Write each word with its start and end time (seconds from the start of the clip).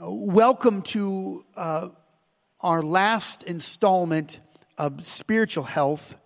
Welcome 0.00 0.82
to 0.82 1.44
uh, 1.56 1.90
our 2.60 2.82
last 2.82 3.44
installment 3.44 4.40
of 4.76 5.06
spiritual 5.06 5.62
health. 5.62 6.16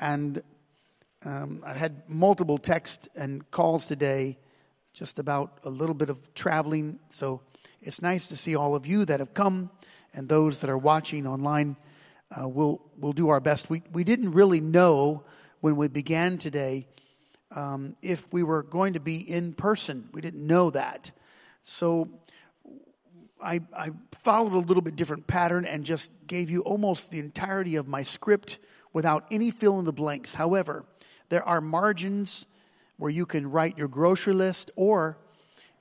And 0.00 0.42
um, 1.22 1.62
I 1.66 1.74
had 1.74 2.08
multiple 2.08 2.56
texts 2.56 3.06
and 3.14 3.48
calls 3.50 3.86
today 3.86 4.38
just 4.94 5.18
about 5.18 5.58
a 5.62 5.68
little 5.68 5.94
bit 5.94 6.08
of 6.08 6.32
traveling. 6.32 7.00
So 7.10 7.42
it's 7.82 8.00
nice 8.00 8.28
to 8.28 8.36
see 8.36 8.56
all 8.56 8.74
of 8.74 8.86
you 8.86 9.04
that 9.04 9.20
have 9.20 9.34
come 9.34 9.68
and 10.14 10.26
those 10.26 10.62
that 10.62 10.70
are 10.70 10.78
watching 10.78 11.26
online. 11.26 11.76
Uh, 12.34 12.48
we'll, 12.48 12.80
we'll 12.98 13.12
do 13.12 13.28
our 13.28 13.40
best. 13.40 13.68
We, 13.68 13.82
we 13.92 14.04
didn't 14.04 14.32
really 14.32 14.62
know 14.62 15.24
when 15.60 15.76
we 15.76 15.88
began 15.88 16.38
today 16.38 16.86
um, 17.54 17.96
if 18.00 18.32
we 18.32 18.42
were 18.42 18.62
going 18.62 18.94
to 18.94 19.00
be 19.00 19.16
in 19.18 19.52
person. 19.52 20.08
We 20.12 20.22
didn't 20.22 20.46
know 20.46 20.70
that. 20.70 21.10
So 21.62 22.08
I, 23.42 23.60
I 23.76 23.90
followed 24.22 24.52
a 24.52 24.58
little 24.58 24.82
bit 24.82 24.96
different 24.96 25.26
pattern 25.26 25.64
and 25.64 25.84
just 25.84 26.10
gave 26.26 26.50
you 26.50 26.60
almost 26.62 27.10
the 27.10 27.18
entirety 27.18 27.76
of 27.76 27.88
my 27.88 28.02
script 28.02 28.58
without 28.92 29.26
any 29.30 29.50
fill 29.50 29.78
in 29.78 29.84
the 29.84 29.92
blanks. 29.92 30.34
However, 30.34 30.84
there 31.28 31.46
are 31.46 31.60
margins 31.60 32.46
where 32.96 33.10
you 33.10 33.24
can 33.24 33.50
write 33.50 33.78
your 33.78 33.88
grocery 33.88 34.34
list, 34.34 34.70
or 34.76 35.16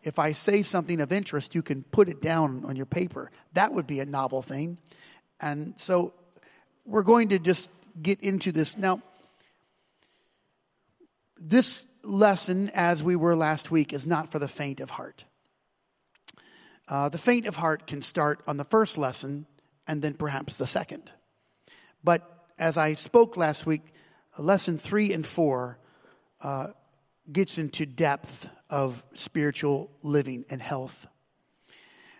if 0.03 0.19
I 0.19 0.31
say 0.31 0.63
something 0.63 1.01
of 1.01 1.11
interest, 1.11 1.53
you 1.53 1.61
can 1.61 1.83
put 1.83 2.07
it 2.07 2.21
down 2.21 2.63
on 2.65 2.75
your 2.75 2.85
paper. 2.85 3.31
That 3.53 3.73
would 3.73 3.87
be 3.87 3.99
a 3.99 4.05
novel 4.05 4.41
thing. 4.41 4.77
And 5.41 5.73
so 5.77 6.13
we're 6.85 7.03
going 7.03 7.29
to 7.29 7.39
just 7.39 7.69
get 8.01 8.21
into 8.21 8.51
this. 8.51 8.77
Now, 8.77 9.01
this 11.37 11.87
lesson, 12.03 12.71
as 12.73 13.03
we 13.03 13.15
were 13.15 13.35
last 13.35 13.71
week, 13.71 13.91
is 13.91 14.05
not 14.05 14.29
for 14.29 14.39
the 14.39 14.47
faint 14.47 14.79
of 14.79 14.91
heart. 14.91 15.25
Uh, 16.89 17.07
the 17.07 17.19
faint 17.19 17.45
of 17.45 17.55
heart 17.55 17.85
can 17.85 18.01
start 18.01 18.41
on 18.47 18.57
the 18.57 18.65
first 18.65 18.97
lesson 18.97 19.45
and 19.87 20.01
then 20.01 20.15
perhaps 20.15 20.57
the 20.57 20.65
second. 20.65 21.13
But 22.03 22.27
as 22.57 22.77
I 22.77 22.95
spoke 22.95 23.37
last 23.37 23.65
week, 23.65 23.81
lesson 24.37 24.77
three 24.77 25.13
and 25.13 25.25
four 25.25 25.77
uh, 26.41 26.67
gets 27.31 27.57
into 27.57 27.85
depth 27.85 28.49
of 28.69 29.05
spiritual 29.13 29.91
living 30.01 30.45
and 30.49 30.61
health. 30.61 31.05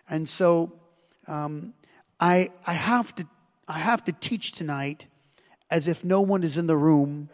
And 0.08 0.28
so 0.28 0.80
um, 1.26 1.74
I, 2.20 2.50
I, 2.66 2.74
have 2.74 3.14
to, 3.16 3.26
I 3.66 3.78
have 3.78 4.04
to 4.04 4.12
teach 4.12 4.52
tonight 4.52 5.08
as 5.68 5.88
if 5.88 6.04
no 6.04 6.20
one 6.20 6.44
is 6.44 6.56
in 6.58 6.66
the 6.66 6.76
room 6.76 7.28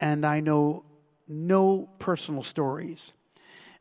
and 0.00 0.24
I 0.24 0.40
know 0.40 0.84
no 1.28 1.88
personal 1.98 2.42
stories. 2.42 3.12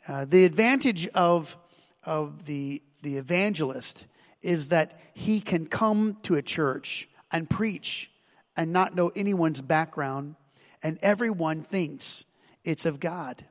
Uh, 0.08 0.26
the 0.26 0.46
advantage 0.46 1.08
of 1.10 1.58
of 2.06 2.46
the, 2.46 2.82
the 3.02 3.18
evangelist 3.18 4.06
is 4.42 4.70
that 4.70 5.00
he 5.14 5.40
can 5.40 5.66
come 5.66 6.18
to 6.24 6.36
a 6.36 6.42
church 6.42 7.08
and 7.32 7.50
preach 7.50 8.12
and 8.56 8.72
not 8.72 8.96
know 8.96 9.12
anyone's 9.16 9.62
background, 9.62 10.36
and 10.84 11.00
everyone 11.02 11.64
thinks 11.64 12.26
it's 12.64 12.86
of 12.86 13.00
God 13.00 13.46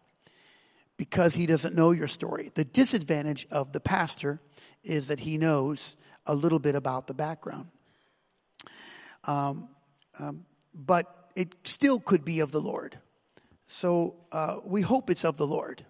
because 0.96 1.34
he 1.34 1.46
doesn't 1.46 1.74
know 1.74 1.90
your 1.90 2.06
story. 2.06 2.50
The 2.54 2.64
disadvantage 2.64 3.46
of 3.50 3.72
the 3.72 3.80
pastor 3.80 4.40
is 4.84 5.08
that 5.08 5.20
he 5.20 5.38
knows 5.38 5.96
a 6.26 6.34
little 6.34 6.58
bit 6.58 6.74
about 6.74 7.06
the 7.06 7.14
background. 7.14 7.68
Um, 9.24 9.68
um, 10.18 10.44
but 10.74 11.30
it 11.34 11.54
still 11.64 11.98
could 12.00 12.24
be 12.24 12.40
of 12.40 12.52
the 12.52 12.60
Lord. 12.60 12.98
So 13.66 14.14
uh, 14.30 14.58
we 14.64 14.82
hope 14.82 15.10
it's 15.10 15.24
of 15.24 15.36
the 15.36 15.46
Lord. 15.46 15.84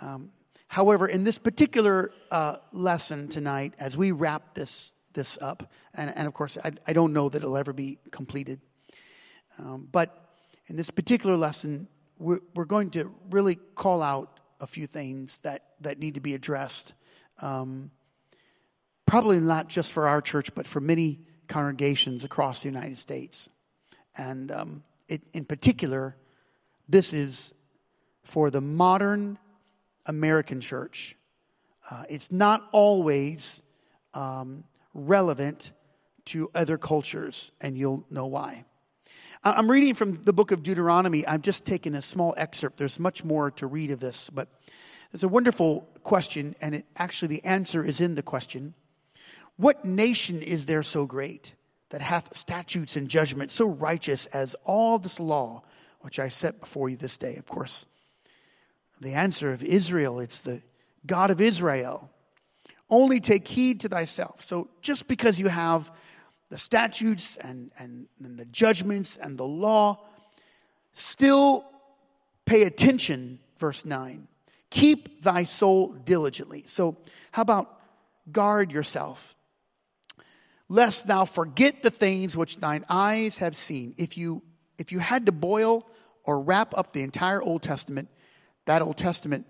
Um, 0.00 0.30
However, 0.68 1.08
in 1.08 1.24
this 1.24 1.38
particular 1.38 2.12
uh, 2.30 2.56
lesson 2.72 3.28
tonight, 3.28 3.74
as 3.78 3.96
we 3.96 4.12
wrap 4.12 4.54
this 4.54 4.92
this 5.14 5.38
up, 5.40 5.72
and, 5.94 6.14
and 6.14 6.28
of 6.28 6.34
course, 6.34 6.58
I, 6.62 6.72
I, 6.86 6.92
don't 6.92 7.12
know 7.12 7.28
that 7.28 7.38
it'll 7.38 7.56
ever 7.56 7.72
be 7.72 7.98
completed, 8.12 8.60
um, 9.58 9.88
but 9.90 10.28
in 10.68 10.76
this 10.76 10.90
particular 10.90 11.36
lesson, 11.36 11.88
we're, 12.18 12.40
we're, 12.54 12.66
going 12.66 12.90
to 12.90 13.12
really 13.30 13.56
call 13.56 14.02
out 14.02 14.38
a 14.60 14.66
few 14.66 14.86
things 14.86 15.38
that, 15.38 15.64
that 15.80 15.98
need 15.98 16.14
to 16.14 16.20
be 16.20 16.34
addressed. 16.34 16.94
Um, 17.40 17.90
probably 19.06 19.40
not 19.40 19.68
just 19.68 19.90
for 19.90 20.06
our 20.06 20.20
church, 20.20 20.54
but 20.54 20.66
for 20.66 20.80
many 20.80 21.20
congregations 21.48 22.22
across 22.22 22.60
the 22.60 22.68
United 22.68 22.98
States. 22.98 23.48
And 24.16 24.52
um, 24.52 24.82
it, 25.08 25.22
in 25.32 25.46
particular, 25.46 26.16
this 26.88 27.12
is 27.12 27.54
for 28.22 28.50
the 28.50 28.60
modern 28.60 29.38
American 30.06 30.60
church. 30.60 31.16
Uh, 31.90 32.04
it's 32.08 32.30
not 32.30 32.68
always 32.72 33.62
um, 34.14 34.64
relevant 34.94 35.72
to 36.26 36.50
other 36.54 36.76
cultures, 36.76 37.52
and 37.60 37.76
you'll 37.76 38.04
know 38.10 38.26
why. 38.26 38.64
I'm 39.44 39.70
reading 39.70 39.94
from 39.94 40.22
the 40.22 40.32
book 40.32 40.50
of 40.50 40.62
Deuteronomy. 40.62 41.26
I've 41.26 41.42
just 41.42 41.64
taken 41.64 41.94
a 41.94 42.02
small 42.02 42.34
excerpt. 42.36 42.76
There's 42.76 42.98
much 42.98 43.24
more 43.24 43.50
to 43.52 43.66
read 43.66 43.90
of 43.90 44.00
this, 44.00 44.30
but 44.30 44.48
it's 45.12 45.22
a 45.22 45.28
wonderful 45.28 45.88
question, 46.02 46.56
and 46.60 46.74
it, 46.74 46.86
actually 46.96 47.28
the 47.28 47.44
answer 47.44 47.84
is 47.84 48.00
in 48.00 48.14
the 48.14 48.22
question. 48.22 48.74
What 49.56 49.84
nation 49.84 50.42
is 50.42 50.66
there 50.66 50.82
so 50.82 51.06
great 51.06 51.54
that 51.90 52.00
hath 52.00 52.36
statutes 52.36 52.96
and 52.96 53.08
judgments 53.08 53.54
so 53.54 53.66
righteous 53.66 54.26
as 54.26 54.54
all 54.64 54.98
this 54.98 55.18
law 55.18 55.62
which 56.00 56.18
I 56.18 56.28
set 56.28 56.60
before 56.60 56.88
you 56.88 56.96
this 56.96 57.16
day? 57.16 57.36
Of 57.36 57.46
course, 57.46 57.86
the 59.00 59.14
answer 59.14 59.52
of 59.52 59.62
Israel, 59.62 60.20
it's 60.20 60.40
the 60.40 60.62
God 61.06 61.30
of 61.30 61.40
Israel. 61.40 62.10
Only 62.90 63.20
take 63.20 63.46
heed 63.46 63.80
to 63.80 63.88
thyself. 63.88 64.42
So 64.42 64.68
just 64.80 65.08
because 65.08 65.38
you 65.38 65.48
have 65.48 65.90
the 66.48 66.58
statutes 66.58 67.36
and, 67.36 67.70
and, 67.78 68.06
and 68.22 68.38
the 68.38 68.46
judgments 68.46 69.18
and 69.20 69.36
the 69.36 69.46
law, 69.46 70.00
still 70.92 71.64
pay 72.46 72.62
attention, 72.62 73.38
verse 73.58 73.84
9. 73.84 74.26
Keep 74.70 75.22
thy 75.22 75.44
soul 75.44 75.92
diligently. 75.92 76.64
So, 76.66 76.96
how 77.32 77.42
about 77.42 77.78
guard 78.32 78.72
yourself, 78.72 79.36
lest 80.68 81.06
thou 81.06 81.24
forget 81.24 81.82
the 81.82 81.90
things 81.90 82.36
which 82.36 82.58
thine 82.58 82.84
eyes 82.88 83.38
have 83.38 83.56
seen. 83.56 83.94
If 83.96 84.16
you, 84.16 84.42
if 84.76 84.92
you 84.92 84.98
had 84.98 85.26
to 85.26 85.32
boil 85.32 85.88
or 86.24 86.40
wrap 86.40 86.76
up 86.76 86.92
the 86.92 87.02
entire 87.02 87.42
Old 87.42 87.62
Testament, 87.62 88.08
that 88.68 88.82
Old 88.82 88.98
Testament 88.98 89.46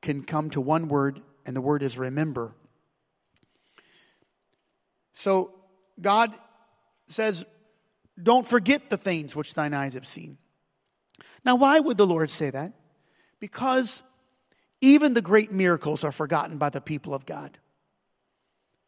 can 0.00 0.22
come 0.22 0.48
to 0.50 0.60
one 0.60 0.86
word, 0.86 1.20
and 1.44 1.56
the 1.56 1.60
word 1.60 1.82
is 1.82 1.98
remember. 1.98 2.54
So 5.12 5.52
God 6.00 6.32
says, 7.08 7.44
Don't 8.22 8.46
forget 8.46 8.90
the 8.90 8.96
things 8.96 9.34
which 9.34 9.54
thine 9.54 9.74
eyes 9.74 9.94
have 9.94 10.06
seen. 10.06 10.38
Now, 11.44 11.56
why 11.56 11.80
would 11.80 11.96
the 11.96 12.06
Lord 12.06 12.30
say 12.30 12.50
that? 12.50 12.74
Because 13.40 14.02
even 14.80 15.14
the 15.14 15.22
great 15.22 15.50
miracles 15.50 16.04
are 16.04 16.12
forgotten 16.12 16.56
by 16.56 16.70
the 16.70 16.80
people 16.80 17.12
of 17.12 17.26
God. 17.26 17.58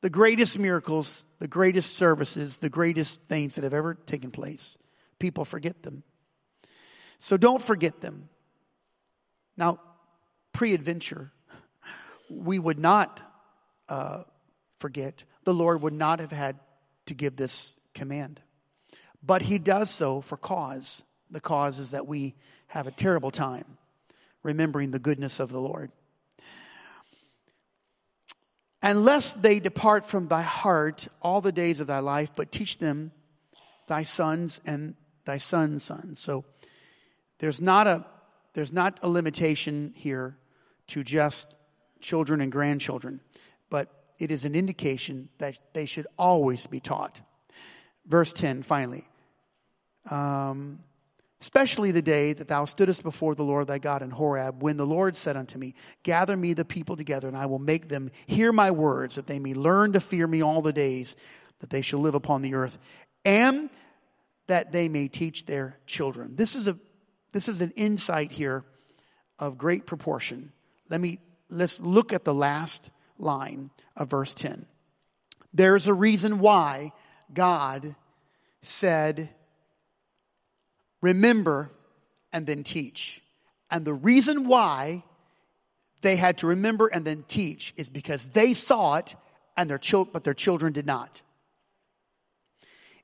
The 0.01 0.11
greatest 0.11 0.61
miracles, 0.61 1.25
the 1.41 1.49
greatest 1.49 1.97
services, 1.97 2.59
the 2.59 2.69
greatest 2.69 3.21
things 3.23 3.57
that 3.57 3.65
have 3.65 3.75
ever 3.75 3.95
taken 3.95 4.31
place, 4.31 4.79
people 5.19 5.45
forget 5.45 5.83
them. 5.83 6.05
So 7.19 7.37
don't 7.37 7.61
forget 7.61 8.01
them. 8.01 8.29
Now, 9.57 9.81
pre 10.53 10.75
adventure, 10.75 11.33
we 12.31 12.59
would 12.59 12.79
not 12.79 13.21
uh, 13.89 14.25
forget. 14.77 15.25
The 15.45 15.55
Lord 15.55 15.83
would 15.83 15.93
not 15.93 16.21
have 16.21 16.33
had 16.33 16.59
to 17.07 17.15
give 17.15 17.37
this 17.37 17.75
command. 17.95 18.41
But 19.23 19.43
He 19.43 19.59
does 19.59 19.91
so 19.91 20.21
for 20.21 20.37
cause. 20.37 21.05
The 21.31 21.41
cause 21.41 21.79
is 21.79 21.91
that 21.93 22.07
we 22.07 22.35
have 22.69 22.87
a 22.87 22.93
terrible 22.93 23.31
time 23.31 23.79
remembering 24.43 24.91
the 24.91 24.99
goodness 24.99 25.41
of 25.41 25.51
the 25.51 25.61
Lord. 25.61 25.91
Unless 28.83 29.33
they 29.33 29.59
depart 29.59 30.07
from 30.07 30.29
thy 30.29 30.43
heart 30.43 31.09
all 31.21 31.41
the 31.41 31.51
days 31.51 31.81
of 31.81 31.89
thy 31.89 31.99
life, 31.99 32.33
but 32.37 32.53
teach 32.53 32.79
them 32.79 33.11
thy 33.89 34.05
sons 34.05 34.61
and 34.65 34.95
thy 35.25 35.39
sons' 35.39 35.83
sons. 35.85 36.21
So 36.21 36.45
there's 37.39 37.61
not 37.61 37.87
a 37.87 38.05
there's 38.57 38.73
not 38.73 38.99
a 39.03 39.09
limitation 39.09 39.93
here 39.95 40.39
to 40.87 41.05
just 41.05 41.57
children 42.01 42.41
and 42.41 42.51
grandchildren, 42.51 43.21
but 43.69 43.91
it 44.19 44.31
is 44.31 44.47
an 44.47 44.55
indication 44.55 45.29
that 45.37 45.59
they 45.75 45.85
should 45.85 46.07
always 46.19 46.67
be 46.67 46.81
taught. 46.81 47.21
Verse 48.07 48.33
10, 48.33 48.63
finally. 48.63 49.07
Um, 50.11 50.79
especially 51.43 51.91
the 51.91 52.01
day 52.01 52.33
that 52.33 52.49
thou 52.49 52.65
stoodest 52.65 53.03
before 53.03 53.35
the 53.35 53.45
Lord 53.45 53.67
thy 53.67 53.77
God 53.77 54.01
in 54.01 54.11
Horeb, 54.11 54.63
when 54.63 54.79
the 54.79 54.87
Lord 54.87 55.19
said 55.19 55.37
unto 55.37 55.59
me, 55.59 55.75
Gather 56.03 56.35
me 56.35 56.55
the 56.55 56.65
people 56.65 56.97
together, 56.97 57.29
and 57.29 57.37
I 57.37 57.45
will 57.45 57.59
make 57.59 57.89
them 57.89 58.11
hear 58.25 58.53
my 58.53 58.71
words, 58.71 59.17
that 59.17 59.27
they 59.27 59.39
may 59.39 59.53
learn 59.53 59.93
to 59.93 60.01
fear 60.01 60.27
me 60.27 60.43
all 60.43 60.63
the 60.63 60.73
days 60.73 61.15
that 61.59 61.69
they 61.69 61.83
shall 61.83 62.01
live 62.01 62.15
upon 62.15 62.41
the 62.41 62.55
earth, 62.55 62.79
and 63.23 63.69
that 64.47 64.73
they 64.73 64.89
may 64.89 65.09
teach 65.09 65.45
their 65.45 65.79
children. 65.85 66.37
This 66.37 66.55
is 66.55 66.67
a 66.67 66.79
this 67.37 67.49
is 67.49 67.61
an 67.61 67.75
insight 67.77 68.33
here 68.33 68.65
of 69.39 69.59
great 69.59 69.85
proportion. 69.85 70.53
Let 70.89 71.03
me 71.03 71.19
let's 71.51 71.79
look 71.81 72.15
at 72.15 72.25
the 72.25 72.33
last 72.33 72.91
line 73.19 73.69
of 73.95 74.09
verse 74.09 74.35
10. 74.35 74.65
There's 75.53 75.87
a 75.87 75.93
reason 75.93 76.39
why 76.39 76.93
God 77.35 77.95
said, 78.63 79.29
Remember 81.03 81.71
and 82.33 82.47
then 82.47 82.65
teach. 82.65 83.21
And 83.71 83.85
the 83.85 83.93
reason 83.93 84.49
why 84.49 85.05
they 86.01 86.17
had 86.17 86.39
to 86.39 86.47
remember 86.47 86.87
and 86.87 87.05
then 87.05 87.23
teach 87.29 87.75
is 87.77 87.91
because 87.91 88.29
they 88.29 88.55
saw 88.55 88.97
it 88.97 89.15
and 89.59 89.69
their 89.69 89.77
children, 89.77 90.11
but 90.15 90.25
their 90.25 90.33
children 90.33 90.73
did 90.73 90.87
not. 90.87 91.21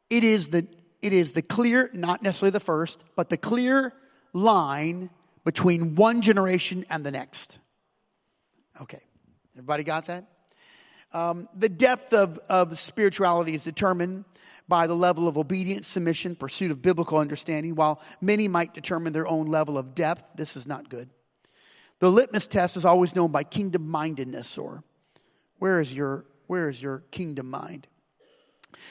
It 0.09 0.25
is 0.25 0.49
the 0.49 0.67
it 1.03 1.13
is 1.13 1.33
the 1.33 1.43
clear, 1.43 1.91
not 1.93 2.23
necessarily 2.23 2.53
the 2.53 2.61
first, 2.61 3.05
but 3.15 3.29
the 3.29 3.37
clear 3.37 3.93
line 4.33 5.11
between 5.45 5.95
one 5.95 6.23
generation 6.23 6.85
and 6.89 7.05
the 7.05 7.11
next. 7.11 7.59
Okay, 8.81 9.03
everybody 9.55 9.85
got 9.85 10.07
that? 10.07 10.27
Um, 11.13 11.49
the 11.55 11.69
depth 11.69 12.15
of, 12.15 12.39
of 12.49 12.79
spirituality 12.79 13.55
is 13.55 13.65
determined 13.65 14.25
by 14.67 14.87
the 14.87 14.97
level 14.97 15.29
of 15.29 15.37
obedience, 15.37 15.87
submission, 15.87 16.35
pursuit 16.35 16.71
of 16.71 16.81
biblical 16.81 17.19
understanding. 17.19 17.75
While 17.75 18.01
many 18.21 18.49
might 18.49 18.73
determine 18.73 19.13
their 19.13 19.29
own 19.29 19.47
level 19.47 19.77
of 19.77 19.95
depth, 19.95 20.33
this 20.37 20.57
is 20.57 20.67
not 20.67 20.89
good. 20.89 21.11
The 21.99 22.11
litmus 22.11 22.49
test 22.49 22.77
is 22.77 22.85
always 22.85 23.15
known 23.15 23.31
by 23.31 23.45
kingdom 23.45 23.89
mindedness 23.89 24.57
or 24.57 24.83
where 25.59 25.81
is 25.81 25.93
your 25.93 26.25
where 26.49 26.69
is 26.69 26.83
your 26.83 27.05
kingdom 27.11 27.49
mind? 27.49 27.87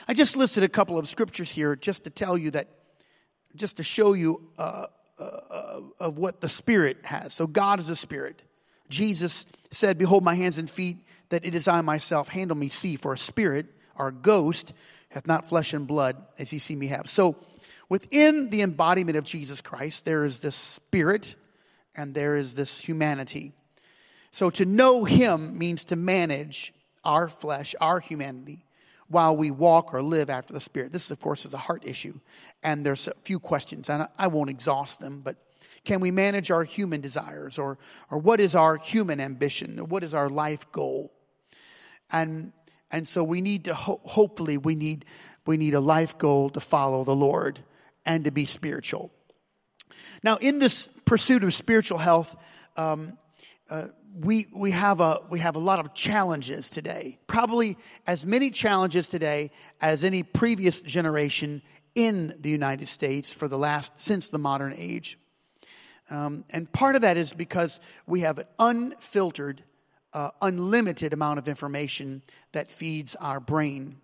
I 0.07 0.13
just 0.13 0.35
listed 0.35 0.63
a 0.63 0.69
couple 0.69 0.97
of 0.97 1.09
scriptures 1.09 1.51
here 1.51 1.75
just 1.75 2.05
to 2.05 2.09
tell 2.09 2.37
you 2.37 2.51
that, 2.51 2.69
just 3.55 3.77
to 3.77 3.83
show 3.83 4.13
you 4.13 4.49
uh, 4.57 4.85
uh, 5.23 5.81
of 5.99 6.17
what 6.17 6.41
the 6.41 6.49
Spirit 6.49 6.97
has. 7.03 7.33
So 7.33 7.47
God 7.47 7.79
is 7.79 7.89
a 7.89 7.95
Spirit. 7.95 8.41
Jesus 8.89 9.45
said, 9.71 9.97
Behold 9.97 10.23
my 10.23 10.35
hands 10.35 10.57
and 10.57 10.69
feet, 10.69 10.97
that 11.29 11.45
it 11.45 11.55
is 11.55 11.67
I 11.67 11.81
myself. 11.81 12.29
Handle 12.29 12.57
me, 12.57 12.69
see, 12.69 12.95
for 12.95 13.13
a 13.13 13.17
spirit 13.17 13.67
our 13.95 14.11
ghost 14.11 14.73
hath 15.09 15.27
not 15.27 15.47
flesh 15.47 15.73
and 15.73 15.85
blood 15.85 16.17
as 16.39 16.51
ye 16.51 16.59
see 16.59 16.75
me 16.75 16.87
have. 16.87 17.09
So 17.09 17.35
within 17.89 18.49
the 18.49 18.61
embodiment 18.61 19.17
of 19.17 19.23
Jesus 19.23 19.61
Christ, 19.61 20.05
there 20.05 20.25
is 20.25 20.39
this 20.39 20.55
spirit 20.55 21.35
and 21.95 22.13
there 22.13 22.35
is 22.35 22.53
this 22.53 22.79
humanity. 22.79 23.53
So 24.31 24.49
to 24.51 24.65
know 24.65 25.03
him 25.03 25.57
means 25.57 25.83
to 25.85 25.95
manage 25.95 26.73
our 27.03 27.27
flesh, 27.27 27.75
our 27.81 27.99
humanity, 27.99 28.65
while 29.11 29.35
we 29.35 29.51
walk 29.51 29.93
or 29.93 30.01
live 30.01 30.29
after 30.29 30.53
the 30.53 30.61
Spirit. 30.61 30.91
This, 30.91 31.11
of 31.11 31.19
course, 31.19 31.45
is 31.45 31.53
a 31.53 31.57
heart 31.57 31.83
issue, 31.85 32.19
and 32.63 32.85
there's 32.85 33.07
a 33.07 33.13
few 33.23 33.39
questions, 33.39 33.89
and 33.89 34.07
I 34.17 34.27
won't 34.27 34.49
exhaust 34.49 34.99
them, 34.99 35.21
but 35.21 35.35
can 35.83 35.99
we 35.99 36.11
manage 36.11 36.51
our 36.51 36.63
human 36.63 37.01
desires, 37.01 37.57
or, 37.57 37.77
or 38.09 38.17
what 38.17 38.39
is 38.39 38.55
our 38.55 38.77
human 38.77 39.19
ambition? 39.19 39.77
What 39.89 40.03
is 40.03 40.13
our 40.13 40.29
life 40.29 40.71
goal? 40.71 41.11
And, 42.11 42.53
and 42.91 43.07
so 43.07 43.23
we 43.23 43.41
need 43.41 43.65
to, 43.65 43.73
ho- 43.73 44.01
hopefully, 44.03 44.57
we 44.57 44.75
need, 44.75 45.05
we 45.45 45.57
need 45.57 45.73
a 45.73 45.79
life 45.79 46.17
goal 46.17 46.49
to 46.51 46.59
follow 46.59 47.03
the 47.03 47.15
Lord 47.15 47.59
and 48.05 48.23
to 48.25 48.31
be 48.31 48.45
spiritual. 48.45 49.11
Now, 50.23 50.37
in 50.37 50.59
this 50.59 50.87
pursuit 51.05 51.43
of 51.43 51.53
spiritual 51.55 51.97
health, 51.97 52.35
um, 52.77 53.17
uh, 53.69 53.87
we, 54.13 54.47
we, 54.53 54.71
have 54.71 54.99
a, 54.99 55.21
we 55.29 55.39
have 55.39 55.55
a 55.55 55.59
lot 55.59 55.79
of 55.79 55.93
challenges 55.93 56.69
today. 56.69 57.19
Probably 57.27 57.77
as 58.05 58.25
many 58.25 58.51
challenges 58.51 59.09
today 59.09 59.51
as 59.79 60.03
any 60.03 60.23
previous 60.23 60.81
generation 60.81 61.61
in 61.95 62.35
the 62.39 62.49
United 62.49 62.87
States 62.87 63.31
for 63.31 63.47
the 63.47 63.57
last, 63.57 64.01
since 64.01 64.29
the 64.29 64.37
modern 64.37 64.73
age. 64.75 65.17
Um, 66.09 66.43
and 66.49 66.71
part 66.71 66.95
of 66.95 67.01
that 67.01 67.17
is 67.17 67.33
because 67.33 67.79
we 68.05 68.21
have 68.21 68.37
an 68.37 68.45
unfiltered, 68.59 69.63
uh, 70.13 70.31
unlimited 70.41 71.13
amount 71.13 71.39
of 71.39 71.47
information 71.47 72.21
that 72.51 72.69
feeds 72.69 73.15
our 73.15 73.39
brain. 73.39 73.97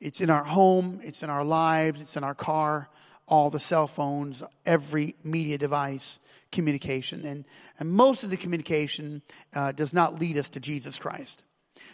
It's 0.00 0.20
in 0.20 0.30
our 0.30 0.44
home, 0.44 1.00
it's 1.02 1.22
in 1.22 1.30
our 1.30 1.44
lives, 1.44 2.00
it's 2.00 2.16
in 2.16 2.24
our 2.24 2.34
car, 2.34 2.88
all 3.28 3.50
the 3.50 3.60
cell 3.60 3.86
phones, 3.86 4.42
every 4.66 5.14
media 5.22 5.58
device 5.58 6.18
communication. 6.50 7.24
And, 7.24 7.44
and 7.78 7.90
most 7.90 8.24
of 8.24 8.30
the 8.30 8.36
communication 8.36 9.22
uh, 9.54 9.72
does 9.72 9.92
not 9.92 10.18
lead 10.18 10.38
us 10.38 10.48
to 10.50 10.60
Jesus 10.60 10.98
Christ. 10.98 11.44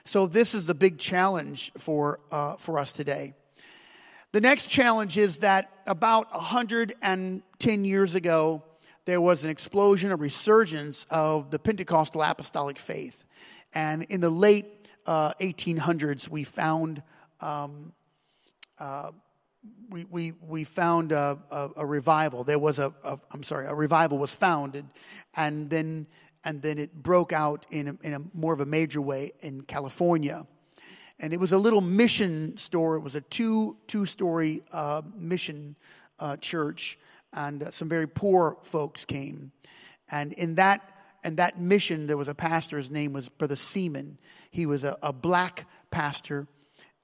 So 0.05 0.27
this 0.27 0.55
is 0.55 0.67
the 0.67 0.75
big 0.75 0.99
challenge 0.99 1.73
for, 1.77 2.21
uh, 2.31 2.57
for 2.57 2.79
us 2.79 2.93
today. 2.93 3.35
The 4.33 4.41
next 4.41 4.67
challenge 4.67 5.19
is 5.19 5.41
that 5.41 5.71
about 5.87 6.33
110 6.33 7.85
years 7.85 8.15
ago, 8.15 8.63
there 9.05 9.21
was 9.21 9.45
an 9.45 9.51
explosion, 9.51 10.11
a 10.11 10.17
resurgence 10.17 11.07
of 11.11 11.51
the 11.51 11.59
Pentecostal 11.59 12.23
apostolic 12.23 12.79
faith. 12.79 13.25
And 13.75 14.05
in 14.05 14.21
the 14.21 14.31
late 14.31 14.67
uh, 15.07 15.35
1800s, 15.35 16.29
we 16.29 16.45
found 16.45 17.03
um, 17.41 17.93
uh, 18.79 19.11
we, 19.91 20.05
we, 20.05 20.33
we 20.41 20.65
found 20.65 21.13
a, 21.13 21.39
a, 21.51 21.69
a 21.77 21.87
revival. 21.87 22.45
There 22.45 22.59
was 22.59 22.79
a, 22.79 22.93
a, 23.05 23.19
I'm 23.31 23.43
sorry, 23.43 23.67
a 23.67 23.75
revival 23.75 24.19
was 24.19 24.35
founded, 24.35 24.87
and 25.35 25.71
then, 25.71 26.07
and 26.45 26.63
then 26.63 26.79
it 26.79 26.95
broke 26.95 27.33
out 27.33 27.67
in 27.71 27.89
a, 27.89 27.97
in 28.03 28.15
a 28.15 28.21
more 28.33 28.53
of 28.53 28.61
a 28.61 28.67
major 28.67 29.01
way 29.01 29.33
in 29.41 29.63
California. 29.63 30.47
And 31.21 31.33
it 31.33 31.39
was 31.39 31.53
a 31.53 31.59
little 31.59 31.81
mission 31.81 32.57
store. 32.57 32.97
It 32.97 33.01
was 33.01 33.15
a 33.15 33.21
two, 33.21 33.77
two 33.87 34.05
story 34.05 34.63
uh, 34.73 35.03
mission 35.17 35.77
uh, 36.19 36.37
church, 36.39 36.99
and 37.33 37.63
uh, 37.63 37.71
some 37.71 37.89
very 37.89 38.09
poor 38.09 38.57
folks 38.63 39.05
came. 39.05 39.53
And 40.11 40.33
in 40.33 40.57
that, 40.57 40.81
in 41.23 41.37
that 41.37 41.61
mission, 41.61 42.07
there 42.09 42.17
was 42.17 42.29
a 42.29 42.35
pastor. 42.35 42.79
His 42.79 42.91
name 42.91 43.13
was 43.13 43.29
Brother 43.29 43.57
Seymour. 43.57 44.19
He 44.51 44.67
was 44.67 44.83
a, 44.83 44.99
a 45.03 45.13
black 45.13 45.67
pastor, 45.91 46.49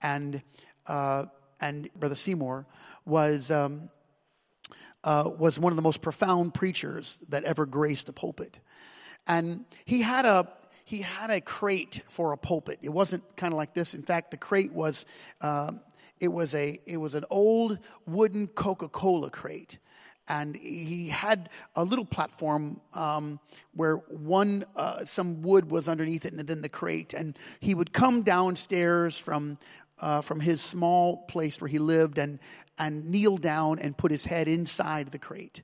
and 0.03 0.43
uh, 0.87 1.27
and 1.61 1.89
Brother 1.95 2.15
Seymour 2.15 2.67
was, 3.05 3.51
um, 3.51 3.91
uh, 5.05 5.31
was 5.39 5.59
one 5.59 5.73
of 5.73 5.77
the 5.77 5.83
most 5.83 6.03
profound 6.03 6.55
preachers 6.55 7.19
that 7.29 7.45
ever 7.45 7.67
graced 7.67 8.09
a 8.09 8.13
pulpit. 8.13 8.59
And 9.27 9.65
he 9.85 10.03
had 10.03 10.25
a, 10.25 10.49
he 10.85 11.03
had 11.03 11.31
a 11.31 11.41
crate 11.41 12.03
for 12.09 12.33
a 12.33 12.37
pulpit. 12.37 12.79
It 12.83 12.91
wasn't 12.91 13.25
kind 13.37 13.53
of 13.53 13.57
like 13.57 13.75
this. 13.75 13.95
In 13.95 14.03
fact, 14.03 14.31
the 14.31 14.37
crate 14.37 14.73
was, 14.73 15.07
uh, 15.41 15.73
it 16.19 16.29
was 16.29 16.55
a, 16.55 16.81
it 16.87 16.97
was 16.97 17.15
an 17.15 17.25
old 17.31 17.79
wooden 18.07 18.47
Coca-Cola 18.49 19.31
crate 19.31 19.79
and 20.31 20.57
he 20.57 21.09
had 21.09 21.51
a 21.75 21.83
little 21.83 22.05
platform 22.05 22.81
um, 22.95 23.41
where 23.75 23.97
one 23.97 24.65
uh, 24.77 25.05
some 25.05 25.43
wood 25.43 25.71
was 25.71 25.89
underneath 25.89 26.25
it 26.25 26.33
and 26.33 26.47
then 26.47 26.63
the 26.63 26.69
crate 26.69 27.13
and 27.13 27.37
he 27.59 27.75
would 27.75 27.93
come 27.93 28.23
downstairs 28.23 29.19
from 29.19 29.59
uh, 30.01 30.21
from 30.21 30.41
his 30.41 30.61
small 30.61 31.19
place 31.19 31.61
where 31.61 31.69
he 31.69 31.79
lived 31.79 32.19
and, 32.19 32.39
and 32.79 33.05
kneel 33.07 33.37
down 33.37 33.79
and 33.79 33.97
put 33.97 34.11
his 34.11 34.25
head 34.25 34.49
inside 34.49 35.11
the 35.11 35.19
crate. 35.19 35.63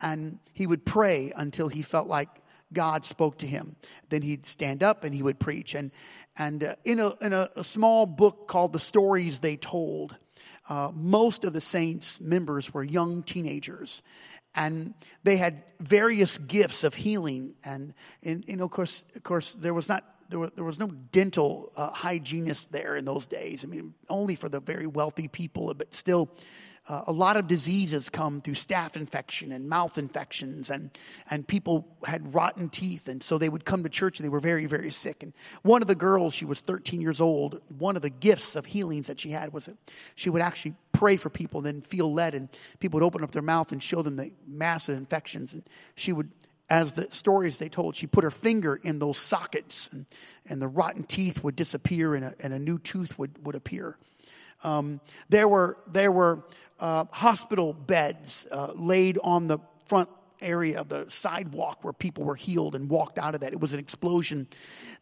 And 0.00 0.38
he 0.52 0.66
would 0.66 0.84
pray 0.84 1.32
until 1.36 1.68
he 1.68 1.82
felt 1.82 2.08
like 2.08 2.28
God 2.72 3.04
spoke 3.04 3.38
to 3.38 3.46
him. 3.46 3.76
Then 4.08 4.22
he'd 4.22 4.44
stand 4.46 4.82
up 4.82 5.04
and 5.04 5.14
he 5.14 5.22
would 5.22 5.38
preach. 5.38 5.74
And, 5.74 5.92
and 6.36 6.64
uh, 6.64 6.74
in, 6.84 6.98
a, 6.98 7.14
in 7.20 7.32
a, 7.32 7.48
a, 7.56 7.64
small 7.64 8.06
book 8.06 8.48
called 8.48 8.72
The 8.72 8.80
Stories 8.80 9.40
They 9.40 9.56
Told, 9.56 10.16
uh, 10.68 10.90
most 10.94 11.44
of 11.44 11.52
the 11.52 11.60
saints' 11.60 12.20
members 12.20 12.74
were 12.74 12.82
young 12.82 13.22
teenagers. 13.22 14.02
And 14.54 14.94
they 15.22 15.36
had 15.36 15.62
various 15.80 16.38
gifts 16.38 16.84
of 16.84 16.94
healing. 16.94 17.54
And, 17.64 17.94
and, 18.22 18.44
and 18.48 18.60
of 18.60 18.70
course, 18.70 19.04
of 19.14 19.22
course, 19.22 19.54
there 19.54 19.74
was 19.74 19.88
not 19.88 20.04
there 20.34 20.40
was, 20.40 20.50
there 20.56 20.64
was 20.64 20.80
no 20.80 20.88
dental 20.88 21.70
uh, 21.76 21.90
hygienist 21.90 22.72
there 22.72 22.96
in 22.96 23.04
those 23.04 23.28
days. 23.28 23.62
I 23.62 23.68
mean, 23.68 23.94
only 24.08 24.34
for 24.34 24.48
the 24.48 24.58
very 24.58 24.88
wealthy 24.88 25.28
people, 25.28 25.72
but 25.74 25.94
still, 25.94 26.28
uh, 26.88 27.02
a 27.06 27.12
lot 27.12 27.36
of 27.36 27.46
diseases 27.46 28.08
come 28.08 28.40
through 28.40 28.54
staph 28.54 28.96
infection 28.96 29.52
and 29.52 29.68
mouth 29.68 29.96
infections, 29.96 30.70
and, 30.70 30.90
and 31.30 31.46
people 31.46 31.86
had 32.04 32.34
rotten 32.34 32.68
teeth, 32.68 33.06
and 33.06 33.22
so 33.22 33.38
they 33.38 33.48
would 33.48 33.64
come 33.64 33.84
to 33.84 33.88
church 33.88 34.18
and 34.18 34.24
they 34.24 34.28
were 34.28 34.40
very, 34.40 34.66
very 34.66 34.90
sick. 34.90 35.22
And 35.22 35.32
one 35.62 35.82
of 35.82 35.86
the 35.86 35.94
girls, 35.94 36.34
she 36.34 36.44
was 36.44 36.60
13 36.60 37.00
years 37.00 37.20
old, 37.20 37.60
one 37.78 37.94
of 37.94 38.02
the 38.02 38.10
gifts 38.10 38.56
of 38.56 38.66
healings 38.66 39.06
that 39.06 39.20
she 39.20 39.30
had 39.30 39.52
was 39.52 39.66
that 39.66 39.76
she 40.16 40.30
would 40.30 40.42
actually 40.42 40.74
pray 40.90 41.16
for 41.16 41.30
people 41.30 41.58
and 41.58 41.66
then 41.66 41.80
feel 41.80 42.12
led, 42.12 42.34
and 42.34 42.48
people 42.80 42.98
would 42.98 43.06
open 43.06 43.22
up 43.22 43.30
their 43.30 43.40
mouth 43.40 43.70
and 43.70 43.80
show 43.80 44.02
them 44.02 44.16
the 44.16 44.32
massive 44.48 44.98
infections, 44.98 45.52
and 45.52 45.62
she 45.94 46.12
would 46.12 46.28
as 46.70 46.94
the 46.94 47.08
stories 47.10 47.58
they 47.58 47.68
told, 47.68 47.96
she 47.96 48.06
put 48.06 48.24
her 48.24 48.30
finger 48.30 48.80
in 48.82 48.98
those 48.98 49.18
sockets 49.18 49.88
and, 49.92 50.06
and 50.46 50.62
the 50.62 50.68
rotten 50.68 51.04
teeth 51.04 51.44
would 51.44 51.56
disappear 51.56 52.14
and 52.14 52.24
a, 52.24 52.34
and 52.40 52.54
a 52.54 52.58
new 52.58 52.78
tooth 52.78 53.18
would, 53.18 53.44
would 53.44 53.54
appear. 53.54 53.98
Um, 54.62 55.00
there 55.28 55.46
were, 55.46 55.76
there 55.86 56.10
were 56.10 56.44
uh, 56.80 57.04
hospital 57.10 57.72
beds 57.72 58.46
uh, 58.50 58.72
laid 58.74 59.18
on 59.22 59.46
the 59.46 59.58
front 59.86 60.08
area 60.40 60.80
of 60.80 60.88
the 60.88 61.06
sidewalk 61.08 61.82
where 61.82 61.92
people 61.92 62.24
were 62.24 62.34
healed 62.34 62.74
and 62.74 62.88
walked 62.88 63.18
out 63.18 63.34
of 63.34 63.42
that. 63.42 63.52
It 63.52 63.60
was 63.60 63.72
an 63.72 63.78
explosion. 63.78 64.46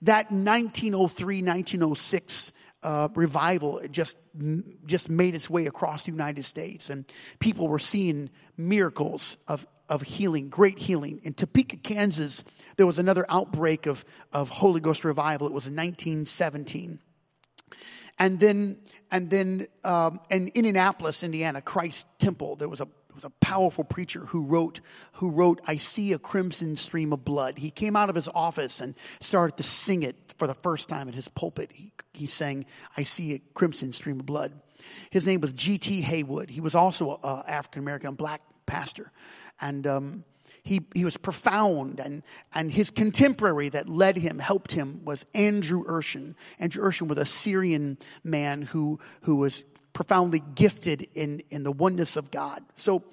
That 0.02 0.30
1903, 0.30 1.42
1906 1.42 2.52
uh, 2.82 3.08
revival 3.14 3.80
just 3.90 4.16
just 4.86 5.08
made 5.08 5.34
its 5.34 5.48
way 5.48 5.66
across 5.66 6.04
the 6.04 6.10
United 6.10 6.44
States, 6.44 6.90
and 6.90 7.04
people 7.38 7.68
were 7.68 7.78
seeing 7.78 8.30
miracles 8.56 9.36
of 9.46 9.66
of 9.88 10.02
healing, 10.02 10.48
great 10.48 10.78
healing. 10.78 11.20
In 11.22 11.34
Topeka, 11.34 11.76
Kansas, 11.76 12.44
there 12.76 12.86
was 12.86 12.98
another 12.98 13.26
outbreak 13.28 13.86
of, 13.86 14.04
of 14.32 14.48
Holy 14.48 14.80
Ghost 14.80 15.04
revival. 15.04 15.46
It 15.46 15.52
was 15.52 15.66
in 15.66 15.74
1917. 15.74 16.98
And 18.18 18.40
then, 18.40 18.76
and 19.10 19.30
then 19.30 19.66
um, 19.84 20.20
in 20.30 20.48
Indianapolis, 20.54 21.22
Indiana, 21.22 21.60
Christ 21.60 22.06
Temple, 22.18 22.56
there 22.56 22.68
was 22.68 22.80
a 22.80 22.88
was 23.14 23.24
a 23.24 23.30
powerful 23.40 23.84
preacher 23.84 24.20
who 24.20 24.42
wrote 24.42 24.80
who 25.14 25.28
wrote 25.30 25.60
I 25.66 25.76
see 25.76 26.12
a 26.12 26.18
crimson 26.18 26.76
stream 26.76 27.12
of 27.12 27.24
blood. 27.24 27.58
He 27.58 27.70
came 27.70 27.94
out 27.94 28.08
of 28.08 28.14
his 28.14 28.28
office 28.28 28.80
and 28.80 28.94
started 29.20 29.56
to 29.58 29.62
sing 29.62 30.02
it 30.02 30.16
for 30.38 30.46
the 30.46 30.54
first 30.54 30.88
time 30.88 31.08
in 31.08 31.14
his 31.14 31.28
pulpit. 31.28 31.72
He, 31.74 31.92
he 32.12 32.26
sang 32.26 32.64
I 32.96 33.02
see 33.02 33.34
a 33.34 33.40
crimson 33.54 33.92
stream 33.92 34.20
of 34.20 34.26
blood. 34.26 34.52
His 35.10 35.26
name 35.26 35.40
was 35.40 35.52
G.T. 35.52 36.00
Haywood. 36.00 36.50
He 36.50 36.60
was 36.60 36.74
also 36.74 37.20
an 37.22 37.42
African 37.46 37.82
American 37.82 38.14
black 38.14 38.42
pastor. 38.72 39.12
And 39.60 39.86
um, 39.86 40.24
he, 40.62 40.80
he 40.94 41.04
was 41.04 41.18
profound 41.18 42.00
and, 42.00 42.22
and 42.54 42.72
his 42.72 42.90
contemporary 42.90 43.68
that 43.68 43.86
led 43.86 44.16
him, 44.16 44.38
helped 44.38 44.72
him 44.72 45.04
was 45.04 45.26
Andrew 45.34 45.84
Urshan. 45.84 46.34
Andrew 46.58 46.82
Urshan 46.82 47.06
was 47.06 47.18
a 47.18 47.26
Syrian 47.26 47.98
man 48.24 48.62
who, 48.62 48.98
who 49.22 49.36
was 49.36 49.62
profoundly 49.92 50.42
gifted 50.54 51.06
in, 51.14 51.42
in 51.50 51.64
the 51.64 51.70
oneness 51.72 52.16
of 52.16 52.30
God. 52.30 52.62
So 52.76 53.04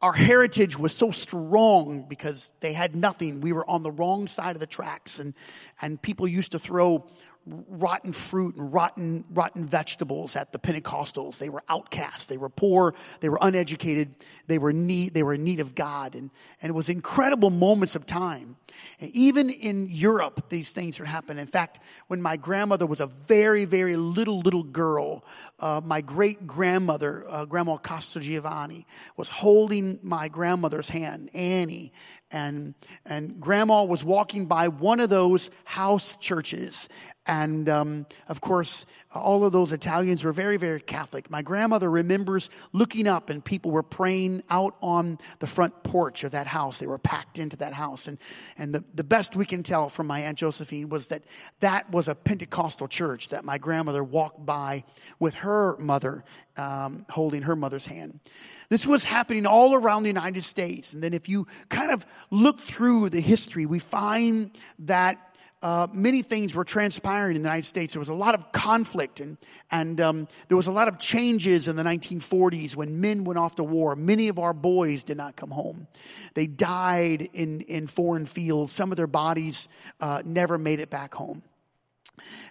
our 0.00 0.14
heritage 0.14 0.78
was 0.78 0.94
so 0.94 1.10
strong 1.10 2.06
because 2.08 2.50
they 2.60 2.72
had 2.72 2.96
nothing. 2.96 3.42
We 3.42 3.52
were 3.52 3.68
on 3.68 3.82
the 3.82 3.92
wrong 3.92 4.26
side 4.26 4.56
of 4.56 4.60
the 4.60 4.66
tracks 4.66 5.18
and, 5.18 5.34
and 5.82 6.00
people 6.00 6.26
used 6.26 6.52
to 6.52 6.58
throw 6.58 7.06
rotten 7.46 8.12
fruit 8.12 8.56
and 8.56 8.72
rotten, 8.72 9.24
rotten 9.30 9.66
vegetables 9.66 10.36
at 10.36 10.52
the 10.52 10.58
Pentecostals. 10.58 11.38
They 11.38 11.48
were 11.48 11.62
outcasts. 11.68 12.26
They 12.26 12.36
were 12.36 12.48
poor. 12.48 12.94
They 13.20 13.28
were 13.28 13.38
uneducated. 13.40 14.14
They 14.46 14.58
were 14.58 14.72
need, 14.72 15.14
they 15.14 15.22
were 15.22 15.34
in 15.34 15.44
need 15.44 15.60
of 15.60 15.74
God. 15.74 16.14
And, 16.14 16.30
and 16.62 16.70
it 16.70 16.72
was 16.72 16.88
incredible 16.88 17.50
moments 17.50 17.94
of 17.94 18.06
time. 18.06 18.56
And 18.98 19.10
even 19.14 19.50
in 19.50 19.88
Europe, 19.88 20.48
these 20.48 20.70
things 20.70 20.98
would 20.98 21.08
happen. 21.08 21.38
In 21.38 21.46
fact, 21.46 21.80
when 22.08 22.22
my 22.22 22.36
grandmother 22.36 22.86
was 22.86 23.00
a 23.00 23.06
very, 23.06 23.64
very 23.64 23.96
little, 23.96 24.40
little 24.40 24.62
girl, 24.62 25.24
uh, 25.60 25.80
my 25.84 26.00
great 26.00 26.46
grandmother, 26.46 27.24
uh, 27.28 27.44
Grandma 27.44 27.76
Costa 27.76 28.20
Giovanni, 28.20 28.86
was 29.16 29.28
holding 29.28 29.98
my 30.02 30.28
grandmother's 30.28 30.88
hand, 30.88 31.30
Annie, 31.34 31.92
and, 32.30 32.74
and 33.04 33.38
grandma 33.38 33.84
was 33.84 34.02
walking 34.02 34.46
by 34.46 34.68
one 34.68 34.98
of 34.98 35.10
those 35.10 35.50
house 35.64 36.16
churches. 36.16 36.88
And 37.26 37.70
um, 37.70 38.06
of 38.28 38.42
course, 38.42 38.84
all 39.14 39.44
of 39.44 39.52
those 39.52 39.72
Italians 39.72 40.22
were 40.22 40.32
very, 40.32 40.58
very 40.58 40.80
Catholic. 40.80 41.30
My 41.30 41.40
grandmother 41.40 41.90
remembers 41.90 42.50
looking 42.72 43.08
up 43.08 43.30
and 43.30 43.42
people 43.42 43.70
were 43.70 43.82
praying 43.82 44.42
out 44.50 44.76
on 44.82 45.18
the 45.38 45.46
front 45.46 45.82
porch 45.84 46.22
of 46.24 46.32
that 46.32 46.46
house. 46.46 46.80
They 46.80 46.86
were 46.86 46.98
packed 46.98 47.38
into 47.38 47.56
that 47.58 47.72
house. 47.72 48.08
And, 48.08 48.18
and 48.58 48.74
the, 48.74 48.84
the 48.92 49.04
best 49.04 49.36
we 49.36 49.46
can 49.46 49.62
tell 49.62 49.88
from 49.88 50.06
my 50.06 50.20
Aunt 50.20 50.36
Josephine 50.36 50.90
was 50.90 51.06
that 51.06 51.24
that 51.60 51.90
was 51.90 52.08
a 52.08 52.14
Pentecostal 52.14 52.88
church 52.88 53.28
that 53.28 53.44
my 53.44 53.56
grandmother 53.56 54.04
walked 54.04 54.44
by 54.44 54.84
with 55.18 55.36
her 55.36 55.78
mother, 55.78 56.24
um, 56.58 57.06
holding 57.08 57.42
her 57.42 57.56
mother's 57.56 57.86
hand. 57.86 58.20
This 58.68 58.86
was 58.86 59.04
happening 59.04 59.46
all 59.46 59.74
around 59.74 60.02
the 60.02 60.10
United 60.10 60.44
States. 60.44 60.92
And 60.92 61.02
then 61.02 61.14
if 61.14 61.28
you 61.28 61.46
kind 61.70 61.90
of 61.90 62.04
look 62.30 62.60
through 62.60 63.08
the 63.10 63.20
history, 63.20 63.64
we 63.64 63.78
find 63.78 64.50
that 64.80 65.33
uh, 65.64 65.86
many 65.94 66.20
things 66.20 66.54
were 66.54 66.62
transpiring 66.62 67.36
in 67.36 67.42
the 67.42 67.48
United 67.48 67.64
States. 67.64 67.94
There 67.94 68.00
was 68.00 68.10
a 68.10 68.14
lot 68.14 68.34
of 68.34 68.52
conflict, 68.52 69.18
and, 69.18 69.38
and 69.70 69.98
um, 69.98 70.28
there 70.48 70.58
was 70.58 70.66
a 70.66 70.72
lot 70.72 70.88
of 70.88 70.98
changes 70.98 71.68
in 71.68 71.76
the 71.76 71.82
1940s 71.82 72.76
when 72.76 73.00
men 73.00 73.24
went 73.24 73.38
off 73.38 73.54
to 73.54 73.64
war. 73.64 73.96
Many 73.96 74.28
of 74.28 74.38
our 74.38 74.52
boys 74.52 75.04
did 75.04 75.16
not 75.16 75.36
come 75.36 75.50
home. 75.50 75.86
They 76.34 76.46
died 76.46 77.30
in, 77.32 77.62
in 77.62 77.86
foreign 77.86 78.26
fields. 78.26 78.74
Some 78.74 78.90
of 78.90 78.98
their 78.98 79.06
bodies 79.06 79.70
uh, 80.00 80.20
never 80.22 80.58
made 80.58 80.80
it 80.80 80.90
back 80.90 81.14
home. 81.14 81.42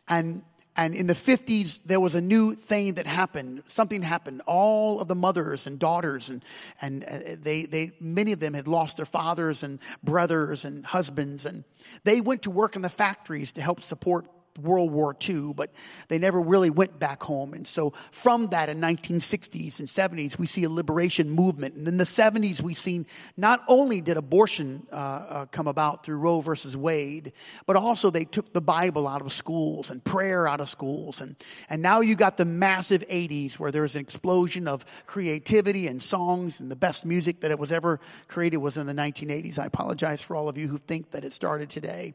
And 0.08 0.42
and 0.76 0.96
in 0.96 1.06
the 1.06 1.14
50s, 1.14 1.82
there 1.86 2.00
was 2.00 2.16
a 2.16 2.22
new 2.22 2.56
thing 2.56 2.96
that 2.96 3.06
happened. 3.06 3.62
Something 3.68 4.02
happened. 4.02 4.42
All 4.48 5.00
of 5.00 5.08
the 5.08 5.16
mothers 5.16 5.68
and 5.68 5.78
daughters 5.78 6.30
and, 6.30 6.44
and 6.82 7.04
uh, 7.04 7.36
they, 7.40 7.66
they, 7.66 7.92
many 8.00 8.32
of 8.32 8.40
them 8.40 8.56
had 8.56 8.68
lost 8.68 8.98
their 8.98 9.06
fathers 9.06 9.62
and 9.62 9.78
brothers 10.04 10.66
and 10.66 10.86
husbands 10.86 11.46
and 11.46 11.64
they 12.04 12.22
went 12.22 12.42
to 12.44 12.52
work 12.52 12.76
in 12.76 12.82
the 12.82 12.90
factories 12.90 13.52
to 13.52 13.62
help 13.62 13.84
support 13.84 14.26
World 14.62 14.92
War 14.92 15.16
II, 15.28 15.54
but 15.54 15.72
they 16.10 16.20
never 16.20 16.40
really 16.40 16.70
went 16.70 17.00
back 17.00 17.24
home. 17.24 17.54
And 17.54 17.66
so 17.66 17.94
from 18.12 18.48
that 18.48 18.70
in 18.70 18.80
1960s 18.80 19.80
and 19.80 19.88
70s, 19.88 20.38
we 20.38 20.46
see 20.46 20.64
a 20.64 20.70
liberation 20.70 21.30
movement. 21.30 21.76
And 21.76 21.88
in 21.88 21.98
the 21.98 22.04
70s, 22.04 22.62
we've 22.62 22.78
seen 22.78 23.06
not 23.36 23.64
only 23.68 24.00
did 24.00 24.18
abortion 24.18 24.86
uh, 24.92 24.96
uh, 24.96 25.46
come 25.48 25.68
about 25.68 26.06
through 26.06 26.18
Roe 26.18 26.40
versus 26.40 26.78
Wade, 26.78 27.34
but 27.66 27.76
also 27.76 28.12
they 28.12 28.26
took 28.26 28.54
the 28.54 28.62
Bible 28.62 29.08
out 29.08 29.22
of 29.22 29.34
schools 29.34 29.90
and 29.90 30.04
prayer 30.04 30.48
out 30.48 30.62
of 30.62 30.70
schools. 30.70 31.20
And, 31.20 31.36
and 31.70 31.82
now 31.82 32.02
you 32.02 32.16
got 32.16 32.38
the 32.38 32.46
massive 32.46 33.08
80s 33.08 33.58
where 33.58 33.72
there's 33.72 33.96
an 33.96 34.02
explosion 34.02 34.68
of 34.68 34.86
creativity 35.08 35.88
and 35.88 36.02
songs 36.02 36.60
and 36.60 36.70
the 36.70 36.76
best 36.76 37.06
music 37.06 37.42
that 37.42 37.50
it 37.50 37.58
was 37.58 37.72
ever 37.72 38.00
created 38.28 38.58
was 38.58 38.78
in 38.78 38.86
the 38.86 38.94
1980s. 38.94 39.58
I 39.58 39.66
apologize 39.66 40.22
for 40.22 40.36
all 40.36 40.48
of 40.48 40.58
you 40.58 40.68
who 40.68 40.78
think 40.78 41.12
that 41.12 41.24
it 41.24 41.34
started 41.34 41.70
today. 41.70 42.14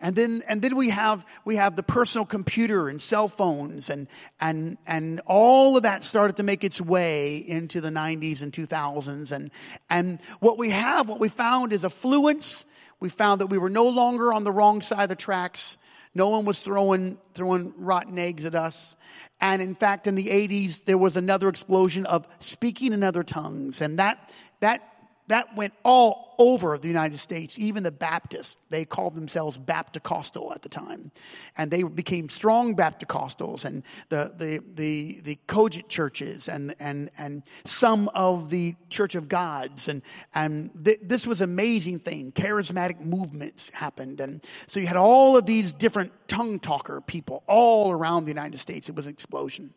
And 0.00 0.16
then, 0.16 0.42
and 0.48 0.62
then 0.62 0.76
we 0.76 0.90
have, 0.90 1.24
we 1.44 1.56
have 1.56 1.76
the 1.76 1.82
personal 1.82 2.24
computer 2.24 2.88
and 2.88 3.00
cell 3.00 3.28
phones 3.28 3.90
and, 3.90 4.08
and, 4.40 4.78
and 4.86 5.20
all 5.26 5.76
of 5.76 5.82
that 5.84 6.04
started 6.04 6.36
to 6.36 6.42
make 6.42 6.64
its 6.64 6.80
way 6.80 7.36
into 7.36 7.80
the 7.80 7.90
90s 7.90 8.42
and 8.42 8.52
2000s. 8.52 9.32
And, 9.32 9.50
and 9.88 10.20
what 10.40 10.58
we 10.58 10.70
have, 10.70 11.08
what 11.08 11.20
we 11.20 11.28
found 11.28 11.72
is 11.72 11.84
affluence. 11.84 12.64
We 13.00 13.08
found 13.08 13.40
that 13.40 13.48
we 13.48 13.58
were 13.58 13.70
no 13.70 13.88
longer 13.88 14.32
on 14.32 14.44
the 14.44 14.52
wrong 14.52 14.82
side 14.82 15.04
of 15.04 15.08
the 15.08 15.16
tracks. 15.16 15.78
No 16.14 16.28
one 16.28 16.46
was 16.46 16.62
throwing, 16.62 17.18
throwing 17.34 17.74
rotten 17.76 18.18
eggs 18.18 18.46
at 18.46 18.54
us. 18.54 18.96
And 19.40 19.60
in 19.60 19.74
fact, 19.74 20.06
in 20.06 20.14
the 20.14 20.28
80s, 20.28 20.84
there 20.86 20.96
was 20.96 21.16
another 21.16 21.48
explosion 21.48 22.06
of 22.06 22.26
speaking 22.40 22.94
in 22.94 23.02
other 23.02 23.22
tongues. 23.22 23.82
And 23.82 23.98
that, 23.98 24.32
that 24.60 24.95
that 25.28 25.56
went 25.56 25.74
all 25.84 26.34
over 26.38 26.78
the 26.78 26.88
United 26.88 27.18
States, 27.18 27.58
even 27.58 27.82
the 27.82 27.90
Baptists. 27.90 28.56
They 28.68 28.84
called 28.84 29.14
themselves 29.14 29.56
Baptist-Costal 29.58 30.52
at 30.52 30.62
the 30.62 30.68
time. 30.68 31.10
And 31.56 31.70
they 31.70 31.82
became 31.82 32.28
strong 32.28 32.74
Baptist-Costals 32.74 33.64
and 33.64 33.82
the, 34.08 34.32
the, 34.36 34.62
the, 34.74 35.20
the 35.22 35.38
COGIC 35.48 35.88
churches 35.88 36.48
and, 36.48 36.74
and, 36.78 37.10
and 37.16 37.42
some 37.64 38.08
of 38.14 38.50
the 38.50 38.74
Church 38.90 39.14
of 39.14 39.28
Gods. 39.28 39.88
And, 39.88 40.02
and 40.34 40.70
th- 40.84 41.00
this 41.02 41.26
was 41.26 41.40
amazing 41.40 42.00
thing. 42.00 42.32
Charismatic 42.32 43.00
movements 43.00 43.70
happened. 43.70 44.20
And 44.20 44.44
so 44.66 44.78
you 44.78 44.86
had 44.86 44.96
all 44.96 45.36
of 45.36 45.46
these 45.46 45.72
different 45.72 46.12
tongue 46.28 46.60
talker 46.60 47.00
people 47.00 47.42
all 47.46 47.90
around 47.90 48.24
the 48.24 48.30
United 48.30 48.60
States. 48.60 48.88
It 48.88 48.94
was 48.94 49.06
an 49.06 49.12
explosion. 49.12 49.72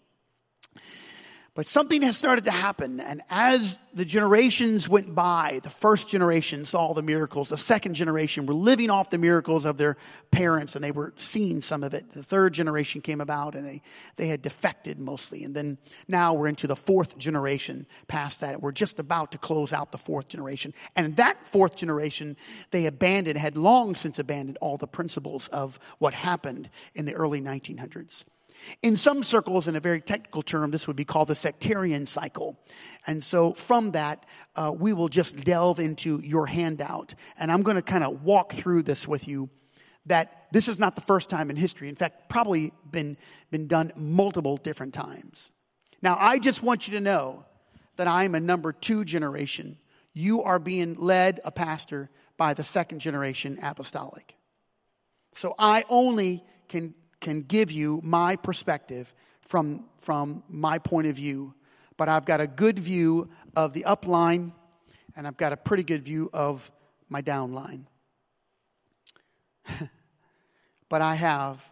But 1.59 1.67
something 1.67 2.03
has 2.03 2.17
started 2.17 2.45
to 2.45 2.51
happen. 2.51 3.01
And 3.01 3.21
as 3.29 3.79
the 3.93 4.05
generations 4.05 4.87
went 4.87 5.13
by, 5.13 5.59
the 5.61 5.69
first 5.69 6.07
generation 6.07 6.63
saw 6.63 6.93
the 6.93 7.01
miracles. 7.01 7.49
The 7.49 7.57
second 7.57 7.95
generation 7.95 8.45
were 8.45 8.53
living 8.53 8.89
off 8.89 9.09
the 9.09 9.17
miracles 9.17 9.65
of 9.65 9.75
their 9.75 9.97
parents 10.31 10.75
and 10.75 10.81
they 10.81 10.91
were 10.91 11.13
seeing 11.17 11.61
some 11.61 11.83
of 11.83 11.93
it. 11.93 12.13
The 12.13 12.23
third 12.23 12.53
generation 12.53 13.01
came 13.01 13.19
about 13.19 13.55
and 13.55 13.65
they, 13.65 13.81
they 14.15 14.29
had 14.29 14.41
defected 14.41 14.99
mostly. 14.99 15.43
And 15.43 15.53
then 15.53 15.79
now 16.07 16.33
we're 16.33 16.47
into 16.47 16.65
the 16.65 16.77
fourth 16.77 17.17
generation 17.17 17.87
past 18.07 18.39
that. 18.39 18.61
We're 18.61 18.71
just 18.71 18.97
about 18.97 19.33
to 19.33 19.37
close 19.37 19.73
out 19.73 19.91
the 19.91 19.97
fourth 19.97 20.29
generation. 20.29 20.73
And 20.95 21.17
that 21.17 21.45
fourth 21.45 21.75
generation, 21.75 22.37
they 22.71 22.85
abandoned, 22.85 23.37
had 23.37 23.57
long 23.57 23.95
since 23.95 24.17
abandoned 24.17 24.57
all 24.61 24.77
the 24.77 24.87
principles 24.87 25.49
of 25.49 25.77
what 25.97 26.13
happened 26.13 26.69
in 26.95 27.03
the 27.03 27.15
early 27.15 27.41
1900s. 27.41 28.23
In 28.81 28.95
some 28.95 29.23
circles, 29.23 29.67
in 29.67 29.75
a 29.75 29.79
very 29.79 30.01
technical 30.01 30.41
term, 30.41 30.71
this 30.71 30.87
would 30.87 30.95
be 30.95 31.05
called 31.05 31.27
the 31.27 31.35
sectarian 31.35 32.05
cycle. 32.05 32.57
And 33.07 33.23
so 33.23 33.53
from 33.53 33.91
that, 33.91 34.25
uh, 34.55 34.73
we 34.77 34.93
will 34.93 35.09
just 35.09 35.43
delve 35.43 35.79
into 35.79 36.21
your 36.23 36.45
handout. 36.47 37.15
And 37.37 37.51
I'm 37.51 37.63
going 37.63 37.75
to 37.75 37.81
kind 37.81 38.03
of 38.03 38.23
walk 38.23 38.53
through 38.53 38.83
this 38.83 39.07
with 39.07 39.27
you 39.27 39.49
that 40.05 40.47
this 40.51 40.67
is 40.67 40.79
not 40.79 40.95
the 40.95 41.01
first 41.01 41.29
time 41.29 41.49
in 41.49 41.55
history. 41.55 41.89
In 41.89 41.95
fact, 41.95 42.29
probably 42.29 42.73
been, 42.89 43.17
been 43.51 43.67
done 43.67 43.91
multiple 43.95 44.57
different 44.57 44.93
times. 44.93 45.51
Now, 46.01 46.17
I 46.19 46.39
just 46.39 46.63
want 46.63 46.87
you 46.87 46.93
to 46.95 47.01
know 47.01 47.45
that 47.97 48.07
I'm 48.07 48.33
a 48.33 48.39
number 48.39 48.71
two 48.71 49.03
generation. 49.03 49.77
You 50.13 50.43
are 50.43 50.59
being 50.59 50.95
led 50.95 51.39
a 51.43 51.51
pastor 51.51 52.09
by 52.37 52.53
the 52.53 52.63
second 52.63 52.99
generation 52.99 53.59
apostolic. 53.61 54.35
So 55.33 55.53
I 55.59 55.83
only 55.89 56.43
can 56.67 56.95
can 57.19 57.41
give 57.41 57.71
you 57.71 57.99
my 58.03 58.35
perspective 58.35 59.13
from, 59.41 59.85
from 59.97 60.43
my 60.47 60.79
point 60.79 61.07
of 61.07 61.15
view, 61.15 61.53
but 61.97 62.07
I've 62.07 62.25
got 62.25 62.41
a 62.41 62.47
good 62.47 62.79
view 62.79 63.29
of 63.55 63.73
the 63.73 63.83
upline 63.83 64.53
and 65.15 65.27
I've 65.27 65.37
got 65.37 65.51
a 65.51 65.57
pretty 65.57 65.83
good 65.83 66.01
view 66.01 66.29
of 66.33 66.71
my 67.09 67.21
downline. 67.21 67.85
but 70.89 71.01
I 71.01 71.15
have 71.15 71.71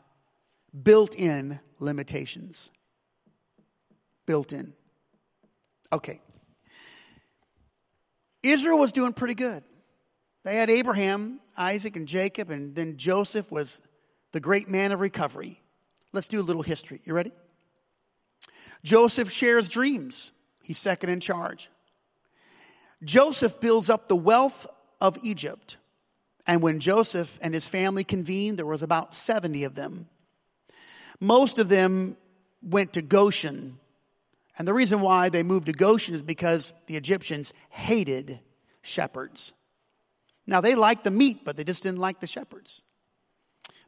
built 0.84 1.16
in 1.16 1.60
limitations. 1.80 2.72
Built 4.26 4.52
in. 4.52 4.74
Okay. 5.94 6.20
Israel 8.44 8.78
was 8.78 8.92
doing 8.92 9.14
pretty 9.14 9.36
good. 9.36 9.64
They 10.44 10.56
had 10.56 10.70
Abraham, 10.70 11.40
Isaac, 11.58 11.96
and 11.96 12.08
Jacob, 12.08 12.50
and 12.50 12.76
then 12.76 12.98
Joseph 12.98 13.52
was 13.52 13.82
the 14.32 14.40
great 14.40 14.70
man 14.70 14.92
of 14.92 15.00
recovery. 15.00 15.62
Let's 16.14 16.28
do 16.28 16.40
a 16.40 16.44
little 16.44 16.62
history. 16.62 17.02
You 17.06 17.14
ready? 17.14 17.32
Joseph 18.84 19.32
shares 19.32 19.70
dreams. 19.70 20.32
He's 20.62 20.78
second 20.78 21.10
in 21.10 21.20
charge. 21.20 21.70
Joseph 23.04 23.60
builds 23.60 23.90
up 23.90 24.08
the 24.08 24.16
wealth 24.16 24.68
of 25.00 25.18
Egypt. 25.24 25.78
And 26.46 26.62
when 26.62 26.80
Joseph 26.80 27.38
and 27.42 27.54
his 27.54 27.68
family 27.68 28.04
convened, 28.04 28.58
there 28.58 28.66
was 28.66 28.82
about 28.82 29.14
70 29.14 29.64
of 29.64 29.76
them. 29.76 30.08
Most 31.20 31.60
of 31.60 31.70
them 31.70 32.18
went 32.62 32.94
to 32.94 33.02
Goshen. 33.02 33.80
And 34.58 34.68
the 34.68 34.74
reason 34.74 35.02
why 35.02 35.30
they 35.30 35.44
moved 35.44 35.68
to 35.68 35.74
Goshen 35.74 36.16
is 36.16 36.22
because 36.22 36.74
the 36.88 36.96
Egyptians 36.96 37.54
hated 37.70 38.40
shepherds. 38.82 39.54
Now, 40.46 40.62
they 40.62 40.76
liked 40.76 41.04
the 41.04 41.12
meat, 41.12 41.42
but 41.44 41.58
they 41.58 41.64
just 41.64 41.84
didn't 41.84 42.00
like 42.00 42.22
the 42.22 42.28
shepherds. 42.28 42.84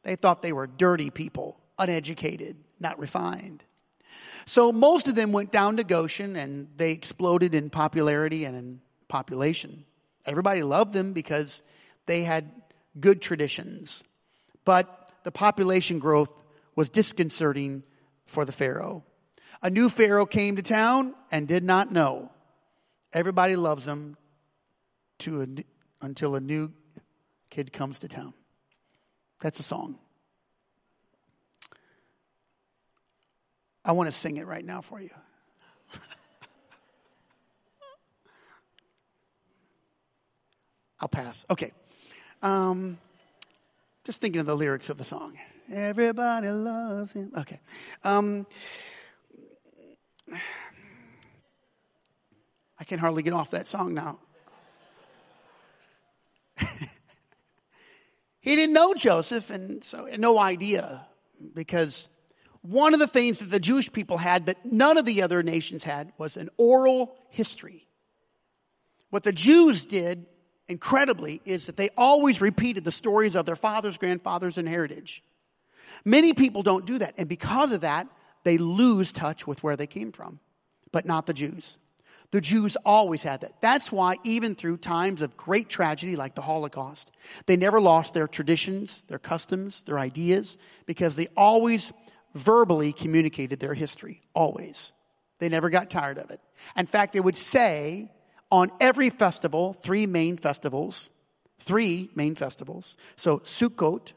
They 0.03 0.15
thought 0.15 0.41
they 0.41 0.53
were 0.53 0.67
dirty 0.67 1.09
people, 1.09 1.59
uneducated, 1.77 2.57
not 2.79 2.99
refined. 2.99 3.63
So 4.45 4.71
most 4.71 5.07
of 5.07 5.15
them 5.15 5.31
went 5.31 5.51
down 5.51 5.77
to 5.77 5.83
Goshen 5.83 6.35
and 6.35 6.67
they 6.75 6.91
exploded 6.91 7.53
in 7.53 7.69
popularity 7.69 8.45
and 8.45 8.55
in 8.55 8.81
population. 9.07 9.85
Everybody 10.25 10.63
loved 10.63 10.93
them 10.93 11.13
because 11.13 11.63
they 12.05 12.23
had 12.23 12.49
good 12.99 13.21
traditions. 13.21 14.03
But 14.65 15.11
the 15.23 15.31
population 15.31 15.99
growth 15.99 16.43
was 16.75 16.89
disconcerting 16.89 17.83
for 18.25 18.45
the 18.45 18.51
Pharaoh. 18.51 19.03
A 19.61 19.69
new 19.69 19.89
Pharaoh 19.89 20.25
came 20.25 20.55
to 20.55 20.61
town 20.61 21.13
and 21.31 21.47
did 21.47 21.63
not 21.63 21.91
know. 21.91 22.31
Everybody 23.11 23.55
loves 23.55 23.87
him 23.87 24.15
to 25.19 25.41
a, 25.41 25.47
until 26.05 26.35
a 26.35 26.39
new 26.39 26.71
kid 27.49 27.73
comes 27.73 27.99
to 27.99 28.07
town. 28.07 28.33
That's 29.41 29.59
a 29.59 29.63
song. 29.63 29.97
I 33.83 33.93
want 33.93 34.07
to 34.07 34.11
sing 34.11 34.37
it 34.37 34.45
right 34.45 34.63
now 34.63 34.81
for 34.81 35.01
you. 35.01 35.09
I'll 40.99 41.07
pass. 41.07 41.45
Okay. 41.49 41.71
Um, 42.41 42.97
just 44.03 44.21
thinking 44.21 44.41
of 44.41 44.45
the 44.45 44.55
lyrics 44.55 44.89
of 44.89 44.97
the 44.97 45.05
song. 45.05 45.37
Everybody 45.71 46.49
loves 46.49 47.13
him. 47.13 47.31
Okay. 47.37 47.59
Um, 48.03 48.45
I 52.79 52.83
can 52.83 52.99
hardly 52.99 53.23
get 53.23 53.33
off 53.33 53.51
that 53.51 53.67
song 53.67 53.93
now. 53.93 54.19
he 58.41 58.55
didn't 58.55 58.73
know 58.73 58.93
Joseph, 58.93 59.49
and 59.49 59.83
so 59.83 60.07
no 60.17 60.39
idea, 60.39 61.05
because 61.53 62.09
one 62.61 62.93
of 62.93 62.99
the 62.99 63.07
things 63.07 63.39
that 63.39 63.49
the 63.49 63.59
Jewish 63.59 63.91
people 63.91 64.17
had 64.17 64.47
that 64.47 64.65
none 64.65 64.97
of 64.97 65.05
the 65.05 65.21
other 65.21 65.43
nations 65.43 65.83
had 65.83 66.11
was 66.17 66.37
an 66.37 66.49
oral 66.57 67.15
history. 67.29 67.87
What 69.09 69.23
the 69.23 69.31
Jews 69.31 69.85
did 69.85 70.25
incredibly 70.67 71.41
is 71.45 71.65
that 71.65 71.77
they 71.77 71.89
always 71.97 72.41
repeated 72.41 72.83
the 72.83 72.91
stories 72.91 73.35
of 73.35 73.45
their 73.45 73.55
fathers, 73.55 73.97
grandfathers, 73.97 74.57
and 74.57 74.67
heritage. 74.67 75.23
Many 76.05 76.33
people 76.33 76.61
don't 76.61 76.85
do 76.85 76.99
that, 76.99 77.15
and 77.17 77.27
because 77.27 77.71
of 77.71 77.81
that, 77.81 78.07
they 78.43 78.57
lose 78.57 79.11
touch 79.11 79.47
with 79.47 79.63
where 79.63 79.75
they 79.75 79.87
came 79.87 80.11
from, 80.11 80.39
but 80.91 81.05
not 81.05 81.25
the 81.25 81.33
Jews. 81.33 81.77
The 82.31 82.41
Jews 82.41 82.77
always 82.85 83.23
had 83.23 83.41
that. 83.41 83.59
That's 83.59 83.91
why, 83.91 84.17
even 84.23 84.53
through 84.53 84.77
times 84.77 85.21
of 85.21 85.35
great 85.35 85.67
tragedy 85.67 86.15
like 86.15 86.35
the 86.35 86.43
Holocaust, 86.43 87.11
they 87.47 87.57
never 87.57 87.81
lost 87.81 88.13
their 88.13 88.27
traditions, 88.27 89.03
their 89.07 89.17
customs, 89.17 89.81
their 89.83 89.97
ideas, 89.97 90.57
because 90.85 91.15
they 91.15 91.27
always 91.35 91.91
verbally 92.35 92.93
communicated 92.93 93.59
their 93.59 93.73
history. 93.73 94.21
Always. 94.35 94.93
They 95.39 95.49
never 95.49 95.69
got 95.69 95.89
tired 95.89 96.19
of 96.19 96.29
it. 96.29 96.39
In 96.77 96.85
fact, 96.85 97.13
they 97.13 97.19
would 97.19 97.37
say 97.37 98.11
on 98.51 98.71
every 98.79 99.09
festival, 99.09 99.73
three 99.73 100.05
main 100.05 100.37
festivals, 100.37 101.09
three 101.59 102.09
main 102.13 102.35
festivals. 102.35 102.95
So 103.15 103.39
Sukkot, 103.39 104.13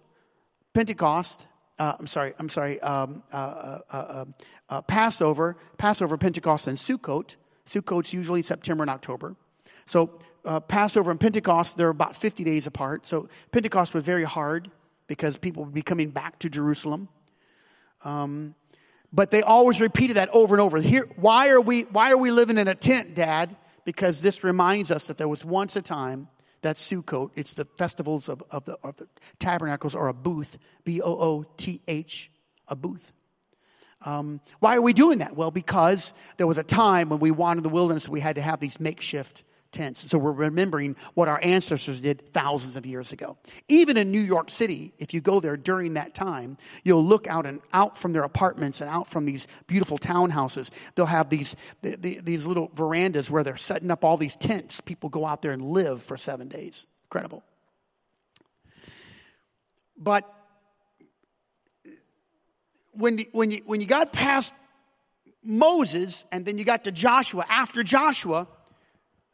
Pentecost, 0.75 1.46
uh, 1.79 1.94
I'm 1.98 2.07
sorry, 2.07 2.35
I'm 2.38 2.48
sorry, 2.48 2.81
um, 2.81 3.22
uh, 3.33 3.37
uh, 3.37 3.81
uh, 3.90 4.25
uh 4.68 4.83
Passover, 4.83 5.57
Passover, 5.79 6.18
Pentecost, 6.18 6.66
and 6.66 6.77
Sukkot. 6.77 7.37
Sukkot's 7.73 8.13
usually 8.13 8.43
September 8.43 8.83
and 8.83 8.91
October. 8.91 9.37
So 9.87 10.19
uh, 10.45 10.61
Passover 10.61 11.11
and 11.11 11.19
Pentecost, 11.19 11.77
they're 11.77 11.89
about 11.89 12.17
50 12.17 12.45
days 12.45 12.67
apart. 12.67 13.07
So 13.07 13.29
Pentecost 13.51 13.95
was 13.95 14.05
very 14.05 14.25
hard 14.25 14.71
because 15.07 15.37
people 15.37 15.65
would 15.65 15.75
be 15.75 15.83
coming 15.83 16.11
back 16.11 16.39
to 16.41 16.51
Jerusalem. 16.51 17.09
Um, 18.05 18.55
but 19.13 19.31
they 19.31 19.43
always 19.43 19.81
repeated 19.81 20.17
that 20.17 20.31
over 20.33 20.55
and 20.55 20.61
over. 20.61 20.81
Here, 20.81 21.09
why 21.17 21.51
are 21.51 21.61
we, 21.61 21.83
why 21.83 22.13
are 22.13 22.17
we 22.17 22.31
living 22.31 22.59
in 22.59 22.67
a 22.67 22.75
tent, 22.75 23.15
Dad? 23.15 23.57
because 23.85 24.21
this 24.21 24.45
reminds 24.45 24.91
us 24.91 25.07
that 25.07 25.19
there 25.19 25.29
was 25.29 25.45
once 25.45 25.77
a 25.77 25.83
time 25.83 26.29
that 26.63 26.77
Sukkot, 26.77 27.31
it's 27.35 27.53
the 27.53 27.65
festivals 27.77 28.29
of, 28.29 28.43
of, 28.51 28.65
the, 28.65 28.77
of 28.83 28.97
the 28.97 29.09
tabernacles 29.39 29.95
or 29.95 30.09
a 30.09 30.15
booth, 30.15 30.59
B 30.85 31.01
O 31.01 31.19
O 31.19 31.45
T 31.57 31.81
H, 31.89 32.31
a 32.69 32.77
booth. 32.77 33.13
Um, 34.05 34.41
why 34.61 34.77
are 34.77 34.83
we 34.83 34.93
doing 34.93 35.19
that? 35.19 35.37
Well, 35.37 35.51
because 35.51 36.15
there 36.37 36.47
was 36.47 36.59
a 36.59 36.62
time 36.62 37.09
when 37.09 37.21
we 37.21 37.31
wandered 37.31 37.65
the 37.65 37.69
wilderness, 37.69 38.09
we 38.09 38.21
had 38.21 38.37
to 38.37 38.43
have 38.43 38.61
these 38.61 38.81
makeshift 38.81 39.45
tents. 39.73 40.09
So 40.09 40.19
we're 40.19 40.33
remembering 40.33 40.97
what 41.15 41.29
our 41.29 41.41
ancestors 41.43 42.01
did 42.01 42.33
thousands 42.33 42.77
of 42.77 42.87
years 42.87 43.12
ago. 43.12 43.38
Even 43.69 43.97
in 43.97 44.12
New 44.12 44.21
York 44.21 44.51
City, 44.51 44.93
if 44.99 45.15
you 45.15 45.21
go 45.21 45.41
there 45.41 45.57
during 45.57 45.95
that 45.95 46.15
time, 46.15 46.59
you'll 46.85 47.05
look 47.05 47.27
out 47.27 47.47
and 47.47 47.61
out 47.73 47.97
from 47.99 48.12
their 48.12 48.23
apartments 48.23 48.81
and 48.81 48.91
out 48.91 49.09
from 49.09 49.25
these 49.25 49.49
beautiful 49.67 49.99
townhouses. 49.99 50.71
They'll 50.95 51.07
have 51.07 51.31
these, 51.31 51.57
the, 51.81 51.97
the, 51.97 52.21
these 52.21 52.47
little 52.47 52.71
verandas 52.75 53.31
where 53.31 53.43
they're 53.43 53.57
setting 53.57 53.91
up 53.91 54.05
all 54.05 54.17
these 54.17 54.37
tents. 54.37 54.81
People 54.81 55.09
go 55.09 55.27
out 55.27 55.43
there 55.43 55.53
and 55.53 55.62
live 55.62 56.03
for 56.03 56.17
seven 56.17 56.49
days. 56.49 56.87
Incredible. 57.07 57.43
But 59.97 60.33
when, 62.92 63.24
when, 63.33 63.50
you, 63.50 63.62
when 63.66 63.81
you 63.81 63.87
got 63.87 64.12
past 64.12 64.55
Moses 65.42 66.24
and 66.31 66.44
then 66.46 66.59
you 66.59 66.64
got 66.64 66.85
to 66.85 66.92
Joshua, 66.92 67.44
after 67.48 67.83
Joshua, 67.83 68.46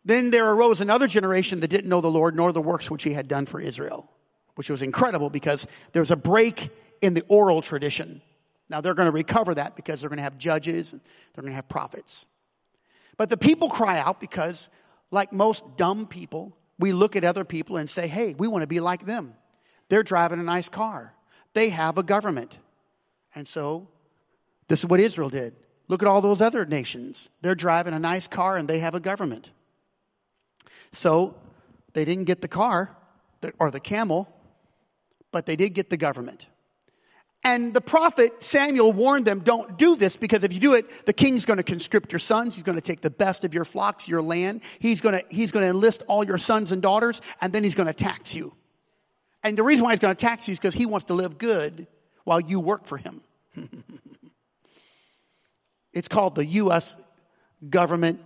then 0.04 0.30
there 0.30 0.50
arose 0.50 0.80
another 0.80 1.06
generation 1.06 1.60
that 1.60 1.68
didn't 1.68 1.88
know 1.88 2.00
the 2.00 2.10
Lord 2.10 2.34
nor 2.34 2.52
the 2.52 2.62
works 2.62 2.90
which 2.90 3.02
he 3.02 3.12
had 3.12 3.28
done 3.28 3.46
for 3.46 3.60
Israel, 3.60 4.10
which 4.54 4.70
was 4.70 4.82
incredible 4.82 5.28
because 5.28 5.66
there 5.92 6.02
was 6.02 6.10
a 6.10 6.16
break 6.16 6.70
in 7.02 7.14
the 7.14 7.24
oral 7.28 7.60
tradition. 7.60 8.22
Now 8.70 8.80
they're 8.80 8.94
going 8.94 9.06
to 9.06 9.12
recover 9.12 9.54
that 9.54 9.76
because 9.76 10.00
they're 10.00 10.10
going 10.10 10.18
to 10.18 10.22
have 10.22 10.38
judges 10.38 10.92
and 10.92 11.00
they're 11.34 11.42
going 11.42 11.52
to 11.52 11.56
have 11.56 11.68
prophets. 11.68 12.26
But 13.16 13.28
the 13.28 13.36
people 13.36 13.68
cry 13.68 13.98
out 13.98 14.20
because, 14.20 14.68
like 15.10 15.32
most 15.32 15.64
dumb 15.76 16.06
people, 16.06 16.56
we 16.78 16.92
look 16.92 17.16
at 17.16 17.24
other 17.24 17.44
people 17.44 17.76
and 17.76 17.90
say, 17.90 18.06
hey, 18.06 18.34
we 18.34 18.46
want 18.46 18.62
to 18.62 18.66
be 18.66 18.80
like 18.80 19.04
them. 19.04 19.34
They're 19.88 20.02
driving 20.02 20.38
a 20.38 20.44
nice 20.44 20.68
car, 20.68 21.14
they 21.52 21.70
have 21.70 21.98
a 21.98 22.02
government. 22.02 22.58
And 23.34 23.46
so, 23.46 23.88
this 24.68 24.80
is 24.80 24.86
what 24.86 25.00
Israel 25.00 25.28
did. 25.28 25.54
Look 25.88 26.02
at 26.02 26.08
all 26.08 26.20
those 26.20 26.42
other 26.42 26.66
nations. 26.66 27.30
They're 27.40 27.54
driving 27.54 27.94
a 27.94 27.98
nice 27.98 28.28
car 28.28 28.56
and 28.56 28.68
they 28.68 28.78
have 28.78 28.94
a 28.94 29.00
government. 29.00 29.50
So 30.92 31.34
they 31.94 32.04
didn't 32.04 32.24
get 32.24 32.42
the 32.42 32.48
car 32.48 32.96
or 33.58 33.70
the 33.70 33.80
camel, 33.80 34.28
but 35.32 35.46
they 35.46 35.56
did 35.56 35.70
get 35.70 35.90
the 35.90 35.96
government. 35.96 36.46
And 37.44 37.72
the 37.72 37.80
prophet 37.80 38.42
Samuel 38.42 38.92
warned 38.92 39.24
them, 39.24 39.40
don't 39.40 39.78
do 39.78 39.96
this 39.96 40.16
because 40.16 40.44
if 40.44 40.52
you 40.52 40.60
do 40.60 40.74
it, 40.74 41.06
the 41.06 41.12
king's 41.12 41.46
going 41.46 41.56
to 41.56 41.62
conscript 41.62 42.12
your 42.12 42.18
sons. 42.18 42.54
He's 42.54 42.64
going 42.64 42.76
to 42.76 42.82
take 42.82 43.00
the 43.00 43.10
best 43.10 43.44
of 43.44 43.54
your 43.54 43.64
flocks, 43.64 44.08
your 44.08 44.20
land. 44.20 44.62
He's 44.80 45.00
going 45.00 45.18
to, 45.18 45.24
he's 45.30 45.50
going 45.50 45.64
to 45.64 45.70
enlist 45.70 46.02
all 46.08 46.24
your 46.24 46.38
sons 46.38 46.72
and 46.72 46.82
daughters, 46.82 47.22
and 47.40 47.52
then 47.52 47.62
he's 47.62 47.76
going 47.76 47.86
to 47.86 47.94
tax 47.94 48.34
you. 48.34 48.54
And 49.44 49.56
the 49.56 49.62
reason 49.62 49.84
why 49.84 49.92
he's 49.92 50.00
going 50.00 50.14
to 50.14 50.20
tax 50.20 50.48
you 50.48 50.52
is 50.52 50.58
because 50.58 50.74
he 50.74 50.84
wants 50.84 51.04
to 51.06 51.14
live 51.14 51.38
good 51.38 51.86
while 52.28 52.40
you 52.40 52.60
work 52.60 52.84
for 52.84 52.98
him. 52.98 53.22
it's 55.94 56.08
called 56.08 56.34
the 56.34 56.44
U.S. 56.44 56.98
government 57.70 58.20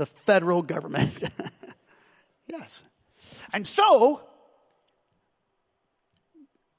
the 0.00 0.06
federal 0.06 0.62
government. 0.62 1.22
yes. 2.46 2.84
And 3.52 3.66
so, 3.66 4.22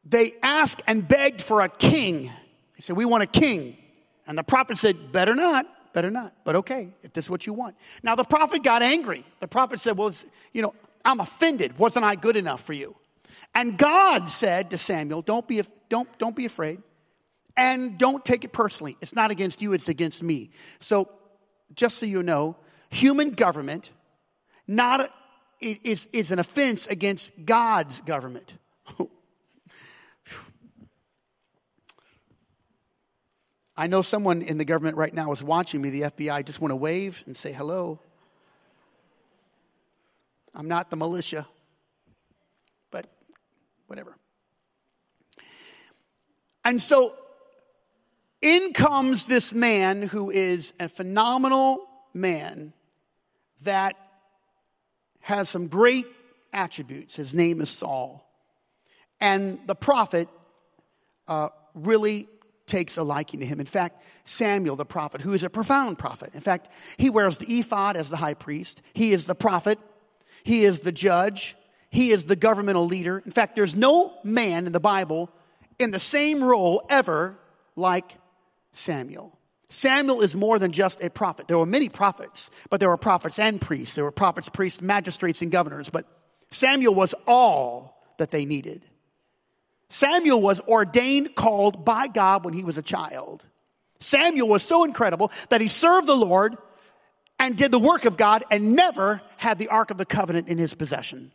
they 0.03 0.33
asked 0.41 0.81
and 0.87 1.07
begged 1.07 1.39
for 1.39 1.61
a 1.61 1.69
king. 1.69 2.31
They 2.75 2.81
said, 2.81 2.97
We 2.97 3.05
want 3.05 3.21
a 3.21 3.27
king. 3.27 3.77
And 4.25 4.35
the 4.35 4.43
prophet 4.43 4.79
said, 4.79 5.11
Better 5.11 5.35
not, 5.35 5.67
better 5.93 6.09
not. 6.09 6.33
But 6.43 6.55
okay, 6.57 6.89
if 7.03 7.13
this 7.13 7.25
is 7.25 7.29
what 7.29 7.45
you 7.45 7.53
want. 7.53 7.75
Now, 8.01 8.15
the 8.15 8.23
prophet 8.23 8.63
got 8.63 8.81
angry. 8.81 9.23
The 9.39 9.47
prophet 9.47 9.79
said, 9.79 9.97
Well, 9.97 10.11
you 10.51 10.63
know, 10.63 10.73
I'm 11.05 11.19
offended. 11.19 11.77
Wasn't 11.77 12.03
I 12.03 12.15
good 12.15 12.37
enough 12.37 12.63
for 12.63 12.73
you? 12.73 12.95
And 13.53 13.77
God 13.77 14.29
said 14.29 14.71
to 14.71 14.77
Samuel, 14.77 15.21
Don't 15.21 15.47
be, 15.47 15.61
don't, 15.89 16.07
don't 16.17 16.35
be 16.35 16.45
afraid. 16.45 16.81
And 17.57 17.97
don't 17.97 18.23
take 18.23 18.45
it 18.45 18.53
personally. 18.53 18.97
It's 19.01 19.13
not 19.13 19.29
against 19.29 19.61
you, 19.61 19.73
it's 19.73 19.89
against 19.89 20.23
me. 20.23 20.51
So 20.79 21.09
just 21.75 21.97
so 21.97 22.05
you 22.05 22.23
know, 22.23 22.55
human 22.89 23.31
government 23.31 23.91
not 24.67 25.11
is, 25.59 26.07
is 26.11 26.31
an 26.31 26.39
offense 26.39 26.87
against 26.87 27.33
God's 27.45 28.01
government. 28.01 28.57
I 33.77 33.87
know 33.87 34.01
someone 34.01 34.41
in 34.41 34.57
the 34.57 34.65
government 34.65 34.97
right 34.97 35.13
now 35.13 35.31
is 35.31 35.43
watching 35.43 35.81
me, 35.81 35.89
the 35.89 36.01
FBI, 36.01 36.45
just 36.45 36.59
want 36.61 36.71
to 36.71 36.75
wave 36.75 37.23
and 37.25 37.37
say 37.37 37.51
hello. 37.51 37.99
I'm 40.53 40.67
not 40.67 40.89
the 40.89 40.95
militia, 40.95 41.47
whatever. 43.91 44.15
And 46.63 46.81
so 46.81 47.13
in 48.41 48.71
comes 48.71 49.27
this 49.27 49.53
man 49.53 50.01
who 50.01 50.31
is 50.31 50.71
a 50.79 50.87
phenomenal 50.87 51.85
man 52.13 52.71
that 53.63 53.97
has 55.19 55.49
some 55.49 55.67
great 55.67 56.05
attributes. 56.53 57.17
His 57.17 57.35
name 57.35 57.59
is 57.59 57.69
Saul. 57.69 58.25
And 59.19 59.59
the 59.67 59.75
prophet 59.75 60.29
uh, 61.27 61.49
really 61.75 62.29
takes 62.67 62.95
a 62.95 63.03
liking 63.03 63.41
to 63.41 63.45
him. 63.45 63.59
In 63.59 63.65
fact, 63.65 64.01
Samuel, 64.23 64.77
the 64.77 64.85
prophet, 64.85 65.19
who 65.19 65.33
is 65.33 65.43
a 65.43 65.49
profound 65.49 65.99
prophet, 65.99 66.33
in 66.33 66.39
fact, 66.39 66.69
he 66.95 67.09
wears 67.09 67.39
the 67.39 67.59
ephod 67.59 67.97
as 67.97 68.09
the 68.09 68.17
high 68.17 68.35
priest, 68.35 68.81
he 68.93 69.11
is 69.11 69.25
the 69.25 69.35
prophet, 69.35 69.79
he 70.43 70.63
is 70.63 70.79
the 70.79 70.93
judge, 70.93 71.57
he 71.91 72.11
is 72.11 72.25
the 72.25 72.37
governmental 72.37 72.85
leader. 72.85 73.21
In 73.25 73.31
fact, 73.31 73.55
there's 73.55 73.75
no 73.75 74.13
man 74.23 74.65
in 74.65 74.71
the 74.71 74.79
Bible 74.79 75.29
in 75.77 75.91
the 75.91 75.99
same 75.99 76.41
role 76.41 76.85
ever 76.89 77.37
like 77.75 78.17
Samuel. 78.71 79.37
Samuel 79.67 80.21
is 80.21 80.35
more 80.35 80.57
than 80.57 80.71
just 80.71 81.01
a 81.03 81.09
prophet. 81.09 81.47
There 81.47 81.57
were 81.57 81.65
many 81.65 81.89
prophets, 81.89 82.49
but 82.69 82.79
there 82.79 82.89
were 82.89 82.97
prophets 82.97 83.39
and 83.39 83.59
priests. 83.59 83.95
There 83.95 84.03
were 84.03 84.11
prophets, 84.11 84.49
priests, 84.49 84.81
magistrates, 84.81 85.41
and 85.41 85.51
governors. 85.51 85.89
But 85.89 86.05
Samuel 86.49 86.95
was 86.95 87.13
all 87.27 88.01
that 88.17 88.31
they 88.31 88.45
needed. 88.45 88.85
Samuel 89.89 90.41
was 90.41 90.61
ordained, 90.61 91.35
called 91.35 91.83
by 91.83 92.07
God 92.07 92.45
when 92.45 92.53
he 92.53 92.63
was 92.63 92.77
a 92.77 92.81
child. 92.81 93.45
Samuel 93.99 94.47
was 94.47 94.63
so 94.63 94.83
incredible 94.83 95.31
that 95.49 95.61
he 95.61 95.67
served 95.67 96.07
the 96.07 96.15
Lord 96.15 96.57
and 97.37 97.57
did 97.57 97.71
the 97.71 97.79
work 97.79 98.05
of 98.05 98.17
God 98.17 98.43
and 98.49 98.75
never 98.75 99.21
had 99.37 99.59
the 99.59 99.67
Ark 99.67 99.91
of 99.91 99.97
the 99.97 100.05
Covenant 100.05 100.47
in 100.47 100.57
his 100.57 100.73
possession. 100.73 101.31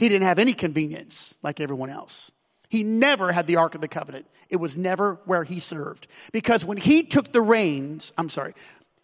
He 0.00 0.08
didn't 0.08 0.26
have 0.26 0.38
any 0.38 0.54
convenience 0.54 1.34
like 1.42 1.60
everyone 1.60 1.90
else. 1.90 2.32
He 2.70 2.82
never 2.82 3.32
had 3.32 3.46
the 3.46 3.56
Ark 3.56 3.74
of 3.74 3.82
the 3.82 3.86
Covenant. 3.86 4.26
It 4.48 4.56
was 4.56 4.78
never 4.78 5.20
where 5.26 5.44
he 5.44 5.60
served. 5.60 6.06
Because 6.32 6.64
when 6.64 6.78
he 6.78 7.02
took 7.02 7.32
the 7.32 7.42
reins, 7.42 8.14
I'm 8.16 8.30
sorry, 8.30 8.54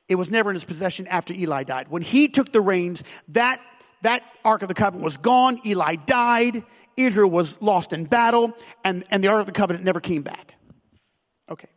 it 0.08 0.14
was 0.14 0.30
never 0.30 0.48
in 0.48 0.54
his 0.54 0.64
possession 0.64 1.06
after 1.08 1.34
Eli 1.34 1.64
died. 1.64 1.88
When 1.90 2.00
he 2.00 2.28
took 2.28 2.50
the 2.50 2.62
reins, 2.62 3.04
that, 3.28 3.60
that 4.00 4.22
Ark 4.42 4.62
of 4.62 4.68
the 4.68 4.74
Covenant 4.74 5.04
was 5.04 5.18
gone. 5.18 5.60
Eli 5.66 5.96
died. 5.96 6.64
Israel 6.96 7.28
was 7.28 7.60
lost 7.60 7.92
in 7.92 8.06
battle, 8.06 8.56
and, 8.82 9.04
and 9.10 9.22
the 9.22 9.28
Ark 9.28 9.40
of 9.40 9.46
the 9.46 9.52
Covenant 9.52 9.84
never 9.84 10.00
came 10.00 10.22
back. 10.22 10.54
Okay. 11.50 11.68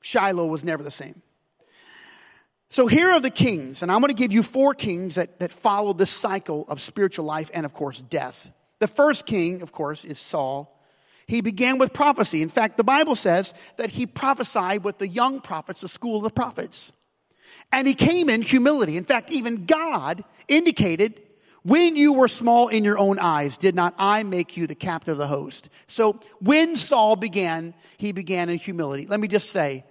Shiloh 0.00 0.48
was 0.48 0.64
never 0.64 0.82
the 0.82 0.90
same. 0.90 1.22
So 2.72 2.86
here 2.86 3.10
are 3.10 3.20
the 3.20 3.28
kings, 3.28 3.82
and 3.82 3.92
I'm 3.92 4.00
going 4.00 4.08
to 4.08 4.18
give 4.18 4.32
you 4.32 4.42
four 4.42 4.72
kings 4.72 5.16
that, 5.16 5.40
that 5.40 5.52
follow 5.52 5.92
this 5.92 6.08
cycle 6.08 6.64
of 6.68 6.80
spiritual 6.80 7.26
life 7.26 7.50
and, 7.52 7.66
of 7.66 7.74
course, 7.74 8.00
death. 8.00 8.50
The 8.78 8.88
first 8.88 9.26
king, 9.26 9.60
of 9.60 9.72
course, 9.72 10.06
is 10.06 10.18
Saul. 10.18 10.74
He 11.26 11.42
began 11.42 11.76
with 11.76 11.92
prophecy. 11.92 12.40
In 12.40 12.48
fact, 12.48 12.78
the 12.78 12.82
Bible 12.82 13.14
says 13.14 13.52
that 13.76 13.90
he 13.90 14.06
prophesied 14.06 14.84
with 14.84 14.96
the 14.96 15.06
young 15.06 15.42
prophets, 15.42 15.82
the 15.82 15.88
school 15.88 16.16
of 16.16 16.22
the 16.22 16.30
prophets. 16.30 16.92
And 17.70 17.86
he 17.86 17.92
came 17.92 18.30
in 18.30 18.40
humility. 18.40 18.96
In 18.96 19.04
fact, 19.04 19.30
even 19.30 19.66
God 19.66 20.24
indicated, 20.48 21.20
when 21.64 21.94
you 21.94 22.14
were 22.14 22.26
small 22.26 22.68
in 22.68 22.84
your 22.84 22.98
own 22.98 23.18
eyes, 23.18 23.58
did 23.58 23.74
not 23.74 23.94
I 23.98 24.22
make 24.22 24.56
you 24.56 24.66
the 24.66 24.74
captain 24.74 25.12
of 25.12 25.18
the 25.18 25.26
host? 25.26 25.68
So 25.88 26.20
when 26.40 26.76
Saul 26.76 27.16
began, 27.16 27.74
he 27.98 28.12
began 28.12 28.48
in 28.48 28.56
humility. 28.56 29.06
Let 29.06 29.20
me 29.20 29.28
just 29.28 29.50
say, 29.50 29.84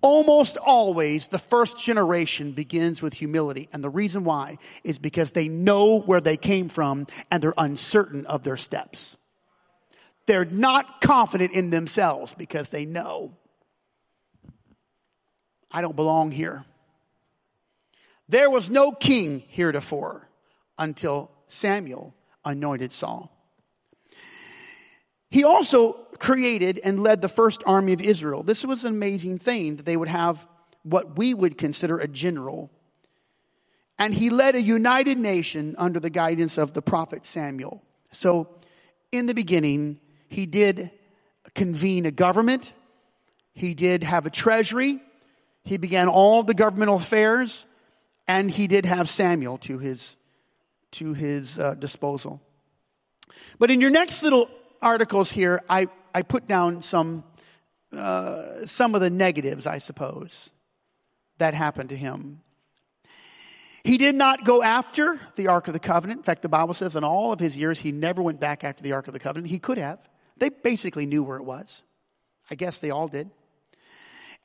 Almost 0.00 0.56
always, 0.56 1.28
the 1.28 1.38
first 1.38 1.78
generation 1.78 2.52
begins 2.52 3.02
with 3.02 3.14
humility. 3.14 3.68
And 3.72 3.82
the 3.82 3.90
reason 3.90 4.24
why 4.24 4.58
is 4.84 4.98
because 4.98 5.32
they 5.32 5.48
know 5.48 6.00
where 6.00 6.20
they 6.20 6.36
came 6.36 6.68
from 6.68 7.06
and 7.30 7.42
they're 7.42 7.54
uncertain 7.58 8.26
of 8.26 8.44
their 8.44 8.56
steps. 8.56 9.16
They're 10.26 10.44
not 10.44 11.00
confident 11.00 11.52
in 11.52 11.70
themselves 11.70 12.34
because 12.36 12.68
they 12.68 12.84
know 12.84 13.32
I 15.70 15.80
don't 15.80 15.96
belong 15.96 16.30
here. 16.30 16.64
There 18.28 18.50
was 18.50 18.70
no 18.70 18.92
king 18.92 19.42
heretofore 19.48 20.28
until 20.78 21.30
Samuel 21.48 22.14
anointed 22.44 22.92
Saul. 22.92 23.30
He 25.30 25.44
also 25.44 26.07
created 26.18 26.80
and 26.84 27.00
led 27.00 27.20
the 27.20 27.28
first 27.28 27.62
army 27.66 27.92
of 27.92 28.00
Israel. 28.00 28.42
This 28.42 28.64
was 28.64 28.84
an 28.84 28.94
amazing 28.94 29.38
thing 29.38 29.76
that 29.76 29.86
they 29.86 29.96
would 29.96 30.08
have 30.08 30.46
what 30.82 31.16
we 31.16 31.34
would 31.34 31.58
consider 31.58 31.98
a 31.98 32.08
general. 32.08 32.70
And 33.98 34.14
he 34.14 34.30
led 34.30 34.54
a 34.54 34.62
united 34.62 35.18
nation 35.18 35.74
under 35.78 36.00
the 36.00 36.10
guidance 36.10 36.56
of 36.56 36.72
the 36.72 36.82
prophet 36.82 37.26
Samuel. 37.26 37.82
So, 38.12 38.48
in 39.10 39.26
the 39.26 39.34
beginning, 39.34 40.00
he 40.28 40.46
did 40.46 40.90
convene 41.54 42.06
a 42.06 42.10
government, 42.10 42.72
he 43.54 43.74
did 43.74 44.04
have 44.04 44.26
a 44.26 44.30
treasury, 44.30 45.00
he 45.64 45.76
began 45.76 46.08
all 46.08 46.42
the 46.42 46.54
governmental 46.54 46.96
affairs, 46.96 47.66
and 48.26 48.50
he 48.50 48.66
did 48.66 48.86
have 48.86 49.10
Samuel 49.10 49.58
to 49.58 49.78
his, 49.78 50.16
to 50.92 51.14
his 51.14 51.58
uh, 51.58 51.74
disposal. 51.74 52.40
But 53.58 53.70
in 53.70 53.80
your 53.80 53.90
next 53.90 54.22
little 54.22 54.48
articles 54.80 55.30
here, 55.30 55.62
I, 55.68 55.88
I 56.14 56.22
put 56.22 56.46
down 56.46 56.82
some, 56.82 57.24
uh, 57.96 58.66
some 58.66 58.94
of 58.94 59.00
the 59.00 59.10
negatives, 59.10 59.66
I 59.66 59.78
suppose, 59.78 60.52
that 61.38 61.54
happened 61.54 61.90
to 61.90 61.96
him. 61.96 62.40
He 63.84 63.96
did 63.96 64.14
not 64.14 64.44
go 64.44 64.62
after 64.62 65.20
the 65.36 65.48
Ark 65.48 65.66
of 65.68 65.72
the 65.72 65.80
Covenant. 65.80 66.18
In 66.18 66.24
fact, 66.24 66.42
the 66.42 66.48
Bible 66.48 66.74
says 66.74 66.96
in 66.96 67.04
all 67.04 67.32
of 67.32 67.40
his 67.40 67.56
years, 67.56 67.80
he 67.80 67.92
never 67.92 68.22
went 68.22 68.40
back 68.40 68.64
after 68.64 68.82
the 68.82 68.92
Ark 68.92 69.06
of 69.06 69.12
the 69.12 69.18
Covenant. 69.18 69.50
He 69.50 69.58
could 69.58 69.78
have. 69.78 69.98
They 70.36 70.50
basically 70.50 71.06
knew 71.06 71.22
where 71.22 71.38
it 71.38 71.44
was. 71.44 71.82
I 72.50 72.54
guess 72.54 72.78
they 72.78 72.90
all 72.90 73.08
did. 73.08 73.30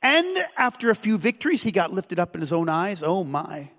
And 0.02 0.38
after 0.56 0.90
a 0.90 0.94
few 0.94 1.18
victories, 1.18 1.62
he 1.62 1.72
got 1.72 1.92
lifted 1.92 2.18
up 2.18 2.34
in 2.34 2.40
his 2.40 2.52
own 2.52 2.68
eyes. 2.68 3.02
Oh 3.02 3.24
my. 3.24 3.70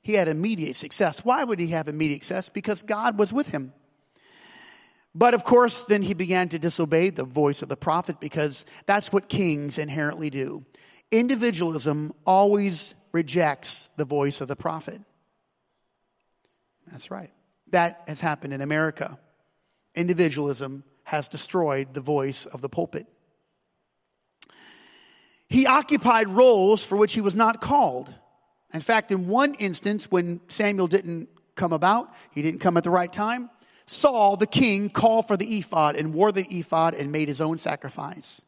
He 0.00 0.14
had 0.14 0.28
immediate 0.28 0.76
success. 0.76 1.24
Why 1.24 1.44
would 1.44 1.58
he 1.58 1.68
have 1.68 1.88
immediate 1.88 2.24
success? 2.24 2.48
Because 2.48 2.82
God 2.82 3.18
was 3.18 3.32
with 3.32 3.48
him. 3.48 3.72
But 5.14 5.34
of 5.34 5.44
course, 5.44 5.84
then 5.84 6.02
he 6.02 6.14
began 6.14 6.48
to 6.50 6.58
disobey 6.58 7.10
the 7.10 7.24
voice 7.24 7.62
of 7.62 7.68
the 7.68 7.76
prophet 7.76 8.18
because 8.18 8.64
that's 8.86 9.12
what 9.12 9.28
kings 9.28 9.78
inherently 9.78 10.30
do. 10.30 10.64
Individualism 11.10 12.14
always 12.24 12.94
rejects 13.12 13.90
the 13.96 14.06
voice 14.06 14.40
of 14.40 14.48
the 14.48 14.56
prophet. 14.56 15.00
That's 16.90 17.10
right. 17.10 17.30
That 17.70 18.02
has 18.06 18.20
happened 18.20 18.54
in 18.54 18.62
America. 18.62 19.18
Individualism 19.94 20.84
has 21.04 21.28
destroyed 21.28 21.92
the 21.92 22.00
voice 22.00 22.46
of 22.46 22.62
the 22.62 22.68
pulpit. 22.68 23.06
He 25.48 25.66
occupied 25.66 26.28
roles 26.28 26.82
for 26.82 26.96
which 26.96 27.12
he 27.12 27.20
was 27.20 27.36
not 27.36 27.60
called. 27.60 28.14
In 28.72 28.80
fact, 28.80 29.12
in 29.12 29.28
one 29.28 29.54
instance, 29.54 30.10
when 30.10 30.40
Samuel 30.48 30.86
didn't 30.86 31.28
come 31.54 31.74
about, 31.74 32.10
he 32.30 32.40
didn't 32.40 32.60
come 32.60 32.78
at 32.78 32.84
the 32.84 32.90
right 32.90 33.12
time, 33.12 33.50
Saul, 33.86 34.36
the 34.36 34.46
king, 34.46 34.90
called 34.90 35.28
for 35.28 35.36
the 35.36 35.58
ephod 35.58 35.96
and 35.96 36.14
wore 36.14 36.32
the 36.32 36.46
ephod 36.50 36.94
and 36.94 37.12
made 37.12 37.28
his 37.28 37.40
own 37.40 37.58
sacrifice. 37.58 38.42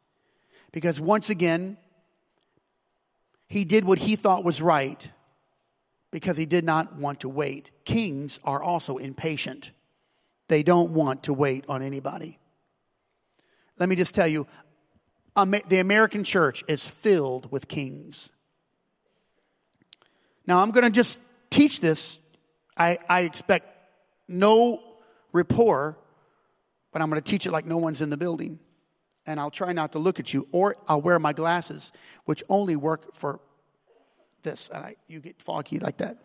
Because 0.72 1.00
once 1.00 1.30
again, 1.30 1.76
he 3.46 3.64
did 3.64 3.84
what 3.84 4.00
he 4.00 4.16
thought 4.16 4.44
was 4.44 4.60
right 4.60 5.10
because 6.10 6.36
he 6.36 6.46
did 6.46 6.64
not 6.64 6.96
want 6.96 7.20
to 7.20 7.28
wait. 7.28 7.70
Kings 7.84 8.40
are 8.44 8.62
also 8.62 8.96
impatient, 8.96 9.72
they 10.48 10.62
don't 10.62 10.90
want 10.90 11.24
to 11.24 11.32
wait 11.32 11.64
on 11.68 11.82
anybody. 11.82 12.38
Let 13.78 13.88
me 13.88 13.96
just 13.96 14.14
tell 14.14 14.28
you 14.28 14.46
the 15.34 15.78
American 15.80 16.22
church 16.22 16.62
is 16.68 16.84
filled 16.84 17.50
with 17.50 17.66
kings. 17.66 18.30
Now, 20.46 20.60
I'm 20.60 20.70
going 20.70 20.84
to 20.84 20.90
just 20.90 21.18
teach 21.50 21.80
this. 21.80 22.20
I, 22.76 22.98
I 23.08 23.20
expect 23.22 23.66
no 24.28 24.82
rapport, 25.34 25.98
but 26.92 27.02
I'm 27.02 27.10
going 27.10 27.20
to 27.20 27.30
teach 27.30 27.44
it 27.44 27.50
like 27.50 27.66
no 27.66 27.76
one's 27.76 28.00
in 28.00 28.08
the 28.08 28.16
building. 28.16 28.58
And 29.26 29.40
I'll 29.40 29.50
try 29.50 29.72
not 29.72 29.92
to 29.92 29.98
look 29.98 30.20
at 30.20 30.32
you, 30.32 30.46
or 30.52 30.76
I'll 30.86 31.00
wear 31.00 31.18
my 31.18 31.32
glasses, 31.32 31.92
which 32.24 32.42
only 32.48 32.76
work 32.76 33.14
for 33.14 33.40
this. 34.42 34.70
And 34.72 34.84
I, 34.84 34.96
you 35.06 35.20
get 35.20 35.42
foggy 35.42 35.78
like 35.78 35.98
that. 35.98 36.18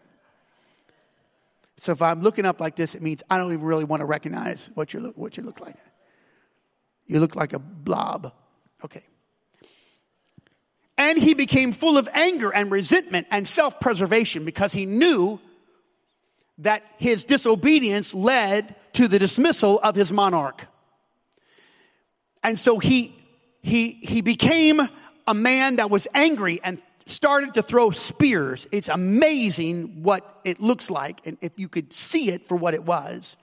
So 1.77 1.93
if 1.93 2.01
I'm 2.01 2.21
looking 2.21 2.45
up 2.45 2.59
like 2.59 2.75
this, 2.75 2.93
it 2.93 3.01
means 3.01 3.23
I 3.29 3.37
don't 3.37 3.53
even 3.53 3.65
really 3.65 3.85
want 3.85 4.01
to 4.01 4.05
recognize 4.05 4.69
what 4.75 4.93
you 4.93 4.99
look, 4.99 5.17
what 5.17 5.37
you 5.37 5.43
look 5.43 5.61
like. 5.61 5.75
You 7.07 7.19
look 7.19 7.35
like 7.35 7.53
a 7.53 7.59
blob. 7.59 8.33
Okay. 8.83 9.03
And 10.97 11.17
he 11.17 11.33
became 11.33 11.71
full 11.71 11.97
of 11.97 12.09
anger 12.13 12.53
and 12.53 12.69
resentment 12.69 13.27
and 13.31 13.47
self 13.47 13.79
preservation 13.79 14.43
because 14.43 14.73
he 14.73 14.85
knew 14.85 15.39
that 16.59 16.83
his 16.97 17.23
disobedience 17.23 18.13
led 18.13 18.75
to 18.93 19.07
the 19.07 19.19
dismissal 19.19 19.79
of 19.79 19.95
his 19.95 20.11
monarch. 20.11 20.67
And 22.43 22.57
so 22.57 22.79
he, 22.79 23.15
he, 23.61 23.99
he 24.01 24.21
became 24.21 24.81
a 25.27 25.33
man 25.33 25.77
that 25.77 25.89
was 25.89 26.07
angry 26.13 26.59
and 26.63 26.81
started 27.05 27.55
to 27.55 27.61
throw 27.61 27.91
spears. 27.91 28.67
It's 28.71 28.87
amazing 28.87 30.03
what 30.03 30.41
it 30.43 30.61
looks 30.61 30.89
like. 30.89 31.21
And 31.25 31.37
if 31.41 31.53
you 31.57 31.67
could 31.67 31.91
see 31.91 32.29
it 32.29 32.45
for 32.45 32.55
what 32.55 32.73
it 32.73 32.83
was, 32.83 33.37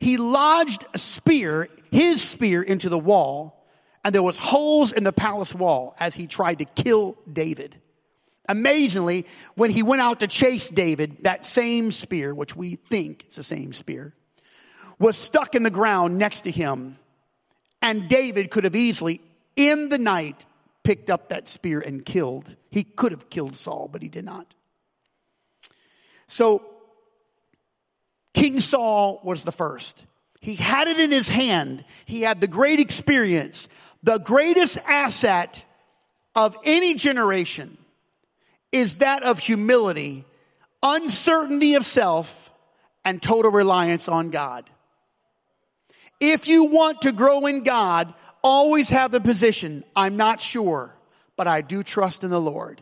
he 0.00 0.16
lodged 0.16 0.84
a 0.94 0.98
spear, 0.98 1.68
his 1.90 2.22
spear 2.22 2.62
into 2.62 2.88
the 2.88 2.98
wall 2.98 3.62
and 4.04 4.14
there 4.14 4.22
was 4.22 4.36
holes 4.36 4.92
in 4.92 5.04
the 5.04 5.12
palace 5.12 5.54
wall 5.54 5.94
as 5.98 6.14
he 6.14 6.26
tried 6.26 6.58
to 6.58 6.64
kill 6.64 7.16
David. 7.32 7.80
Amazingly, 8.52 9.24
when 9.54 9.70
he 9.70 9.82
went 9.82 10.02
out 10.02 10.20
to 10.20 10.26
chase 10.26 10.68
David, 10.68 11.16
that 11.22 11.46
same 11.46 11.90
spear, 11.90 12.34
which 12.34 12.54
we 12.54 12.74
think 12.74 13.24
is 13.30 13.36
the 13.36 13.42
same 13.42 13.72
spear, 13.72 14.12
was 14.98 15.16
stuck 15.16 15.54
in 15.54 15.62
the 15.62 15.70
ground 15.70 16.18
next 16.18 16.42
to 16.42 16.50
him. 16.50 16.98
And 17.80 18.10
David 18.10 18.50
could 18.50 18.64
have 18.64 18.76
easily, 18.76 19.22
in 19.56 19.88
the 19.88 19.96
night, 19.96 20.44
picked 20.84 21.08
up 21.08 21.30
that 21.30 21.48
spear 21.48 21.80
and 21.80 22.04
killed. 22.04 22.54
He 22.70 22.84
could 22.84 23.12
have 23.12 23.30
killed 23.30 23.56
Saul, 23.56 23.88
but 23.90 24.02
he 24.02 24.08
did 24.08 24.26
not. 24.26 24.54
So, 26.26 26.62
King 28.34 28.60
Saul 28.60 29.18
was 29.24 29.44
the 29.44 29.52
first. 29.52 30.04
He 30.40 30.56
had 30.56 30.88
it 30.88 31.00
in 31.00 31.10
his 31.10 31.30
hand. 31.30 31.86
He 32.04 32.20
had 32.20 32.42
the 32.42 32.48
great 32.48 32.80
experience 32.80 33.66
the 34.02 34.18
greatest 34.18 34.76
asset 34.86 35.64
of 36.34 36.54
any 36.64 36.94
generation 36.94 37.78
is 38.72 38.96
that 38.96 39.22
of 39.22 39.38
humility, 39.38 40.24
uncertainty 40.82 41.74
of 41.74 41.86
self, 41.86 42.50
and 43.04 43.22
total 43.22 43.50
reliance 43.50 44.08
on 44.08 44.30
God. 44.30 44.68
If 46.20 46.48
you 46.48 46.64
want 46.64 47.02
to 47.02 47.12
grow 47.12 47.46
in 47.46 47.62
God, 47.62 48.14
always 48.42 48.88
have 48.88 49.10
the 49.10 49.20
position, 49.20 49.84
I'm 49.94 50.16
not 50.16 50.40
sure, 50.40 50.94
but 51.36 51.46
I 51.46 51.60
do 51.60 51.82
trust 51.82 52.24
in 52.24 52.30
the 52.30 52.40
Lord. 52.40 52.80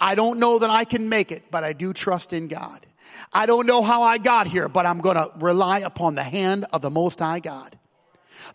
I 0.00 0.14
don't 0.14 0.38
know 0.38 0.58
that 0.58 0.70
I 0.70 0.84
can 0.84 1.08
make 1.08 1.30
it, 1.30 1.44
but 1.50 1.62
I 1.62 1.72
do 1.72 1.92
trust 1.92 2.32
in 2.32 2.48
God. 2.48 2.86
I 3.32 3.46
don't 3.46 3.66
know 3.66 3.82
how 3.82 4.02
I 4.02 4.18
got 4.18 4.46
here, 4.46 4.68
but 4.68 4.86
I'm 4.86 5.00
going 5.00 5.16
to 5.16 5.30
rely 5.38 5.80
upon 5.80 6.14
the 6.14 6.22
hand 6.22 6.66
of 6.72 6.80
the 6.80 6.90
Most 6.90 7.18
High 7.18 7.40
God. 7.40 7.78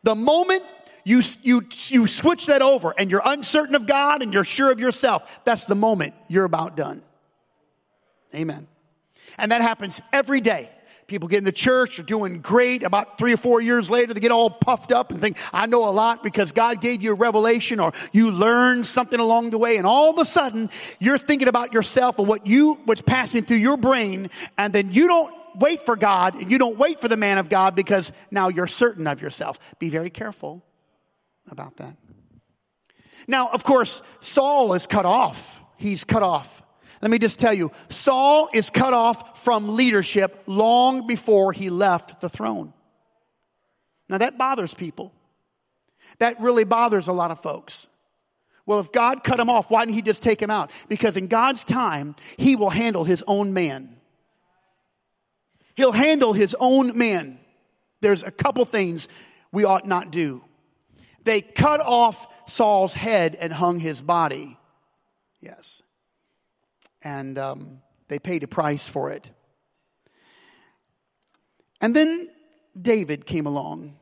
The 0.03 0.15
moment 0.15 0.63
you, 1.05 1.21
you, 1.43 1.61
you 1.87 2.07
switch 2.07 2.47
that 2.47 2.63
over 2.63 2.93
and 2.97 3.11
you're 3.11 3.21
uncertain 3.23 3.75
of 3.75 3.85
God 3.85 4.23
and 4.23 4.33
you're 4.33 4.43
sure 4.43 4.71
of 4.71 4.79
yourself. 4.79 5.41
That's 5.45 5.65
the 5.65 5.75
moment 5.75 6.15
you're 6.27 6.45
about 6.45 6.75
done. 6.75 7.03
Amen. 8.33 8.67
And 9.37 9.51
that 9.51 9.61
happens 9.61 10.01
every 10.11 10.41
day. 10.41 10.69
People 11.05 11.27
get 11.27 11.37
in 11.37 11.43
the 11.43 11.51
church, 11.51 11.99
are 11.99 12.03
doing 12.03 12.41
great. 12.41 12.81
About 12.81 13.19
three 13.19 13.31
or 13.31 13.37
four 13.37 13.61
years 13.61 13.91
later, 13.91 14.15
they 14.15 14.19
get 14.19 14.31
all 14.31 14.49
puffed 14.49 14.91
up 14.91 15.11
and 15.11 15.21
think, 15.21 15.37
I 15.53 15.67
know 15.67 15.87
a 15.87 15.91
lot 15.91 16.23
because 16.23 16.51
God 16.51 16.81
gave 16.81 17.03
you 17.03 17.11
a 17.11 17.15
revelation 17.15 17.79
or 17.79 17.93
you 18.11 18.31
learned 18.31 18.87
something 18.87 19.19
along 19.19 19.51
the 19.51 19.59
way. 19.59 19.77
And 19.77 19.85
all 19.85 20.09
of 20.09 20.17
a 20.17 20.25
sudden, 20.25 20.71
you're 20.99 21.19
thinking 21.19 21.47
about 21.47 21.71
yourself 21.71 22.17
and 22.17 22.27
what 22.27 22.47
you, 22.47 22.79
what's 22.85 23.01
passing 23.01 23.43
through 23.43 23.57
your 23.57 23.77
brain. 23.77 24.31
And 24.57 24.73
then 24.73 24.91
you 24.91 25.07
don't 25.07 25.31
wait 25.59 25.85
for 25.85 25.95
God 25.95 26.33
and 26.33 26.51
you 26.51 26.57
don't 26.57 26.79
wait 26.79 26.99
for 26.99 27.07
the 27.07 27.17
man 27.17 27.37
of 27.37 27.49
God 27.49 27.75
because 27.75 28.11
now 28.31 28.47
you're 28.47 28.65
certain 28.65 29.05
of 29.05 29.21
yourself. 29.21 29.59
Be 29.77 29.91
very 29.91 30.09
careful 30.09 30.64
about 31.49 31.77
that. 31.77 31.97
Now, 33.27 33.49
of 33.49 33.63
course, 33.63 34.01
Saul 34.19 34.73
is 34.73 34.87
cut 34.87 35.05
off. 35.05 35.61
He's 35.77 36.03
cut 36.03 36.23
off. 36.23 36.61
Let 37.01 37.11
me 37.11 37.19
just 37.19 37.39
tell 37.39 37.53
you, 37.53 37.71
Saul 37.89 38.49
is 38.53 38.69
cut 38.69 38.93
off 38.93 39.43
from 39.43 39.75
leadership 39.75 40.43
long 40.47 41.07
before 41.07 41.51
he 41.51 41.69
left 41.69 42.21
the 42.21 42.29
throne. 42.29 42.73
Now 44.07 44.17
that 44.17 44.37
bothers 44.37 44.73
people. 44.73 45.11
That 46.19 46.39
really 46.39 46.63
bothers 46.63 47.07
a 47.07 47.13
lot 47.13 47.31
of 47.31 47.39
folks. 47.39 47.87
Well, 48.65 48.79
if 48.79 48.91
God 48.91 49.23
cut 49.23 49.39
him 49.39 49.49
off, 49.49 49.69
why 49.69 49.85
didn't 49.85 49.95
he 49.95 50.01
just 50.01 50.23
take 50.23 50.41
him 50.41 50.49
out? 50.49 50.71
Because 50.87 51.17
in 51.17 51.27
God's 51.27 51.65
time, 51.65 52.15
he 52.37 52.55
will 52.55 52.69
handle 52.71 53.03
his 53.03 53.23
own 53.27 53.53
man. 53.53 53.97
He'll 55.75 55.91
handle 55.91 56.33
his 56.33 56.55
own 56.59 56.97
man. 56.97 57.37
There's 58.01 58.23
a 58.23 58.31
couple 58.31 58.65
things 58.65 59.07
we 59.51 59.65
ought 59.65 59.85
not 59.85 60.09
do. 60.09 60.43
They 61.25 61.41
cut 61.41 61.81
off 61.81 62.27
Saul's 62.47 62.93
head 62.93 63.35
and 63.39 63.51
hung 63.51 63.79
his 63.79 64.01
body. 64.01 64.57
Yes. 65.41 65.81
And 67.03 67.37
um, 67.37 67.81
they 68.07 68.19
paid 68.19 68.43
a 68.43 68.47
price 68.47 68.87
for 68.87 69.11
it. 69.11 69.29
And 71.81 71.95
then 71.95 72.29
David 72.79 73.25
came 73.25 73.45
along. 73.45 73.95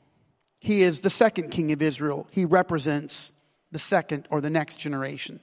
He 0.59 0.83
is 0.83 0.99
the 0.99 1.09
second 1.09 1.49
king 1.49 1.71
of 1.71 1.81
Israel. 1.81 2.27
He 2.29 2.45
represents 2.45 3.31
the 3.71 3.79
second 3.79 4.27
or 4.29 4.39
the 4.39 4.49
next 4.49 4.77
generation. 4.77 5.39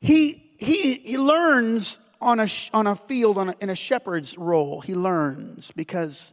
He, 0.00 0.50
he, 0.58 0.94
he 0.94 1.18
learns 1.18 1.98
on 2.20 2.40
a, 2.40 2.48
on 2.72 2.86
a 2.86 2.94
field, 2.94 3.38
on 3.38 3.50
a, 3.50 3.54
in 3.60 3.70
a 3.70 3.74
shepherd's 3.74 4.36
role. 4.36 4.80
He 4.80 4.94
learns 4.94 5.70
because 5.72 6.32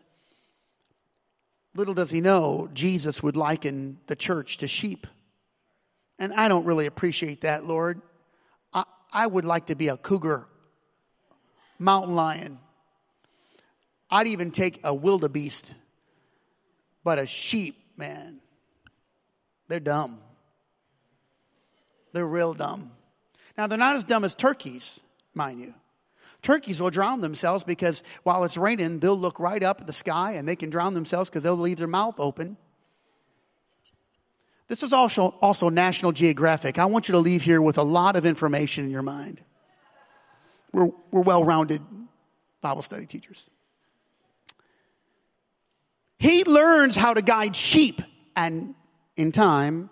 Little 1.80 1.94
does 1.94 2.12
he 2.12 2.20
know, 2.20 2.68
Jesus 2.74 3.24
would 3.24 3.38
liken 3.38 4.00
the 4.08 4.16
church 4.18 4.58
to 4.58 4.68
sheep. 4.68 5.08
And 6.20 6.34
I 6.34 6.50
don't 6.50 6.66
really 6.66 6.88
appreciate 6.88 7.40
that, 7.42 7.64
Lord. 7.64 8.02
I, 8.74 8.84
I 9.14 9.26
would 9.26 9.46
like 9.46 9.68
to 9.68 9.76
be 9.76 9.88
a 9.88 9.96
cougar, 9.96 10.46
mountain 11.80 12.16
lion. 12.16 12.60
I'd 14.12 14.28
even 14.28 14.52
take 14.52 14.82
a 14.84 14.94
wildebeest. 14.94 15.74
But 17.06 17.18
a 17.18 17.26
sheep, 17.26 17.78
man, 17.96 18.42
they're 19.70 19.80
dumb. 19.80 20.20
They're 22.12 22.28
real 22.28 22.54
dumb. 22.54 22.92
Now, 23.58 23.68
they're 23.68 23.78
not 23.78 23.96
as 23.96 24.04
dumb 24.04 24.26
as 24.26 24.36
turkeys, 24.36 25.00
mind 25.34 25.62
you. 25.62 25.74
Turkeys 26.42 26.82
will 26.82 26.90
drown 26.90 27.22
themselves 27.22 27.64
because 27.64 28.02
while 28.24 28.44
it's 28.44 28.56
raining, 28.56 29.00
they'll 29.00 29.20
look 29.20 29.40
right 29.40 29.62
up 29.62 29.82
at 29.82 29.88
the 29.88 29.94
sky 29.94 30.34
and 30.34 30.48
they 30.48 30.56
can 30.56 30.70
drown 30.70 30.94
themselves 30.94 31.30
because 31.30 31.44
they'll 31.44 31.58
leave 31.58 31.78
their 31.78 31.88
mouth 31.88 32.20
open. 32.20 32.58
This 34.68 34.84
is 34.84 34.94
also, 34.94 35.36
also 35.42 35.70
National 35.70 36.12
Geographic. 36.12 36.78
I 36.78 36.86
want 36.86 37.10
you 37.10 37.14
to 37.14 37.20
leave 37.20 37.42
here 37.42 37.62
with 37.62 37.78
a 37.78 37.84
lot 37.84 38.16
of 38.16 38.26
information 38.26 38.86
in 38.86 38.92
your 38.92 39.02
mind. 39.02 39.42
We're, 40.72 40.92
we're 41.12 41.22
well 41.22 41.44
rounded 41.44 41.82
Bible 42.62 42.84
study 42.84 43.06
teachers. 43.06 43.50
He 46.20 46.44
learns 46.44 46.96
how 46.96 47.14
to 47.14 47.22
guide 47.22 47.56
sheep, 47.56 48.02
and 48.36 48.76
in 49.16 49.32
time, 49.32 49.90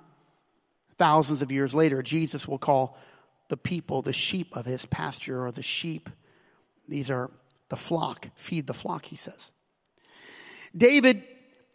thousands 0.97 1.41
of 1.41 1.51
years 1.51 1.73
later, 1.73 2.03
Jesus 2.03 2.47
will 2.47 2.57
call 2.59 2.97
the 3.47 3.57
people 3.57 4.01
the 4.01 4.13
sheep 4.13 4.55
of 4.55 4.65
his 4.65 4.85
pasture 4.85 5.45
or 5.45 5.51
the 5.51 5.63
sheep 5.63 6.09
these 6.87 7.09
are 7.09 7.29
the 7.69 7.75
flock. 7.75 8.29
Feed 8.35 8.67
the 8.67 8.73
flock, 8.73 9.05
he 9.05 9.15
says. 9.15 9.51
David 10.75 11.23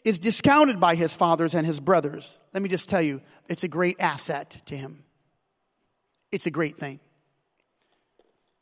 is 0.05 0.19
discounted 0.19 0.81
by 0.81 0.95
his 0.95 1.13
fathers 1.13 1.55
and 1.55 1.67
his 1.67 1.81
brothers. 1.81 2.41
Let 2.53 2.63
me 2.63 2.69
just 2.69 2.89
tell 2.89 3.03
you, 3.03 3.21
it's 3.49 3.65
a 3.65 3.69
great 3.69 3.97
asset 4.01 4.63
to 4.67 4.77
him. 4.77 5.05
It's 6.31 6.47
a 6.47 6.51
great 6.51 6.77
thing. 6.77 7.01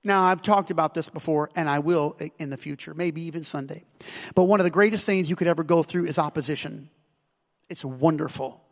Now, 0.03 0.25
I've 0.25 0.43
talked 0.43 0.71
about 0.71 0.95
this 0.95 1.09
before, 1.09 1.51
and 1.55 1.69
I 1.69 1.79
will 1.79 2.17
in 2.39 2.51
the 2.51 2.57
future, 2.57 2.95
maybe 2.95 3.21
even 3.23 3.45
Sunday. 3.45 3.85
But 4.35 4.45
one 4.45 4.59
of 4.59 4.65
the 4.65 4.71
greatest 4.71 5.05
things 5.05 5.29
you 5.29 5.37
could 5.37 5.47
ever 5.47 5.63
go 5.63 5.83
through 5.83 6.07
is 6.07 6.19
opposition. 6.19 6.89
It's 7.69 7.85
wonderful. 7.85 8.63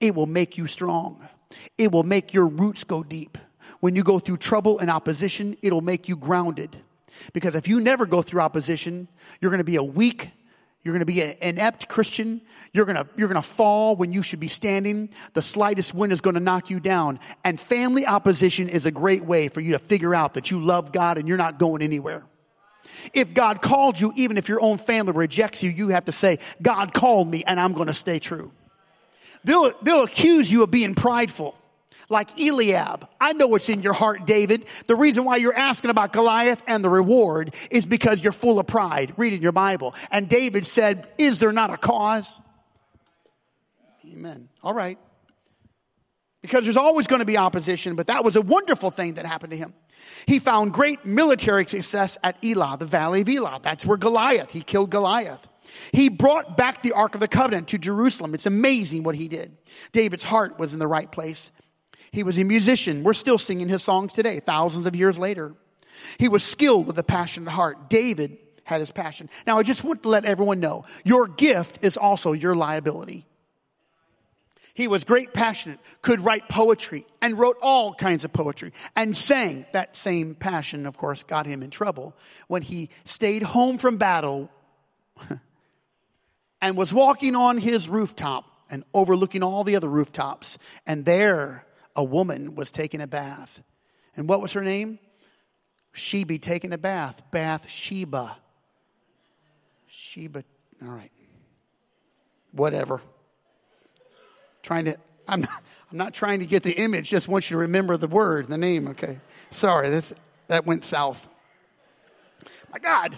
It 0.00 0.14
will 0.14 0.26
make 0.26 0.56
you 0.56 0.66
strong, 0.66 1.28
it 1.78 1.92
will 1.92 2.02
make 2.02 2.32
your 2.32 2.46
roots 2.46 2.84
go 2.84 3.02
deep 3.02 3.38
when 3.82 3.96
you 3.96 4.04
go 4.04 4.20
through 4.20 4.36
trouble 4.36 4.78
and 4.78 4.88
opposition, 4.88 5.56
it'll 5.60 5.80
make 5.80 6.08
you 6.08 6.14
grounded. 6.14 6.76
Because 7.32 7.56
if 7.56 7.66
you 7.66 7.80
never 7.80 8.06
go 8.06 8.22
through 8.22 8.40
opposition, 8.40 9.08
you're 9.40 9.50
going 9.50 9.58
to 9.58 9.64
be 9.64 9.74
a 9.74 9.82
weak, 9.82 10.30
you're 10.84 10.92
going 10.92 11.00
to 11.00 11.04
be 11.04 11.20
an 11.20 11.34
inept 11.40 11.88
Christian. 11.88 12.42
You're 12.72 12.84
going 12.84 12.96
to, 12.96 13.08
you're 13.16 13.26
going 13.26 13.42
to 13.42 13.46
fall 13.46 13.96
when 13.96 14.12
you 14.12 14.22
should 14.22 14.38
be 14.38 14.46
standing. 14.46 15.10
The 15.32 15.42
slightest 15.42 15.94
wind 15.94 16.12
is 16.12 16.20
going 16.20 16.34
to 16.34 16.40
knock 16.40 16.70
you 16.70 16.78
down. 16.78 17.18
And 17.42 17.58
family 17.58 18.06
opposition 18.06 18.68
is 18.68 18.86
a 18.86 18.92
great 18.92 19.24
way 19.24 19.48
for 19.48 19.60
you 19.60 19.72
to 19.72 19.80
figure 19.80 20.14
out 20.14 20.34
that 20.34 20.52
you 20.52 20.62
love 20.62 20.92
God 20.92 21.18
and 21.18 21.26
you're 21.26 21.36
not 21.36 21.58
going 21.58 21.82
anywhere. 21.82 22.24
If 23.12 23.34
God 23.34 23.62
called 23.62 23.98
you, 23.98 24.12
even 24.14 24.38
if 24.38 24.48
your 24.48 24.62
own 24.62 24.78
family 24.78 25.12
rejects 25.12 25.60
you, 25.60 25.70
you 25.70 25.88
have 25.88 26.04
to 26.04 26.12
say, 26.12 26.38
God 26.62 26.94
called 26.94 27.28
me 27.28 27.42
and 27.44 27.58
I'm 27.58 27.72
going 27.72 27.88
to 27.88 27.94
stay 27.94 28.20
true. 28.20 28.52
They'll, 29.42 29.72
they'll 29.82 30.04
accuse 30.04 30.52
you 30.52 30.62
of 30.62 30.70
being 30.70 30.94
prideful 30.94 31.56
like 32.12 32.38
Eliab. 32.38 33.08
I 33.20 33.32
know 33.32 33.48
what's 33.48 33.68
in 33.68 33.82
your 33.82 33.94
heart, 33.94 34.26
David. 34.26 34.66
The 34.86 34.94
reason 34.94 35.24
why 35.24 35.36
you're 35.36 35.56
asking 35.56 35.90
about 35.90 36.12
Goliath 36.12 36.62
and 36.68 36.84
the 36.84 36.88
reward 36.90 37.54
is 37.70 37.86
because 37.86 38.22
you're 38.22 38.32
full 38.32 38.60
of 38.60 38.68
pride. 38.68 39.12
Read 39.16 39.32
in 39.32 39.42
your 39.42 39.52
Bible. 39.52 39.94
And 40.12 40.28
David 40.28 40.64
said, 40.66 41.08
Is 41.18 41.40
there 41.40 41.50
not 41.52 41.70
a 41.70 41.76
cause? 41.76 42.40
Amen. 44.12 44.48
All 44.62 44.74
right. 44.74 44.98
because 46.42 46.64
there's 46.64 46.76
always 46.76 47.06
going 47.06 47.20
to 47.20 47.24
be 47.24 47.38
opposition, 47.38 47.94
but 47.94 48.08
that 48.08 48.24
was 48.24 48.36
a 48.36 48.42
wonderful 48.42 48.90
thing 48.90 49.14
that 49.14 49.24
happened 49.26 49.52
to 49.52 49.56
him. 49.56 49.74
He 50.26 50.38
found 50.40 50.72
great 50.72 51.06
military 51.06 51.66
success 51.66 52.18
at 52.22 52.36
Elah, 52.44 52.76
the 52.78 52.84
valley 52.84 53.22
of 53.22 53.28
Elah. 53.28 53.60
That's 53.62 53.86
where 53.86 53.96
Goliath, 53.96 54.52
he 54.52 54.60
killed 54.62 54.90
Goliath. 54.90 55.48
He 55.92 56.08
brought 56.08 56.56
back 56.56 56.82
the 56.82 56.92
Ark 56.92 57.14
of 57.14 57.20
the 57.20 57.28
Covenant 57.28 57.68
to 57.68 57.78
Jerusalem. 57.78 58.34
It's 58.34 58.44
amazing 58.44 59.04
what 59.04 59.14
he 59.14 59.28
did. 59.28 59.56
David's 59.92 60.24
heart 60.24 60.58
was 60.58 60.72
in 60.72 60.80
the 60.80 60.88
right 60.88 61.10
place. 61.10 61.50
He 62.12 62.22
was 62.22 62.38
a 62.38 62.44
musician. 62.44 63.02
We're 63.02 63.14
still 63.14 63.38
singing 63.38 63.68
his 63.68 63.82
songs 63.82 64.12
today, 64.12 64.38
thousands 64.38 64.86
of 64.86 64.94
years 64.94 65.18
later. 65.18 65.54
He 66.18 66.28
was 66.28 66.44
skilled 66.44 66.86
with 66.86 66.98
a 66.98 67.02
passionate 67.02 67.50
heart. 67.50 67.88
David 67.88 68.36
had 68.64 68.80
his 68.80 68.90
passion. 68.90 69.30
Now, 69.46 69.58
I 69.58 69.62
just 69.62 69.82
want 69.82 70.02
to 70.02 70.08
let 70.08 70.24
everyone 70.24 70.60
know 70.60 70.84
your 71.04 71.26
gift 71.26 71.78
is 71.82 71.96
also 71.96 72.32
your 72.32 72.54
liability. 72.54 73.26
He 74.74 74.88
was 74.88 75.04
great 75.04 75.34
passionate, 75.34 75.78
could 76.00 76.24
write 76.24 76.48
poetry, 76.48 77.06
and 77.20 77.38
wrote 77.38 77.58
all 77.60 77.92
kinds 77.92 78.24
of 78.24 78.32
poetry, 78.32 78.72
and 78.96 79.14
sang. 79.16 79.66
That 79.72 79.96
same 79.96 80.34
passion, 80.34 80.86
of 80.86 80.96
course, 80.96 81.24
got 81.24 81.46
him 81.46 81.62
in 81.62 81.70
trouble 81.70 82.16
when 82.46 82.62
he 82.62 82.88
stayed 83.04 83.42
home 83.42 83.76
from 83.76 83.98
battle 83.98 84.50
and 86.62 86.76
was 86.76 86.92
walking 86.92 87.36
on 87.36 87.58
his 87.58 87.88
rooftop 87.88 88.44
and 88.70 88.84
overlooking 88.94 89.42
all 89.42 89.62
the 89.62 89.76
other 89.76 89.88
rooftops. 89.88 90.56
And 90.86 91.04
there, 91.04 91.66
a 91.94 92.04
woman 92.04 92.54
was 92.54 92.72
taking 92.72 93.00
a 93.00 93.06
bath. 93.06 93.62
And 94.16 94.28
what 94.28 94.40
was 94.40 94.52
her 94.52 94.62
name? 94.62 94.98
She 95.92 96.24
be 96.24 96.38
taking 96.38 96.72
a 96.72 96.78
bath. 96.78 97.22
Bath 97.30 97.70
Sheba. 97.70 98.36
Sheba. 99.86 100.44
All 100.82 100.88
right. 100.88 101.12
Whatever 102.52 103.00
trying 104.62 104.84
to, 104.86 104.96
I'm, 105.28 105.42
not, 105.42 105.62
I'm 105.90 105.98
not 105.98 106.14
trying 106.14 106.40
to 106.40 106.46
get 106.46 106.62
the 106.62 106.72
image, 106.72 107.10
just 107.10 107.28
want 107.28 107.50
you 107.50 107.56
to 107.56 107.58
remember 107.58 107.96
the 107.96 108.08
word, 108.08 108.48
the 108.48 108.58
name, 108.58 108.88
okay? 108.88 109.18
Sorry, 109.50 109.90
that's, 109.90 110.14
that 110.48 110.64
went 110.64 110.84
south. 110.84 111.28
My 112.72 112.78
God, 112.78 113.16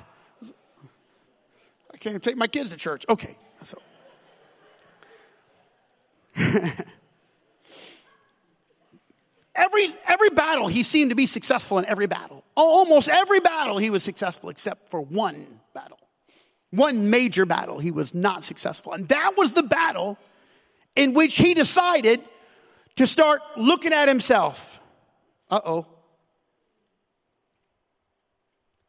I 1.92 1.96
can't 1.98 2.12
even 2.14 2.20
take 2.20 2.36
my 2.36 2.46
kids 2.48 2.70
to 2.70 2.76
church. 2.76 3.04
Okay, 3.08 3.36
so. 3.62 3.78
every, 9.54 9.88
every 10.06 10.30
battle, 10.30 10.68
he 10.68 10.82
seemed 10.82 11.10
to 11.10 11.16
be 11.16 11.26
successful 11.26 11.78
in 11.78 11.84
every 11.86 12.06
battle. 12.06 12.44
Almost 12.54 13.08
every 13.08 13.40
battle, 13.40 13.78
he 13.78 13.90
was 13.90 14.02
successful 14.02 14.48
except 14.48 14.90
for 14.90 15.00
one 15.00 15.60
battle. 15.74 15.98
One 16.70 17.10
major 17.10 17.46
battle, 17.46 17.78
he 17.78 17.90
was 17.90 18.14
not 18.14 18.44
successful. 18.44 18.92
And 18.92 19.08
that 19.08 19.34
was 19.36 19.52
the 19.52 19.62
battle 19.62 20.18
in 20.96 21.14
which 21.14 21.36
he 21.36 21.54
decided 21.54 22.20
to 22.96 23.06
start 23.06 23.42
looking 23.56 23.92
at 23.92 24.08
himself. 24.08 24.80
Uh 25.50 25.60
oh. 25.64 25.86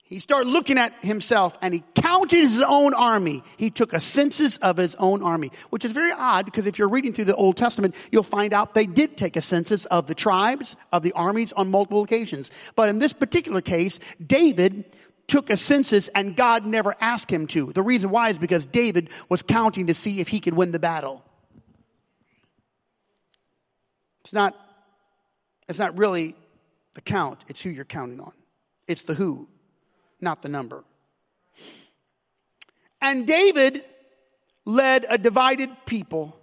He 0.08 0.20
started 0.20 0.48
looking 0.50 0.78
at 0.78 0.94
himself 1.04 1.58
and 1.64 1.74
he 1.74 1.84
counted 1.96 2.38
his 2.38 2.62
own 2.62 2.94
army. 2.94 3.44
He 3.58 3.72
took 3.72 3.92
a 3.92 4.00
census 4.00 4.58
of 4.58 4.78
his 4.78 4.94
own 4.96 5.24
army, 5.24 5.50
which 5.72 5.84
is 5.84 5.92
very 5.94 6.12
odd 6.12 6.46
because 6.46 6.68
if 6.68 6.78
you're 6.78 6.90
reading 6.90 7.12
through 7.12 7.26
the 7.26 7.36
Old 7.36 7.58
Testament, 7.58 7.96
you'll 8.12 8.22
find 8.22 8.54
out 8.54 8.76
they 8.76 8.86
did 8.86 9.18
take 9.18 9.36
a 9.36 9.42
census 9.42 9.86
of 9.86 10.06
the 10.06 10.14
tribes, 10.14 10.76
of 10.92 11.02
the 11.02 11.12
armies 11.14 11.54
on 11.54 11.72
multiple 11.72 12.04
occasions. 12.04 12.52
But 12.76 12.90
in 12.90 13.00
this 13.00 13.14
particular 13.14 13.62
case, 13.62 14.00
David 14.24 14.86
took 15.26 15.50
a 15.50 15.58
census 15.58 16.08
and 16.10 16.36
God 16.36 16.68
never 16.68 16.96
asked 17.02 17.32
him 17.32 17.48
to. 17.48 17.74
The 17.74 17.82
reason 17.82 18.12
why 18.12 18.30
is 18.30 18.38
because 18.38 18.68
David 18.68 19.10
was 19.28 19.42
counting 19.42 19.88
to 19.88 19.96
see 19.96 20.20
if 20.20 20.28
he 20.28 20.40
could 20.40 20.54
win 20.54 20.72
the 20.72 20.78
battle. 20.78 21.24
It's 24.24 24.34
not, 24.34 24.56
it's 25.68 25.80
not 25.80 25.98
really 25.98 26.36
the 26.94 27.02
count, 27.02 27.44
it's 27.48 27.60
who 27.60 27.72
you're 27.72 27.86
counting 27.86 28.20
on. 28.20 28.34
It's 28.88 29.02
the 29.02 29.16
who, 29.16 29.48
not 30.22 30.42
the 30.42 30.50
number. 30.50 30.84
And 33.02 33.28
David 33.28 33.84
led 34.66 35.06
a 35.10 35.18
divided 35.18 35.70
people 35.86 36.36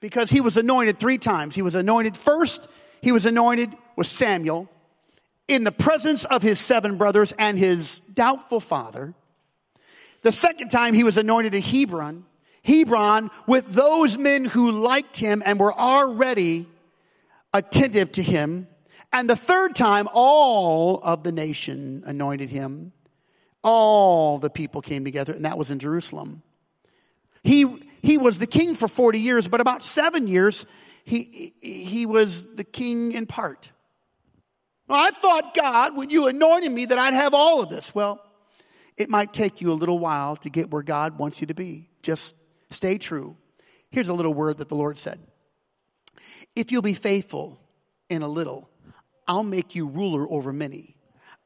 because 0.00 0.30
he 0.30 0.40
was 0.40 0.56
anointed 0.56 0.98
three 0.98 1.18
times. 1.18 1.54
He 1.54 1.62
was 1.62 1.74
anointed 1.74 2.16
first, 2.16 2.68
he 3.00 3.12
was 3.12 3.24
anointed 3.24 3.72
with 3.96 4.06
Samuel 4.06 4.68
in 5.48 5.64
the 5.64 5.72
presence 5.72 6.24
of 6.24 6.42
his 6.42 6.60
seven 6.60 6.96
brothers 6.96 7.32
and 7.38 7.58
his 7.58 8.00
doubtful 8.12 8.60
father. 8.60 9.14
The 10.22 10.32
second 10.32 10.68
time 10.70 10.94
he 10.94 11.04
was 11.04 11.16
anointed 11.16 11.54
in 11.54 11.62
Hebron 11.62 12.24
Hebron 12.64 13.30
with 13.46 13.68
those 13.68 14.16
men 14.16 14.44
who 14.44 14.70
liked 14.70 15.16
him 15.16 15.42
and 15.44 15.58
were 15.58 15.76
already 15.76 16.66
attentive 17.52 18.12
to 18.12 18.22
him. 18.22 18.68
And 19.12 19.28
the 19.28 19.36
third 19.36 19.76
time, 19.76 20.08
all 20.12 21.00
of 21.02 21.22
the 21.22 21.32
nation 21.32 22.02
anointed 22.06 22.50
him. 22.50 22.92
All 23.62 24.38
the 24.38 24.50
people 24.50 24.80
came 24.80 25.04
together, 25.04 25.32
and 25.32 25.44
that 25.44 25.58
was 25.58 25.70
in 25.70 25.78
Jerusalem. 25.78 26.42
He, 27.44 27.82
he 28.02 28.18
was 28.18 28.38
the 28.38 28.46
king 28.46 28.74
for 28.74 28.88
40 28.88 29.20
years, 29.20 29.46
but 29.48 29.60
about 29.60 29.82
seven 29.82 30.26
years, 30.26 30.66
he, 31.04 31.52
he 31.60 32.06
was 32.06 32.46
the 32.54 32.64
king 32.64 33.12
in 33.12 33.26
part. 33.26 33.70
Well, 34.88 34.98
I 34.98 35.10
thought, 35.10 35.54
God, 35.54 35.96
when 35.96 36.10
you 36.10 36.26
anointed 36.26 36.72
me, 36.72 36.86
that 36.86 36.98
I'd 36.98 37.14
have 37.14 37.34
all 37.34 37.62
of 37.62 37.68
this. 37.68 37.94
Well, 37.94 38.20
it 38.96 39.08
might 39.08 39.32
take 39.32 39.60
you 39.60 39.70
a 39.70 39.74
little 39.74 39.98
while 39.98 40.36
to 40.36 40.50
get 40.50 40.70
where 40.70 40.82
God 40.82 41.18
wants 41.18 41.40
you 41.40 41.46
to 41.46 41.54
be. 41.54 41.88
Just 42.02 42.34
Stay 42.72 42.98
true. 42.98 43.36
Here's 43.90 44.08
a 44.08 44.14
little 44.14 44.34
word 44.34 44.58
that 44.58 44.68
the 44.68 44.74
Lord 44.74 44.98
said 44.98 45.20
If 46.56 46.72
you'll 46.72 46.82
be 46.82 46.94
faithful 46.94 47.60
in 48.08 48.22
a 48.22 48.28
little, 48.28 48.68
I'll 49.32 49.44
make 49.44 49.74
you 49.74 49.86
ruler 49.86 50.30
over 50.30 50.52
many. 50.52 50.94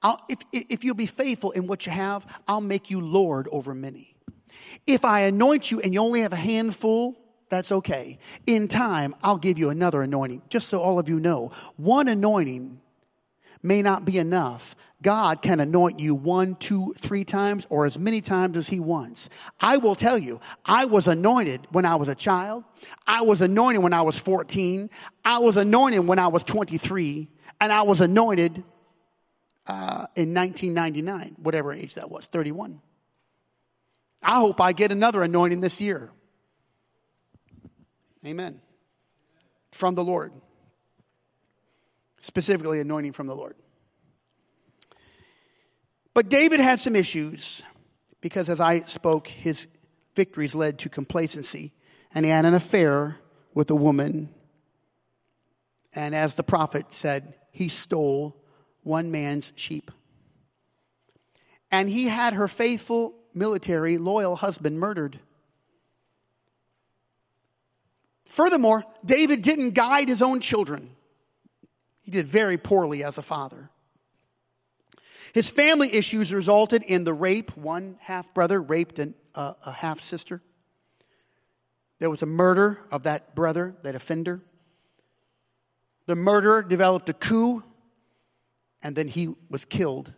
I'll, 0.02 0.20
if, 0.28 0.38
if 0.52 0.82
you'll 0.82 0.96
be 0.96 1.06
faithful 1.06 1.52
in 1.52 1.68
what 1.68 1.86
you 1.86 1.92
have, 1.92 2.26
I'll 2.48 2.60
make 2.60 2.90
you 2.90 3.00
Lord 3.00 3.48
over 3.52 3.76
many. 3.76 4.16
If 4.88 5.04
I 5.04 5.20
anoint 5.20 5.70
you 5.70 5.80
and 5.80 5.94
you 5.94 6.00
only 6.00 6.22
have 6.22 6.32
a 6.32 6.36
handful, 6.36 7.16
that's 7.48 7.70
okay. 7.70 8.18
In 8.44 8.66
time, 8.66 9.14
I'll 9.22 9.38
give 9.38 9.56
you 9.56 9.70
another 9.70 10.02
anointing. 10.02 10.42
Just 10.48 10.66
so 10.66 10.80
all 10.80 10.98
of 10.98 11.08
you 11.08 11.20
know, 11.20 11.52
one 11.76 12.08
anointing 12.08 12.80
may 13.62 13.82
not 13.82 14.04
be 14.04 14.18
enough. 14.18 14.74
God 15.00 15.40
can 15.40 15.60
anoint 15.60 16.00
you 16.00 16.12
one, 16.16 16.56
two, 16.56 16.92
three 16.98 17.24
times, 17.24 17.68
or 17.70 17.86
as 17.86 17.96
many 18.00 18.20
times 18.20 18.56
as 18.56 18.68
He 18.68 18.80
wants. 18.80 19.28
I 19.60 19.76
will 19.76 19.94
tell 19.94 20.18
you, 20.18 20.40
I 20.64 20.86
was 20.86 21.06
anointed 21.06 21.68
when 21.70 21.84
I 21.84 21.94
was 21.94 22.08
a 22.08 22.16
child. 22.16 22.64
I 23.06 23.22
was 23.22 23.42
anointed 23.42 23.80
when 23.80 23.92
I 23.92 24.02
was 24.02 24.18
14. 24.18 24.90
I 25.24 25.38
was 25.38 25.56
anointed 25.56 26.04
when 26.04 26.18
I 26.18 26.26
was 26.26 26.42
23. 26.42 27.28
And 27.60 27.72
I 27.72 27.82
was 27.82 28.00
anointed 28.00 28.62
uh, 29.66 30.06
in 30.14 30.34
1999, 30.34 31.36
whatever 31.42 31.72
age 31.72 31.94
that 31.94 32.10
was, 32.10 32.26
31. 32.26 32.80
I 34.22 34.40
hope 34.40 34.60
I 34.60 34.72
get 34.72 34.92
another 34.92 35.22
anointing 35.22 35.60
this 35.60 35.80
year. 35.80 36.10
Amen. 38.24 38.60
From 39.70 39.94
the 39.94 40.04
Lord 40.04 40.32
specifically 42.26 42.80
anointing 42.80 43.12
from 43.12 43.28
the 43.28 43.36
Lord. 43.36 43.54
But 46.12 46.28
David 46.28 46.60
had 46.60 46.80
some 46.80 46.96
issues 46.96 47.62
because, 48.20 48.48
as 48.48 48.60
I 48.60 48.80
spoke, 48.86 49.28
his 49.28 49.68
victories 50.14 50.54
led 50.54 50.78
to 50.80 50.88
complacency, 50.88 51.72
and 52.14 52.24
he 52.24 52.30
had 52.30 52.44
an 52.44 52.54
affair 52.54 53.18
with 53.54 53.70
a 53.70 53.74
woman. 53.74 54.30
And 55.96 56.14
as 56.14 56.34
the 56.34 56.42
prophet 56.42 56.92
said, 56.92 57.34
he 57.50 57.68
stole 57.68 58.36
one 58.82 59.10
man's 59.10 59.52
sheep. 59.56 59.90
And 61.70 61.88
he 61.88 62.08
had 62.08 62.34
her 62.34 62.46
faithful, 62.46 63.14
military, 63.34 63.96
loyal 63.96 64.36
husband 64.36 64.78
murdered. 64.78 65.18
Furthermore, 68.26 68.84
David 69.04 69.40
didn't 69.40 69.70
guide 69.70 70.08
his 70.08 70.20
own 70.20 70.40
children. 70.40 70.90
He 72.02 72.10
did 72.10 72.26
very 72.26 72.58
poorly 72.58 73.02
as 73.02 73.16
a 73.16 73.22
father. 73.22 73.70
His 75.32 75.48
family 75.48 75.92
issues 75.94 76.32
resulted 76.32 76.82
in 76.82 77.04
the 77.04 77.14
rape. 77.14 77.56
One 77.56 77.96
half 78.00 78.32
brother 78.34 78.60
raped 78.60 78.98
an, 78.98 79.14
uh, 79.34 79.54
a 79.64 79.72
half 79.72 80.02
sister. 80.02 80.42
There 81.98 82.10
was 82.10 82.22
a 82.22 82.26
murder 82.26 82.80
of 82.90 83.04
that 83.04 83.34
brother, 83.34 83.76
that 83.82 83.94
offender. 83.94 84.42
The 86.06 86.16
murderer 86.16 86.62
developed 86.62 87.08
a 87.08 87.12
coup, 87.12 87.64
and 88.82 88.94
then 88.94 89.08
he 89.08 89.34
was 89.50 89.64
killed 89.64 90.14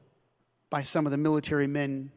by 0.71 0.83
some 0.83 1.07
of 1.07 1.13
the 1.13 1.19
military 1.19 1.67
men. 1.67 2.13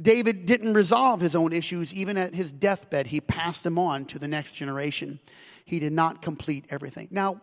David 0.00 0.44
didn't 0.44 0.74
resolve 0.74 1.20
his 1.20 1.34
own 1.34 1.52
issues 1.52 1.94
even 1.94 2.18
at 2.18 2.34
his 2.34 2.52
deathbed. 2.52 3.06
He 3.06 3.20
passed 3.20 3.62
them 3.62 3.78
on 3.78 4.04
to 4.06 4.18
the 4.18 4.28
next 4.28 4.52
generation. 4.52 5.20
He 5.64 5.78
did 5.78 5.92
not 5.92 6.20
complete 6.20 6.66
everything. 6.68 7.08
Now, 7.10 7.40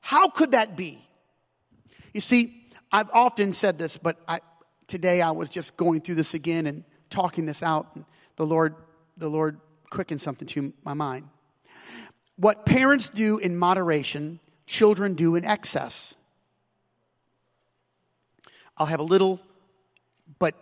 how 0.00 0.28
could 0.28 0.50
that 0.50 0.76
be? 0.76 1.00
You 2.12 2.20
see, 2.20 2.68
I've 2.92 3.10
often 3.12 3.52
said 3.52 3.78
this, 3.78 3.96
but 3.96 4.20
I, 4.28 4.40
today 4.86 5.22
I 5.22 5.30
was 5.30 5.50
just 5.50 5.76
going 5.76 6.00
through 6.00 6.16
this 6.16 6.34
again 6.34 6.66
and 6.66 6.84
talking 7.10 7.46
this 7.46 7.62
out. 7.62 7.94
And 7.94 8.04
the 8.36 8.46
Lord, 8.46 8.74
the 9.16 9.28
Lord 9.28 9.60
quickened 9.90 10.20
something 10.20 10.46
to 10.48 10.72
my 10.84 10.94
mind. 10.94 11.28
What 12.36 12.66
parents 12.66 13.08
do 13.08 13.38
in 13.38 13.56
moderation, 13.56 14.40
children 14.66 15.14
do 15.14 15.36
in 15.36 15.44
excess. 15.44 16.16
I'll 18.76 18.86
have 18.86 19.00
a 19.00 19.04
little, 19.04 19.40
but, 20.38 20.54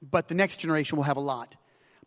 but 0.00 0.28
the 0.28 0.34
next 0.34 0.58
generation 0.58 0.96
will 0.96 1.04
have 1.04 1.16
a 1.16 1.20
lot. 1.20 1.56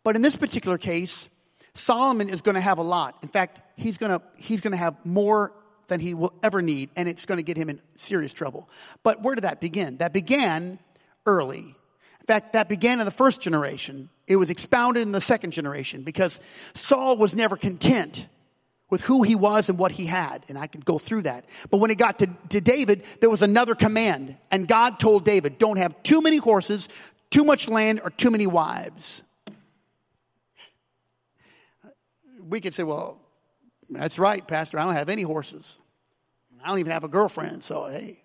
But 0.02 0.16
in 0.16 0.22
this 0.22 0.36
particular 0.36 0.78
case, 0.78 1.28
Solomon 1.74 2.30
is 2.30 2.40
going 2.40 2.54
to 2.54 2.60
have 2.60 2.78
a 2.78 2.82
lot. 2.82 3.18
In 3.22 3.28
fact, 3.28 3.60
he's 3.76 3.98
going 3.98 4.18
to, 4.18 4.24
he's 4.36 4.62
going 4.62 4.70
to 4.70 4.78
have 4.78 4.96
more 5.04 5.52
than 5.88 6.00
he 6.00 6.14
will 6.14 6.32
ever 6.42 6.62
need, 6.62 6.90
and 6.96 7.08
it's 7.08 7.26
going 7.26 7.36
to 7.36 7.42
get 7.42 7.56
him 7.56 7.68
in 7.68 7.80
serious 7.96 8.32
trouble. 8.32 8.68
But 9.02 9.22
where 9.22 9.34
did 9.34 9.44
that 9.44 9.60
begin? 9.60 9.98
That 9.98 10.12
began 10.12 10.78
early. 11.26 11.58
In 11.58 12.26
fact, 12.26 12.54
that 12.54 12.68
began 12.68 12.98
in 12.98 13.04
the 13.04 13.12
first 13.12 13.40
generation. 13.40 14.08
It 14.26 14.36
was 14.36 14.50
expounded 14.50 15.02
in 15.02 15.12
the 15.12 15.20
second 15.20 15.52
generation 15.52 16.02
because 16.02 16.40
Saul 16.74 17.18
was 17.18 17.36
never 17.36 17.56
content 17.56 18.26
with 18.88 19.00
who 19.02 19.22
he 19.22 19.34
was 19.34 19.68
and 19.68 19.78
what 19.78 19.92
he 19.92 20.06
had. 20.06 20.44
And 20.48 20.56
I 20.56 20.66
could 20.66 20.84
go 20.84 20.98
through 20.98 21.22
that. 21.22 21.44
But 21.70 21.78
when 21.78 21.90
it 21.90 21.98
got 21.98 22.20
to, 22.20 22.28
to 22.50 22.60
David, 22.60 23.02
there 23.20 23.30
was 23.30 23.42
another 23.42 23.74
command. 23.74 24.36
And 24.50 24.68
God 24.68 25.00
told 25.00 25.24
David, 25.24 25.58
don't 25.58 25.78
have 25.78 26.02
too 26.02 26.20
many 26.20 26.36
horses, 26.36 26.88
too 27.30 27.44
much 27.44 27.68
land, 27.68 28.00
or 28.04 28.10
too 28.10 28.30
many 28.30 28.46
wives. 28.46 29.22
We 32.48 32.60
could 32.60 32.74
say, 32.74 32.84
well, 32.84 33.20
that's 33.90 34.18
right, 34.18 34.46
Pastor. 34.46 34.78
I 34.78 34.84
don't 34.84 34.94
have 34.94 35.08
any 35.08 35.22
horses. 35.22 35.78
I 36.62 36.68
don't 36.68 36.78
even 36.78 36.92
have 36.92 37.04
a 37.04 37.08
girlfriend, 37.08 37.64
so 37.64 37.86
hey. 37.86 38.22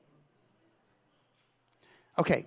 Okay. 2.18 2.46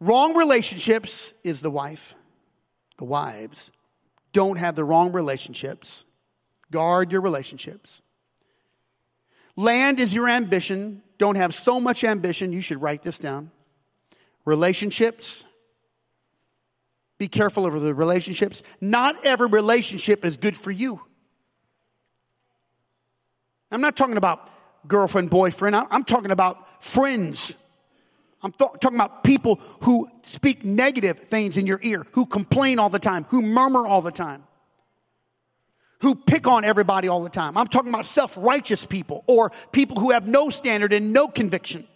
Wrong 0.00 0.34
relationships 0.34 1.34
is 1.44 1.60
the 1.60 1.70
wife. 1.70 2.14
The 2.98 3.04
wives 3.04 3.72
don't 4.32 4.56
have 4.56 4.74
the 4.74 4.84
wrong 4.84 5.12
relationships. 5.12 6.04
Guard 6.72 7.12
your 7.12 7.20
relationships. 7.20 8.02
Land 9.54 10.00
is 10.00 10.12
your 10.12 10.28
ambition. 10.28 11.02
Don't 11.18 11.36
have 11.36 11.54
so 11.54 11.78
much 11.78 12.02
ambition. 12.02 12.52
You 12.52 12.60
should 12.60 12.82
write 12.82 13.02
this 13.02 13.20
down. 13.20 13.52
Relationships. 14.44 15.46
Be 17.18 17.28
careful 17.28 17.64
of 17.64 17.80
the 17.80 17.94
relationships. 17.94 18.64
Not 18.80 19.24
every 19.24 19.46
relationship 19.46 20.24
is 20.24 20.36
good 20.36 20.56
for 20.58 20.72
you. 20.72 21.00
I'm 23.70 23.80
not 23.80 23.96
talking 23.96 24.16
about 24.16 24.50
girlfriend, 24.88 25.30
boyfriend. 25.30 25.76
I'm 25.76 26.04
talking 26.04 26.32
about 26.32 26.82
friends. 26.82 27.56
I'm 28.42 28.52
th- 28.52 28.72
talking 28.80 28.96
about 28.96 29.22
people 29.22 29.60
who 29.82 30.08
speak 30.22 30.64
negative 30.64 31.20
things 31.20 31.56
in 31.56 31.66
your 31.66 31.78
ear, 31.82 32.06
who 32.12 32.26
complain 32.26 32.78
all 32.78 32.90
the 32.90 32.98
time, 32.98 33.24
who 33.28 33.40
murmur 33.40 33.86
all 33.86 34.02
the 34.02 34.10
time, 34.10 34.44
who 36.02 36.14
pick 36.14 36.46
on 36.46 36.64
everybody 36.64 37.08
all 37.08 37.22
the 37.22 37.30
time. 37.30 37.56
I'm 37.56 37.68
talking 37.68 37.88
about 37.88 38.06
self 38.06 38.36
righteous 38.36 38.84
people 38.84 39.24
or 39.26 39.50
people 39.70 39.98
who 39.98 40.10
have 40.10 40.26
no 40.26 40.50
standard 40.50 40.92
and 40.92 41.12
no 41.12 41.28
conviction. 41.28 41.86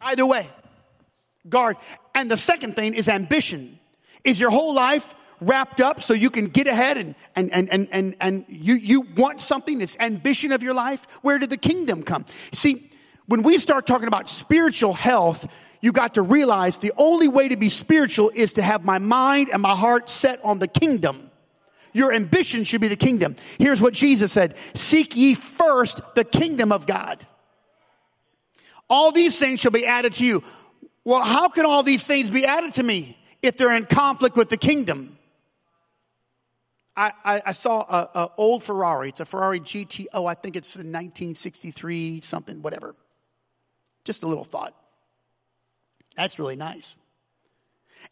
Either 0.00 0.26
way, 0.26 0.50
guard. 1.48 1.76
And 2.14 2.30
the 2.30 2.36
second 2.36 2.74
thing 2.74 2.94
is 2.94 3.08
ambition. 3.08 3.78
Is 4.24 4.40
your 4.40 4.50
whole 4.50 4.74
life 4.74 5.14
wrapped 5.40 5.80
up 5.80 6.02
so 6.02 6.14
you 6.14 6.30
can 6.30 6.46
get 6.46 6.66
ahead 6.66 6.96
and, 6.96 7.14
and, 7.36 7.52
and, 7.52 7.68
and, 7.70 7.88
and, 7.90 8.16
and 8.20 8.44
you, 8.48 8.74
you 8.74 9.00
want 9.16 9.40
something 9.40 9.78
that's 9.78 9.96
ambition 10.00 10.52
of 10.52 10.62
your 10.62 10.74
life? 10.74 11.06
Where 11.22 11.38
did 11.38 11.50
the 11.50 11.56
kingdom 11.56 12.02
come? 12.02 12.24
See, 12.52 12.90
when 13.26 13.42
we 13.42 13.58
start 13.58 13.86
talking 13.86 14.08
about 14.08 14.28
spiritual 14.28 14.94
health, 14.94 15.48
you 15.80 15.92
got 15.92 16.14
to 16.14 16.22
realize 16.22 16.78
the 16.78 16.92
only 16.96 17.28
way 17.28 17.48
to 17.48 17.56
be 17.56 17.68
spiritual 17.68 18.30
is 18.34 18.54
to 18.54 18.62
have 18.62 18.84
my 18.84 18.98
mind 18.98 19.50
and 19.52 19.60
my 19.60 19.74
heart 19.74 20.08
set 20.08 20.42
on 20.44 20.60
the 20.60 20.68
kingdom. 20.68 21.31
Your 21.92 22.12
ambition 22.12 22.64
should 22.64 22.80
be 22.80 22.88
the 22.88 22.96
kingdom. 22.96 23.36
Here's 23.58 23.80
what 23.80 23.94
Jesus 23.94 24.32
said. 24.32 24.56
Seek 24.74 25.16
ye 25.16 25.34
first 25.34 26.00
the 26.14 26.24
kingdom 26.24 26.72
of 26.72 26.86
God. 26.86 27.26
All 28.88 29.12
these 29.12 29.38
things 29.38 29.60
shall 29.60 29.70
be 29.70 29.86
added 29.86 30.14
to 30.14 30.26
you. 30.26 30.42
Well, 31.04 31.22
how 31.22 31.48
can 31.48 31.66
all 31.66 31.82
these 31.82 32.06
things 32.06 32.30
be 32.30 32.44
added 32.44 32.74
to 32.74 32.82
me 32.82 33.16
if 33.42 33.56
they're 33.56 33.74
in 33.74 33.86
conflict 33.86 34.36
with 34.36 34.48
the 34.48 34.56
kingdom? 34.56 35.18
I, 36.96 37.12
I, 37.24 37.42
I 37.46 37.52
saw 37.52 38.06
an 38.14 38.28
old 38.36 38.62
Ferrari. 38.62 39.08
It's 39.08 39.20
a 39.20 39.24
Ferrari 39.24 39.60
GTO. 39.60 40.30
I 40.30 40.34
think 40.34 40.56
it's 40.56 40.74
the 40.74 40.80
1963 40.80 42.20
something, 42.20 42.60
whatever. 42.60 42.94
Just 44.04 44.22
a 44.22 44.26
little 44.26 44.44
thought. 44.44 44.74
That's 46.16 46.38
really 46.38 46.56
nice. 46.56 46.96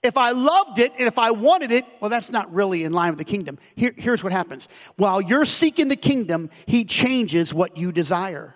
If 0.03 0.17
I 0.17 0.31
loved 0.31 0.79
it 0.79 0.93
and 0.99 1.07
if 1.07 1.19
I 1.19 1.31
wanted 1.33 1.73
it, 1.73 1.85
well, 2.01 2.09
that's 2.09 2.31
not 2.31 2.53
really 2.53 2.85
in 2.85 2.93
line 2.93 3.11
with 3.11 3.19
the 3.19 3.25
kingdom. 3.25 3.59
Here, 3.75 3.93
here's 3.97 4.25
what 4.25 4.33
happens. 4.33 4.69
While 4.97 5.21
you're 5.21 5.45
seeking 5.45 5.89
the 5.89 5.97
kingdom, 5.97 6.51
he 6.67 6.85
changes 6.85 7.53
what 7.53 7.77
you 7.77 7.93
desire. 7.93 8.55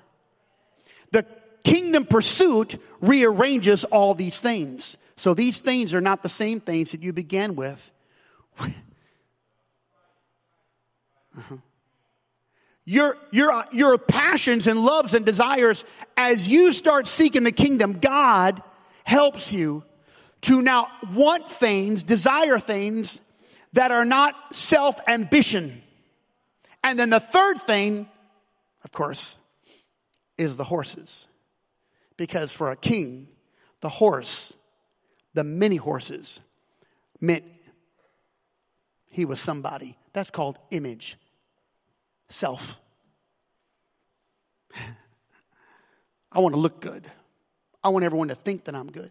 The 1.10 1.26
kingdom 1.64 2.06
pursuit 2.06 2.80
rearranges 3.00 3.84
all 3.84 4.14
these 4.14 4.40
things. 4.40 4.96
So 5.16 5.34
these 5.34 5.60
things 5.60 5.92
are 5.92 6.00
not 6.00 6.22
the 6.22 6.28
same 6.28 6.60
things 6.60 6.92
that 6.92 7.02
you 7.02 7.12
began 7.12 7.56
with. 7.56 7.92
Your, 12.86 13.16
your, 13.30 13.64
your 13.72 13.96
passions 13.96 14.66
and 14.66 14.84
loves 14.84 15.14
and 15.14 15.24
desires, 15.24 15.86
as 16.18 16.48
you 16.48 16.74
start 16.74 17.06
seeking 17.06 17.42
the 17.42 17.50
kingdom, 17.50 17.94
God 17.94 18.62
helps 19.04 19.52
you 19.52 19.84
to 20.44 20.60
now 20.60 20.88
want 21.14 21.48
things, 21.48 22.04
desire 22.04 22.58
things 22.58 23.20
that 23.72 23.90
are 23.90 24.04
not 24.04 24.34
self 24.54 25.00
ambition. 25.08 25.82
And 26.82 26.98
then 26.98 27.10
the 27.10 27.20
third 27.20 27.60
thing, 27.60 28.08
of 28.84 28.92
course, 28.92 29.36
is 30.36 30.56
the 30.56 30.64
horses. 30.64 31.26
Because 32.16 32.52
for 32.52 32.70
a 32.70 32.76
king, 32.76 33.28
the 33.80 33.88
horse, 33.88 34.52
the 35.32 35.44
many 35.44 35.76
horses, 35.76 36.40
meant 37.20 37.44
he 39.08 39.24
was 39.24 39.40
somebody. 39.40 39.96
That's 40.12 40.30
called 40.30 40.58
image 40.70 41.16
self. 42.28 42.78
I 46.32 46.40
want 46.40 46.54
to 46.54 46.60
look 46.60 46.80
good. 46.80 47.10
I 47.82 47.88
want 47.88 48.04
everyone 48.04 48.28
to 48.28 48.34
think 48.34 48.64
that 48.64 48.74
I'm 48.74 48.90
good. 48.90 49.10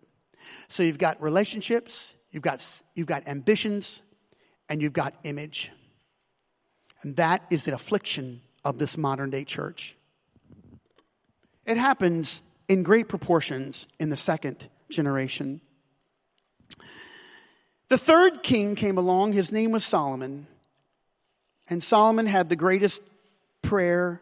So 0.67 0.83
you've 0.83 0.97
got 0.97 1.21
relationships, 1.21 2.15
you've 2.31 2.43
got, 2.43 2.65
you've 2.95 3.07
got 3.07 3.27
ambitions, 3.27 4.01
and 4.69 4.81
you've 4.81 4.93
got 4.93 5.13
image. 5.23 5.71
And 7.01 7.15
that 7.17 7.45
is 7.49 7.65
the 7.65 7.73
affliction 7.73 8.41
of 8.63 8.77
this 8.77 8.97
modern 8.97 9.29
day 9.29 9.43
church. 9.43 9.97
It 11.65 11.77
happens 11.77 12.43
in 12.67 12.83
great 12.83 13.07
proportions 13.07 13.87
in 13.99 14.09
the 14.09 14.17
second 14.17 14.69
generation. 14.89 15.61
The 17.89 17.97
third 17.97 18.41
king 18.43 18.75
came 18.75 18.97
along, 18.97 19.33
his 19.33 19.51
name 19.51 19.71
was 19.71 19.83
Solomon. 19.85 20.47
And 21.69 21.83
Solomon 21.83 22.25
had 22.25 22.49
the 22.49 22.55
greatest 22.55 23.01
prayer 23.61 24.21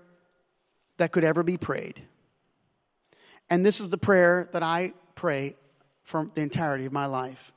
that 0.97 1.11
could 1.11 1.23
ever 1.23 1.43
be 1.43 1.57
prayed. 1.57 2.01
And 3.49 3.65
this 3.65 3.79
is 3.79 3.89
the 3.89 3.97
prayer 3.97 4.49
that 4.53 4.63
I 4.63 4.93
pray 5.15 5.55
for 6.11 6.29
the 6.33 6.41
entirety 6.41 6.85
of 6.85 6.91
my 6.91 7.05
life. 7.05 7.53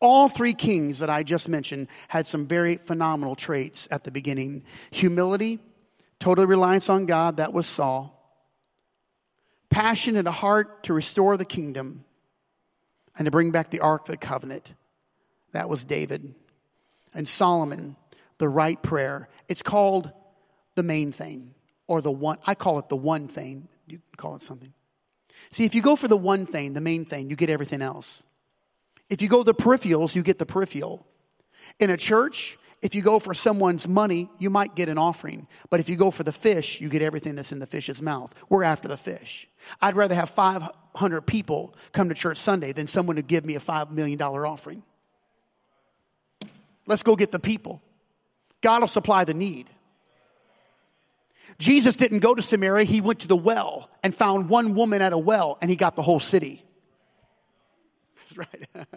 All 0.00 0.28
three 0.28 0.54
kings 0.54 1.00
that 1.00 1.10
I 1.10 1.24
just 1.24 1.48
mentioned 1.48 1.88
had 2.06 2.26
some 2.26 2.46
very 2.46 2.76
phenomenal 2.76 3.34
traits 3.34 3.88
at 3.90 4.04
the 4.04 4.12
beginning 4.12 4.62
humility, 4.92 5.58
total 6.20 6.46
reliance 6.46 6.88
on 6.88 7.06
God, 7.06 7.38
that 7.38 7.52
was 7.52 7.66
Saul, 7.66 8.14
passion 9.68 10.16
and 10.16 10.28
a 10.28 10.32
heart 10.32 10.84
to 10.84 10.94
restore 10.94 11.36
the 11.36 11.44
kingdom 11.44 12.04
and 13.16 13.24
to 13.24 13.32
bring 13.32 13.50
back 13.50 13.70
the 13.70 13.80
Ark 13.80 14.02
of 14.02 14.12
the 14.12 14.16
Covenant, 14.16 14.74
that 15.50 15.68
was 15.68 15.84
David, 15.84 16.34
and 17.12 17.26
Solomon 17.26 17.96
the 18.38 18.48
right 18.48 18.80
prayer. 18.80 19.28
It's 19.48 19.62
called 19.62 20.12
the 20.76 20.84
main 20.84 21.10
thing 21.10 21.54
or 21.88 22.00
the 22.00 22.12
one. 22.12 22.38
I 22.46 22.54
call 22.54 22.78
it 22.78 22.88
the 22.88 22.96
one 22.96 23.26
thing. 23.26 23.66
You 23.88 23.98
can 23.98 24.16
call 24.16 24.36
it 24.36 24.44
something. 24.44 24.72
See, 25.50 25.64
if 25.64 25.74
you 25.74 25.82
go 25.82 25.96
for 25.96 26.08
the 26.08 26.16
one 26.16 26.46
thing, 26.46 26.74
the 26.74 26.80
main 26.80 27.04
thing, 27.04 27.30
you 27.30 27.36
get 27.36 27.50
everything 27.50 27.82
else. 27.82 28.22
If 29.08 29.22
you 29.22 29.28
go 29.28 29.42
the 29.42 29.54
peripherals, 29.54 30.14
you 30.14 30.22
get 30.22 30.38
the 30.38 30.46
peripheral. 30.46 31.06
In 31.80 31.90
a 31.90 31.96
church, 31.96 32.58
if 32.80 32.94
you 32.94 33.02
go 33.02 33.18
for 33.18 33.34
someone's 33.34 33.88
money, 33.88 34.30
you 34.38 34.50
might 34.50 34.74
get 34.74 34.88
an 34.88 34.98
offering. 34.98 35.46
But 35.70 35.80
if 35.80 35.88
you 35.88 35.96
go 35.96 36.10
for 36.10 36.22
the 36.22 36.32
fish, 36.32 36.80
you 36.80 36.88
get 36.88 37.02
everything 37.02 37.34
that's 37.34 37.50
in 37.50 37.58
the 37.58 37.66
fish's 37.66 38.00
mouth. 38.00 38.34
We're 38.48 38.64
after 38.64 38.86
the 38.86 38.96
fish. 38.96 39.48
I'd 39.80 39.96
rather 39.96 40.14
have 40.14 40.30
500 40.30 41.22
people 41.22 41.74
come 41.92 42.08
to 42.08 42.14
church 42.14 42.38
Sunday 42.38 42.72
than 42.72 42.86
someone 42.86 43.16
to 43.16 43.22
give 43.22 43.44
me 43.44 43.56
a 43.56 43.60
$5 43.60 43.90
million 43.90 44.20
offering. 44.20 44.82
Let's 46.86 47.02
go 47.02 47.16
get 47.16 47.32
the 47.32 47.40
people. 47.40 47.82
God 48.60 48.80
will 48.80 48.88
supply 48.88 49.24
the 49.24 49.34
need. 49.34 49.68
Jesus 51.58 51.96
didn't 51.96 52.20
go 52.20 52.34
to 52.34 52.42
Samaria, 52.42 52.84
he 52.84 53.00
went 53.00 53.20
to 53.20 53.28
the 53.28 53.36
well 53.36 53.90
and 54.02 54.14
found 54.14 54.48
one 54.48 54.74
woman 54.74 55.02
at 55.02 55.12
a 55.12 55.18
well 55.18 55.58
and 55.60 55.70
he 55.70 55.76
got 55.76 55.96
the 55.96 56.02
whole 56.02 56.20
city. 56.20 56.64
That's 58.16 58.36
right. 58.38 58.68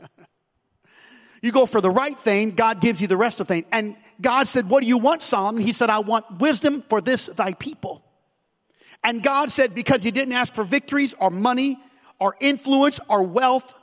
You 1.42 1.52
go 1.52 1.66
for 1.66 1.82
the 1.82 1.90
right 1.90 2.18
thing, 2.18 2.52
God 2.52 2.82
gives 2.82 3.02
you 3.02 3.08
the 3.08 3.18
rest 3.18 3.40
of 3.40 3.48
the 3.48 3.56
thing. 3.56 3.66
And 3.72 3.96
God 4.22 4.48
said, 4.48 4.70
What 4.70 4.82
do 4.82 4.88
you 4.88 5.00
want, 5.00 5.24
Solomon? 5.24 5.64
He 5.64 5.74
said, 5.74 5.90
I 5.90 6.00
want 6.00 6.40
wisdom 6.40 6.84
for 6.88 7.02
this 7.02 7.26
thy 7.26 7.54
people. 7.54 8.06
And 9.04 9.24
God 9.24 9.50
said, 9.50 9.74
Because 9.74 10.06
you 10.06 10.12
didn't 10.12 10.34
ask 10.34 10.54
for 10.54 10.64
victories 10.64 11.16
or 11.20 11.32
money 11.32 11.80
or 12.20 12.36
influence 12.40 13.00
or 13.10 13.24
wealth, 13.24 13.74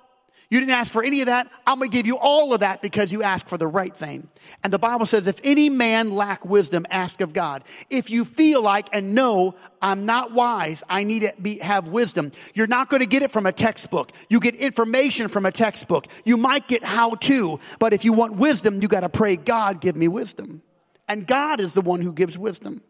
you 0.50 0.60
didn't 0.60 0.72
ask 0.72 0.90
for 0.90 1.02
any 1.02 1.20
of 1.20 1.26
that. 1.26 1.50
I'm 1.66 1.78
going 1.78 1.90
to 1.90 1.96
give 1.96 2.06
you 2.06 2.16
all 2.16 2.54
of 2.54 2.60
that 2.60 2.80
because 2.80 3.12
you 3.12 3.22
asked 3.22 3.50
for 3.50 3.58
the 3.58 3.66
right 3.66 3.94
thing. 3.94 4.28
And 4.64 4.72
the 4.72 4.78
Bible 4.78 5.04
says, 5.04 5.26
if 5.26 5.40
any 5.44 5.68
man 5.68 6.10
lack 6.10 6.42
wisdom, 6.46 6.86
ask 6.90 7.20
of 7.20 7.34
God. 7.34 7.64
If 7.90 8.08
you 8.08 8.24
feel 8.24 8.62
like 8.62 8.88
and 8.92 9.14
know 9.14 9.56
I'm 9.82 10.06
not 10.06 10.32
wise, 10.32 10.82
I 10.88 11.04
need 11.04 11.20
to 11.20 11.34
be, 11.40 11.58
have 11.58 11.88
wisdom. 11.88 12.32
You're 12.54 12.66
not 12.66 12.88
going 12.88 13.00
to 13.00 13.06
get 13.06 13.22
it 13.22 13.30
from 13.30 13.44
a 13.44 13.52
textbook. 13.52 14.10
You 14.30 14.40
get 14.40 14.54
information 14.54 15.28
from 15.28 15.44
a 15.44 15.52
textbook. 15.52 16.06
You 16.24 16.38
might 16.38 16.66
get 16.66 16.82
how 16.82 17.16
to, 17.16 17.60
but 17.78 17.92
if 17.92 18.06
you 18.06 18.14
want 18.14 18.36
wisdom, 18.36 18.80
you 18.80 18.88
got 18.88 19.00
to 19.00 19.10
pray, 19.10 19.36
God, 19.36 19.82
give 19.82 19.96
me 19.96 20.08
wisdom. 20.08 20.62
And 21.06 21.26
God 21.26 21.60
is 21.60 21.74
the 21.74 21.82
one 21.82 22.00
who 22.00 22.12
gives 22.12 22.38
wisdom. 22.38 22.82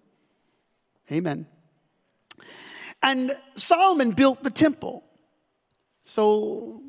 Amen. 1.11 1.46
And 3.02 3.36
Solomon 3.56 4.12
built 4.12 4.44
the 4.44 4.50
temple. 4.50 5.04
So 6.02 6.82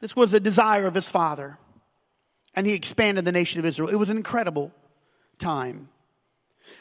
this 0.00 0.14
was 0.14 0.34
a 0.34 0.40
desire 0.40 0.86
of 0.86 0.94
his 0.94 1.08
father. 1.08 1.58
And 2.54 2.66
he 2.66 2.74
expanded 2.74 3.24
the 3.24 3.32
nation 3.32 3.58
of 3.58 3.66
Israel. 3.66 3.88
It 3.88 3.96
was 3.96 4.10
an 4.10 4.16
incredible 4.16 4.72
time. 5.38 5.88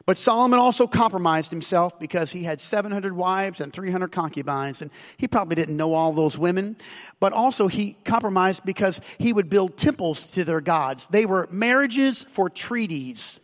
But 0.06 0.18
Solomon 0.18 0.60
also 0.60 0.88
compromised 0.88 1.50
himself 1.50 2.00
because 2.00 2.32
he 2.32 2.44
had 2.44 2.62
700 2.62 3.16
wives 3.16 3.62
and 3.62 3.72
300 3.72 4.12
concubines, 4.12 4.82
and 4.82 4.92
he 5.18 5.28
probably 5.28 5.56
didn't 5.56 5.78
know 5.78 5.94
all 5.94 6.14
those 6.14 6.38
women. 6.38 6.78
But 7.20 7.34
also 7.34 7.68
he 7.68 7.94
compromised 8.04 8.64
because 8.66 9.02
he 9.18 9.34
would 9.34 9.50
build 9.50 9.78
temples 9.78 10.28
to 10.32 10.44
their 10.44 10.62
gods. 10.62 11.08
They 11.08 11.26
were 11.26 11.48
marriages 11.52 12.24
for 12.24 12.50
treaties, 12.50 13.40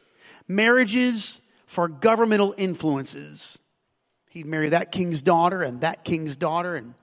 marriages 0.48 1.42
for 1.66 1.88
governmental 1.88 2.54
influences. 2.58 3.58
He'd 4.30 4.46
marry 4.46 4.70
that 4.70 4.92
king's 4.92 5.22
daughter 5.22 5.62
and 5.62 5.82
that 5.82 6.04
king's 6.04 6.38
daughter 6.38 6.76
and, 6.76 6.94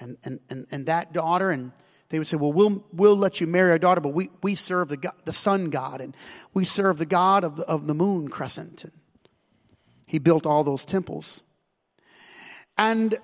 and, 0.00 0.16
and, 0.24 0.40
and, 0.48 0.66
and 0.70 0.86
that 0.86 1.12
daughter, 1.12 1.50
and 1.50 1.72
they 2.10 2.18
would 2.18 2.26
say, 2.26 2.36
well, 2.36 2.52
we'll, 2.52 2.84
we'll 2.92 3.16
let 3.16 3.40
you 3.40 3.46
marry 3.46 3.70
our 3.70 3.78
daughter, 3.78 4.00
but 4.00 4.14
we, 4.14 4.30
we 4.42 4.54
serve 4.54 4.88
the, 4.88 4.96
God, 4.96 5.14
the 5.24 5.32
sun 5.32 5.70
god 5.70 6.00
and 6.00 6.16
we 6.54 6.64
serve 6.64 6.98
the 6.98 7.06
God 7.06 7.44
of 7.44 7.56
the, 7.56 7.64
of 7.66 7.86
the 7.86 7.94
moon 7.94 8.28
crescent. 8.28 8.84
And 8.84 8.92
he 10.06 10.18
built 10.18 10.46
all 10.46 10.64
those 10.64 10.86
temples. 10.86 11.42
And 12.78 13.18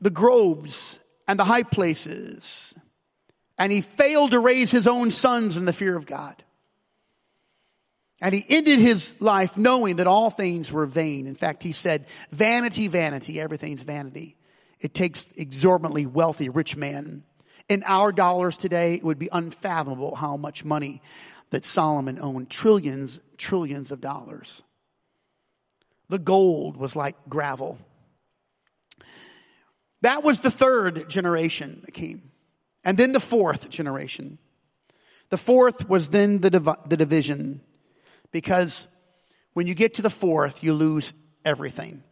the 0.00 0.10
groves 0.10 1.00
and 1.28 1.38
the 1.38 1.44
high 1.44 1.64
places. 1.64 2.74
And 3.58 3.70
he 3.70 3.82
failed 3.82 4.30
to 4.30 4.40
raise 4.40 4.70
his 4.70 4.86
own 4.86 5.10
sons 5.10 5.58
in 5.58 5.66
the 5.66 5.72
fear 5.72 5.96
of 5.96 6.06
God. 6.06 6.42
And 8.22 8.34
he 8.34 8.44
ended 8.48 8.78
his 8.78 9.16
life 9.20 9.58
knowing 9.58 9.96
that 9.96 10.06
all 10.06 10.30
things 10.30 10.72
were 10.72 10.86
vain. 10.86 11.26
In 11.26 11.34
fact, 11.34 11.62
he 11.62 11.72
said, 11.72 12.06
vanity, 12.30 12.86
vanity, 12.86 13.40
everything's 13.40 13.82
vanity. 13.82 14.36
It 14.78 14.94
takes 14.94 15.26
exorbitantly 15.36 16.06
wealthy, 16.06 16.48
rich 16.48 16.74
man 16.74 17.24
in 17.70 17.84
our 17.86 18.10
dollars 18.10 18.58
today, 18.58 18.94
it 18.94 19.04
would 19.04 19.18
be 19.18 19.28
unfathomable 19.30 20.16
how 20.16 20.36
much 20.36 20.64
money 20.64 21.00
that 21.50 21.64
Solomon 21.64 22.18
owned 22.20 22.50
trillions, 22.50 23.20
trillions 23.38 23.92
of 23.92 24.00
dollars. 24.00 24.62
The 26.08 26.18
gold 26.18 26.76
was 26.76 26.96
like 26.96 27.14
gravel. 27.28 27.78
That 30.02 30.24
was 30.24 30.40
the 30.40 30.50
third 30.50 31.08
generation 31.08 31.82
that 31.84 31.92
came. 31.92 32.32
And 32.84 32.98
then 32.98 33.12
the 33.12 33.20
fourth 33.20 33.70
generation. 33.70 34.38
The 35.28 35.38
fourth 35.38 35.88
was 35.88 36.08
then 36.08 36.40
the, 36.40 36.50
div- 36.50 36.88
the 36.88 36.96
division 36.96 37.60
because 38.32 38.88
when 39.52 39.68
you 39.68 39.74
get 39.74 39.94
to 39.94 40.02
the 40.02 40.10
fourth, 40.10 40.64
you 40.64 40.72
lose 40.72 41.12
everything. 41.44 42.02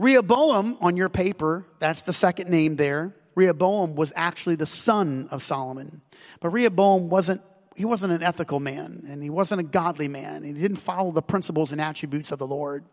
Rehoboam 0.00 0.78
on 0.80 0.96
your 0.96 1.08
paper, 1.08 1.66
that's 1.78 2.02
the 2.02 2.12
second 2.12 2.50
name 2.50 2.74
there. 2.74 3.14
Rehoboam 3.38 3.94
was 3.94 4.12
actually 4.16 4.56
the 4.56 4.66
son 4.66 5.28
of 5.30 5.44
Solomon. 5.44 6.02
But 6.40 6.50
Rehoboam 6.50 7.08
wasn't 7.08 7.40
he 7.76 7.84
wasn't 7.84 8.12
an 8.12 8.24
ethical 8.24 8.58
man 8.58 9.04
and 9.08 9.22
he 9.22 9.30
wasn't 9.30 9.60
a 9.60 9.64
godly 9.64 10.08
man. 10.08 10.42
He 10.42 10.52
didn't 10.52 10.78
follow 10.78 11.12
the 11.12 11.22
principles 11.22 11.70
and 11.70 11.80
attributes 11.80 12.32
of 12.32 12.40
the 12.40 12.46
Lord. 12.46 12.84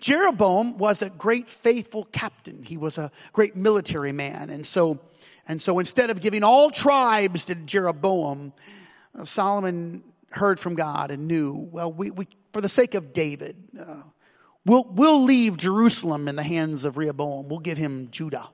Jeroboam 0.00 0.78
was 0.78 1.02
a 1.02 1.10
great 1.10 1.46
faithful 1.46 2.04
captain. 2.04 2.62
He 2.62 2.78
was 2.78 2.96
a 2.96 3.10
great 3.34 3.54
military 3.54 4.12
man. 4.12 4.48
And 4.48 4.66
so, 4.66 5.00
and 5.46 5.60
so 5.60 5.78
instead 5.78 6.08
of 6.08 6.22
giving 6.22 6.42
all 6.42 6.70
tribes 6.70 7.44
to 7.44 7.54
Jeroboam, 7.54 8.54
uh, 9.14 9.26
Solomon 9.26 10.02
heard 10.30 10.58
from 10.58 10.76
God 10.76 11.10
and 11.10 11.28
knew, 11.28 11.68
well, 11.70 11.92
we, 11.92 12.10
we 12.10 12.26
for 12.54 12.62
the 12.62 12.70
sake 12.70 12.94
of 12.94 13.12
David, 13.12 13.56
uh, 13.78 14.04
we'll, 14.64 14.84
we'll 14.90 15.22
leave 15.22 15.58
Jerusalem 15.58 16.26
in 16.28 16.36
the 16.36 16.42
hands 16.42 16.84
of 16.84 16.96
Rehoboam. 16.96 17.50
We'll 17.50 17.58
give 17.58 17.76
him 17.76 18.08
Judah. 18.10 18.48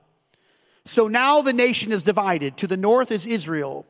So 0.85 1.07
now 1.07 1.41
the 1.41 1.53
nation 1.53 1.91
is 1.91 2.03
divided. 2.03 2.57
To 2.57 2.67
the 2.67 2.77
north 2.77 3.11
is 3.11 3.25
Israel. 3.25 3.85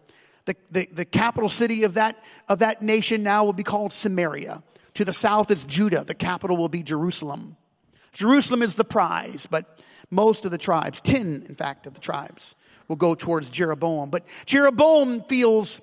The, 0.45 0.55
the, 0.71 0.89
the, 0.91 1.05
capital 1.05 1.49
city 1.49 1.83
of 1.83 1.93
that, 1.95 2.21
of 2.49 2.59
that 2.59 2.81
nation 2.81 3.23
now 3.23 3.45
will 3.45 3.53
be 3.53 3.63
called 3.63 3.93
Samaria. 3.93 4.61
To 4.95 5.05
the 5.05 5.13
south 5.13 5.49
is 5.49 5.63
Judah. 5.63 6.03
The 6.03 6.13
capital 6.13 6.57
will 6.57 6.69
be 6.69 6.83
Jerusalem. 6.83 7.57
Jerusalem 8.11 8.61
is 8.61 8.75
the 8.75 8.83
prize, 8.83 9.47
but 9.49 9.79
most 10.11 10.45
of 10.45 10.51
the 10.51 10.57
tribes, 10.57 11.01
10 11.01 11.45
in 11.47 11.55
fact 11.55 11.87
of 11.87 11.93
the 11.93 11.99
tribes, 11.99 12.55
will 12.87 12.95
go 12.95 13.15
towards 13.15 13.49
Jeroboam. 13.49 14.09
But 14.09 14.25
Jeroboam 14.45 15.23
feels 15.23 15.81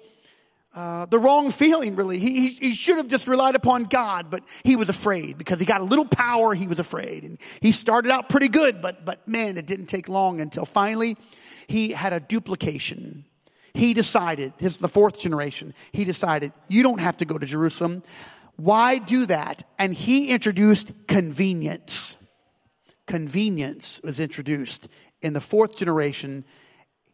uh, 0.73 1.07
the 1.07 1.19
wrong 1.19 1.51
feeling, 1.51 1.97
really. 1.97 2.19
He, 2.21 2.49
he, 2.49 2.69
he, 2.69 2.73
should 2.75 2.97
have 2.99 3.09
just 3.09 3.27
relied 3.27 3.57
upon 3.57 3.85
God, 3.85 4.31
but 4.31 4.45
he 4.63 4.77
was 4.77 4.89
afraid 4.89 5.37
because 5.37 5.59
he 5.59 5.67
got 5.67 5.81
a 5.81 5.85
little 5.85 6.05
power. 6.07 6.55
He 6.55 6.69
was 6.69 6.79
afraid. 6.79 7.25
And 7.25 7.39
he 7.61 7.73
started 7.73 8.13
out 8.13 8.29
pretty 8.29 8.49
good, 8.49 8.81
but, 8.81 9.05
but 9.05 9.27
man, 9.27 9.59
it 9.59 9.67
didn't 9.67 9.87
take 9.87 10.09
long 10.09 10.41
until 10.41 10.65
finally 10.65 11.17
he 11.67 11.91
had 11.91 12.13
a 12.13 12.21
duplication. 12.21 13.25
He 13.75 13.95
decided, 13.95 14.53
his 14.59 14.77
the 14.77 14.89
fourth 14.89 15.19
generation, 15.19 15.75
he 15.91 16.05
decided, 16.05 16.53
you 16.69 16.85
don't 16.85 17.01
have 17.01 17.17
to 17.17 17.25
go 17.25 17.37
to 17.37 17.47
Jerusalem. 17.47 18.05
Why 18.55 18.99
do 18.99 19.27
that? 19.27 19.65
And 19.77 19.93
he 19.93 20.29
introduced 20.29 20.93
convenience. 21.09 22.17
Convenience 23.07 24.01
was 24.05 24.21
introduced. 24.21 24.87
In 25.21 25.33
the 25.33 25.41
fourth 25.41 25.77
generation, 25.77 26.45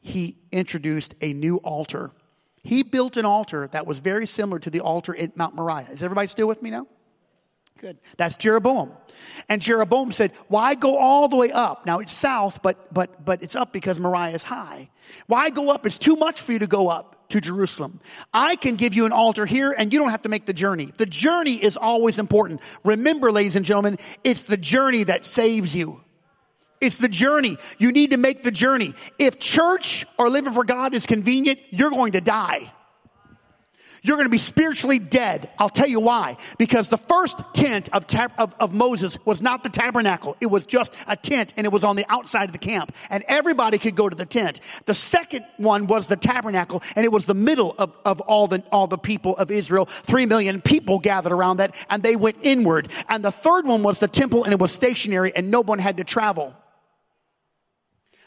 he 0.02 0.36
introduced 0.52 1.14
a 1.22 1.32
new 1.32 1.56
altar 1.58 2.12
he 2.66 2.82
built 2.82 3.16
an 3.16 3.24
altar 3.24 3.68
that 3.72 3.86
was 3.86 3.98
very 3.98 4.26
similar 4.26 4.58
to 4.60 4.70
the 4.70 4.80
altar 4.80 5.16
at 5.16 5.36
Mount 5.36 5.54
Moriah. 5.54 5.88
Is 5.90 6.02
everybody 6.02 6.28
still 6.28 6.48
with 6.48 6.62
me 6.62 6.70
now? 6.70 6.86
Good. 7.78 7.98
That's 8.16 8.36
Jeroboam. 8.36 8.92
And 9.48 9.60
Jeroboam 9.60 10.10
said, 10.10 10.32
why 10.48 10.74
go 10.74 10.96
all 10.96 11.28
the 11.28 11.36
way 11.36 11.52
up? 11.52 11.84
Now 11.84 11.98
it's 11.98 12.12
south, 12.12 12.62
but, 12.62 12.92
but, 12.92 13.24
but 13.24 13.42
it's 13.42 13.54
up 13.54 13.72
because 13.72 14.00
Moriah 14.00 14.34
is 14.34 14.42
high. 14.42 14.88
Why 15.26 15.50
go 15.50 15.70
up? 15.70 15.84
It's 15.84 15.98
too 15.98 16.16
much 16.16 16.40
for 16.40 16.52
you 16.52 16.58
to 16.60 16.66
go 16.66 16.88
up 16.88 17.28
to 17.28 17.40
Jerusalem. 17.40 18.00
I 18.32 18.56
can 18.56 18.76
give 18.76 18.94
you 18.94 19.04
an 19.04 19.12
altar 19.12 19.44
here 19.44 19.74
and 19.76 19.92
you 19.92 19.98
don't 19.98 20.10
have 20.10 20.22
to 20.22 20.28
make 20.28 20.46
the 20.46 20.54
journey. 20.54 20.92
The 20.96 21.06
journey 21.06 21.62
is 21.62 21.76
always 21.76 22.18
important. 22.18 22.62
Remember, 22.82 23.30
ladies 23.30 23.56
and 23.56 23.64
gentlemen, 23.64 23.98
it's 24.24 24.44
the 24.44 24.56
journey 24.56 25.04
that 25.04 25.24
saves 25.24 25.76
you. 25.76 26.00
It's 26.80 26.98
the 26.98 27.08
journey. 27.08 27.56
You 27.78 27.92
need 27.92 28.10
to 28.10 28.16
make 28.16 28.42
the 28.42 28.50
journey. 28.50 28.94
If 29.18 29.38
church 29.38 30.06
or 30.18 30.28
living 30.28 30.52
for 30.52 30.64
God 30.64 30.94
is 30.94 31.06
convenient, 31.06 31.58
you're 31.70 31.90
going 31.90 32.12
to 32.12 32.20
die. 32.20 32.72
You're 34.06 34.16
going 34.16 34.26
to 34.26 34.30
be 34.30 34.38
spiritually 34.38 35.00
dead. 35.00 35.50
I'll 35.58 35.68
tell 35.68 35.88
you 35.88 35.98
why. 35.98 36.36
Because 36.58 36.88
the 36.88 36.96
first 36.96 37.42
tent 37.54 37.88
of, 37.92 38.06
of, 38.38 38.54
of, 38.60 38.72
Moses 38.72 39.18
was 39.24 39.42
not 39.42 39.64
the 39.64 39.68
tabernacle. 39.68 40.36
It 40.40 40.46
was 40.46 40.64
just 40.64 40.94
a 41.08 41.16
tent 41.16 41.54
and 41.56 41.64
it 41.64 41.72
was 41.72 41.82
on 41.82 41.96
the 41.96 42.06
outside 42.08 42.44
of 42.44 42.52
the 42.52 42.58
camp. 42.58 42.94
And 43.10 43.24
everybody 43.26 43.78
could 43.78 43.96
go 43.96 44.08
to 44.08 44.14
the 44.14 44.24
tent. 44.24 44.60
The 44.84 44.94
second 44.94 45.44
one 45.56 45.88
was 45.88 46.06
the 46.06 46.14
tabernacle 46.14 46.84
and 46.94 47.04
it 47.04 47.10
was 47.10 47.26
the 47.26 47.34
middle 47.34 47.74
of, 47.78 47.96
of 48.04 48.20
all 48.20 48.46
the, 48.46 48.62
all 48.70 48.86
the 48.86 48.96
people 48.96 49.36
of 49.38 49.50
Israel. 49.50 49.86
Three 49.86 50.26
million 50.26 50.60
people 50.60 51.00
gathered 51.00 51.32
around 51.32 51.56
that 51.56 51.74
and 51.90 52.00
they 52.00 52.14
went 52.14 52.36
inward. 52.42 52.92
And 53.08 53.24
the 53.24 53.32
third 53.32 53.66
one 53.66 53.82
was 53.82 53.98
the 53.98 54.08
temple 54.08 54.44
and 54.44 54.52
it 54.52 54.60
was 54.60 54.70
stationary 54.70 55.34
and 55.34 55.50
no 55.50 55.62
one 55.62 55.80
had 55.80 55.96
to 55.96 56.04
travel. 56.04 56.54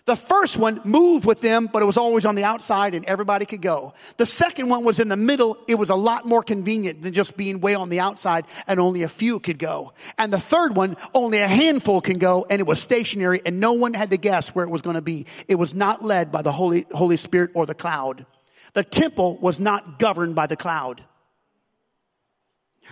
The 0.09 0.15
first 0.15 0.57
one 0.57 0.81
moved 0.85 1.23
with 1.23 1.39
them, 1.39 1.69
but 1.71 1.83
it 1.83 1.85
was 1.85 1.95
always 1.95 2.25
on 2.25 2.33
the 2.33 2.43
outside 2.43 2.95
and 2.95 3.05
everybody 3.05 3.45
could 3.45 3.61
go. 3.61 3.93
The 4.17 4.25
second 4.25 4.67
one 4.67 4.83
was 4.83 4.99
in 4.99 5.07
the 5.07 5.15
middle. 5.15 5.55
It 5.67 5.75
was 5.75 5.91
a 5.91 5.95
lot 5.95 6.25
more 6.25 6.41
convenient 6.41 7.03
than 7.03 7.13
just 7.13 7.37
being 7.37 7.61
way 7.61 7.75
on 7.75 7.89
the 7.89 7.99
outside 7.99 8.45
and 8.65 8.79
only 8.79 9.03
a 9.03 9.07
few 9.07 9.39
could 9.39 9.59
go. 9.59 9.93
And 10.17 10.33
the 10.33 10.39
third 10.39 10.75
one, 10.75 10.97
only 11.13 11.37
a 11.37 11.47
handful 11.47 12.01
can 12.01 12.17
go 12.17 12.47
and 12.49 12.59
it 12.59 12.65
was 12.65 12.81
stationary 12.81 13.43
and 13.45 13.59
no 13.59 13.73
one 13.73 13.93
had 13.93 14.09
to 14.09 14.17
guess 14.17 14.47
where 14.55 14.65
it 14.65 14.71
was 14.71 14.81
going 14.81 14.95
to 14.95 15.01
be. 15.03 15.27
It 15.47 15.57
was 15.57 15.75
not 15.75 16.03
led 16.03 16.31
by 16.31 16.41
the 16.41 16.53
Holy, 16.53 16.87
Holy 16.91 17.17
Spirit 17.17 17.51
or 17.53 17.67
the 17.67 17.75
cloud. 17.75 18.25
The 18.73 18.83
temple 18.83 19.37
was 19.37 19.59
not 19.59 19.99
governed 19.99 20.33
by 20.33 20.47
the 20.47 20.57
cloud. 20.57 21.03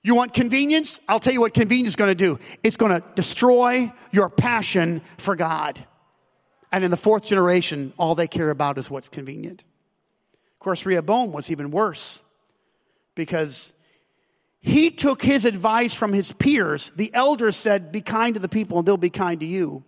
You 0.06 0.14
want 0.14 0.36
convenience? 0.36 1.00
I'll 1.08 1.20
tell 1.20 1.34
you 1.34 1.42
what 1.42 1.56
convenience 1.56 1.94
is 1.94 1.96
going 1.96 2.12
to 2.12 2.16
do. 2.16 2.38
It's 2.62 2.78
going 2.78 2.92
to 2.92 3.04
destroy 3.16 3.92
your 4.12 4.30
passion 4.30 5.02
for 5.18 5.36
God. 5.36 5.84
And 6.72 6.84
in 6.84 6.92
the 6.92 6.98
fourth 6.98 7.26
generation, 7.26 7.92
all 7.98 8.14
they 8.14 8.28
care 8.28 8.52
about 8.52 8.78
is 8.78 8.88
what's 8.88 9.10
convenient. 9.10 9.64
Of 10.54 10.60
course, 10.60 10.86
Rehoboam 10.86 11.32
was 11.32 11.50
even 11.50 11.72
worse 11.72 12.22
because 13.16 13.74
he 14.60 14.92
took 14.92 15.24
his 15.24 15.44
advice 15.44 15.96
from 15.96 16.14
his 16.14 16.32
peers. 16.34 16.92
The 16.96 17.12
elders 17.12 17.56
said, 17.56 17.92
Be 17.92 18.02
kind 18.02 18.36
to 18.36 18.40
the 18.40 18.48
people 18.48 18.78
and 18.78 18.88
they'll 18.88 18.98
be 18.98 19.10
kind 19.10 19.40
to 19.40 19.48
you. 19.48 19.86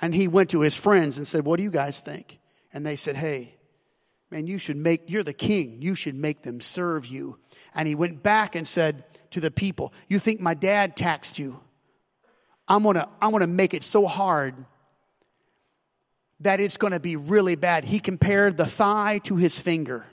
And 0.00 0.12
he 0.12 0.26
went 0.26 0.50
to 0.50 0.62
his 0.62 0.74
friends 0.74 1.18
and 1.18 1.28
said, 1.28 1.44
What 1.44 1.58
do 1.58 1.62
you 1.62 1.70
guys 1.70 2.00
think? 2.00 2.40
And 2.72 2.84
they 2.84 2.96
said, 2.96 3.14
Hey, 3.14 3.57
man, 4.30 4.46
you 4.46 4.58
should 4.58 4.76
make, 4.76 5.10
you're 5.10 5.22
the 5.22 5.32
king. 5.32 5.80
You 5.80 5.94
should 5.94 6.14
make 6.14 6.42
them 6.42 6.60
serve 6.60 7.06
you. 7.06 7.38
And 7.74 7.88
he 7.88 7.94
went 7.94 8.22
back 8.22 8.54
and 8.54 8.66
said 8.66 9.04
to 9.30 9.40
the 9.40 9.50
people, 9.50 9.92
You 10.08 10.18
think 10.18 10.40
my 10.40 10.54
dad 10.54 10.96
taxed 10.96 11.38
you? 11.38 11.60
I'm 12.66 12.82
gonna, 12.82 13.08
I'm 13.20 13.32
gonna 13.32 13.46
make 13.46 13.74
it 13.74 13.82
so 13.82 14.06
hard 14.06 14.54
that 16.40 16.60
it's 16.60 16.76
gonna 16.76 17.00
be 17.00 17.16
really 17.16 17.56
bad. 17.56 17.84
He 17.84 18.00
compared 18.00 18.56
the 18.56 18.66
thigh 18.66 19.18
to 19.24 19.36
his 19.36 19.58
finger. 19.58 20.06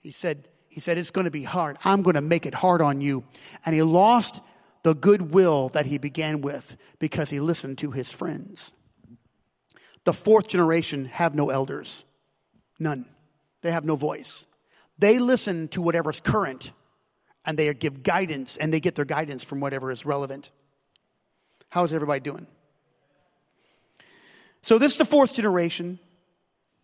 He 0.00 0.10
said, 0.10 0.48
he 0.68 0.80
said, 0.80 0.98
It's 0.98 1.10
to 1.10 1.30
be 1.30 1.44
hard. 1.44 1.76
I'm 1.84 2.02
to 2.02 2.22
make 2.22 2.46
it 2.46 2.54
hard 2.54 2.80
on 2.80 3.00
you. 3.00 3.24
And 3.66 3.74
he 3.74 3.82
lost 3.82 4.40
the 4.82 4.94
goodwill 4.94 5.68
that 5.70 5.86
he 5.86 5.98
began 5.98 6.40
with 6.40 6.76
because 6.98 7.30
he 7.30 7.40
listened 7.40 7.78
to 7.78 7.90
his 7.90 8.12
friends. 8.12 8.72
The 10.04 10.12
fourth 10.12 10.48
generation 10.48 11.04
have 11.04 11.34
no 11.34 11.50
elders, 11.50 12.04
none. 12.78 13.06
They 13.62 13.70
have 13.70 13.84
no 13.84 13.96
voice. 13.96 14.46
They 14.98 15.18
listen 15.18 15.68
to 15.68 15.82
whatever's 15.82 16.20
current 16.20 16.72
and 17.44 17.58
they 17.58 17.72
give 17.74 18.02
guidance 18.02 18.56
and 18.56 18.72
they 18.72 18.80
get 18.80 18.94
their 18.94 19.04
guidance 19.04 19.42
from 19.42 19.60
whatever 19.60 19.90
is 19.90 20.04
relevant. 20.04 20.50
How's 21.70 21.92
everybody 21.92 22.20
doing? 22.20 22.46
So, 24.62 24.78
this 24.78 24.92
is 24.92 24.98
the 24.98 25.04
fourth 25.04 25.34
generation. 25.34 25.98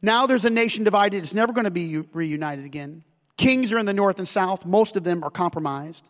Now 0.02 0.26
there's 0.26 0.44
a 0.44 0.50
nation 0.50 0.84
divided. 0.84 1.22
It's 1.22 1.34
never 1.34 1.52
going 1.52 1.64
to 1.64 1.70
be 1.70 1.98
reunited 2.12 2.64
again. 2.64 3.04
Kings 3.36 3.72
are 3.72 3.78
in 3.78 3.86
the 3.86 3.94
north 3.94 4.18
and 4.18 4.28
south. 4.28 4.64
Most 4.64 4.96
of 4.96 5.04
them 5.04 5.22
are 5.22 5.30
compromised. 5.30 6.08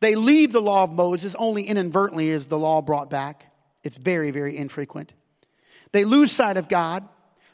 They 0.00 0.14
leave 0.14 0.52
the 0.52 0.60
law 0.60 0.82
of 0.82 0.92
Moses. 0.92 1.36
Only 1.38 1.64
inadvertently 1.64 2.30
is 2.30 2.46
the 2.46 2.58
law 2.58 2.82
brought 2.82 3.10
back. 3.10 3.52
It's 3.84 3.96
very, 3.96 4.30
very 4.30 4.56
infrequent. 4.56 5.12
They 5.92 6.04
lose 6.04 6.32
sight 6.32 6.56
of 6.56 6.68
God. 6.68 7.08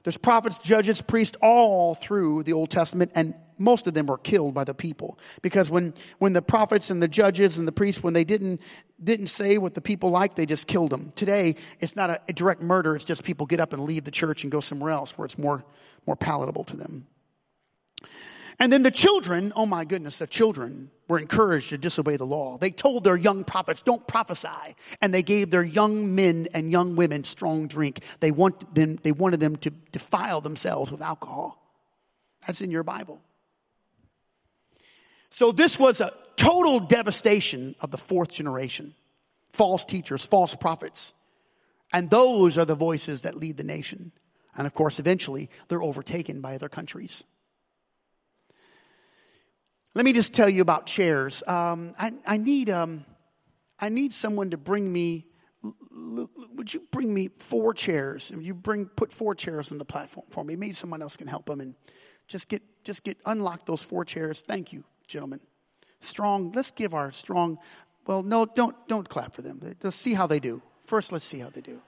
There's 0.07 0.16
prophets, 0.16 0.61
judges, 0.61 1.00
priests 1.00 1.36
all 1.42 1.96
through 1.96 2.44
the 2.44 2.52
Old 2.52 2.70
Testament, 2.70 3.11
and 3.16 3.34
most 3.59 3.88
of 3.88 3.94
them 3.94 4.07
were 4.07 4.18
killed 4.18 4.54
by 4.54 4.62
the 4.62 4.72
people. 4.72 5.18
Because 5.42 5.68
when, 5.68 5.94
when 6.18 6.32
the 6.32 6.42
prophets 6.42 6.90
and 6.90 7.02
the 7.02 7.09
judges 7.09 7.59
and 7.59 7.66
the 7.66 7.72
priests, 7.72 8.04
when 8.04 8.14
they 8.14 8.22
didn't, 8.22 8.61
didn't 9.02 9.26
say 9.26 9.59
what 9.59 9.74
the 9.74 9.80
people 9.80 10.11
liked, 10.11 10.36
they 10.36 10.46
just 10.46 10.68
killed 10.68 10.90
them. 10.90 11.11
Today, 11.16 11.57
it's 11.80 11.96
not 11.96 12.09
a, 12.09 12.20
a 12.28 12.32
direct 12.32 12.62
murder, 12.62 12.94
it's 12.94 13.04
just 13.04 13.24
people 13.24 13.46
get 13.46 13.59
up 13.59 13.72
and 13.72 13.82
leave 13.82 14.04
the 14.04 14.12
church 14.12 14.44
and 14.44 14.52
go 14.52 14.61
somewhere 14.61 14.92
else 14.92 15.18
where 15.18 15.26
it's 15.26 15.38
more, 15.38 15.64
more 16.07 16.14
palatable 16.14 16.62
to 16.62 16.76
them. 16.76 17.09
And 18.61 18.72
then 18.72 18.84
the 18.84 18.92
children, 18.92 19.52
oh 19.57 19.66
my 19.66 19.84
goodness, 19.84 20.18
the 20.18 20.28
children 20.28 20.92
were 21.09 21.18
encouraged 21.18 21.68
to 21.70 21.78
disobey 21.78 22.16
the 22.16 22.26
law. 22.26 22.59
They 22.59 22.70
told 22.70 23.04
their 23.04 23.16
young 23.16 23.44
prophets, 23.44 23.82
don't 23.82 24.07
prophesy. 24.07 24.76
And 25.00 25.14
they 25.14 25.22
gave 25.22 25.50
their 25.50 25.62
young 25.62 26.14
men 26.14 26.48
and 26.52 26.72
young 26.72 26.96
women 26.96 27.24
strong 27.24 27.68
drink. 27.68 28.02
They, 28.20 28.30
want 28.30 28.74
them, 28.74 28.98
they 29.02 29.12
wanted 29.12 29.40
them 29.40 29.57
to 29.57 29.70
defile 29.70 30.40
themselves 30.40 30.90
with 30.90 31.00
alcohol. 31.00 31.62
That's 32.46 32.61
in 32.61 32.70
your 32.70 32.82
Bible. 32.82 33.20
So 35.30 35.52
this 35.52 35.78
was 35.78 36.00
a 36.00 36.12
total 36.36 36.80
devastation 36.80 37.74
of 37.80 37.90
the 37.90 37.98
fourth 37.98 38.30
generation. 38.30 38.94
False 39.52 39.84
teachers, 39.84 40.24
false 40.24 40.54
prophets. 40.54 41.14
And 41.92 42.11
those 42.11 42.59
are 42.59 42.64
the 42.64 42.74
voices 42.74 43.22
that 43.22 43.36
lead 43.36 43.57
the 43.57 43.64
nation. 43.64 44.12
And 44.57 44.66
of 44.66 44.74
course, 44.74 44.98
eventually, 44.98 45.50
they're 45.68 45.82
overtaken 45.82 46.40
by 46.40 46.54
other 46.54 46.68
countries. 46.68 47.24
Let 49.97 50.05
me 50.05 50.12
just 50.12 50.34
tell 50.34 50.51
you 50.51 50.61
about 50.61 50.84
chairs. 50.84 51.42
Um, 51.47 51.94
I, 51.99 52.12
I, 52.26 52.36
need, 52.36 52.68
um, 52.68 53.07
I 53.80 53.88
need 53.88 54.12
someone 54.12 54.51
to 54.51 54.59
bring 54.59 54.92
me. 54.92 55.24
Would 55.64 56.74
you 56.74 56.82
bring 56.90 57.14
me 57.14 57.30
four 57.38 57.72
chairs? 57.72 58.30
You 58.38 58.53
bring 58.53 58.84
put 58.84 59.11
four 59.11 59.34
chairs 59.34 59.72
on 59.72 59.78
the 59.78 59.86
platform 59.86 60.26
for 60.28 60.44
me. 60.44 60.55
Maybe 60.55 60.74
someone 60.74 61.01
else 61.01 61.16
can 61.16 61.28
help 61.28 61.47
them 61.47 61.62
and 61.62 61.74
just 62.28 62.51
get 62.51 62.62
just 62.84 63.05
get 63.05 63.16
unlock 63.24 63.64
those 63.64 63.82
four 63.82 64.05
chairs. 64.05 64.42
Thank 64.47 64.70
you, 64.70 64.84
gentlemen. 65.09 65.40
Strong. 66.01 66.53
Let's 66.53 66.72
give 66.72 66.92
our 66.92 67.11
strong. 67.11 67.57
Well, 68.07 68.22
no, 68.22 68.44
don't 68.44 68.76
don't 68.88 69.09
clap 69.09 69.32
for 69.32 69.40
them. 69.40 69.62
Let's 69.82 69.97
see 69.97 70.12
how 70.12 70.26
they 70.26 70.40
do. 70.40 70.61
First, 70.84 71.11
let's 71.11 71.24
see 71.24 71.38
how 71.38 71.49
they 71.49 71.62
do. 71.62 71.80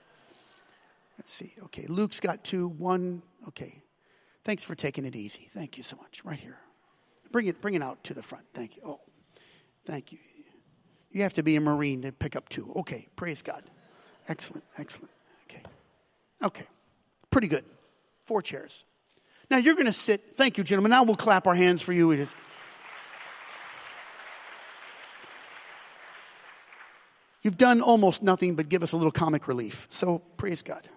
Let's 1.19 1.31
see. 1.31 1.53
Okay, 1.65 1.85
Luke's 1.87 2.21
got 2.21 2.43
two. 2.43 2.69
One. 2.69 3.21
Okay. 3.49 3.83
Thanks 4.45 4.65
for 4.65 4.75
taking 4.75 5.05
it 5.05 5.15
easy. 5.15 5.51
Thank 5.51 5.77
you 5.77 5.83
so 5.83 5.99
much. 5.99 6.25
Right 6.25 6.41
here. 6.41 6.57
Bring 7.31 7.47
it, 7.47 7.61
bring 7.61 7.75
it 7.75 7.83
out 7.83 8.03
to 8.05 8.15
the 8.15 8.23
front. 8.23 8.45
Thank 8.55 8.77
you. 8.77 8.83
Oh, 8.85 9.01
thank 9.85 10.13
you. 10.13 10.19
You 11.11 11.23
have 11.23 11.35
to 11.35 11.43
be 11.43 11.57
a 11.57 11.61
Marine 11.61 12.03
to 12.03 12.13
pick 12.13 12.37
up 12.37 12.49
two. 12.49 12.73
Okay, 12.77 13.09
praise 13.17 13.43
God. 13.43 13.63
Excellent, 14.29 14.65
excellent. 14.77 15.11
Okay. 15.45 15.63
Okay. 16.43 16.67
Pretty 17.31 17.49
good. 17.49 17.65
Four 18.25 18.43
chairs. 18.43 18.85
Now 19.51 19.57
you're 19.57 19.75
going 19.75 19.87
to 19.87 19.93
sit. 19.93 20.37
Thank 20.37 20.59
you, 20.59 20.65
gentlemen. 20.65 20.91
Now 20.91 21.05
we'll 21.05 21.17
clap 21.17 21.47
our 21.47 21.55
hands 21.55 21.81
for 21.81 21.93
you. 21.93 22.11
It 22.11 22.21
is. 22.21 22.35
You've 27.43 27.57
done 27.57 27.81
almost 27.81 28.23
nothing 28.23 28.57
but 28.57 28.69
give 28.69 28.83
us 28.83 28.93
a 28.93 28.97
little 28.97 29.13
comic 29.13 29.49
relief. 29.49 29.87
So 29.91 30.19
praise 30.37 30.61
God. 30.61 30.89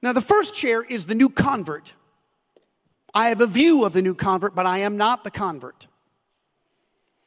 Now, 0.00 0.12
the 0.12 0.20
first 0.20 0.54
chair 0.54 0.82
is 0.84 1.06
the 1.06 1.14
new 1.14 1.28
convert. 1.28 1.94
I 3.14 3.30
have 3.30 3.40
a 3.40 3.46
view 3.46 3.84
of 3.84 3.92
the 3.92 4.02
new 4.02 4.14
convert, 4.14 4.54
but 4.54 4.66
I 4.66 4.78
am 4.78 4.96
not 4.96 5.24
the 5.24 5.30
convert. 5.30 5.86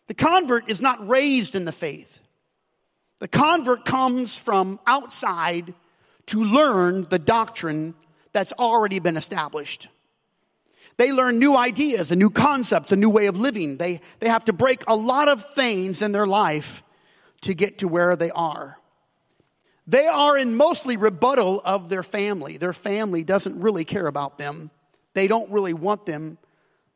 The 0.08 0.14
convert 0.14 0.70
is 0.70 0.82
not 0.82 1.08
raised 1.08 1.56
in 1.56 1.66
the 1.66 1.72
faith. 1.72 2.22
The 3.20 3.28
convert 3.28 3.86
comes 3.86 4.38
from 4.38 4.80
outside 4.86 5.74
to 6.28 6.44
learn 6.44 7.04
the 7.04 7.20
doctrine 7.20 7.94
that's 8.34 8.54
already 8.54 9.00
been 9.00 9.18
established. 9.18 9.90
They 10.98 11.12
learn 11.12 11.40
new 11.40 11.56
ideas, 11.56 12.12
a 12.12 12.16
new 12.16 12.30
concepts, 12.30 12.92
a 12.92 12.96
new 12.96 13.10
way 13.10 13.28
of 13.28 13.40
living. 13.40 13.78
They, 13.78 14.02
they 14.20 14.28
have 14.28 14.46
to 14.46 14.54
break 14.54 14.84
a 14.88 14.96
lot 14.96 15.28
of 15.30 15.44
things 15.54 16.02
in 16.02 16.12
their 16.12 16.28
life 16.28 16.84
to 17.42 17.54
get 17.54 17.80
to 17.80 17.88
where 17.88 18.16
they 18.16 18.32
are. 18.32 18.78
They 19.88 20.06
are 20.06 20.38
in 20.38 20.56
mostly 20.56 20.98
rebuttal 20.98 21.62
of 21.66 21.90
their 21.90 22.04
family. 22.04 22.58
Their 22.58 22.74
family 22.74 23.24
doesn't 23.24 23.60
really 23.60 23.84
care 23.84 24.08
about 24.08 24.38
them. 24.38 24.70
They 25.14 25.28
don't 25.28 25.50
really 25.52 25.74
want 25.74 26.06
them 26.06 26.38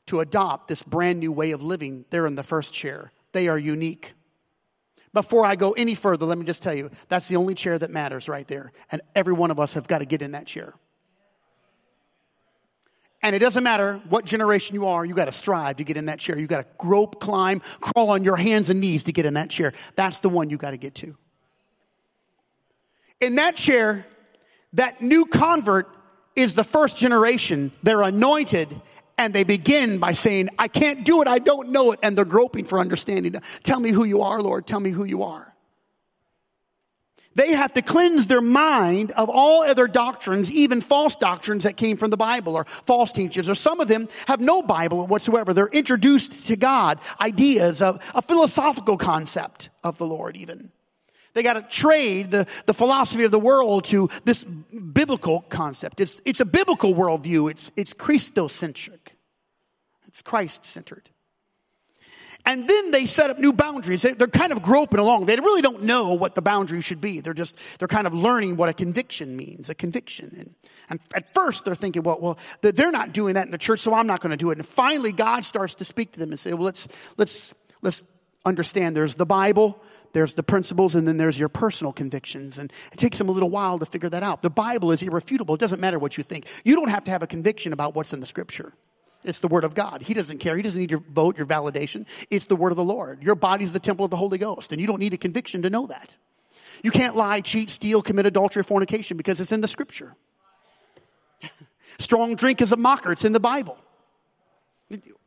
to 0.07 0.19
adopt 0.19 0.67
this 0.67 0.83
brand 0.83 1.19
new 1.19 1.31
way 1.31 1.51
of 1.51 1.61
living. 1.61 2.05
They're 2.09 2.27
in 2.27 2.35
the 2.35 2.43
first 2.43 2.73
chair. 2.73 3.11
They 3.31 3.47
are 3.47 3.57
unique. 3.57 4.13
Before 5.13 5.45
I 5.45 5.55
go 5.55 5.71
any 5.71 5.95
further, 5.95 6.25
let 6.25 6.37
me 6.37 6.45
just 6.45 6.61
tell 6.61 6.73
you 6.73 6.91
that's 7.07 7.27
the 7.27 7.37
only 7.37 7.55
chair 7.55 7.79
that 7.79 7.89
matters 7.89 8.27
right 8.27 8.47
there. 8.47 8.71
And 8.91 9.01
every 9.15 9.33
one 9.33 9.49
of 9.49 9.59
us 9.59 9.73
have 9.73 9.87
got 9.87 9.99
to 9.99 10.05
get 10.05 10.21
in 10.21 10.33
that 10.33 10.45
chair. 10.45 10.73
And 13.23 13.35
it 13.35 13.39
doesn't 13.39 13.63
matter 13.63 13.99
what 14.09 14.25
generation 14.25 14.75
you 14.75 14.85
are, 14.85 15.03
you 15.03 15.15
got 15.15 15.25
to 15.25 15.31
strive 15.31 15.77
to 15.77 15.83
get 15.83 15.97
in 15.97 16.05
that 16.05 16.19
chair. 16.19 16.37
You 16.37 16.45
got 16.45 16.61
to 16.61 16.67
grope, 16.77 17.19
climb, 17.19 17.61
crawl 17.79 18.11
on 18.11 18.23
your 18.23 18.35
hands 18.35 18.69
and 18.69 18.79
knees 18.79 19.05
to 19.05 19.11
get 19.11 19.25
in 19.25 19.33
that 19.33 19.49
chair. 19.49 19.73
That's 19.95 20.19
the 20.19 20.29
one 20.29 20.51
you 20.51 20.57
got 20.57 20.71
to 20.71 20.77
get 20.77 20.93
to. 20.95 21.17
In 23.19 23.35
that 23.35 23.55
chair, 23.55 24.05
that 24.73 25.01
new 25.01 25.25
convert 25.25 25.87
is 26.35 26.55
the 26.55 26.63
first 26.63 26.97
generation. 26.97 27.71
They're 27.83 28.01
anointed 28.01 28.69
and 29.17 29.33
they 29.33 29.43
begin 29.43 29.99
by 29.99 30.13
saying, 30.13 30.49
I 30.59 30.67
can't 30.67 31.05
do 31.05 31.21
it. 31.21 31.27
I 31.27 31.39
don't 31.39 31.69
know 31.69 31.91
it. 31.91 31.99
And 32.03 32.17
they're 32.17 32.25
groping 32.25 32.65
for 32.65 32.79
understanding. 32.79 33.35
Tell 33.63 33.79
me 33.79 33.91
who 33.91 34.03
you 34.03 34.21
are, 34.21 34.41
Lord. 34.41 34.67
Tell 34.67 34.79
me 34.79 34.91
who 34.91 35.05
you 35.05 35.23
are. 35.23 35.53
They 37.35 37.51
have 37.51 37.73
to 37.73 37.81
cleanse 37.81 38.27
their 38.27 38.41
mind 38.41 39.11
of 39.11 39.29
all 39.29 39.63
other 39.63 39.87
doctrines, 39.87 40.49
even 40.49 40.79
false 40.79 41.17
doctrines 41.17 41.65
that 41.65 41.75
came 41.75 41.97
from 41.97 42.09
the 42.09 42.17
Bible 42.17 42.55
or 42.55 42.63
false 42.63 43.11
teachers, 43.11 43.49
or 43.49 43.55
some 43.55 43.81
of 43.81 43.89
them 43.89 44.07
have 44.27 44.39
no 44.39 44.61
Bible 44.61 45.05
whatsoever. 45.05 45.53
They're 45.53 45.67
introduced 45.67 46.47
to 46.47 46.55
God, 46.55 46.99
ideas 47.19 47.81
of 47.81 48.01
a 48.15 48.21
philosophical 48.21 48.97
concept 48.97 49.69
of 49.83 49.97
the 49.97 50.05
Lord 50.05 50.37
even. 50.37 50.71
They 51.35 51.43
got 51.43 51.53
to 51.53 51.61
trade 51.61 52.31
the, 52.31 52.47
the 52.65 52.73
philosophy 52.73 53.25
of 53.25 53.31
the 53.31 53.39
world 53.39 53.83
to 53.85 54.09
this 54.23 54.43
biblical 54.43 55.41
concept. 55.41 55.99
It's, 55.99 56.21
it's 56.25 56.39
a 56.39 56.45
biblical 56.45 56.95
worldview. 56.95 57.51
It's, 57.51 57.71
it's 57.75 57.93
Christocentric. 57.93 59.13
It's 60.07 60.21
Christ-centered. 60.21 61.09
And 62.45 62.69
then 62.69 62.91
they 62.91 63.05
set 63.05 63.31
up 63.31 63.39
new 63.39 63.51
boundaries. 63.51 64.03
They're 64.03 64.27
kind 64.27 64.53
of 64.53 64.61
groping 64.61 64.99
along. 64.99 65.25
They 65.25 65.35
really 65.35 65.61
don't 65.61 65.83
know 65.83 66.13
what 66.13 66.35
the 66.35 66.41
boundaries 66.41 66.85
should 66.85 67.01
be. 67.01 67.19
They're 67.19 67.33
just, 67.33 67.57
they're 67.79 67.87
kind 67.87 68.07
of 68.07 68.13
learning 68.13 68.55
what 68.55 68.69
a 68.69 68.73
conviction 68.73 69.35
means, 69.35 69.69
a 69.69 69.75
conviction. 69.75 70.35
And, 70.37 70.55
and 70.89 70.99
at 71.15 71.33
first 71.33 71.65
they're 71.65 71.75
thinking, 71.75 72.03
well, 72.03 72.19
well, 72.21 72.37
they're 72.61 72.91
not 72.91 73.13
doing 73.13 73.33
that 73.33 73.45
in 73.45 73.51
the 73.51 73.57
church, 73.57 73.81
so 73.81 73.93
I'm 73.93 74.07
not 74.07 74.21
going 74.21 74.29
to 74.29 74.37
do 74.37 74.51
it. 74.51 74.57
And 74.57 74.65
finally 74.65 75.11
God 75.11 75.43
starts 75.43 75.75
to 75.75 75.85
speak 75.85 76.13
to 76.13 76.19
them 76.19 76.29
and 76.29 76.39
say, 76.39 76.53
well, 76.53 76.63
let's, 76.63 76.87
let's, 77.17 77.53
let's 77.81 78.03
understand 78.45 78.95
there's 78.95 79.15
the 79.15 79.25
Bible, 79.25 79.81
there's 80.15 80.33
the 80.33 80.43
principles, 80.43 80.95
and 80.95 81.05
then 81.05 81.17
there's 81.17 81.37
your 81.37 81.49
personal 81.49 81.91
convictions. 81.91 82.57
And 82.57 82.71
it 82.93 82.97
takes 82.97 83.17
them 83.17 83.27
a 83.27 83.33
little 83.33 83.49
while 83.49 83.77
to 83.77 83.85
figure 83.85 84.07
that 84.07 84.23
out. 84.23 84.41
The 84.41 84.49
Bible 84.49 84.93
is 84.93 85.03
irrefutable. 85.03 85.55
It 85.55 85.59
doesn't 85.59 85.81
matter 85.81 85.99
what 85.99 86.17
you 86.17 86.23
think. 86.23 86.45
You 86.63 86.77
don't 86.77 86.89
have 86.89 87.03
to 87.03 87.11
have 87.11 87.21
a 87.21 87.27
conviction 87.27 87.73
about 87.73 87.95
what's 87.95 88.13
in 88.13 88.21
the 88.21 88.25
scripture. 88.25 88.71
It's 89.25 89.39
the 89.39 89.49
word 89.49 89.65
of 89.65 89.75
God. 89.75 90.03
He 90.03 90.13
doesn't 90.13 90.37
care. 90.37 90.55
He 90.55 90.61
doesn't 90.61 90.79
need 90.79 90.89
your 90.89 91.01
vote, 91.01 91.37
your 91.37 91.45
validation. 91.45 92.05
It's 92.29 92.45
the 92.45 92.55
word 92.55 92.71
of 92.71 92.77
the 92.77 92.83
Lord. 92.83 93.23
Your 93.23 93.35
body's 93.35 93.73
the 93.73 93.79
temple 93.79 94.05
of 94.05 94.11
the 94.11 94.15
Holy 94.15 94.37
Ghost, 94.37 94.71
and 94.71 94.79
you 94.79 94.87
don't 94.87 95.01
need 95.01 95.13
a 95.13 95.17
conviction 95.17 95.61
to 95.63 95.69
know 95.69 95.85
that. 95.87 96.15
You 96.81 96.91
can't 96.91 97.17
lie, 97.17 97.41
cheat, 97.41 97.69
steal, 97.69 98.01
commit 98.01 98.25
adultery, 98.25 98.63
fornication 98.63 99.17
because 99.17 99.41
it's 99.41 99.51
in 99.51 99.59
the 99.59 99.67
scripture. 99.67 100.15
Strong 101.99 102.35
drink 102.35 102.61
is 102.61 102.71
a 102.71 102.77
mocker. 102.77 103.11
It's 103.11 103.25
in 103.25 103.33
the 103.33 103.41
Bible. 103.41 103.77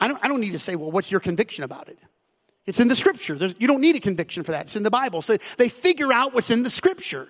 I 0.01 0.09
don't, 0.09 0.19
I 0.23 0.29
don't 0.29 0.41
need 0.41 0.53
to 0.53 0.59
say, 0.59 0.77
well, 0.77 0.91
what's 0.91 1.11
your 1.11 1.21
conviction 1.21 1.63
about 1.63 1.91
it? 1.91 1.99
It's 2.69 2.81
in 2.81 2.89
the 2.89 2.95
scripture. 2.95 3.35
There's, 3.35 3.57
you 3.59 3.67
don't 3.67 3.81
need 3.81 3.97
a 3.97 4.01
conviction 4.01 4.45
for 4.45 4.53
that. 4.53 4.67
It's 4.67 4.77
in 4.77 4.83
the 4.83 4.91
Bible. 4.91 5.23
So 5.23 5.39
they 5.57 5.71
figure 5.71 6.13
out 6.13 6.35
what's 6.35 6.51
in 6.51 6.65
the 6.65 6.71
scripture. 6.71 7.27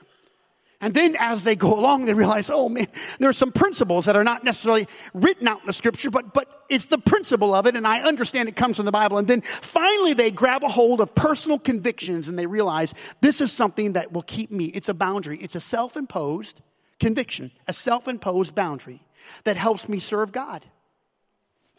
And 0.80 0.92
then 0.92 1.14
as 1.16 1.44
they 1.44 1.54
go 1.54 1.78
along, 1.78 2.06
they 2.06 2.14
realize, 2.14 2.50
oh 2.50 2.68
man, 2.68 2.88
there 3.20 3.28
are 3.28 3.32
some 3.32 3.52
principles 3.52 4.06
that 4.06 4.16
are 4.16 4.24
not 4.24 4.42
necessarily 4.42 4.88
written 5.14 5.46
out 5.46 5.60
in 5.60 5.66
the 5.66 5.72
scripture, 5.72 6.10
but, 6.10 6.34
but 6.34 6.64
it's 6.68 6.86
the 6.86 6.98
principle 6.98 7.54
of 7.54 7.66
it. 7.66 7.76
And 7.76 7.86
I 7.86 8.02
understand 8.02 8.48
it 8.48 8.56
comes 8.56 8.78
from 8.78 8.86
the 8.86 8.90
Bible. 8.90 9.16
And 9.16 9.28
then 9.28 9.42
finally 9.42 10.12
they 10.12 10.32
grab 10.32 10.64
a 10.64 10.68
hold 10.68 11.00
of 11.00 11.14
personal 11.14 11.60
convictions 11.60 12.26
and 12.26 12.36
they 12.36 12.46
realize 12.46 12.92
this 13.20 13.40
is 13.40 13.52
something 13.52 13.92
that 13.92 14.10
will 14.10 14.22
keep 14.22 14.50
me. 14.50 14.64
It's 14.66 14.88
a 14.88 14.94
boundary. 14.94 15.38
It's 15.38 15.54
a 15.54 15.60
self-imposed 15.60 16.60
conviction, 16.98 17.52
a 17.68 17.72
self-imposed 17.72 18.56
boundary 18.56 19.04
that 19.44 19.56
helps 19.56 19.88
me 19.88 20.00
serve 20.00 20.32
God. 20.32 20.64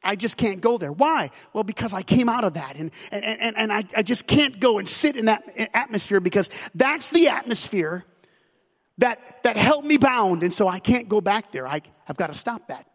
I 0.04 0.16
just 0.16 0.38
can't 0.38 0.62
go 0.62 0.78
there. 0.78 0.92
Why? 0.92 1.32
Well, 1.54 1.64
because 1.64 1.94
I 1.94 2.04
came 2.04 2.30
out 2.30 2.44
of 2.44 2.54
that 2.54 2.76
and, 2.76 2.92
and, 3.12 3.24
and, 3.24 3.58
and 3.58 3.74
I, 3.74 3.84
I 3.96 4.04
just 4.04 4.28
can't 4.28 4.60
go 4.60 4.80
and 4.80 4.88
sit 4.88 5.16
in 5.16 5.26
that 5.26 5.44
atmosphere 5.74 6.20
because 6.20 6.50
that's 6.74 7.10
the 7.10 7.28
atmosphere 7.28 8.06
that, 9.00 9.44
that 9.44 9.58
held 9.58 9.86
me 9.86 9.98
bound. 9.98 10.44
And 10.44 10.54
so 10.54 10.68
I 10.68 10.80
can't 10.80 11.10
go 11.10 11.22
back 11.22 11.52
there. 11.52 11.68
I, 11.68 11.82
I've 12.08 12.18
got 12.18 12.28
to 12.28 12.36
stop 12.36 12.68
that. 12.68 12.86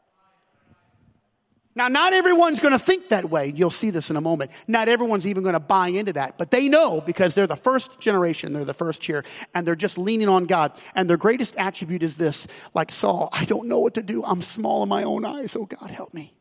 Now, 1.77 1.89
not 1.89 2.13
everyone's 2.13 2.61
going 2.61 2.73
to 2.73 2.79
think 2.79 3.09
that 3.09 3.29
way. 3.29 3.53
You'll 3.55 3.71
see 3.71 3.91
this 3.91 4.09
in 4.09 4.17
a 4.17 4.21
moment. 4.21 4.53
Not 4.69 4.89
everyone's 4.89 5.27
even 5.27 5.43
going 5.43 5.55
to 5.55 5.61
buy 5.61 5.89
into 5.89 6.13
that, 6.13 6.39
but 6.39 6.53
they 6.53 6.69
know 6.69 7.01
because 7.01 7.35
they're 7.35 7.49
the 7.49 7.57
first 7.57 7.99
generation, 7.99 8.53
they're 8.53 8.65
the 8.65 8.73
first 8.73 9.01
chair, 9.01 9.25
and 9.55 9.67
they're 9.67 9.75
just 9.75 9.99
leaning 9.99 10.29
on 10.29 10.45
God. 10.45 10.81
And 10.95 11.11
their 11.11 11.17
greatest 11.17 11.57
attribute 11.57 12.05
is 12.05 12.17
this 12.17 12.47
like 12.75 12.93
Saul, 12.93 13.29
I 13.33 13.45
don't 13.45 13.67
know 13.67 13.81
what 13.81 13.95
to 13.95 14.03
do. 14.03 14.23
I'm 14.23 14.41
small 14.41 14.85
in 14.85 14.89
my 14.89 15.03
own 15.03 15.25
eyes. 15.25 15.57
Oh, 15.57 15.67
God, 15.67 15.91
help 15.91 16.15
me. 16.15 16.33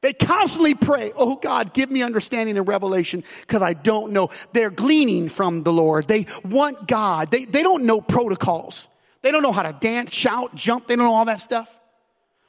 They 0.00 0.12
constantly 0.12 0.74
pray, 0.74 1.12
Oh 1.16 1.36
God, 1.36 1.74
give 1.74 1.90
me 1.90 2.02
understanding 2.02 2.56
and 2.56 2.68
revelation 2.68 3.24
because 3.40 3.62
I 3.62 3.72
don't 3.72 4.12
know. 4.12 4.30
They're 4.52 4.70
gleaning 4.70 5.28
from 5.28 5.64
the 5.64 5.72
Lord. 5.72 6.06
They 6.06 6.26
want 6.44 6.86
God. 6.86 7.30
They, 7.30 7.44
they 7.44 7.62
don't 7.62 7.84
know 7.84 8.00
protocols. 8.00 8.88
They 9.22 9.32
don't 9.32 9.42
know 9.42 9.52
how 9.52 9.62
to 9.62 9.72
dance, 9.72 10.14
shout, 10.14 10.54
jump. 10.54 10.86
They 10.86 10.94
don't 10.96 11.06
know 11.06 11.14
all 11.14 11.24
that 11.24 11.40
stuff. 11.40 11.78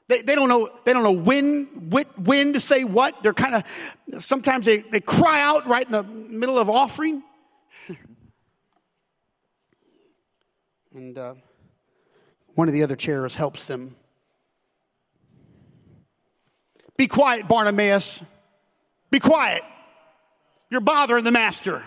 They, 0.08 0.22
they 0.22 0.36
don't 0.36 0.50
know, 0.50 0.70
they 0.86 0.94
don't 0.94 1.04
know 1.04 1.12
when, 1.12 1.66
when 2.18 2.54
to 2.54 2.60
say 2.60 2.84
what. 2.84 3.22
They're 3.22 3.34
kind 3.34 3.56
of, 3.56 3.64
sometimes 4.24 4.66
they, 4.66 4.78
they 4.78 5.02
cry 5.02 5.42
out 5.42 5.68
right 5.68 5.86
in 5.86 5.92
the 5.92 6.04
middle 6.04 6.58
of 6.58 6.70
offering. 6.70 7.24
and 10.94 11.18
uh, 11.18 11.36
one 12.56 12.68
of 12.68 12.74
the 12.74 12.84
other 12.84 12.96
chairs 12.96 13.36
helps 13.36 13.68
them 13.68 13.96
be 17.00 17.08
quiet, 17.08 17.48
Bartimaeus. 17.48 18.22
Be 19.10 19.22
quiet. 19.22 19.64
You're 20.70 20.82
bothering 20.82 21.24
the 21.24 21.32
master. 21.32 21.82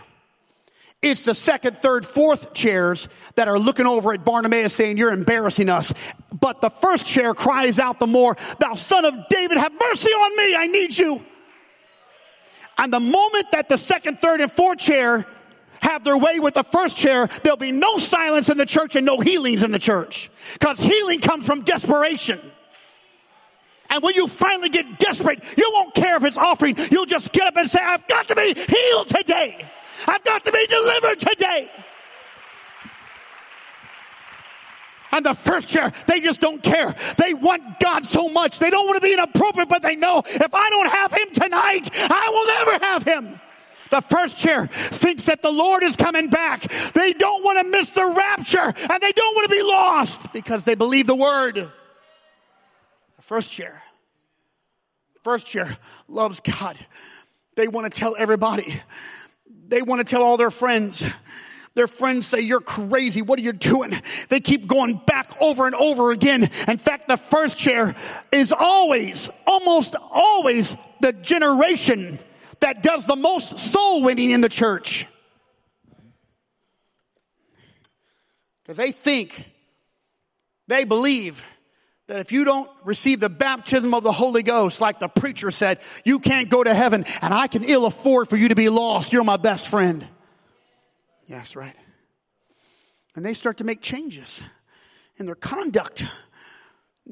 It's 1.03 1.27
the 1.27 1.35
second, 1.35 1.77
third, 1.77 2.07
fourth 2.07 2.55
chairs 2.55 3.11
that 3.35 3.47
are 3.47 3.59
looking 3.59 3.85
over 3.85 4.15
at 4.15 4.25
Bartimaeus 4.25 4.73
saying, 4.73 4.97
You're 4.97 5.13
embarrassing 5.13 5.69
us. 5.69 5.93
But 6.33 6.63
the 6.63 6.71
first 6.71 7.05
chair 7.05 7.35
cries 7.35 7.79
out 7.79 7.99
the 7.99 8.07
more, 8.07 8.39
Thou 8.59 8.73
son 8.73 9.05
of 9.05 9.15
David, 9.29 9.59
have 9.59 9.75
mercy 9.75 10.09
on 10.09 10.35
me. 10.35 10.57
I 10.57 10.67
need 10.69 10.97
you. 10.97 11.23
And 12.79 12.91
the 12.91 13.01
moment 13.01 13.51
that 13.51 13.69
the 13.69 13.77
second, 13.77 14.19
third, 14.19 14.41
and 14.41 14.51
fourth 14.51 14.79
chair 14.79 15.27
have 15.83 16.05
their 16.05 16.17
way 16.17 16.41
with 16.41 16.55
the 16.55 16.65
first 16.65 16.97
chair, 16.97 17.29
there'll 17.43 17.59
be 17.59 17.71
no 17.71 17.99
silence 17.99 18.49
in 18.49 18.57
the 18.57 18.65
church 18.65 18.97
and 18.97 19.05
no 19.05 19.21
healings 19.21 19.63
in 19.63 19.73
the 19.73 19.79
church. 19.79 20.31
Because 20.55 20.79
healing 20.79 21.21
comes 21.21 21.45
from 21.45 21.65
desperation. 21.65 22.41
And 23.93 24.03
when 24.03 24.15
you 24.15 24.27
finally 24.27 24.71
get 24.71 24.99
desperate, 24.99 25.45
you 25.57 25.71
won't 25.75 25.95
care 25.95 26.17
if 26.17 26.25
it's 26.25 26.39
offering. 26.39 26.77
You'll 26.91 27.05
just 27.05 27.31
get 27.31 27.47
up 27.49 27.57
and 27.57 27.69
say, 27.69 27.79
I've 27.79 28.07
got 28.09 28.25
to 28.29 28.35
be 28.35 28.55
healed 28.55 29.09
today. 29.09 29.67
I've 30.09 30.25
got 30.25 30.45
to 30.47 30.51
be 30.51 30.67
delivered 30.67 31.21
today. 31.21 31.71
And 35.13 35.27
the 35.27 35.35
first 35.35 35.69
chair, 35.69 35.93
they 36.07 36.21
just 36.21 36.41
don't 36.41 36.63
care. 36.63 36.95
They 37.19 37.35
want 37.35 37.81
God 37.81 38.07
so 38.07 38.31
much. 38.31 38.59
They 38.59 38.71
don't 38.71 38.87
want 38.87 38.97
to 38.97 39.07
be 39.07 39.13
inappropriate, 39.13 39.69
but 39.69 39.83
they 39.83 39.95
know 39.95 40.23
if 40.25 40.55
I 40.55 40.71
don't 40.71 40.91
have 40.91 41.13
him 41.13 41.31
tonight, 41.35 41.91
I 41.93 42.31
will 42.31 42.47
never 42.47 42.85
have 42.87 43.05
him. 43.05 43.41
The 43.91 44.01
first 44.01 44.39
chair 44.39 44.69
thinks 44.69 45.27
that 45.27 45.43
the 45.43 45.51
Lord 45.51 45.83
is 45.83 45.97
coming 45.97 46.31
back. 46.31 46.63
They 46.95 47.13
don't 47.13 47.45
want 47.45 47.59
to 47.59 47.71
miss 47.71 47.91
the 47.91 48.07
rapture 48.07 48.73
and 48.91 49.03
they 49.03 49.13
don't 49.13 49.35
want 49.35 49.51
to 49.51 49.55
be 49.55 49.63
lost 49.63 50.33
because 50.33 50.65
they 50.65 50.77
believe 50.77 51.07
the 51.07 51.15
word. 51.15 51.57
The 51.57 51.71
first 53.21 53.51
chair 53.51 53.82
First 55.23 55.47
chair 55.47 55.77
loves 56.09 56.41
God. 56.41 56.79
They 57.55 57.69
want 57.69 57.93
to 57.93 57.99
tell 57.99 58.17
everybody. 58.19 58.81
They 59.69 59.83
want 59.83 60.01
to 60.01 60.05
tell 60.05 60.23
all 60.23 60.37
their 60.37 60.51
friends. 60.51 61.05
Their 61.75 61.87
friends 61.87 62.27
say, 62.27 62.41
You're 62.41 62.61
crazy. 62.61 63.23
What 63.23 63.39
are 63.39 63.43
you 63.43 63.53
doing? 63.53 64.01
They 64.29 64.41
keep 64.41 64.67
going 64.67 65.01
back 65.07 65.35
over 65.41 65.67
and 65.67 65.75
over 65.75 66.11
again. 66.11 66.51
In 66.69 66.77
fact, 66.77 67.09
the 67.09 67.17
first 67.17 67.57
chair 67.57 67.95
is 68.31 68.53
always, 68.53 69.31
almost 69.47 69.95
always, 70.11 70.77
the 71.01 71.13
generation 71.13 72.19
that 72.61 72.83
does 72.83 73.07
the 73.07 73.17
most 73.17 73.59
soul 73.59 74.03
winning 74.03 74.31
in 74.31 74.41
the 74.41 74.49
church. 74.49 75.07
Because 78.63 78.77
they 78.77 78.93
think, 78.93 79.51
they 80.69 80.85
believe 80.85 81.45
that 82.13 82.21
if 82.21 82.31
you 82.31 82.45
don't 82.45 82.69
receive 82.85 83.21
the 83.21 83.31
baptism 83.31 83.95
of 83.95 84.03
the 84.03 84.13
Holy 84.13 84.43
Ghost, 84.43 84.83
like 84.83 85.01
the 85.01 85.09
preacher 85.09 85.51
said, 85.51 85.81
you 86.05 86.19
can't 86.19 86.51
go 86.51 86.63
to 86.63 86.75
heaven 86.75 87.07
and 87.23 87.33
I 87.33 87.47
can 87.47 87.65
ill 87.65 87.87
afford 87.87 88.29
for 88.29 88.37
you 88.37 88.49
to 88.49 88.55
be 88.55 88.69
lost. 88.69 89.15
You're 89.15 89.25
my 89.25 89.39
best 89.39 89.67
friend. 89.67 90.07
Yes, 91.27 91.57
right. 91.57 91.75
And 93.17 93.25
they 93.25 93.33
start 93.33 93.57
to 93.59 93.65
make 93.65 93.81
changes 93.81 94.43
in 95.17 95.25
their 95.25 95.35
conduct. 95.35 96.05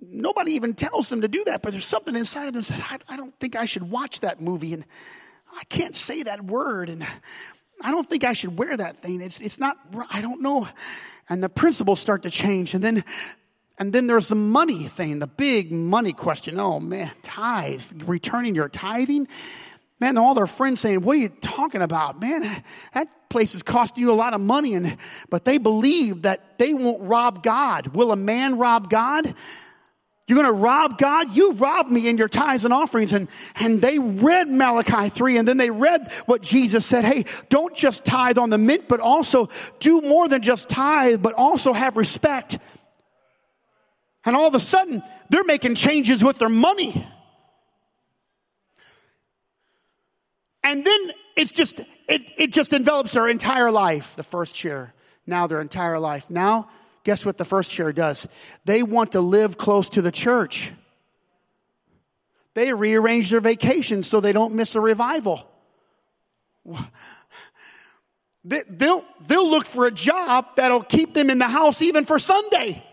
Nobody 0.03 0.53
even 0.53 0.75
tells 0.75 1.09
them 1.09 1.23
to 1.23 1.29
do 1.29 1.45
that, 1.45 1.63
but 1.63 1.73
there's 1.73 1.87
something 1.87 2.15
inside 2.15 2.49
of 2.49 2.53
them 2.53 2.61
that 2.61 2.67
says, 2.67 2.83
I, 2.91 2.99
I 3.09 3.17
don't 3.17 3.35
think 3.41 3.57
I 3.57 3.65
should 3.65 3.91
watch 3.91 4.21
that 4.21 4.43
movie 4.43 4.75
and 4.75 4.85
I 5.59 5.65
can't 5.71 5.97
say 5.97 6.25
that 6.25 6.45
word 6.45 6.91
and 6.91 7.07
I 7.83 7.91
don't 7.91 8.07
think 8.07 8.25
I 8.25 8.35
should 8.35 8.59
wear 8.59 8.77
that 8.77 8.99
thing. 8.99 9.23
It's, 9.23 9.41
it's 9.41 9.59
not, 9.59 9.79
I 10.11 10.21
don't 10.21 10.43
know. 10.43 10.69
And 11.31 11.43
the 11.43 11.49
principles 11.49 12.01
start 12.01 12.25
to 12.25 12.31
change. 12.31 12.75
And 12.75 12.85
then 12.85 13.03
and 13.81 13.95
then 13.95 14.07
there's 14.07 14.29
the 14.29 14.35
money 14.35 14.87
thing, 14.87 15.21
the 15.21 15.27
big 15.27 15.73
money 15.73 16.13
question. 16.13 16.61
Oh 16.61 16.79
man, 16.79 17.11
tithes, 17.23 17.93
returning 18.05 18.55
your 18.55 18.69
tithing. 18.69 19.27
Man, 19.99 20.19
all 20.19 20.35
their 20.35 20.47
friends 20.47 20.81
saying, 20.81 21.01
what 21.01 21.17
are 21.17 21.21
you 21.21 21.31
talking 21.31 21.81
about? 21.81 22.21
Man, 22.21 22.43
that 22.93 23.09
place 23.31 23.55
is 23.55 23.63
costing 23.63 24.03
you 24.03 24.11
a 24.11 24.13
lot 24.13 24.35
of 24.35 24.41
money. 24.41 24.75
And, 24.75 24.99
but 25.31 25.47
they 25.47 25.57
believe 25.57 26.23
that 26.23 26.59
they 26.59 26.75
won't 26.75 27.03
rob 27.03 27.43
God. 27.43 27.89
Will 27.89 28.13
a 28.13 28.17
man 28.17 28.59
rob 28.59 28.91
God? 28.91 29.35
You're 30.27 30.43
going 30.43 30.55
to 30.55 30.61
rob 30.61 30.97
God? 30.97 31.35
You 31.35 31.55
robbed 31.55 31.91
me 31.91 32.07
in 32.09 32.17
your 32.17 32.29
tithes 32.29 32.65
and 32.65 32.73
offerings. 32.73 33.13
And, 33.13 33.29
and 33.57 33.81
they 33.81 33.99
read 33.99 34.49
Malachi 34.49 35.09
3 35.09 35.39
and 35.39 35.49
then 35.49 35.57
they 35.57 35.71
read 35.71 36.13
what 36.27 36.43
Jesus 36.43 36.87
said. 36.87 37.05
Hey, 37.05 37.25
don't 37.49 37.75
just 37.75 38.05
tithe 38.05 38.39
on 38.39 38.51
the 38.51 38.59
mint, 38.59 38.89
but 38.89 39.01
also 39.01 39.49
do 39.81 40.03
more 40.03 40.29
than 40.29 40.41
just 40.43 40.69
tithe, 40.69 41.23
but 41.23 41.35
also 41.35 41.73
have 41.73 41.97
respect 41.97 42.59
and 44.25 44.37
all 44.37 44.47
of 44.47 44.55
a 44.55 44.61
sudden, 44.61 45.03
they're 45.31 45.45
making 45.45 45.75
changes 45.75 46.23
with 46.23 46.39
their 46.39 46.49
money. 46.49 47.07
And 50.63 50.85
then 50.85 51.13
it's 51.37 51.53
just, 51.53 51.81
it, 52.09 52.23
it 52.37 52.53
just 52.53 52.73
envelops 52.73 53.13
their 53.13 53.29
entire 53.29 53.71
life, 53.71 54.15
the 54.17 54.23
first 54.23 54.55
chair. 54.55 54.93
Now 55.27 55.47
their 55.47 55.61
entire 55.61 55.99
life. 55.99 56.29
Now, 56.29 56.69
guess 57.05 57.25
what 57.25 57.39
the 57.39 57.45
first 57.45 57.71
chair 57.71 57.93
does? 57.93 58.27
They 58.65 58.83
want 58.83 59.13
to 59.13 59.21
live 59.21 59.57
close 59.57 59.89
to 59.91 60.03
the 60.03 60.13
church. 60.13 60.73
They 62.55 62.73
rearrange 62.73 63.31
their 63.31 63.41
vacations 63.41 64.07
so 64.07 64.21
they 64.21 64.33
don't 64.33 64.55
miss 64.55 64.75
a 64.75 64.81
revival. 64.81 65.49
They'll, 68.45 69.05
they'll 69.27 69.51
look 69.51 69.67
for 69.67 69.87
a 69.87 69.91
job 69.91 70.47
that'll 70.57 70.83
keep 70.83 71.15
them 71.15 71.31
in 71.31 71.39
the 71.39 71.49
house 71.49 71.81
even 71.81 72.05
for 72.05 72.19
Sunday. 72.19 72.85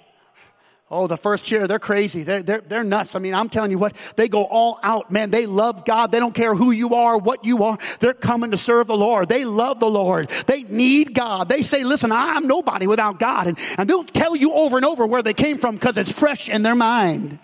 Oh, 0.89 1.07
the 1.07 1.17
first 1.17 1.43
chair, 1.43 1.67
they're 1.67 1.79
crazy. 1.79 2.23
They're, 2.23 2.41
they're, 2.41 2.61
they're 2.61 2.83
nuts. 2.83 3.13
I 3.13 3.19
mean, 3.19 3.33
I'm 3.33 3.49
telling 3.49 3.71
you 3.71 3.77
what, 3.77 3.93
they 4.15 4.29
go 4.29 4.45
all 4.45 4.79
out, 4.81 5.11
man. 5.11 5.31
They 5.31 5.45
love 5.45 5.83
God. 5.83 6.13
They 6.13 6.19
don't 6.19 6.33
care 6.33 6.55
who 6.55 6.71
you 6.71 6.95
are, 6.95 7.17
what 7.17 7.43
you 7.43 7.65
are. 7.65 7.77
They're 7.99 8.13
coming 8.13 8.51
to 8.51 8.57
serve 8.57 8.87
the 8.87 8.95
Lord. 8.95 9.27
They 9.27 9.43
love 9.43 9.81
the 9.81 9.89
Lord. 9.89 10.29
They 10.45 10.63
need 10.63 11.13
God. 11.13 11.49
They 11.49 11.61
say, 11.61 11.83
listen, 11.83 12.13
I'm 12.13 12.47
nobody 12.47 12.87
without 12.87 13.19
God. 13.19 13.47
And, 13.47 13.59
and 13.77 13.89
they'll 13.89 14.05
tell 14.05 14.33
you 14.33 14.53
over 14.53 14.77
and 14.77 14.85
over 14.85 15.05
where 15.05 15.21
they 15.21 15.33
came 15.33 15.57
from 15.57 15.75
because 15.75 15.97
it's 15.97 16.11
fresh 16.11 16.47
in 16.47 16.63
their 16.63 16.75
mind. 16.75 17.39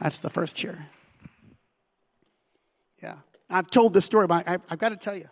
That's 0.00 0.18
the 0.18 0.30
first 0.30 0.54
chair. 0.54 0.86
Yeah. 3.02 3.16
I've 3.50 3.68
told 3.68 3.94
this 3.94 4.04
story, 4.04 4.28
but 4.28 4.46
I, 4.46 4.58
I've 4.70 4.78
got 4.78 4.90
to 4.90 4.96
tell 4.96 5.16
you. 5.16 5.28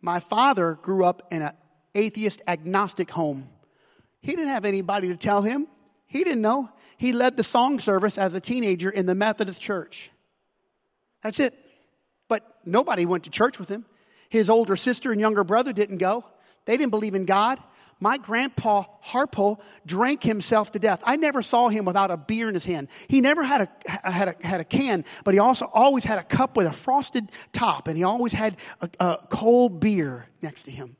My 0.00 0.20
father 0.20 0.78
grew 0.80 1.04
up 1.04 1.24
in 1.30 1.42
an 1.42 1.52
atheist 1.94 2.40
agnostic 2.48 3.10
home. 3.10 3.50
He 4.22 4.30
didn't 4.30 4.48
have 4.48 4.64
anybody 4.64 5.08
to 5.08 5.16
tell 5.16 5.42
him 5.42 5.66
he 6.08 6.24
didn't 6.24 6.42
know. 6.42 6.70
He 6.96 7.12
led 7.12 7.36
the 7.36 7.44
song 7.44 7.78
service 7.78 8.18
as 8.18 8.34
a 8.34 8.40
teenager 8.40 8.90
in 8.90 9.06
the 9.06 9.14
Methodist 9.14 9.60
church. 9.60 10.10
That's 11.22 11.38
it. 11.38 11.54
But 12.28 12.58
nobody 12.64 13.06
went 13.06 13.24
to 13.24 13.30
church 13.30 13.58
with 13.58 13.68
him. 13.68 13.84
His 14.28 14.50
older 14.50 14.74
sister 14.74 15.12
and 15.12 15.20
younger 15.20 15.44
brother 15.44 15.72
didn't 15.72 15.98
go. 15.98 16.24
They 16.64 16.76
didn't 16.76 16.90
believe 16.90 17.14
in 17.14 17.24
God. 17.24 17.58
My 18.00 18.16
grandpa 18.16 18.84
Harpo 19.04 19.58
drank 19.84 20.22
himself 20.22 20.72
to 20.72 20.78
death. 20.78 21.02
I 21.04 21.16
never 21.16 21.42
saw 21.42 21.68
him 21.68 21.84
without 21.84 22.10
a 22.10 22.16
beer 22.16 22.48
in 22.48 22.54
his 22.54 22.64
hand. 22.64 22.88
He 23.08 23.20
never 23.20 23.42
had 23.42 23.62
a, 23.62 24.10
had 24.10 24.28
a, 24.28 24.46
had 24.46 24.60
a 24.60 24.64
can, 24.64 25.04
but 25.24 25.34
he 25.34 25.40
also 25.40 25.68
always 25.72 26.04
had 26.04 26.18
a 26.18 26.22
cup 26.22 26.56
with 26.56 26.66
a 26.66 26.72
frosted 26.72 27.30
top, 27.52 27.88
and 27.88 27.96
he 27.96 28.04
always 28.04 28.32
had 28.32 28.56
a, 28.80 28.90
a 29.00 29.26
cold 29.30 29.80
beer 29.80 30.28
next 30.42 30.64
to 30.64 30.70
him. 30.70 30.96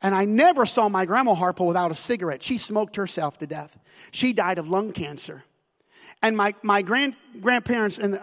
And 0.00 0.14
I 0.14 0.24
never 0.24 0.64
saw 0.64 0.88
my 0.88 1.04
grandma 1.04 1.34
Harpo 1.34 1.66
without 1.66 1.90
a 1.90 1.94
cigarette. 1.94 2.42
She 2.42 2.58
smoked 2.58 2.96
herself 2.96 3.38
to 3.38 3.46
death. 3.46 3.78
She 4.10 4.32
died 4.32 4.58
of 4.58 4.68
lung 4.68 4.92
cancer. 4.92 5.44
And 6.22 6.36
my, 6.36 6.54
my 6.62 6.82
grand, 6.82 7.14
grandparents 7.40 7.98
and, 7.98 8.14
the 8.14 8.18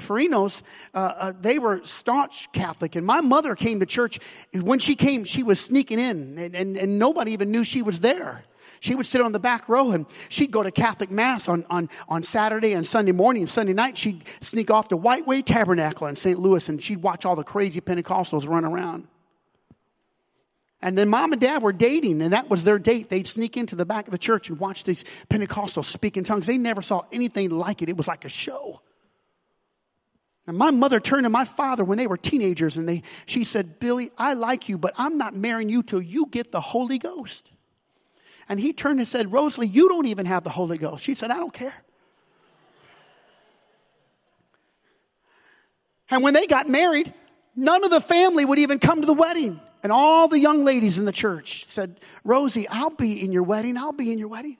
Farinos, 0.00 0.62
uh, 0.92 0.98
uh, 0.98 1.32
they 1.40 1.58
were 1.58 1.80
staunch 1.84 2.50
Catholic. 2.52 2.96
And 2.96 3.06
my 3.06 3.20
mother 3.20 3.54
came 3.54 3.80
to 3.80 3.86
church. 3.86 4.18
When 4.52 4.78
she 4.80 4.96
came, 4.96 5.24
she 5.24 5.42
was 5.42 5.60
sneaking 5.60 6.00
in, 6.00 6.38
and, 6.38 6.54
and, 6.54 6.76
and 6.76 6.98
nobody 6.98 7.32
even 7.32 7.50
knew 7.50 7.62
she 7.62 7.82
was 7.82 8.00
there. 8.00 8.44
She 8.80 8.94
would 8.94 9.06
sit 9.06 9.20
on 9.20 9.32
the 9.32 9.38
back 9.38 9.68
row 9.68 9.92
and 9.92 10.06
she'd 10.30 10.50
go 10.50 10.62
to 10.62 10.70
Catholic 10.70 11.10
Mass 11.10 11.48
on, 11.48 11.66
on, 11.68 11.90
on 12.08 12.22
Saturday 12.22 12.72
and 12.72 12.86
Sunday 12.86 13.12
morning. 13.12 13.42
And 13.42 13.50
Sunday 13.50 13.74
night, 13.74 13.98
she'd 13.98 14.24
sneak 14.40 14.70
off 14.70 14.88
to 14.88 14.96
White 14.96 15.26
Way 15.26 15.42
Tabernacle 15.42 16.06
in 16.06 16.16
St. 16.16 16.38
Louis 16.38 16.66
and 16.68 16.82
she'd 16.82 17.02
watch 17.02 17.26
all 17.26 17.36
the 17.36 17.44
crazy 17.44 17.82
Pentecostals 17.82 18.48
run 18.48 18.64
around. 18.64 19.06
And 20.82 20.96
then 20.96 21.10
mom 21.10 21.32
and 21.32 21.40
dad 21.40 21.62
were 21.62 21.72
dating, 21.72 22.22
and 22.22 22.32
that 22.32 22.48
was 22.48 22.64
their 22.64 22.78
date. 22.78 23.10
They'd 23.10 23.26
sneak 23.26 23.56
into 23.56 23.76
the 23.76 23.84
back 23.84 24.06
of 24.06 24.12
the 24.12 24.18
church 24.18 24.48
and 24.48 24.58
watch 24.58 24.84
these 24.84 25.04
Pentecostals 25.28 25.84
speak 25.84 26.16
in 26.16 26.24
tongues. 26.24 26.46
They 26.46 26.56
never 26.56 26.80
saw 26.80 27.02
anything 27.12 27.50
like 27.50 27.82
it. 27.82 27.90
It 27.90 27.98
was 27.98 28.08
like 28.08 28.24
a 28.24 28.30
show. 28.30 28.80
And 30.46 30.56
my 30.56 30.70
mother 30.70 30.98
turned 30.98 31.24
to 31.24 31.30
my 31.30 31.44
father 31.44 31.84
when 31.84 31.98
they 31.98 32.06
were 32.06 32.16
teenagers, 32.16 32.78
and 32.78 32.88
they, 32.88 33.02
she 33.26 33.44
said, 33.44 33.78
Billy, 33.78 34.10
I 34.16 34.32
like 34.32 34.70
you, 34.70 34.78
but 34.78 34.94
I'm 34.96 35.18
not 35.18 35.34
marrying 35.34 35.68
you 35.68 35.82
till 35.82 36.00
you 36.00 36.26
get 36.26 36.50
the 36.50 36.62
Holy 36.62 36.98
Ghost. 36.98 37.50
And 38.48 38.58
he 38.58 38.72
turned 38.72 38.98
and 39.00 39.06
said, 39.06 39.30
Rosalie, 39.30 39.68
you 39.68 39.88
don't 39.88 40.06
even 40.06 40.26
have 40.26 40.42
the 40.42 40.50
Holy 40.50 40.78
Ghost. 40.78 41.04
She 41.04 41.14
said, 41.14 41.30
I 41.30 41.36
don't 41.36 41.52
care. 41.52 41.84
And 46.10 46.24
when 46.24 46.34
they 46.34 46.46
got 46.46 46.68
married, 46.68 47.12
none 47.54 47.84
of 47.84 47.90
the 47.90 48.00
family 48.00 48.44
would 48.44 48.58
even 48.58 48.78
come 48.78 49.02
to 49.02 49.06
the 49.06 49.12
wedding. 49.12 49.60
And 49.82 49.90
all 49.92 50.28
the 50.28 50.38
young 50.38 50.64
ladies 50.64 50.98
in 50.98 51.04
the 51.04 51.12
church 51.12 51.64
said, 51.68 52.00
Rosie, 52.24 52.68
I'll 52.68 52.90
be 52.90 53.22
in 53.22 53.32
your 53.32 53.42
wedding. 53.42 53.76
I'll 53.76 53.92
be 53.92 54.12
in 54.12 54.18
your 54.18 54.28
wedding. 54.28 54.58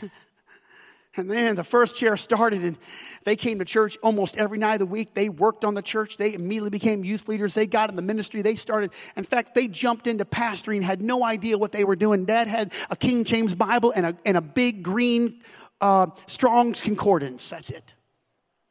and 1.16 1.30
then 1.30 1.54
the 1.56 1.64
first 1.64 1.96
chair 1.96 2.16
started, 2.16 2.62
and 2.62 2.76
they 3.24 3.36
came 3.36 3.58
to 3.60 3.64
church 3.64 3.96
almost 4.02 4.36
every 4.36 4.58
night 4.58 4.74
of 4.74 4.78
the 4.80 4.86
week. 4.86 5.14
They 5.14 5.28
worked 5.28 5.64
on 5.64 5.74
the 5.74 5.82
church. 5.82 6.16
They 6.16 6.34
immediately 6.34 6.70
became 6.70 7.04
youth 7.04 7.28
leaders. 7.28 7.54
They 7.54 7.66
got 7.66 7.90
in 7.90 7.96
the 7.96 8.02
ministry. 8.02 8.42
They 8.42 8.56
started, 8.56 8.90
in 9.16 9.24
fact, 9.24 9.54
they 9.54 9.68
jumped 9.68 10.06
into 10.06 10.24
pastoring, 10.24 10.82
had 10.82 11.00
no 11.00 11.24
idea 11.24 11.56
what 11.58 11.72
they 11.72 11.84
were 11.84 11.96
doing. 11.96 12.24
Dad 12.24 12.48
had 12.48 12.72
a 12.90 12.96
King 12.96 13.24
James 13.24 13.54
Bible 13.54 13.92
and 13.94 14.06
a, 14.06 14.16
and 14.24 14.36
a 14.36 14.42
big 14.42 14.82
green 14.82 15.42
uh, 15.80 16.08
Strong's 16.26 16.80
Concordance. 16.80 17.48
That's 17.50 17.70
it. 17.70 17.94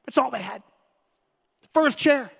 That's 0.05 0.17
all 0.17 0.31
they 0.31 0.41
had. 0.41 0.61
First 1.73 1.97
chair. 1.97 2.31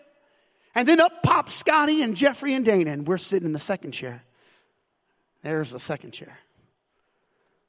And 0.78 0.88
then 0.88 1.02
up 1.02 1.24
popped 1.24 1.52
Scotty 1.52 2.04
and 2.04 2.16
Jeffrey 2.16 2.54
and 2.54 2.64
Dana, 2.64 2.92
and 2.92 3.08
we're 3.08 3.18
sitting 3.18 3.48
in 3.48 3.52
the 3.52 3.60
second 3.60 3.94
chair. 3.94 4.22
There's 5.42 5.72
the 5.72 5.80
second 5.80 6.12
chair. 6.12 6.38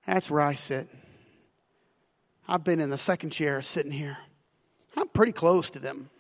That's 0.07 0.31
where 0.31 0.43
I 0.43 0.53
sit. 0.53 0.91
I've 2.47 2.65
been 2.65 2.81
in 2.81 2.91
the 2.91 2.99
second 2.99 3.31
chair 3.31 3.63
sitting 3.63 3.93
here. 3.93 4.19
I'm 4.95 5.09
pretty 5.09 5.33
close 5.33 5.71
to 5.71 5.79
them. 5.79 6.11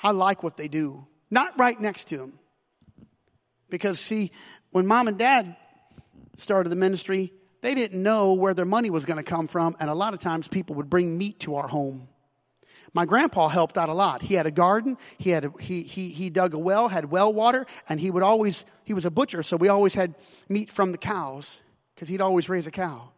I 0.00 0.12
like 0.12 0.44
what 0.44 0.56
they 0.56 0.68
do. 0.68 1.08
Not 1.28 1.58
right 1.58 1.80
next 1.80 2.04
to 2.10 2.18
them. 2.18 2.38
Because, 3.68 3.98
see, 3.98 4.30
when 4.70 4.86
mom 4.86 5.08
and 5.08 5.18
dad 5.18 5.56
started 6.36 6.68
the 6.68 6.76
ministry, 6.76 7.32
they 7.62 7.74
didn't 7.74 8.00
know 8.00 8.34
where 8.34 8.54
their 8.54 8.64
money 8.64 8.90
was 8.90 9.06
going 9.06 9.16
to 9.16 9.28
come 9.28 9.48
from, 9.48 9.74
and 9.80 9.90
a 9.90 9.94
lot 9.94 10.14
of 10.14 10.20
times 10.20 10.46
people 10.46 10.76
would 10.76 10.88
bring 10.88 11.18
meat 11.18 11.40
to 11.40 11.56
our 11.56 11.66
home. 11.66 12.06
My 12.94 13.06
grandpa 13.06 13.48
helped 13.48 13.78
out 13.78 13.88
a 13.88 13.94
lot. 13.94 14.22
He 14.22 14.34
had 14.34 14.46
a 14.46 14.50
garden. 14.50 14.98
He 15.16 15.30
had 15.30 15.46
a, 15.46 15.52
he, 15.58 15.82
he, 15.82 16.10
he 16.10 16.28
dug 16.28 16.52
a 16.52 16.58
well, 16.58 16.88
had 16.88 17.10
well 17.10 17.32
water, 17.32 17.66
and 17.88 17.98
he 17.98 18.10
would 18.10 18.22
always, 18.22 18.64
he 18.84 18.92
was 18.92 19.04
a 19.04 19.10
butcher, 19.10 19.42
so 19.42 19.56
we 19.56 19.68
always 19.68 19.94
had 19.94 20.14
meat 20.48 20.70
from 20.70 20.92
the 20.92 20.98
cows 20.98 21.62
because 21.94 22.08
he'd 22.08 22.20
always 22.20 22.48
raise 22.48 22.66
a 22.66 22.70
cow. 22.70 23.10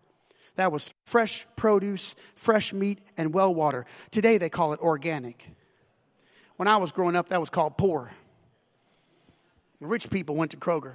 That 0.56 0.70
was 0.70 0.92
fresh 1.04 1.46
produce, 1.56 2.14
fresh 2.36 2.72
meat, 2.72 3.00
and 3.16 3.34
well 3.34 3.52
water. 3.52 3.86
Today 4.12 4.38
they 4.38 4.48
call 4.48 4.72
it 4.72 4.80
organic. 4.80 5.50
When 6.56 6.68
I 6.68 6.76
was 6.76 6.92
growing 6.92 7.16
up, 7.16 7.30
that 7.30 7.40
was 7.40 7.50
called 7.50 7.76
poor. 7.76 8.12
Rich 9.80 10.08
people 10.10 10.36
went 10.36 10.52
to 10.52 10.56
Kroger. 10.56 10.94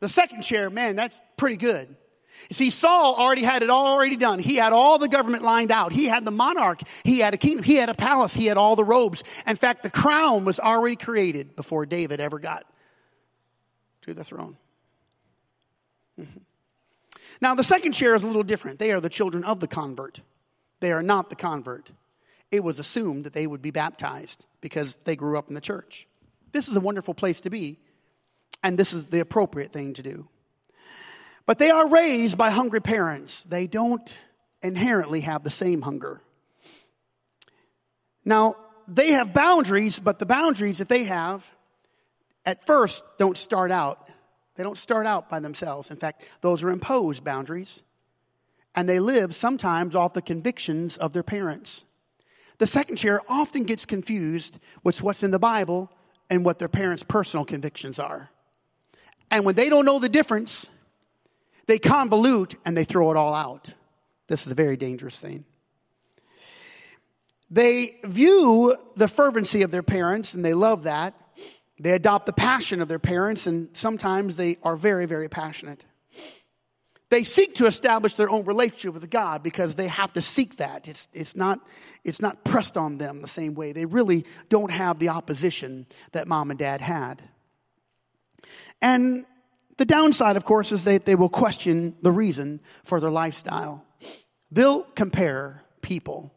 The 0.00 0.08
second 0.08 0.42
chair, 0.42 0.68
man, 0.68 0.94
that's 0.94 1.20
pretty 1.36 1.56
good. 1.56 1.96
You 2.50 2.54
see, 2.54 2.70
Saul 2.70 3.14
already 3.14 3.42
had 3.42 3.62
it 3.62 3.70
all 3.70 3.86
already 3.86 4.16
done. 4.16 4.38
He 4.38 4.56
had 4.56 4.72
all 4.72 4.98
the 4.98 5.08
government 5.08 5.42
lined 5.42 5.72
out. 5.72 5.92
He 5.92 6.06
had 6.06 6.24
the 6.24 6.30
monarch. 6.30 6.80
He 7.04 7.20
had 7.20 7.34
a 7.34 7.36
kingdom. 7.36 7.64
He 7.64 7.76
had 7.76 7.88
a 7.88 7.94
palace. 7.94 8.34
He 8.34 8.46
had 8.46 8.56
all 8.56 8.76
the 8.76 8.84
robes. 8.84 9.24
In 9.46 9.56
fact, 9.56 9.82
the 9.82 9.90
crown 9.90 10.44
was 10.44 10.58
already 10.60 10.96
created 10.96 11.56
before 11.56 11.86
David 11.86 12.20
ever 12.20 12.38
got 12.38 12.64
to 14.02 14.14
the 14.14 14.24
throne. 14.24 14.56
Mm-hmm. 16.20 16.38
Now, 17.40 17.54
the 17.54 17.64
second 17.64 17.92
chair 17.92 18.14
is 18.14 18.24
a 18.24 18.26
little 18.26 18.42
different. 18.42 18.78
They 18.78 18.92
are 18.92 19.00
the 19.00 19.08
children 19.08 19.44
of 19.44 19.60
the 19.60 19.66
convert. 19.66 20.20
They 20.80 20.92
are 20.92 21.02
not 21.02 21.30
the 21.30 21.36
convert. 21.36 21.90
It 22.50 22.62
was 22.62 22.78
assumed 22.78 23.24
that 23.24 23.32
they 23.32 23.46
would 23.46 23.62
be 23.62 23.70
baptized 23.70 24.44
because 24.60 24.96
they 25.04 25.16
grew 25.16 25.38
up 25.38 25.48
in 25.48 25.54
the 25.54 25.60
church. 25.60 26.06
This 26.52 26.68
is 26.68 26.76
a 26.76 26.80
wonderful 26.80 27.14
place 27.14 27.40
to 27.42 27.50
be, 27.50 27.78
and 28.62 28.78
this 28.78 28.92
is 28.92 29.06
the 29.06 29.20
appropriate 29.20 29.72
thing 29.72 29.94
to 29.94 30.02
do. 30.02 30.28
But 31.52 31.58
they 31.58 31.68
are 31.68 31.86
raised 31.86 32.38
by 32.38 32.48
hungry 32.48 32.80
parents. 32.80 33.42
They 33.44 33.66
don't 33.66 34.18
inherently 34.62 35.20
have 35.20 35.44
the 35.44 35.50
same 35.50 35.82
hunger. 35.82 36.22
Now, 38.24 38.56
they 38.88 39.08
have 39.08 39.34
boundaries, 39.34 39.98
but 39.98 40.18
the 40.18 40.24
boundaries 40.24 40.78
that 40.78 40.88
they 40.88 41.04
have 41.04 41.52
at 42.46 42.66
first 42.66 43.04
don't 43.18 43.36
start 43.36 43.70
out. 43.70 44.08
They 44.54 44.62
don't 44.62 44.78
start 44.78 45.06
out 45.06 45.28
by 45.28 45.40
themselves. 45.40 45.90
In 45.90 45.98
fact, 45.98 46.24
those 46.40 46.62
are 46.62 46.70
imposed 46.70 47.22
boundaries. 47.22 47.82
And 48.74 48.88
they 48.88 48.98
live 48.98 49.34
sometimes 49.34 49.94
off 49.94 50.14
the 50.14 50.22
convictions 50.22 50.96
of 50.96 51.12
their 51.12 51.22
parents. 51.22 51.84
The 52.56 52.66
second 52.66 52.96
chair 52.96 53.20
often 53.28 53.64
gets 53.64 53.84
confused 53.84 54.58
with 54.84 55.02
what's 55.02 55.22
in 55.22 55.32
the 55.32 55.38
Bible 55.38 55.92
and 56.30 56.46
what 56.46 56.58
their 56.58 56.70
parents' 56.70 57.02
personal 57.02 57.44
convictions 57.44 57.98
are. 57.98 58.30
And 59.30 59.44
when 59.44 59.54
they 59.54 59.68
don't 59.68 59.84
know 59.84 59.98
the 59.98 60.08
difference, 60.08 60.70
they 61.66 61.78
convolute 61.78 62.54
and 62.64 62.76
they 62.76 62.84
throw 62.84 63.10
it 63.10 63.16
all 63.16 63.34
out. 63.34 63.74
This 64.28 64.46
is 64.46 64.52
a 64.52 64.54
very 64.54 64.76
dangerous 64.76 65.18
thing. 65.18 65.44
They 67.50 67.96
view 68.04 68.76
the 68.96 69.08
fervency 69.08 69.62
of 69.62 69.70
their 69.70 69.82
parents 69.82 70.32
and 70.32 70.44
they 70.44 70.54
love 70.54 70.84
that. 70.84 71.14
They 71.78 71.92
adopt 71.92 72.26
the 72.26 72.32
passion 72.32 72.80
of 72.80 72.88
their 72.88 72.98
parents 72.98 73.46
and 73.46 73.68
sometimes 73.76 74.36
they 74.36 74.56
are 74.62 74.76
very, 74.76 75.04
very 75.04 75.28
passionate. 75.28 75.84
They 77.10 77.24
seek 77.24 77.56
to 77.56 77.66
establish 77.66 78.14
their 78.14 78.30
own 78.30 78.46
relationship 78.46 78.94
with 78.94 79.10
God 79.10 79.42
because 79.42 79.74
they 79.74 79.88
have 79.88 80.14
to 80.14 80.22
seek 80.22 80.56
that. 80.56 80.88
It's, 80.88 81.10
it's, 81.12 81.36
not, 81.36 81.60
it's 82.04 82.22
not 82.22 82.42
pressed 82.42 82.78
on 82.78 82.96
them 82.96 83.20
the 83.20 83.28
same 83.28 83.54
way. 83.54 83.72
They 83.72 83.84
really 83.84 84.24
don't 84.48 84.70
have 84.70 84.98
the 84.98 85.10
opposition 85.10 85.84
that 86.12 86.26
mom 86.26 86.50
and 86.50 86.58
dad 86.58 86.80
had. 86.80 87.20
And 88.80 89.26
the 89.82 89.86
downside, 89.86 90.36
of 90.36 90.44
course, 90.44 90.70
is 90.70 90.84
that 90.84 91.06
they 91.06 91.16
will 91.16 91.28
question 91.28 91.96
the 92.02 92.12
reason 92.12 92.60
for 92.84 93.00
their 93.00 93.10
lifestyle. 93.10 93.84
They'll 94.52 94.84
compare 94.84 95.64
people 95.80 96.32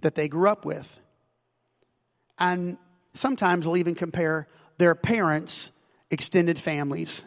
that 0.00 0.14
they 0.14 0.28
grew 0.28 0.46
up 0.46 0.66
with. 0.66 1.00
And 2.38 2.76
sometimes 3.14 3.64
they'll 3.64 3.78
even 3.78 3.94
compare 3.94 4.46
their 4.76 4.94
parents' 4.94 5.72
extended 6.10 6.58
families. 6.58 7.24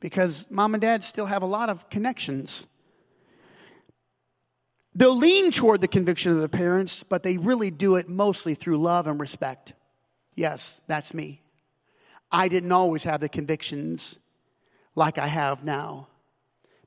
because 0.00 0.50
mom 0.50 0.74
and 0.74 0.80
dad 0.80 1.04
still 1.04 1.26
have 1.26 1.42
a 1.42 1.46
lot 1.46 1.68
of 1.68 1.90
connections. 1.90 2.66
They'll 4.94 5.16
lean 5.16 5.50
toward 5.50 5.80
the 5.80 5.88
conviction 5.88 6.32
of 6.32 6.38
the 6.38 6.48
parents, 6.48 7.02
but 7.02 7.22
they 7.22 7.36
really 7.36 7.70
do 7.70 7.96
it 7.96 8.08
mostly 8.08 8.54
through 8.54 8.78
love 8.78 9.06
and 9.06 9.20
respect. 9.20 9.74
Yes, 10.34 10.82
that's 10.86 11.14
me. 11.14 11.42
I 12.30 12.48
didn't 12.48 12.72
always 12.72 13.04
have 13.04 13.20
the 13.20 13.28
convictions 13.28 14.18
like 14.94 15.18
I 15.18 15.26
have 15.26 15.64
now 15.64 16.08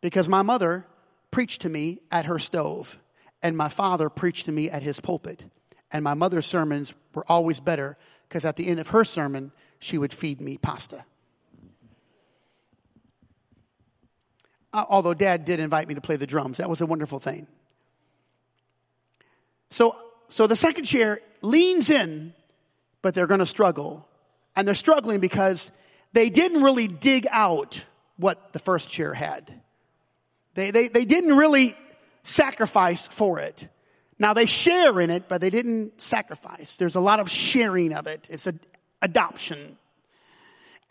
because 0.02 0.28
my 0.28 0.42
mother 0.42 0.86
preached 1.30 1.62
to 1.62 1.70
me 1.70 2.00
at 2.12 2.26
her 2.26 2.40
stove 2.40 3.00
and 3.42 3.56
my 3.56 3.70
father 3.70 4.10
preached 4.10 4.46
to 4.46 4.52
me 4.52 4.70
at 4.70 4.84
his 4.84 5.00
pulpit. 5.00 5.46
And 5.92 6.04
my 6.04 6.14
mother's 6.14 6.46
sermons 6.46 6.94
were 7.14 7.26
always 7.28 7.60
better 7.60 7.98
because 8.28 8.46
at 8.46 8.56
the 8.56 8.68
end 8.68 8.80
of 8.80 8.90
her 8.90 9.04
sermon, 9.04 9.52
she 9.80 9.98
would 9.98 10.14
feed 10.14 10.40
me 10.40 10.58
pasta. 10.58 11.06
Uh, 14.74 14.86
although 14.88 15.14
dad 15.14 15.44
did 15.44 15.60
invite 15.60 15.88
me 15.88 15.96
to 15.96 16.02
play 16.02 16.16
the 16.16 16.28
drums, 16.28 16.58
that 16.58 16.70
was 16.70 16.80
a 16.80 16.86
wonderful 16.86 17.20
thing. 17.20 17.46
So, 19.70 19.98
so 20.30 20.48
the 20.48 20.56
second 20.56 20.86
chair 20.86 21.20
leans 21.42 21.90
in, 21.90 22.34
but 23.02 23.14
they're 23.14 23.28
going 23.28 23.40
to 23.40 23.46
struggle. 23.46 24.08
And 24.56 24.68
they're 24.68 24.76
struggling 24.76 25.20
because 25.20 25.72
they 26.14 26.30
didn't 26.30 26.62
really 26.62 26.88
dig 26.88 27.28
out 27.32 27.84
what 28.22 28.54
the 28.54 28.60
first 28.60 28.90
chair 28.90 29.14
had. 29.14 29.54
They, 30.54 30.72
they, 30.72 30.88
they 30.88 31.06
didn't 31.06 31.36
really 31.36 31.76
sacrifice 32.24 33.08
for 33.08 33.40
it. 33.40 33.68
Now 34.20 34.34
they 34.34 34.46
share 34.46 35.00
in 35.02 35.10
it, 35.10 35.28
but 35.28 35.42
they 35.42 35.50
didn't 35.50 36.00
sacrifice. 36.02 36.76
There's 36.76 36.96
a 36.96 37.02
lot 37.02 37.20
of 37.20 37.30
sharing 37.30 37.94
of 37.94 38.08
it. 38.08 38.28
It's 38.30 38.48
an 38.48 38.60
adoption. 39.02 39.78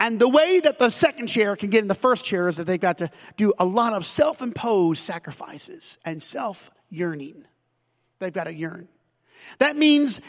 And 0.00 0.18
the 0.18 0.28
way 0.28 0.60
that 0.60 0.78
the 0.78 0.90
second 0.90 1.28
chair 1.28 1.56
can 1.56 1.70
get 1.70 1.82
in 1.82 1.88
the 1.88 1.94
first 1.94 2.24
chair 2.24 2.48
is 2.48 2.56
that 2.56 2.64
they've 2.64 2.80
got 2.80 2.98
to 2.98 3.10
do 3.36 3.52
a 3.58 3.64
lot 3.64 3.92
of 3.92 4.04
self-imposed 4.06 5.00
sacrifices 5.00 5.98
and 6.04 6.22
self-yearning. 6.22 7.44
They've 8.18 8.32
got 8.32 8.44
to 8.44 8.54
yearn. 8.54 8.88
That 9.58 9.76
means 9.76 10.20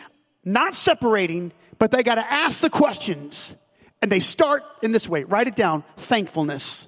not 0.44 0.76
separating, 0.76 1.54
but 1.80 1.92
they 1.92 2.04
got 2.04 2.16
to 2.16 2.32
ask 2.32 2.62
the 2.62 2.70
questions. 2.70 3.56
And 4.02 4.12
they 4.12 4.20
start 4.20 4.64
in 4.84 4.92
this 4.92 5.08
way. 5.08 5.24
Write 5.24 5.48
it 5.48 5.56
down. 5.56 5.84
Thankfulness. 5.96 6.88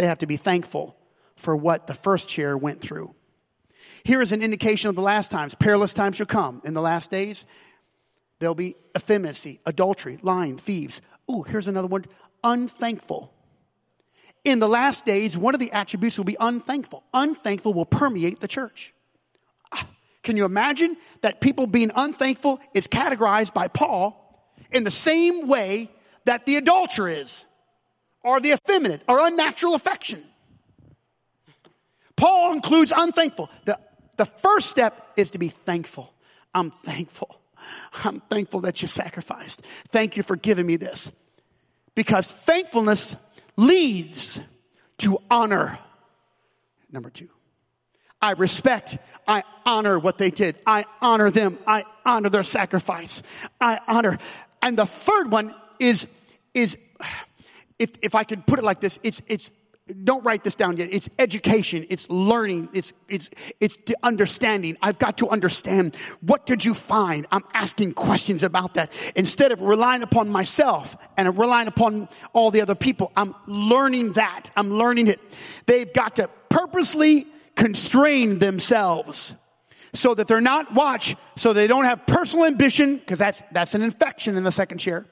They 0.00 0.06
have 0.06 0.20
to 0.20 0.26
be 0.26 0.38
thankful 0.38 0.96
for 1.36 1.54
what 1.54 1.86
the 1.86 1.92
first 1.92 2.26
chair 2.26 2.56
went 2.56 2.80
through. 2.80 3.14
Here 4.02 4.22
is 4.22 4.32
an 4.32 4.40
indication 4.40 4.88
of 4.88 4.94
the 4.94 5.02
last 5.02 5.30
times. 5.30 5.54
Perilous 5.54 5.92
times 5.92 6.16
shall 6.16 6.24
come. 6.24 6.62
In 6.64 6.72
the 6.72 6.80
last 6.80 7.10
days, 7.10 7.44
there'll 8.38 8.54
be 8.54 8.76
effeminacy, 8.96 9.60
adultery, 9.66 10.18
lying, 10.22 10.56
thieves. 10.56 11.02
Ooh, 11.30 11.42
here's 11.42 11.68
another 11.68 11.86
one 11.86 12.06
unthankful. 12.42 13.30
In 14.42 14.58
the 14.58 14.70
last 14.70 15.04
days, 15.04 15.36
one 15.36 15.52
of 15.52 15.60
the 15.60 15.70
attributes 15.70 16.16
will 16.16 16.24
be 16.24 16.38
unthankful. 16.40 17.04
Unthankful 17.12 17.74
will 17.74 17.84
permeate 17.84 18.40
the 18.40 18.48
church. 18.48 18.94
Ah, 19.70 19.86
can 20.22 20.34
you 20.34 20.46
imagine 20.46 20.96
that 21.20 21.42
people 21.42 21.66
being 21.66 21.90
unthankful 21.94 22.58
is 22.72 22.88
categorized 22.88 23.52
by 23.52 23.68
Paul 23.68 24.50
in 24.72 24.84
the 24.84 24.90
same 24.90 25.46
way 25.46 25.90
that 26.24 26.46
the 26.46 26.56
adulterer 26.56 27.10
is, 27.10 27.44
or 28.22 28.40
the 28.40 28.52
effeminate, 28.52 29.02
or 29.08 29.18
unnatural 29.26 29.74
affection? 29.74 30.24
Paul 32.16 32.52
includes 32.52 32.92
unthankful. 32.94 33.50
The 33.64 33.78
the 34.20 34.26
first 34.26 34.68
step 34.68 35.12
is 35.16 35.30
to 35.30 35.38
be 35.38 35.48
thankful. 35.48 36.12
I'm 36.52 36.70
thankful. 36.70 37.40
I'm 38.04 38.20
thankful 38.20 38.60
that 38.60 38.82
you 38.82 38.88
sacrificed. 38.88 39.62
Thank 39.88 40.18
you 40.18 40.22
for 40.22 40.36
giving 40.36 40.66
me 40.66 40.76
this. 40.76 41.10
Because 41.94 42.30
thankfulness 42.30 43.16
leads 43.56 44.38
to 44.98 45.22
honor. 45.30 45.78
Number 46.92 47.08
two, 47.08 47.30
I 48.20 48.32
respect, 48.32 48.98
I 49.26 49.42
honor 49.64 49.98
what 49.98 50.18
they 50.18 50.30
did. 50.30 50.56
I 50.66 50.84
honor 51.00 51.30
them. 51.30 51.58
I 51.66 51.86
honor 52.04 52.28
their 52.28 52.42
sacrifice. 52.42 53.22
I 53.58 53.80
honor. 53.88 54.18
And 54.60 54.76
the 54.76 54.84
third 54.84 55.30
one 55.30 55.54
is, 55.78 56.06
is, 56.52 56.76
if, 57.80 57.90
if 58.02 58.14
I 58.14 58.24
could 58.24 58.46
put 58.46 58.58
it 58.58 58.62
like 58.62 58.80
this, 58.80 59.00
it's, 59.02 59.20
it's 59.26 59.50
don't 60.04 60.24
write 60.24 60.44
this 60.44 60.54
down 60.54 60.76
yet. 60.76 60.88
It's 60.92 61.10
education. 61.18 61.84
It's 61.88 62.08
learning. 62.08 62.68
It's, 62.72 62.92
it's, 63.08 63.28
it's 63.58 63.76
understanding. 64.04 64.76
I've 64.80 65.00
got 65.00 65.18
to 65.18 65.28
understand 65.28 65.96
what 66.20 66.46
did 66.46 66.64
you 66.64 66.74
find? 66.74 67.26
I'm 67.32 67.42
asking 67.54 67.94
questions 67.94 68.44
about 68.44 68.74
that. 68.74 68.92
Instead 69.16 69.50
of 69.50 69.60
relying 69.62 70.04
upon 70.04 70.28
myself 70.28 70.96
and 71.16 71.36
relying 71.36 71.66
upon 71.66 72.08
all 72.32 72.52
the 72.52 72.60
other 72.60 72.76
people, 72.76 73.10
I'm 73.16 73.34
learning 73.48 74.12
that. 74.12 74.50
I'm 74.56 74.70
learning 74.70 75.08
it. 75.08 75.18
They've 75.66 75.92
got 75.92 76.16
to 76.16 76.30
purposely 76.50 77.26
constrain 77.56 78.38
themselves 78.38 79.34
so 79.92 80.14
that 80.14 80.28
they're 80.28 80.40
not 80.40 80.72
watch, 80.72 81.16
so 81.36 81.52
they 81.52 81.66
don't 81.66 81.84
have 81.84 82.06
personal 82.06 82.46
ambition, 82.46 82.96
because 82.96 83.18
that's, 83.18 83.42
that's 83.50 83.74
an 83.74 83.82
infection 83.82 84.36
in 84.36 84.44
the 84.44 84.52
second 84.52 84.78
chair. 84.78 85.04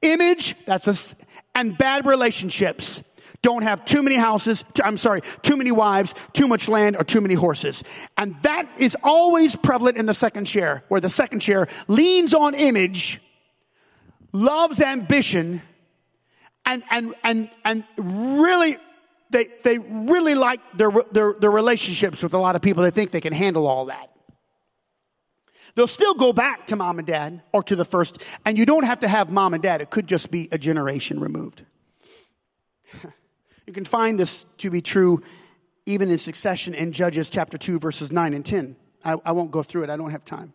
Image, 0.00 0.56
that's 0.66 0.88
a, 0.88 1.16
and 1.54 1.76
bad 1.76 2.06
relationships 2.06 3.02
don't 3.42 3.62
have 3.62 3.84
too 3.84 4.02
many 4.02 4.14
houses, 4.14 4.64
I'm 4.82 4.96
sorry, 4.96 5.20
too 5.42 5.56
many 5.56 5.72
wives, 5.72 6.14
too 6.32 6.46
much 6.46 6.68
land, 6.68 6.96
or 6.96 7.02
too 7.02 7.20
many 7.20 7.34
horses. 7.34 7.82
And 8.16 8.36
that 8.42 8.70
is 8.78 8.96
always 9.02 9.56
prevalent 9.56 9.96
in 9.96 10.06
the 10.06 10.14
second 10.14 10.44
chair, 10.44 10.84
where 10.88 11.00
the 11.00 11.10
second 11.10 11.40
chair 11.40 11.66
leans 11.88 12.34
on 12.34 12.54
image, 12.54 13.20
loves 14.32 14.80
ambition, 14.80 15.60
and, 16.64 16.84
and, 16.90 17.14
and, 17.24 17.50
and 17.64 17.84
really, 17.96 18.76
they, 19.30 19.48
they 19.64 19.78
really 19.78 20.36
like 20.36 20.60
their, 20.76 20.90
their, 21.10 21.32
their 21.32 21.50
relationships 21.50 22.22
with 22.22 22.34
a 22.34 22.38
lot 22.38 22.54
of 22.54 22.62
people. 22.62 22.84
They 22.84 22.92
think 22.92 23.10
they 23.10 23.20
can 23.20 23.32
handle 23.32 23.66
all 23.66 23.86
that. 23.86 24.11
They'll 25.74 25.88
still 25.88 26.14
go 26.14 26.32
back 26.32 26.66
to 26.66 26.76
mom 26.76 26.98
and 26.98 27.06
dad 27.06 27.42
or 27.52 27.62
to 27.64 27.76
the 27.76 27.84
first, 27.84 28.22
and 28.44 28.58
you 28.58 28.66
don't 28.66 28.84
have 28.84 29.00
to 29.00 29.08
have 29.08 29.30
mom 29.30 29.54
and 29.54 29.62
dad. 29.62 29.80
It 29.80 29.90
could 29.90 30.06
just 30.06 30.30
be 30.30 30.48
a 30.52 30.58
generation 30.58 31.20
removed. 31.20 31.64
You 33.64 33.72
can 33.72 33.84
find 33.84 34.18
this 34.18 34.44
to 34.58 34.70
be 34.70 34.82
true 34.82 35.22
even 35.86 36.10
in 36.10 36.18
succession 36.18 36.74
in 36.74 36.92
Judges 36.92 37.30
chapter 37.30 37.56
2, 37.56 37.78
verses 37.78 38.12
9 38.12 38.34
and 38.34 38.44
10. 38.44 38.76
I, 39.04 39.16
I 39.24 39.32
won't 39.32 39.50
go 39.50 39.62
through 39.62 39.84
it, 39.84 39.90
I 39.90 39.96
don't 39.96 40.10
have 40.10 40.24
time. 40.24 40.52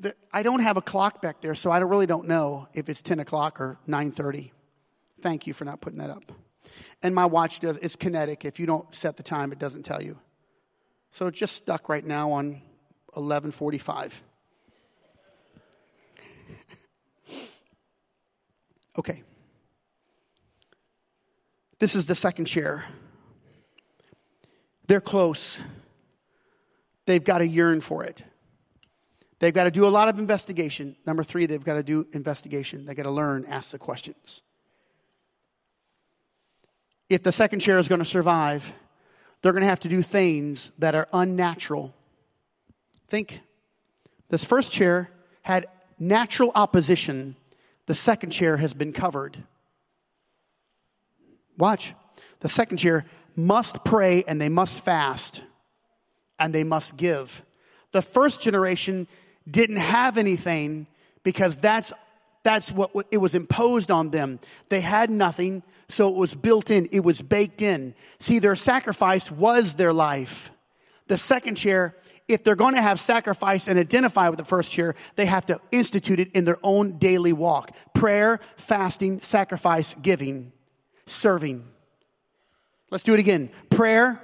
The, 0.00 0.14
I 0.32 0.42
don't 0.42 0.60
have 0.60 0.76
a 0.76 0.82
clock 0.82 1.22
back 1.22 1.40
there, 1.40 1.54
so 1.54 1.70
I 1.70 1.78
don't, 1.78 1.88
really 1.88 2.06
don't 2.06 2.28
know 2.28 2.68
if 2.74 2.88
it's 2.88 3.00
10 3.00 3.20
o'clock 3.20 3.60
or 3.60 3.78
9.30. 3.88 4.50
Thank 5.20 5.46
you 5.46 5.54
for 5.54 5.64
not 5.64 5.80
putting 5.80 5.98
that 5.98 6.10
up. 6.10 6.24
And 7.02 7.14
my 7.14 7.26
watch 7.26 7.60
does, 7.60 7.76
it's 7.78 7.96
kinetic. 7.96 8.44
If 8.44 8.58
you 8.58 8.66
don't 8.66 8.92
set 8.94 9.16
the 9.16 9.22
time, 9.22 9.52
it 9.52 9.58
doesn't 9.58 9.84
tell 9.84 10.02
you. 10.02 10.18
So 11.12 11.28
it's 11.28 11.38
just 11.38 11.56
stuck 11.56 11.88
right 11.88 12.04
now 12.04 12.32
on 12.32 12.60
1145. 13.14 14.22
okay. 18.98 19.22
This 21.78 21.94
is 21.94 22.06
the 22.06 22.14
second 22.14 22.44
chair. 22.46 22.84
They're 24.86 25.00
close. 25.00 25.60
They've 27.06 27.24
got 27.24 27.38
to 27.38 27.46
yearn 27.46 27.80
for 27.80 28.04
it. 28.04 28.22
They've 29.38 29.52
got 29.52 29.64
to 29.64 29.70
do 29.70 29.86
a 29.86 29.90
lot 29.90 30.08
of 30.08 30.18
investigation. 30.18 30.96
Number 31.06 31.22
three, 31.22 31.46
they've 31.46 31.62
got 31.62 31.74
to 31.74 31.82
do 31.82 32.06
investigation. 32.12 32.86
They've 32.86 32.96
got 32.96 33.02
to 33.02 33.10
learn, 33.10 33.44
ask 33.46 33.72
the 33.72 33.78
questions. 33.78 34.42
If 37.10 37.22
the 37.22 37.32
second 37.32 37.60
chair 37.60 37.78
is 37.78 37.88
going 37.88 37.98
to 37.98 38.06
survive, 38.06 38.72
they're 39.42 39.52
going 39.52 39.62
to 39.62 39.68
have 39.68 39.80
to 39.80 39.88
do 39.88 40.00
things 40.00 40.72
that 40.78 40.94
are 40.94 41.08
unnatural. 41.12 41.94
Think 43.14 43.42
this 44.28 44.42
first 44.42 44.72
chair 44.72 45.08
had 45.42 45.68
natural 46.00 46.50
opposition, 46.56 47.36
the 47.86 47.94
second 47.94 48.30
chair 48.30 48.56
has 48.56 48.74
been 48.74 48.92
covered. 48.92 49.36
Watch. 51.56 51.94
The 52.40 52.48
second 52.48 52.78
chair 52.78 53.06
must 53.36 53.84
pray 53.84 54.24
and 54.26 54.40
they 54.40 54.48
must 54.48 54.84
fast 54.84 55.44
and 56.40 56.52
they 56.52 56.64
must 56.64 56.96
give. 56.96 57.44
The 57.92 58.02
first 58.02 58.40
generation 58.40 59.06
didn't 59.48 59.76
have 59.76 60.18
anything 60.18 60.88
because 61.22 61.56
that's 61.56 61.92
that's 62.42 62.72
what 62.72 62.90
it 63.12 63.18
was 63.18 63.36
imposed 63.36 63.92
on 63.92 64.10
them. 64.10 64.40
They 64.70 64.80
had 64.80 65.08
nothing, 65.08 65.62
so 65.88 66.08
it 66.08 66.16
was 66.16 66.34
built 66.34 66.68
in, 66.68 66.88
it 66.90 67.04
was 67.04 67.22
baked 67.22 67.62
in. 67.62 67.94
See, 68.18 68.40
their 68.40 68.56
sacrifice 68.56 69.30
was 69.30 69.76
their 69.76 69.92
life. 69.92 70.50
The 71.06 71.16
second 71.16 71.54
chair, 71.54 71.94
if 72.26 72.42
they're 72.42 72.56
going 72.56 72.74
to 72.74 72.82
have 72.82 73.00
sacrifice 73.00 73.68
and 73.68 73.78
identify 73.78 74.28
with 74.28 74.38
the 74.38 74.44
first 74.44 74.70
chair, 74.70 74.94
they 75.16 75.26
have 75.26 75.44
to 75.46 75.60
institute 75.70 76.20
it 76.20 76.32
in 76.32 76.44
their 76.44 76.58
own 76.62 76.98
daily 76.98 77.32
walk. 77.32 77.72
Prayer, 77.92 78.40
fasting, 78.56 79.20
sacrifice, 79.20 79.94
giving 80.00 80.52
serving. 81.06 81.64
Let's 82.90 83.04
do 83.04 83.14
it 83.14 83.20
again 83.20 83.50
prayer, 83.70 84.20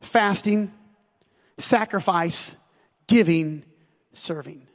fasting, 0.00 0.72
sacrifice, 1.58 2.56
giving, 3.06 3.64
serving. 4.12 4.66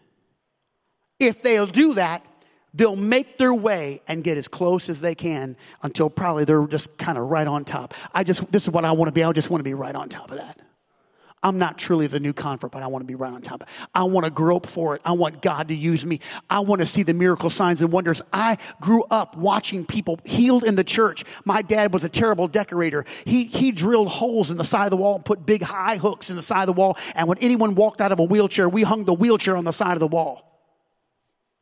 If 1.19 1.41
they'll 1.41 1.67
do 1.67 1.95
that, 1.95 2.25
they'll 2.73 2.95
make 2.95 3.37
their 3.37 3.53
way 3.53 4.01
and 4.07 4.23
get 4.23 4.37
as 4.37 4.47
close 4.47 4.87
as 4.89 5.01
they 5.01 5.15
can 5.15 5.57
until 5.81 6.09
probably 6.09 6.45
they're 6.45 6.67
just 6.67 6.97
kind 6.97 7.17
of 7.17 7.25
right 7.25 7.47
on 7.47 7.65
top. 7.65 7.93
I 8.13 8.23
just, 8.23 8.49
this 8.51 8.63
is 8.63 8.69
what 8.69 8.85
I 8.85 8.91
want 8.91 9.07
to 9.07 9.11
be. 9.11 9.23
I 9.23 9.31
just 9.31 9.49
want 9.49 9.59
to 9.59 9.63
be 9.63 9.73
right 9.73 9.95
on 9.95 10.09
top 10.09 10.31
of 10.31 10.37
that. 10.37 10.59
I'm 11.43 11.59
not 11.59 11.77
truly 11.77 12.07
the 12.07 12.19
new 12.19 12.33
convert, 12.33 12.71
but 12.71 12.81
I 12.81 12.87
want 12.87 13.03
to 13.03 13.05
be 13.05 13.13
right 13.13 13.31
on 13.31 13.41
top. 13.43 13.63
I 13.93 14.03
want 14.03 14.25
to 14.25 14.31
grope 14.31 14.65
for 14.65 14.95
it. 14.95 15.01
I 15.05 15.11
want 15.11 15.41
God 15.41 15.67
to 15.67 15.75
use 15.75 16.03
me. 16.03 16.19
I 16.49 16.61
want 16.61 16.79
to 16.79 16.85
see 16.85 17.03
the 17.03 17.13
miracle 17.13 17.51
signs 17.51 17.81
and 17.81 17.91
wonders. 17.91 18.23
I 18.33 18.57
grew 18.81 19.03
up 19.11 19.37
watching 19.37 19.85
people 19.85 20.19
healed 20.25 20.63
in 20.63 20.75
the 20.75 20.83
church. 20.83 21.23
My 21.45 21.61
dad 21.61 21.93
was 21.93 22.03
a 22.03 22.09
terrible 22.09 22.47
decorator. 22.47 23.05
He, 23.23 23.45
he 23.45 23.71
drilled 23.71 24.07
holes 24.07 24.49
in 24.49 24.57
the 24.57 24.63
side 24.63 24.85
of 24.85 24.91
the 24.91 24.97
wall 24.97 25.15
and 25.15 25.25
put 25.25 25.45
big 25.45 25.61
high 25.61 25.97
hooks 25.97 26.31
in 26.31 26.35
the 26.35 26.41
side 26.41 26.61
of 26.61 26.75
the 26.75 26.79
wall. 26.79 26.97
And 27.13 27.27
when 27.27 27.37
anyone 27.37 27.75
walked 27.75 28.01
out 28.01 28.11
of 28.11 28.19
a 28.19 28.23
wheelchair, 28.23 28.67
we 28.67 28.81
hung 28.81 29.05
the 29.05 29.13
wheelchair 29.13 29.55
on 29.55 29.63
the 29.63 29.73
side 29.73 29.93
of 29.93 29.99
the 29.99 30.07
wall. 30.07 30.43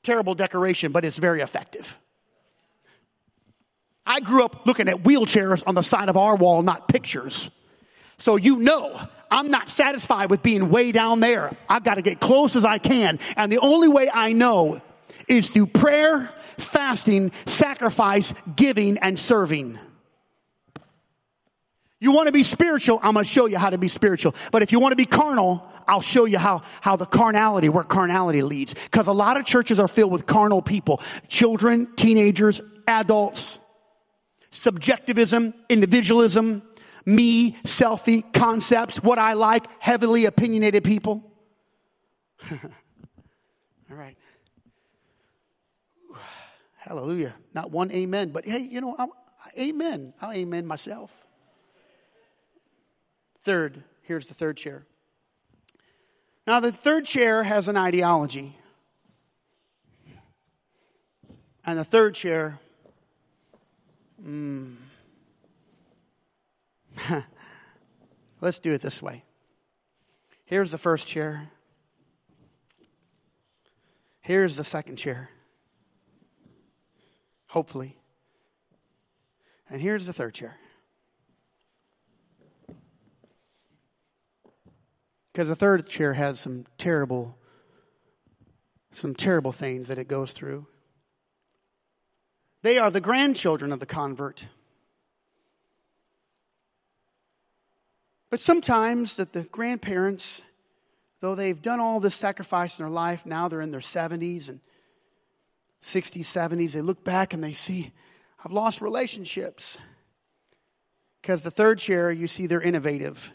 Terrible 0.03 0.35
decoration, 0.35 0.93
but 0.93 1.03
it's 1.03 1.17
very 1.17 1.41
effective. 1.41 1.99
I 4.05 4.21
grew 4.21 4.45
up 4.45 4.65
looking 4.65 4.87
at 4.87 5.03
wheelchairs 5.03 5.63
on 5.67 5.75
the 5.75 5.81
side 5.83 6.07
of 6.07 6.15
our 6.15 6.35
wall, 6.35 6.61
not 6.61 6.87
pictures. 6.87 7.49
So 8.17 8.37
you 8.37 8.57
know, 8.57 8.99
I'm 9.35 9.51
not 9.51 9.69
satisfied 9.69 10.29
with 10.29 10.41
being 10.41 10.69
way 10.69 10.93
down 10.93 11.19
there. 11.19 11.51
I've 11.67 11.83
got 11.83 11.95
to 11.95 12.01
get 12.01 12.21
close 12.21 12.55
as 12.55 12.63
I 12.63 12.77
can. 12.77 13.19
And 13.35 13.51
the 13.51 13.59
only 13.59 13.89
way 13.89 14.09
I 14.11 14.31
know 14.31 14.81
is 15.27 15.49
through 15.49 15.67
prayer, 15.67 16.29
fasting, 16.57 17.33
sacrifice, 17.45 18.33
giving, 18.55 18.97
and 18.97 19.19
serving. 19.19 19.77
You 21.99 22.13
want 22.13 22.27
to 22.27 22.31
be 22.31 22.43
spiritual, 22.43 22.99
I'm 23.03 23.13
going 23.15 23.25
to 23.25 23.29
show 23.29 23.45
you 23.45 23.57
how 23.57 23.71
to 23.71 23.77
be 23.77 23.89
spiritual. 23.89 24.35
But 24.53 24.61
if 24.61 24.71
you 24.71 24.79
want 24.79 24.93
to 24.93 24.95
be 24.95 25.05
carnal, 25.05 25.67
I'll 25.85 25.99
show 25.99 26.23
you 26.23 26.37
how, 26.37 26.61
how 26.79 26.95
the 26.95 27.05
carnality, 27.05 27.67
where 27.67 27.83
carnality 27.83 28.41
leads. 28.41 28.73
Because 28.73 29.07
a 29.07 29.13
lot 29.13 29.37
of 29.37 29.45
churches 29.45 29.81
are 29.81 29.89
filled 29.89 30.13
with 30.13 30.25
carnal 30.25 30.61
people. 30.61 31.01
Children, 31.27 31.93
teenagers, 31.97 32.61
adults. 32.87 33.59
Subjectivism, 34.51 35.53
individualism, 35.67 36.63
me, 37.05 37.51
selfie, 37.63 38.23
concepts, 38.33 39.01
what 39.01 39.19
I 39.19 39.33
like, 39.33 39.65
heavily 39.79 40.25
opinionated 40.25 40.83
people. 40.83 41.31
All 42.51 42.57
right. 43.89 44.17
Hallelujah. 46.77 47.33
Not 47.53 47.71
one 47.71 47.91
amen, 47.91 48.29
but 48.29 48.45
hey, 48.45 48.59
you 48.59 48.81
know, 48.81 48.95
I'm, 48.97 49.09
amen. 49.59 50.13
I'll 50.21 50.31
amen 50.31 50.65
myself. 50.65 51.25
Third, 53.41 53.83
here's 54.03 54.27
the 54.27 54.33
third 54.33 54.57
chair. 54.57 54.85
Now, 56.47 56.59
the 56.59 56.71
third 56.71 57.05
chair 57.05 57.43
has 57.43 57.67
an 57.67 57.77
ideology. 57.77 58.57
And 61.65 61.79
the 61.79 61.83
third 61.83 62.13
chair, 62.13 62.59
mm, 64.23 64.75
Let's 68.41 68.59
do 68.59 68.73
it 68.73 68.81
this 68.81 69.01
way. 69.01 69.23
Here's 70.45 70.71
the 70.71 70.77
first 70.77 71.07
chair. 71.07 71.49
Here's 74.21 74.55
the 74.55 74.63
second 74.63 74.97
chair. 74.97 75.29
Hopefully. 77.47 77.97
And 79.69 79.81
here's 79.81 80.05
the 80.05 80.13
third 80.13 80.33
chair. 80.33 80.57
Because 85.31 85.47
the 85.47 85.55
third 85.55 85.87
chair 85.89 86.13
has 86.13 86.39
some 86.39 86.65
terrible, 86.77 87.37
some 88.91 89.13
terrible 89.13 89.51
things 89.51 89.89
that 89.89 89.97
it 89.97 90.07
goes 90.07 90.31
through. 90.31 90.67
They 92.61 92.77
are 92.77 92.89
the 92.89 93.01
grandchildren 93.01 93.71
of 93.71 93.79
the 93.79 93.85
convert. 93.85 94.45
But 98.29 98.39
sometimes 98.39 99.15
that 99.17 99.33
the 99.33 99.43
grandparents, 99.43 100.41
though 101.21 101.35
they've 101.35 101.61
done 101.61 101.79
all 101.79 101.99
this 101.99 102.15
sacrifice 102.15 102.79
in 102.79 102.83
their 102.83 102.91
life, 102.91 103.25
now 103.25 103.47
they're 103.47 103.61
in 103.61 103.71
their 103.71 103.79
70s 103.79 104.49
and 104.49 104.59
60s, 105.81 106.21
70s, 106.21 106.71
they 106.71 106.81
look 106.81 107.03
back 107.03 107.33
and 107.33 107.43
they 107.43 107.53
see, 107.53 107.91
I've 108.43 108.51
lost 108.51 108.81
relationships. 108.81 109.77
Because 111.21 111.43
the 111.43 111.51
third 111.51 111.79
chair, 111.79 112.11
you 112.11 112.27
see, 112.27 112.47
they're 112.47 112.61
innovative. 112.61 113.31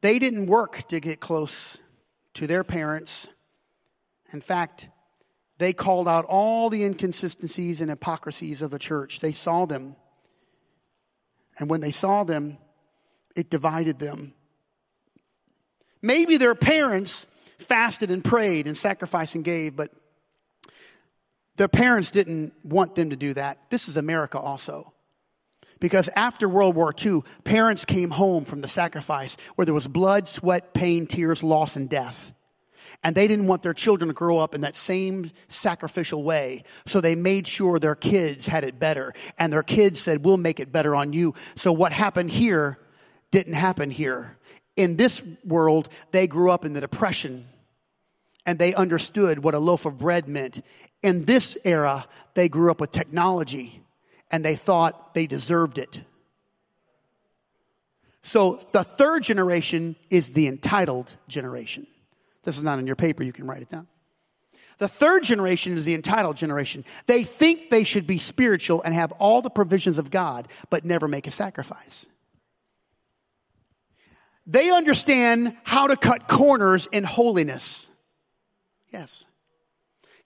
They 0.00 0.18
didn't 0.18 0.46
work 0.46 0.88
to 0.88 1.00
get 1.00 1.20
close 1.20 1.78
to 2.34 2.46
their 2.46 2.64
parents. 2.64 3.28
In 4.32 4.40
fact, 4.40 4.88
they 5.58 5.72
called 5.72 6.08
out 6.08 6.24
all 6.26 6.70
the 6.70 6.84
inconsistencies 6.84 7.80
and 7.80 7.90
hypocrisies 7.90 8.62
of 8.62 8.70
the 8.70 8.78
church. 8.78 9.20
They 9.20 9.32
saw 9.32 9.66
them. 9.66 9.96
And 11.58 11.68
when 11.68 11.80
they 11.80 11.90
saw 11.90 12.24
them, 12.24 12.58
it 13.36 13.50
divided 13.50 13.98
them. 13.98 14.34
Maybe 16.02 16.36
their 16.36 16.54
parents 16.54 17.26
fasted 17.58 18.10
and 18.10 18.24
prayed 18.24 18.66
and 18.66 18.76
sacrificed 18.76 19.34
and 19.34 19.44
gave, 19.44 19.76
but 19.76 19.90
their 21.56 21.68
parents 21.68 22.10
didn't 22.10 22.54
want 22.64 22.94
them 22.94 23.10
to 23.10 23.16
do 23.16 23.34
that. 23.34 23.58
This 23.70 23.88
is 23.88 23.96
America 23.96 24.38
also. 24.38 24.92
Because 25.78 26.10
after 26.14 26.48
World 26.48 26.74
War 26.74 26.94
II, 27.04 27.20
parents 27.44 27.84
came 27.84 28.10
home 28.10 28.44
from 28.44 28.60
the 28.60 28.68
sacrifice 28.68 29.36
where 29.56 29.64
there 29.64 29.74
was 29.74 29.88
blood, 29.88 30.28
sweat, 30.28 30.74
pain, 30.74 31.06
tears, 31.06 31.42
loss, 31.42 31.76
and 31.76 31.88
death. 31.88 32.32
And 33.02 33.14
they 33.14 33.26
didn't 33.26 33.46
want 33.46 33.62
their 33.62 33.72
children 33.72 34.08
to 34.08 34.14
grow 34.14 34.38
up 34.38 34.54
in 34.54 34.60
that 34.60 34.76
same 34.76 35.30
sacrificial 35.48 36.22
way. 36.22 36.64
So 36.86 37.00
they 37.00 37.14
made 37.14 37.46
sure 37.46 37.78
their 37.78 37.94
kids 37.94 38.46
had 38.46 38.62
it 38.62 38.78
better. 38.78 39.14
And 39.38 39.50
their 39.50 39.62
kids 39.62 40.00
said, 40.00 40.24
We'll 40.24 40.36
make 40.36 40.60
it 40.60 40.70
better 40.70 40.94
on 40.94 41.14
you. 41.14 41.34
So 41.56 41.72
what 41.72 41.92
happened 41.92 42.30
here 42.30 42.78
didn't 43.30 43.54
happen 43.54 43.90
here. 43.90 44.36
In 44.76 44.96
this 44.96 45.20
world, 45.44 45.88
they 46.12 46.26
grew 46.26 46.50
up 46.50 46.64
in 46.64 46.72
the 46.72 46.80
Depression 46.80 47.46
and 48.46 48.58
they 48.58 48.74
understood 48.74 49.40
what 49.40 49.54
a 49.54 49.58
loaf 49.58 49.84
of 49.84 49.98
bread 49.98 50.28
meant. 50.28 50.64
In 51.02 51.24
this 51.24 51.56
era, 51.64 52.06
they 52.34 52.48
grew 52.48 52.70
up 52.70 52.80
with 52.80 52.92
technology 52.92 53.82
and 54.30 54.44
they 54.44 54.56
thought 54.56 55.14
they 55.14 55.26
deserved 55.26 55.78
it. 55.78 56.00
So 58.22 58.60
the 58.72 58.84
third 58.84 59.22
generation 59.22 59.96
is 60.08 60.32
the 60.32 60.46
entitled 60.46 61.16
generation. 61.26 61.86
This 62.44 62.58
is 62.58 62.64
not 62.64 62.78
in 62.78 62.86
your 62.86 62.96
paper, 62.96 63.22
you 63.22 63.32
can 63.32 63.46
write 63.46 63.62
it 63.62 63.68
down. 63.68 63.86
The 64.78 64.88
third 64.88 65.24
generation 65.24 65.76
is 65.76 65.84
the 65.84 65.94
entitled 65.94 66.36
generation. 66.36 66.86
They 67.04 67.22
think 67.22 67.68
they 67.68 67.84
should 67.84 68.06
be 68.06 68.18
spiritual 68.18 68.82
and 68.82 68.94
have 68.94 69.12
all 69.12 69.42
the 69.42 69.50
provisions 69.50 69.98
of 69.98 70.10
God, 70.10 70.48
but 70.70 70.86
never 70.86 71.06
make 71.06 71.26
a 71.26 71.30
sacrifice. 71.30 72.08
They 74.50 74.68
understand 74.68 75.56
how 75.62 75.86
to 75.86 75.96
cut 75.96 76.26
corners 76.26 76.88
in 76.90 77.04
holiness. 77.04 77.88
Yes. 78.92 79.24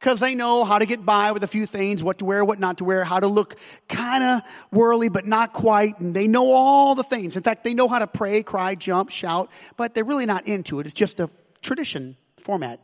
Because 0.01 0.19
they 0.19 0.35
know 0.35 0.65
how 0.65 0.79
to 0.79 0.87
get 0.87 1.05
by 1.05 1.33
with 1.33 1.45
a 1.45 1.47
few 1.47 1.67
things, 1.67 2.03
what 2.03 2.21
to 2.21 2.25
wear, 2.25 2.43
what 2.43 2.59
not 2.59 2.79
to 2.79 2.85
wear, 2.85 3.05
how 3.05 3.21
to 3.21 3.27
look 3.27 3.57
kind 3.87 4.25
of 4.25 4.41
worldly, 4.73 5.11
but 5.11 5.27
not 5.27 5.53
quite. 5.53 6.01
And 6.01 6.17
they 6.17 6.27
know 6.27 6.53
all 6.53 6.95
the 6.95 7.03
things. 7.03 7.37
In 7.37 7.43
fact, 7.43 7.65
they 7.65 7.75
know 7.75 7.87
how 7.87 7.99
to 7.99 8.07
pray, 8.07 8.43
cry, 8.43 8.75
jump, 8.75 9.11
shout, 9.11 9.51
but 9.77 9.95
they're 9.95 10.05
really 10.05 10.25
not 10.25 10.49
into 10.49 10.81
it. 10.81 10.87
It's 10.87 10.95
just 10.95 11.21
a 11.21 11.29
tradition 11.61 12.17
format. 12.39 12.81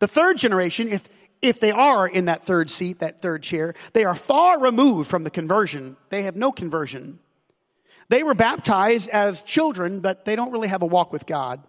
The 0.00 0.08
third 0.08 0.38
generation, 0.38 0.88
if, 0.88 1.04
if 1.40 1.60
they 1.60 1.70
are 1.70 2.08
in 2.08 2.24
that 2.24 2.42
third 2.42 2.68
seat, 2.68 2.98
that 2.98 3.22
third 3.22 3.44
chair, 3.44 3.74
they 3.92 4.02
are 4.02 4.16
far 4.16 4.58
removed 4.58 5.08
from 5.08 5.22
the 5.22 5.30
conversion. 5.30 5.96
They 6.10 6.24
have 6.24 6.34
no 6.34 6.50
conversion. 6.50 7.20
They 8.08 8.22
were 8.22 8.34
baptized 8.34 9.08
as 9.10 9.42
children, 9.42 10.00
but 10.00 10.24
they 10.24 10.36
don't 10.36 10.50
really 10.50 10.68
have 10.68 10.82
a 10.82 10.86
walk 10.86 11.12
with 11.12 11.26
God. 11.26 11.62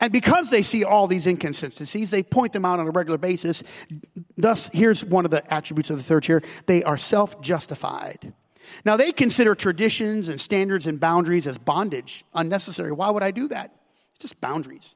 And 0.00 0.12
because 0.12 0.50
they 0.50 0.62
see 0.62 0.82
all 0.82 1.06
these 1.06 1.26
inconsistencies, 1.26 2.10
they 2.10 2.22
point 2.22 2.52
them 2.52 2.64
out 2.64 2.80
on 2.80 2.88
a 2.88 2.90
regular 2.90 3.18
basis. 3.18 3.62
Thus, 4.36 4.70
here's 4.72 5.04
one 5.04 5.26
of 5.26 5.30
the 5.30 5.52
attributes 5.52 5.90
of 5.90 5.98
the 5.98 6.02
third 6.02 6.22
chair 6.22 6.42
they 6.66 6.82
are 6.82 6.96
self 6.96 7.40
justified. 7.42 8.32
Now, 8.84 8.96
they 8.96 9.12
consider 9.12 9.54
traditions 9.54 10.28
and 10.28 10.40
standards 10.40 10.86
and 10.86 10.98
boundaries 10.98 11.46
as 11.46 11.58
bondage, 11.58 12.24
unnecessary. 12.34 12.92
Why 12.92 13.10
would 13.10 13.22
I 13.22 13.30
do 13.30 13.48
that? 13.48 13.74
It's 14.12 14.22
just 14.22 14.40
boundaries. 14.40 14.94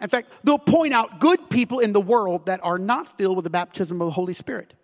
In 0.00 0.08
fact, 0.08 0.30
they'll 0.42 0.58
point 0.58 0.92
out 0.92 1.20
good 1.20 1.48
people 1.48 1.78
in 1.78 1.92
the 1.92 2.00
world 2.00 2.46
that 2.46 2.60
are 2.62 2.78
not 2.78 3.16
filled 3.16 3.36
with 3.36 3.44
the 3.44 3.50
baptism 3.50 4.00
of 4.00 4.06
the 4.06 4.12
Holy 4.12 4.34
Spirit. 4.34 4.74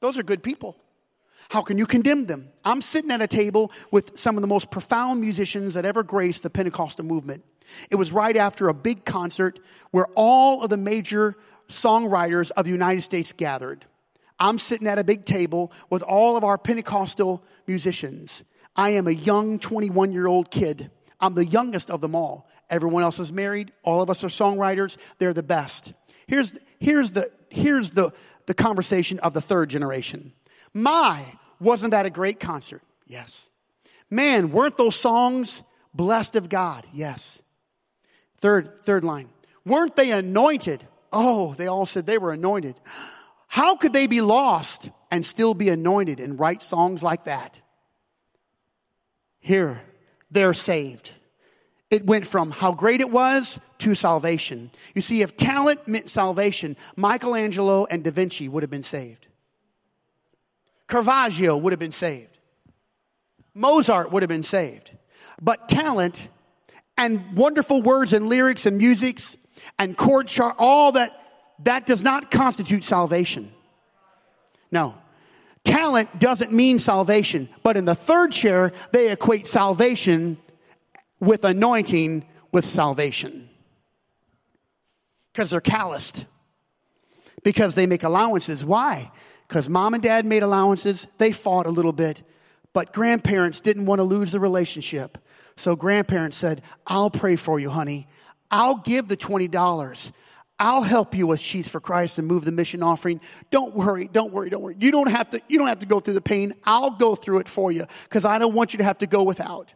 Those 0.00 0.16
are 0.16 0.22
good 0.22 0.42
people. 0.42 0.76
How 1.48 1.62
can 1.62 1.78
you 1.78 1.86
condemn 1.86 2.26
them? 2.26 2.48
I'm 2.64 2.82
sitting 2.82 3.10
at 3.10 3.22
a 3.22 3.26
table 3.26 3.70
with 3.90 4.18
some 4.18 4.36
of 4.36 4.42
the 4.42 4.48
most 4.48 4.70
profound 4.70 5.20
musicians 5.20 5.74
that 5.74 5.84
ever 5.84 6.02
graced 6.02 6.42
the 6.42 6.50
Pentecostal 6.50 7.04
movement. 7.04 7.44
It 7.90 7.96
was 7.96 8.12
right 8.12 8.36
after 8.36 8.68
a 8.68 8.74
big 8.74 9.04
concert 9.04 9.58
where 9.90 10.06
all 10.14 10.62
of 10.62 10.70
the 10.70 10.76
major 10.76 11.36
songwriters 11.68 12.50
of 12.52 12.64
the 12.64 12.70
United 12.70 13.02
States 13.02 13.32
gathered. 13.32 13.84
I'm 14.38 14.58
sitting 14.58 14.86
at 14.86 14.98
a 14.98 15.04
big 15.04 15.24
table 15.24 15.72
with 15.88 16.02
all 16.02 16.36
of 16.36 16.44
our 16.44 16.58
Pentecostal 16.58 17.42
musicians. 17.66 18.44
I 18.74 18.90
am 18.90 19.06
a 19.06 19.12
young 19.12 19.58
21 19.58 20.12
year 20.12 20.26
old 20.26 20.50
kid. 20.50 20.90
I'm 21.20 21.34
the 21.34 21.46
youngest 21.46 21.90
of 21.90 22.00
them 22.00 22.14
all. 22.14 22.48
Everyone 22.68 23.02
else 23.02 23.18
is 23.18 23.32
married. 23.32 23.72
All 23.82 24.02
of 24.02 24.10
us 24.10 24.22
are 24.24 24.28
songwriters. 24.28 24.96
They're 25.18 25.32
the 25.32 25.42
best. 25.42 25.94
Here's, 26.26 26.58
here's, 26.78 27.12
the, 27.12 27.30
here's 27.48 27.92
the, 27.92 28.12
the 28.46 28.54
conversation 28.54 29.18
of 29.20 29.32
the 29.32 29.40
third 29.40 29.70
generation. 29.70 30.32
My, 30.76 31.24
wasn't 31.58 31.92
that 31.92 32.04
a 32.04 32.10
great 32.10 32.38
concert? 32.38 32.82
Yes. 33.06 33.48
Man, 34.10 34.52
weren't 34.52 34.76
those 34.76 34.94
songs 34.94 35.62
blessed 35.94 36.36
of 36.36 36.50
God? 36.50 36.84
Yes. 36.92 37.40
Third, 38.36 38.76
third 38.84 39.02
line. 39.02 39.30
Weren't 39.64 39.96
they 39.96 40.12
anointed? 40.12 40.84
Oh, 41.10 41.54
they 41.54 41.66
all 41.66 41.86
said 41.86 42.04
they 42.04 42.18
were 42.18 42.30
anointed. 42.30 42.74
How 43.48 43.76
could 43.76 43.94
they 43.94 44.06
be 44.06 44.20
lost 44.20 44.90
and 45.10 45.24
still 45.24 45.54
be 45.54 45.70
anointed 45.70 46.20
and 46.20 46.38
write 46.38 46.60
songs 46.60 47.02
like 47.02 47.24
that? 47.24 47.58
Here, 49.38 49.80
they're 50.30 50.52
saved. 50.52 51.12
It 51.88 52.04
went 52.04 52.26
from 52.26 52.50
how 52.50 52.72
great 52.72 53.00
it 53.00 53.10
was 53.10 53.58
to 53.78 53.94
salvation. 53.94 54.70
You 54.94 55.00
see, 55.00 55.22
if 55.22 55.38
talent 55.38 55.88
meant 55.88 56.10
salvation, 56.10 56.76
Michelangelo 56.96 57.86
and 57.86 58.04
Da 58.04 58.10
Vinci 58.10 58.46
would 58.46 58.62
have 58.62 58.70
been 58.70 58.82
saved. 58.82 59.26
Caravaggio 60.88 61.56
would 61.56 61.72
have 61.72 61.80
been 61.80 61.92
saved. 61.92 62.38
Mozart 63.54 64.12
would 64.12 64.22
have 64.22 64.28
been 64.28 64.42
saved. 64.42 64.92
But 65.40 65.68
talent 65.68 66.28
and 66.96 67.36
wonderful 67.36 67.82
words 67.82 68.12
and 68.12 68.28
lyrics 68.28 68.66
and 68.66 68.78
musics 68.78 69.36
and 69.78 69.96
chord 69.96 70.28
chart, 70.28 70.56
all 70.58 70.92
that, 70.92 71.12
that 71.60 71.86
does 71.86 72.02
not 72.02 72.30
constitute 72.30 72.84
salvation. 72.84 73.52
No. 74.70 74.94
Talent 75.64 76.18
doesn't 76.20 76.52
mean 76.52 76.78
salvation, 76.78 77.48
but 77.62 77.76
in 77.76 77.86
the 77.86 77.94
third 77.94 78.30
chair, 78.30 78.72
they 78.92 79.10
equate 79.10 79.46
salvation 79.46 80.38
with 81.18 81.44
anointing 81.44 82.24
with 82.52 82.64
salvation. 82.64 83.48
Because 85.32 85.50
they're 85.50 85.60
calloused. 85.60 86.26
Because 87.42 87.74
they 87.74 87.86
make 87.86 88.04
allowances. 88.04 88.64
Why? 88.64 89.10
Because 89.48 89.68
mom 89.68 89.94
and 89.94 90.02
dad 90.02 90.26
made 90.26 90.42
allowances. 90.42 91.06
They 91.18 91.32
fought 91.32 91.66
a 91.66 91.70
little 91.70 91.92
bit. 91.92 92.22
But 92.72 92.92
grandparents 92.92 93.60
didn't 93.60 93.86
want 93.86 94.00
to 94.00 94.04
lose 94.04 94.32
the 94.32 94.40
relationship. 94.40 95.18
So 95.56 95.76
grandparents 95.76 96.36
said, 96.36 96.62
I'll 96.86 97.10
pray 97.10 97.36
for 97.36 97.58
you, 97.58 97.70
honey. 97.70 98.08
I'll 98.50 98.76
give 98.76 99.08
the 99.08 99.16
$20. 99.16 100.12
I'll 100.58 100.82
help 100.82 101.14
you 101.14 101.26
with 101.26 101.40
Sheaves 101.40 101.68
for 101.68 101.80
Christ 101.80 102.18
and 102.18 102.26
move 102.26 102.44
the 102.44 102.52
mission 102.52 102.82
offering. 102.82 103.20
Don't 103.50 103.74
worry, 103.74 104.08
don't 104.08 104.32
worry, 104.32 104.48
don't 104.48 104.62
worry. 104.62 104.76
You 104.78 104.90
don't 104.90 105.10
have 105.10 105.30
to, 105.30 105.40
you 105.48 105.58
don't 105.58 105.68
have 105.68 105.80
to 105.80 105.86
go 105.86 106.00
through 106.00 106.14
the 106.14 106.22
pain. 106.22 106.54
I'll 106.64 106.90
go 106.90 107.14
through 107.14 107.38
it 107.40 107.48
for 107.48 107.70
you 107.70 107.86
because 108.04 108.24
I 108.24 108.38
don't 108.38 108.54
want 108.54 108.72
you 108.72 108.78
to 108.78 108.84
have 108.84 108.98
to 108.98 109.06
go 109.06 109.22
without. 109.22 109.74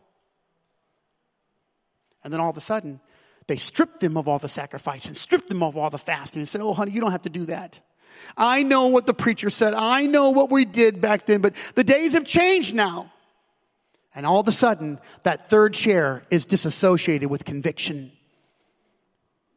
And 2.25 2.33
then 2.33 2.41
all 2.41 2.51
of 2.51 2.57
a 2.57 2.63
sudden, 2.63 3.01
they 3.47 3.57
stripped 3.57 4.03
him 4.03 4.17
of 4.17 4.29
all 4.29 4.39
the 4.39 4.49
sacrifice 4.49 5.07
and 5.07 5.17
stripped 5.17 5.51
him 5.51 5.63
of 5.63 5.77
all 5.77 5.91
the 5.91 5.99
fasting 5.99 6.41
and 6.41 6.49
said, 6.49 6.61
Oh, 6.61 6.73
honey, 6.73 6.93
you 6.93 7.01
don't 7.01 7.13
have 7.13 7.23
to 7.23 7.31
do 7.31 7.47
that. 7.47 7.81
I 8.37 8.63
know 8.63 8.89
what 8.89 9.07
the 9.07 9.15
preacher 9.15 9.51
said. 9.51 9.75
I 9.75 10.07
know 10.07 10.31
what 10.31 10.51
we 10.51 10.65
did 10.65 11.01
back 11.01 11.27
then, 11.27 11.41
but 11.41 11.55
the 11.75 11.85
days 11.85 12.13
have 12.15 12.25
changed 12.25 12.75
now. 12.75 13.13
And 14.15 14.27
all 14.27 14.41
of 14.41 14.49
a 14.49 14.53
sudden, 14.53 14.99
that 15.23 15.49
third 15.49 15.75
chair 15.75 16.25
is 16.31 16.47
disassociated 16.47 17.31
with 17.31 17.45
conviction. 17.45 18.13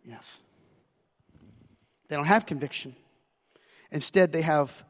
Yes. 0.06 0.41
They 2.07 2.15
don't 2.15 2.26
have 2.26 2.45
conviction. 2.45 2.95
Instead, 3.91 4.31
they 4.31 4.41
have 4.41 4.84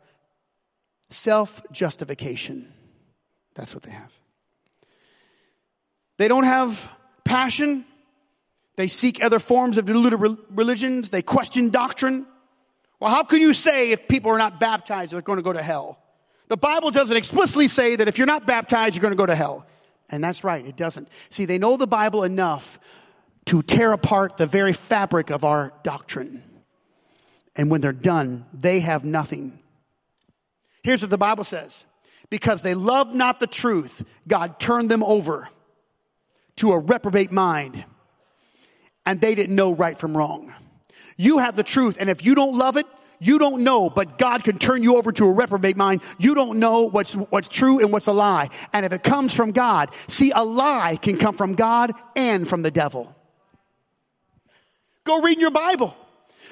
self 1.09 1.61
justification. 1.71 2.71
That's 3.55 3.73
what 3.73 3.83
they 3.83 3.91
have. 3.91 4.11
They 6.17 6.27
don't 6.27 6.43
have 6.43 6.91
passion. 7.23 7.85
They 8.75 8.87
seek 8.87 9.23
other 9.23 9.39
forms 9.39 9.77
of 9.77 9.85
diluted 9.85 10.19
religions. 10.51 11.09
They 11.09 11.21
question 11.21 11.69
doctrine. 11.69 12.25
Well, 13.03 13.11
how 13.11 13.23
can 13.23 13.41
you 13.41 13.53
say 13.53 13.91
if 13.91 14.07
people 14.07 14.31
are 14.31 14.37
not 14.37 14.61
baptized, 14.61 15.11
they're 15.11 15.21
going 15.21 15.35
to 15.35 15.43
go 15.43 15.51
to 15.51 15.61
hell? 15.61 15.99
The 16.47 16.55
Bible 16.55 16.89
doesn't 16.89 17.17
explicitly 17.17 17.67
say 17.67 17.97
that 17.97 18.07
if 18.07 18.17
you're 18.17 18.25
not 18.25 18.47
baptized, 18.47 18.95
you're 18.95 19.01
going 19.01 19.11
to 19.11 19.17
go 19.17 19.25
to 19.25 19.35
hell. 19.35 19.65
And 20.09 20.23
that's 20.23 20.45
right, 20.45 20.65
it 20.65 20.77
doesn't. 20.77 21.09
See, 21.29 21.43
they 21.43 21.57
know 21.57 21.75
the 21.75 21.85
Bible 21.85 22.23
enough 22.23 22.79
to 23.47 23.61
tear 23.61 23.91
apart 23.91 24.37
the 24.37 24.45
very 24.45 24.71
fabric 24.71 25.31
of 25.31 25.43
our 25.43 25.73
doctrine. 25.83 26.43
And 27.57 27.69
when 27.69 27.81
they're 27.81 27.91
done, 27.91 28.45
they 28.53 28.79
have 28.79 29.03
nothing. 29.03 29.59
Here's 30.81 31.01
what 31.01 31.11
the 31.11 31.17
Bible 31.17 31.43
says 31.43 31.85
because 32.29 32.61
they 32.61 32.73
loved 32.73 33.13
not 33.13 33.41
the 33.41 33.47
truth, 33.47 34.05
God 34.29 34.61
turned 34.61 34.89
them 34.89 35.03
over 35.03 35.49
to 36.55 36.71
a 36.71 36.79
reprobate 36.79 37.33
mind, 37.33 37.83
and 39.05 39.19
they 39.19 39.35
didn't 39.35 39.57
know 39.57 39.73
right 39.73 39.97
from 39.97 40.15
wrong. 40.15 40.53
You 41.17 41.39
have 41.39 41.55
the 41.55 41.63
truth, 41.63 41.97
and 41.99 42.09
if 42.09 42.25
you 42.25 42.35
don't 42.35 42.55
love 42.55 42.77
it, 42.77 42.85
you 43.19 43.39
don't 43.39 43.63
know, 43.63 43.89
but 43.89 44.17
God 44.17 44.43
can 44.43 44.57
turn 44.57 44.83
you 44.83 44.97
over 44.97 45.11
to 45.13 45.25
a 45.25 45.31
reprobate 45.31 45.77
mind. 45.77 46.01
You 46.19 46.35
don't 46.35 46.59
know 46.59 46.81
what's, 46.81 47.13
what's 47.13 47.47
true 47.47 47.79
and 47.79 47.91
what's 47.91 48.07
a 48.07 48.11
lie. 48.11 48.49
And 48.73 48.85
if 48.85 48.91
it 48.91 49.01
comes 49.01 49.33
from 49.33 49.51
God, 49.51 49.91
see, 50.07 50.31
a 50.31 50.43
lie 50.43 50.97
can 51.01 51.17
come 51.17 51.35
from 51.35 51.55
God 51.55 51.93
and 52.17 52.47
from 52.47 52.63
the 52.63 52.71
devil. 52.71 53.15
Go 55.05 55.21
read 55.21 55.37
in 55.37 55.39
your 55.39 55.51
Bible 55.51 55.95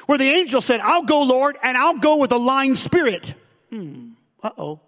where 0.06 0.18
the 0.18 0.30
angel 0.30 0.62
said, 0.62 0.80
I'll 0.80 1.04
go, 1.04 1.24
Lord, 1.24 1.58
and 1.62 1.78
I'll 1.78 1.98
go 1.98 2.18
with 2.18 2.32
a 2.32 2.38
lying 2.38 2.76
spirit. 2.76 3.34
Hmm. 3.70 4.12
Uh 4.42 4.52
oh. 4.58 4.80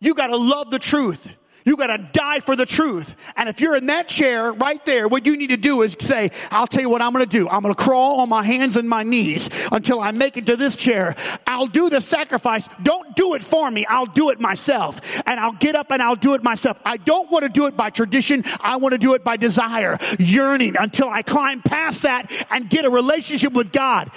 You 0.00 0.14
got 0.14 0.28
to 0.28 0.36
love 0.36 0.70
the 0.70 0.78
truth. 0.78 1.34
You 1.70 1.76
got 1.76 1.96
to 1.96 1.98
die 1.98 2.40
for 2.40 2.56
the 2.56 2.66
truth. 2.66 3.14
And 3.36 3.48
if 3.48 3.60
you're 3.60 3.76
in 3.76 3.86
that 3.86 4.08
chair 4.08 4.52
right 4.52 4.84
there, 4.86 5.06
what 5.06 5.24
you 5.24 5.36
need 5.36 5.50
to 5.50 5.56
do 5.56 5.82
is 5.82 5.96
say, 6.00 6.32
I'll 6.50 6.66
tell 6.66 6.80
you 6.80 6.88
what 6.88 7.00
I'm 7.00 7.12
going 7.12 7.24
to 7.24 7.30
do. 7.30 7.48
I'm 7.48 7.62
going 7.62 7.72
to 7.72 7.80
crawl 7.80 8.18
on 8.18 8.28
my 8.28 8.42
hands 8.42 8.76
and 8.76 8.88
my 8.88 9.04
knees 9.04 9.48
until 9.70 10.00
I 10.00 10.10
make 10.10 10.36
it 10.36 10.46
to 10.46 10.56
this 10.56 10.74
chair. 10.74 11.14
I'll 11.46 11.68
do 11.68 11.88
the 11.88 12.00
sacrifice. 12.00 12.68
Don't 12.82 13.14
do 13.14 13.34
it 13.34 13.44
for 13.44 13.70
me. 13.70 13.86
I'll 13.86 14.06
do 14.06 14.30
it 14.30 14.40
myself. 14.40 15.00
And 15.26 15.38
I'll 15.38 15.52
get 15.52 15.76
up 15.76 15.92
and 15.92 16.02
I'll 16.02 16.16
do 16.16 16.34
it 16.34 16.42
myself. 16.42 16.76
I 16.84 16.96
don't 16.96 17.30
want 17.30 17.44
to 17.44 17.48
do 17.48 17.66
it 17.66 17.76
by 17.76 17.90
tradition. 17.90 18.42
I 18.60 18.74
want 18.74 18.94
to 18.94 18.98
do 18.98 19.14
it 19.14 19.22
by 19.22 19.36
desire, 19.36 19.96
yearning 20.18 20.74
until 20.76 21.08
I 21.08 21.22
climb 21.22 21.62
past 21.62 22.02
that 22.02 22.32
and 22.50 22.68
get 22.68 22.84
a 22.84 22.90
relationship 22.90 23.52
with 23.52 23.70
God. 23.70 24.10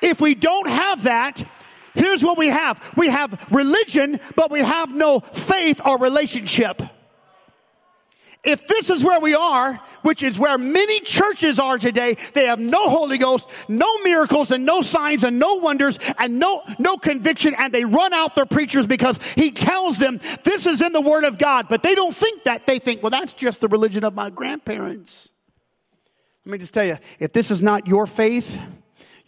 If 0.00 0.18
we 0.18 0.34
don't 0.34 0.70
have 0.70 1.02
that, 1.02 1.44
Here's 1.98 2.22
what 2.22 2.38
we 2.38 2.48
have. 2.48 2.80
We 2.96 3.08
have 3.08 3.46
religion, 3.50 4.20
but 4.36 4.50
we 4.50 4.60
have 4.60 4.94
no 4.94 5.20
faith 5.20 5.80
or 5.84 5.98
relationship. 5.98 6.80
If 8.44 8.68
this 8.68 8.88
is 8.88 9.02
where 9.02 9.18
we 9.18 9.34
are, 9.34 9.80
which 10.02 10.22
is 10.22 10.38
where 10.38 10.56
many 10.56 11.00
churches 11.00 11.58
are 11.58 11.76
today, 11.76 12.16
they 12.34 12.46
have 12.46 12.60
no 12.60 12.88
Holy 12.88 13.18
Ghost, 13.18 13.50
no 13.66 13.98
miracles 13.98 14.52
and 14.52 14.64
no 14.64 14.80
signs 14.80 15.24
and 15.24 15.40
no 15.40 15.56
wonders 15.56 15.98
and 16.18 16.38
no, 16.38 16.62
no 16.78 16.96
conviction 16.96 17.54
and 17.58 17.74
they 17.74 17.84
run 17.84 18.14
out 18.14 18.36
their 18.36 18.46
preachers 18.46 18.86
because 18.86 19.18
he 19.34 19.50
tells 19.50 19.98
them 19.98 20.20
this 20.44 20.66
is 20.66 20.80
in 20.80 20.92
the 20.92 21.00
Word 21.00 21.24
of 21.24 21.36
God. 21.36 21.66
But 21.68 21.82
they 21.82 21.96
don't 21.96 22.14
think 22.14 22.44
that. 22.44 22.64
They 22.64 22.78
think, 22.78 23.02
well, 23.02 23.10
that's 23.10 23.34
just 23.34 23.60
the 23.60 23.68
religion 23.68 24.04
of 24.04 24.14
my 24.14 24.30
grandparents. 24.30 25.32
Let 26.44 26.52
me 26.52 26.58
just 26.58 26.72
tell 26.72 26.84
you, 26.84 26.96
if 27.18 27.32
this 27.32 27.50
is 27.50 27.60
not 27.60 27.88
your 27.88 28.06
faith, 28.06 28.58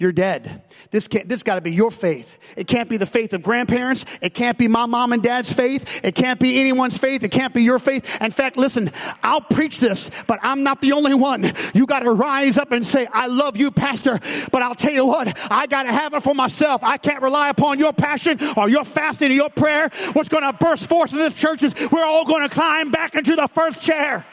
you're 0.00 0.12
dead. 0.12 0.62
This 0.90 1.08
can't, 1.08 1.28
this 1.28 1.42
gotta 1.42 1.60
be 1.60 1.72
your 1.72 1.90
faith. 1.90 2.38
It 2.56 2.66
can't 2.66 2.88
be 2.88 2.96
the 2.96 3.04
faith 3.04 3.34
of 3.34 3.42
grandparents. 3.42 4.06
It 4.22 4.32
can't 4.32 4.56
be 4.56 4.66
my 4.66 4.86
mom 4.86 5.12
and 5.12 5.22
dad's 5.22 5.52
faith. 5.52 6.00
It 6.02 6.14
can't 6.14 6.40
be 6.40 6.58
anyone's 6.58 6.96
faith. 6.96 7.22
It 7.22 7.28
can't 7.28 7.52
be 7.52 7.62
your 7.62 7.78
faith. 7.78 8.18
In 8.18 8.30
fact, 8.30 8.56
listen, 8.56 8.90
I'll 9.22 9.42
preach 9.42 9.78
this, 9.78 10.10
but 10.26 10.38
I'm 10.42 10.62
not 10.62 10.80
the 10.80 10.92
only 10.92 11.12
one. 11.12 11.52
You 11.74 11.84
gotta 11.84 12.10
rise 12.10 12.56
up 12.56 12.72
and 12.72 12.84
say, 12.84 13.08
I 13.12 13.26
love 13.26 13.58
you, 13.58 13.70
pastor, 13.70 14.18
but 14.50 14.62
I'll 14.62 14.74
tell 14.74 14.90
you 14.90 15.04
what, 15.04 15.38
I 15.50 15.66
gotta 15.66 15.92
have 15.92 16.14
it 16.14 16.22
for 16.22 16.34
myself. 16.34 16.82
I 16.82 16.96
can't 16.96 17.22
rely 17.22 17.50
upon 17.50 17.78
your 17.78 17.92
passion 17.92 18.38
or 18.56 18.70
your 18.70 18.86
fasting 18.86 19.30
or 19.30 19.34
your 19.34 19.50
prayer. 19.50 19.90
What's 20.14 20.30
gonna 20.30 20.54
burst 20.54 20.86
forth 20.86 21.12
in 21.12 21.18
this 21.18 21.34
church 21.34 21.62
is 21.62 21.74
we're 21.92 22.06
all 22.06 22.24
gonna 22.24 22.48
climb 22.48 22.90
back 22.90 23.16
into 23.16 23.36
the 23.36 23.48
first 23.48 23.82
chair 23.82 24.24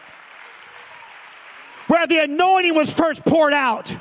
where 1.88 2.07
the 2.07 2.19
anointing 2.19 2.73
was 2.73 2.94
first 2.94 3.26
poured 3.26 3.52
out 3.52 3.94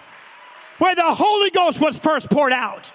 where 0.79 0.95
the 0.95 1.15
Holy 1.15 1.51
Ghost 1.51 1.81
was 1.81 1.99
first 1.99 2.31
poured 2.31 2.53
out. 2.53 2.91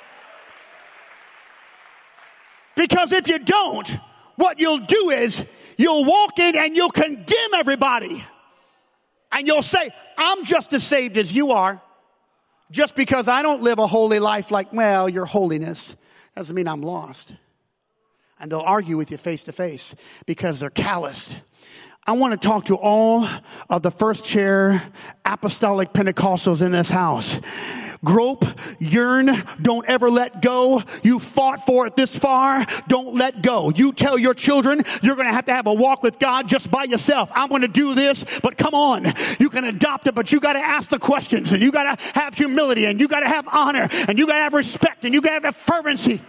Because 2.76 3.12
if 3.12 3.28
you 3.28 3.40
don't, 3.40 3.98
what 4.36 4.60
you'll 4.60 4.80
do 4.80 5.10
is 5.10 5.46
you'll 5.78 6.06
walk 6.06 6.40
in 6.40 6.56
and 6.56 6.76
you'll 6.76 6.92
condemn 6.92 7.54
everybody. 7.56 8.24
And 9.32 9.48
you'll 9.48 9.64
say, 9.64 9.92
I'm 10.18 10.44
just 10.44 10.74
as 10.74 10.84
saved 10.84 11.18
as 11.18 11.34
you 11.34 11.52
are. 11.52 11.82
Just 12.70 12.96
because 12.96 13.28
I 13.28 13.42
don't 13.42 13.62
live 13.62 13.80
a 13.80 13.88
holy 13.88 14.20
life 14.20 14.52
like, 14.52 14.72
well, 14.72 15.10
your 15.10 15.26
holiness 15.26 15.96
doesn't 16.36 16.56
mean 16.56 16.68
I'm 16.68 16.82
lost. 16.82 17.34
And 18.40 18.52
they'll 18.52 18.62
argue 18.62 18.98
with 18.98 19.12
you 19.12 19.18
face 19.18 19.44
to 19.44 19.52
face 19.52 19.94
because 20.26 20.62
they're 20.62 20.70
calloused 20.70 21.36
I 22.08 22.14
want 22.14 22.40
to 22.40 22.48
talk 22.48 22.66
to 22.66 22.76
all 22.76 23.28
of 23.70 23.84
the 23.84 23.92
first 23.92 24.26
chair 24.26 24.82
apostolic 25.24 25.94
Pentecostals 25.94 26.64
in 26.64 26.72
this 26.72 26.90
house. 26.90 27.40
Grope, 28.04 28.44
yearn, 28.80 29.30
don't 29.62 29.88
ever 29.88 30.10
let 30.10 30.42
go. 30.42 30.82
You 31.04 31.20
fought 31.20 31.68
for 31.68 31.86
it 31.86 31.96
this 31.96 32.16
far. 32.16 32.66
Don't 32.88 33.14
let 33.14 33.44
go. 33.44 33.70
You 33.70 33.94
tell 33.94 34.18
your 34.18 34.34
children 34.34 34.82
you're 35.04 35.16
going 35.16 35.28
to 35.28 35.34
have 35.34 35.46
to 35.46 35.54
have 35.54 35.68
a 35.68 35.74
walk 35.76 36.02
with 36.02 36.18
God 36.18 36.48
just 36.48 36.72
by 36.72 36.86
yourself. 36.86 37.32
I'm 37.36 37.50
going 37.50 37.62
to 37.62 37.68
do 37.68 37.94
this, 37.94 38.26
but 38.42 38.58
come 38.58 38.74
on. 38.74 39.14
You 39.40 39.52
can 39.52 39.66
adopt 39.66 40.08
it, 40.08 40.16
but 40.16 40.32
you 40.32 40.40
got 40.40 40.54
to 40.54 40.60
ask 40.60 40.90
the 40.90 40.98
questions 40.98 41.54
and 41.54 41.62
you 41.62 41.72
got 41.72 42.00
to 42.00 42.20
have 42.20 42.34
humility 42.34 42.86
and 42.86 43.00
you 43.00 43.08
got 43.08 43.20
to 43.20 43.28
have 43.28 43.48
honor 43.48 43.88
and 44.08 44.18
you 44.18 44.26
got 44.26 44.38
to 44.38 44.44
have 44.44 44.56
respect 44.56 45.06
and 45.06 45.14
you 45.14 45.22
got 45.22 45.38
to 45.38 45.46
have 45.46 45.56
fervency. 45.56 46.20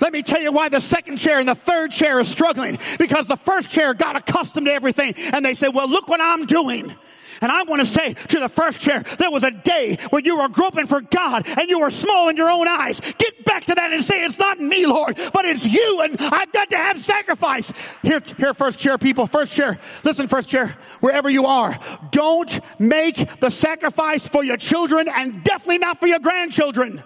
Let 0.00 0.12
me 0.12 0.22
tell 0.22 0.40
you 0.40 0.52
why 0.52 0.68
the 0.68 0.80
second 0.80 1.16
chair 1.16 1.38
and 1.38 1.48
the 1.48 1.54
third 1.54 1.90
chair 1.92 2.20
is 2.20 2.28
struggling. 2.28 2.78
Because 2.98 3.26
the 3.26 3.36
first 3.36 3.70
chair 3.70 3.94
got 3.94 4.16
accustomed 4.16 4.66
to 4.66 4.72
everything 4.72 5.14
and 5.16 5.44
they 5.44 5.54
say, 5.54 5.68
well, 5.68 5.88
look 5.88 6.08
what 6.08 6.20
I'm 6.20 6.46
doing. 6.46 6.94
And 7.42 7.50
I 7.50 7.62
want 7.62 7.80
to 7.80 7.86
say 7.86 8.14
to 8.14 8.40
the 8.40 8.48
first 8.48 8.80
chair, 8.80 9.02
there 9.18 9.30
was 9.30 9.44
a 9.44 9.50
day 9.50 9.96
when 10.10 10.24
you 10.24 10.38
were 10.38 10.48
groping 10.48 10.86
for 10.86 11.00
God 11.00 11.46
and 11.48 11.68
you 11.68 11.80
were 11.80 11.90
small 11.90 12.28
in 12.28 12.36
your 12.36 12.50
own 12.50 12.68
eyes. 12.68 13.00
Get 13.00 13.44
back 13.44 13.64
to 13.64 13.74
that 13.74 13.92
and 13.92 14.04
say, 14.04 14.24
it's 14.24 14.38
not 14.38 14.60
me, 14.60 14.84
Lord, 14.86 15.18
but 15.32 15.44
it's 15.46 15.64
you 15.64 16.00
and 16.02 16.16
I've 16.20 16.52
got 16.52 16.68
to 16.70 16.76
have 16.76 17.00
sacrifice. 17.00 17.72
Here, 18.02 18.22
here, 18.36 18.52
first 18.52 18.78
chair 18.78 18.98
people, 18.98 19.26
first 19.26 19.56
chair. 19.56 19.78
Listen, 20.04 20.28
first 20.28 20.50
chair, 20.50 20.76
wherever 21.00 21.30
you 21.30 21.46
are, 21.46 21.78
don't 22.10 22.60
make 22.78 23.40
the 23.40 23.50
sacrifice 23.50 24.26
for 24.28 24.44
your 24.44 24.58
children 24.58 25.08
and 25.08 25.42
definitely 25.42 25.78
not 25.78 25.98
for 25.98 26.06
your 26.06 26.18
grandchildren. 26.18 27.02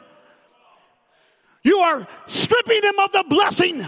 You 1.64 1.78
are 1.78 2.06
stripping 2.26 2.80
them 2.82 2.98
of 3.00 3.12
the 3.12 3.24
blessing. 3.28 3.84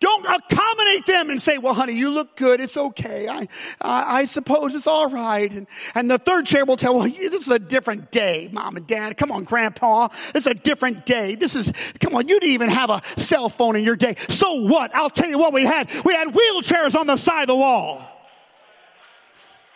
Don't 0.00 0.24
accommodate 0.26 1.06
them 1.06 1.28
and 1.30 1.42
say, 1.42 1.58
well, 1.58 1.74
honey, 1.74 1.94
you 1.94 2.10
look 2.10 2.36
good. 2.36 2.60
It's 2.60 2.76
okay. 2.76 3.26
I, 3.26 3.48
I, 3.80 4.18
I 4.18 4.24
suppose 4.26 4.76
it's 4.76 4.86
all 4.86 5.10
right. 5.10 5.50
And, 5.50 5.66
and 5.96 6.08
the 6.08 6.18
third 6.18 6.46
chair 6.46 6.64
will 6.64 6.76
tell, 6.76 6.96
well, 6.96 7.08
this 7.08 7.34
is 7.34 7.48
a 7.48 7.58
different 7.58 8.12
day, 8.12 8.48
mom 8.52 8.76
and 8.76 8.86
dad. 8.86 9.16
Come 9.16 9.32
on, 9.32 9.42
grandpa. 9.42 10.06
It's 10.36 10.46
a 10.46 10.54
different 10.54 11.04
day. 11.04 11.34
This 11.34 11.56
is, 11.56 11.72
come 11.98 12.14
on, 12.14 12.28
you 12.28 12.38
didn't 12.38 12.52
even 12.52 12.68
have 12.68 12.90
a 12.90 13.02
cell 13.16 13.48
phone 13.48 13.74
in 13.74 13.82
your 13.82 13.96
day. 13.96 14.14
So 14.28 14.62
what? 14.62 14.94
I'll 14.94 15.10
tell 15.10 15.28
you 15.28 15.38
what 15.38 15.52
we 15.52 15.64
had. 15.64 15.90
We 16.04 16.14
had 16.14 16.28
wheelchairs 16.28 16.94
on 16.94 17.08
the 17.08 17.16
side 17.16 17.42
of 17.42 17.48
the 17.48 17.56
wall. 17.56 18.00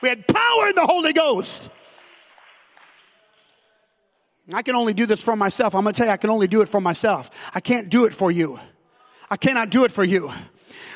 We 0.02 0.08
had 0.08 0.28
power 0.28 0.68
in 0.68 0.76
the 0.76 0.86
Holy 0.86 1.12
Ghost. 1.12 1.68
I 4.52 4.62
can 4.62 4.74
only 4.74 4.94
do 4.94 5.06
this 5.06 5.20
for 5.20 5.36
myself. 5.36 5.74
I'm 5.74 5.82
going 5.82 5.94
to 5.94 5.98
tell 5.98 6.06
you, 6.06 6.12
I 6.12 6.16
can 6.16 6.30
only 6.30 6.46
do 6.46 6.62
it 6.62 6.68
for 6.68 6.80
myself. 6.80 7.30
I 7.54 7.60
can't 7.60 7.88
do 7.88 8.04
it 8.04 8.14
for 8.14 8.30
you. 8.30 8.58
I 9.30 9.36
cannot 9.36 9.70
do 9.70 9.84
it 9.84 9.92
for 9.92 10.04
you. 10.04 10.32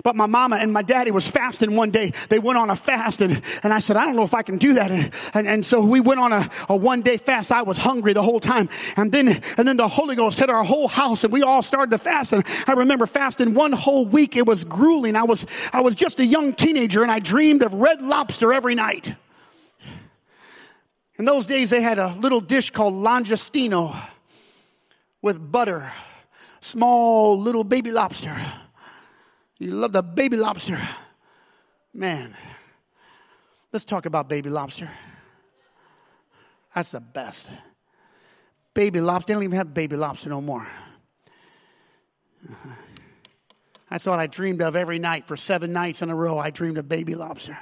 But 0.03 0.17
my 0.17 0.27
mama 0.27 0.57
and 0.57 0.73
my 0.73 0.83
daddy 0.83 1.11
was 1.11 1.29
fasting 1.29 1.75
one 1.75 1.91
day. 1.91 2.13
They 2.29 2.39
went 2.39 2.59
on 2.59 2.71
a 2.71 2.77
fast 2.77 3.21
and, 3.21 3.41
and 3.63 3.73
I 3.73 3.79
said, 3.79 3.97
I 3.97 4.05
don't 4.05 4.17
know 4.17 4.25
if 4.25 4.35
I 4.35 4.43
can 4.43 4.59
do 4.59 4.75
that. 4.75 4.91
And, 4.91 5.11
and, 5.35 5.49
and 5.49 5.67
so 5.67 5.83
we 5.83 6.01
went 6.01 6.21
on 6.21 6.33
a, 6.33 6.51
a 6.69 6.77
one 6.77 7.03
day 7.03 7.17
fast. 7.17 7.51
I 7.51 7.63
was 7.63 7.79
hungry 7.79 8.13
the 8.13 8.23
whole 8.23 8.41
time. 8.41 8.69
And 8.97 9.11
then, 9.11 9.43
and 9.57 9.67
then 9.67 9.77
the 9.77 9.89
Holy 9.89 10.15
Ghost 10.15 10.39
hit 10.39 10.51
our 10.51 10.65
whole 10.65 10.89
house 10.89 11.25
and 11.25 11.33
we 11.33 11.43
all 11.43 11.63
started 11.63 11.91
to 11.93 11.99
fast. 11.99 12.33
And 12.33 12.45
I 12.67 12.73
remember 12.73 13.07
fasting 13.07 13.55
one 13.55 13.73
whole 13.73 14.07
week. 14.07 14.37
It 14.37 14.47
was 14.47 14.65
grueling. 14.65 15.17
I 15.17 15.25
was, 15.25 15.47
I 15.73 15.81
was 15.81 15.95
just 15.95 16.21
a 16.21 16.27
young 16.27 16.53
teenager 16.55 17.03
and 17.03 17.11
I 17.11 17.19
dreamed 17.19 17.63
of 17.63 17.75
red 17.75 18.03
lobster 18.03 18.53
every 18.53 18.75
night. 18.75 19.15
In 21.19 21.25
those 21.25 21.47
days, 21.47 21.71
they 21.71 21.81
had 21.81 21.99
a 21.99 22.15
little 22.15 22.41
dish 22.41 22.71
called 22.71 22.95
langostino 22.95 23.97
with 25.23 25.51
butter, 25.51 25.91
small 26.61 27.41
little 27.41 27.65
baby 27.65 27.91
lobster. 27.91 28.37
You 29.59 29.71
love 29.71 29.93
the 29.93 30.03
baby 30.03 30.37
lobster. 30.37 30.79
Man, 31.95 32.37
let's 33.73 33.87
talk 33.87 34.05
about 34.05 34.29
baby 34.29 34.51
lobster. 34.51 34.91
That's 36.75 36.91
the 36.91 37.01
best. 37.01 37.49
Baby 38.75 39.01
lobster, 39.01 39.29
they 39.29 39.35
don't 39.35 39.45
even 39.45 39.57
have 39.57 39.73
baby 39.73 39.97
lobster 39.97 40.29
no 40.29 40.43
more. 40.43 40.67
Uh-huh. 42.47 42.69
That's 43.89 44.05
what 44.05 44.19
I 44.19 44.27
dreamed 44.27 44.61
of 44.61 44.77
every 44.77 44.99
night 44.99 45.27
for 45.27 45.37
seven 45.37 45.73
nights 45.73 46.03
in 46.03 46.11
a 46.11 46.15
row. 46.15 46.39
I 46.39 46.51
dreamed 46.51 46.77
of 46.77 46.89
baby 46.89 47.15
lobster. 47.15 47.57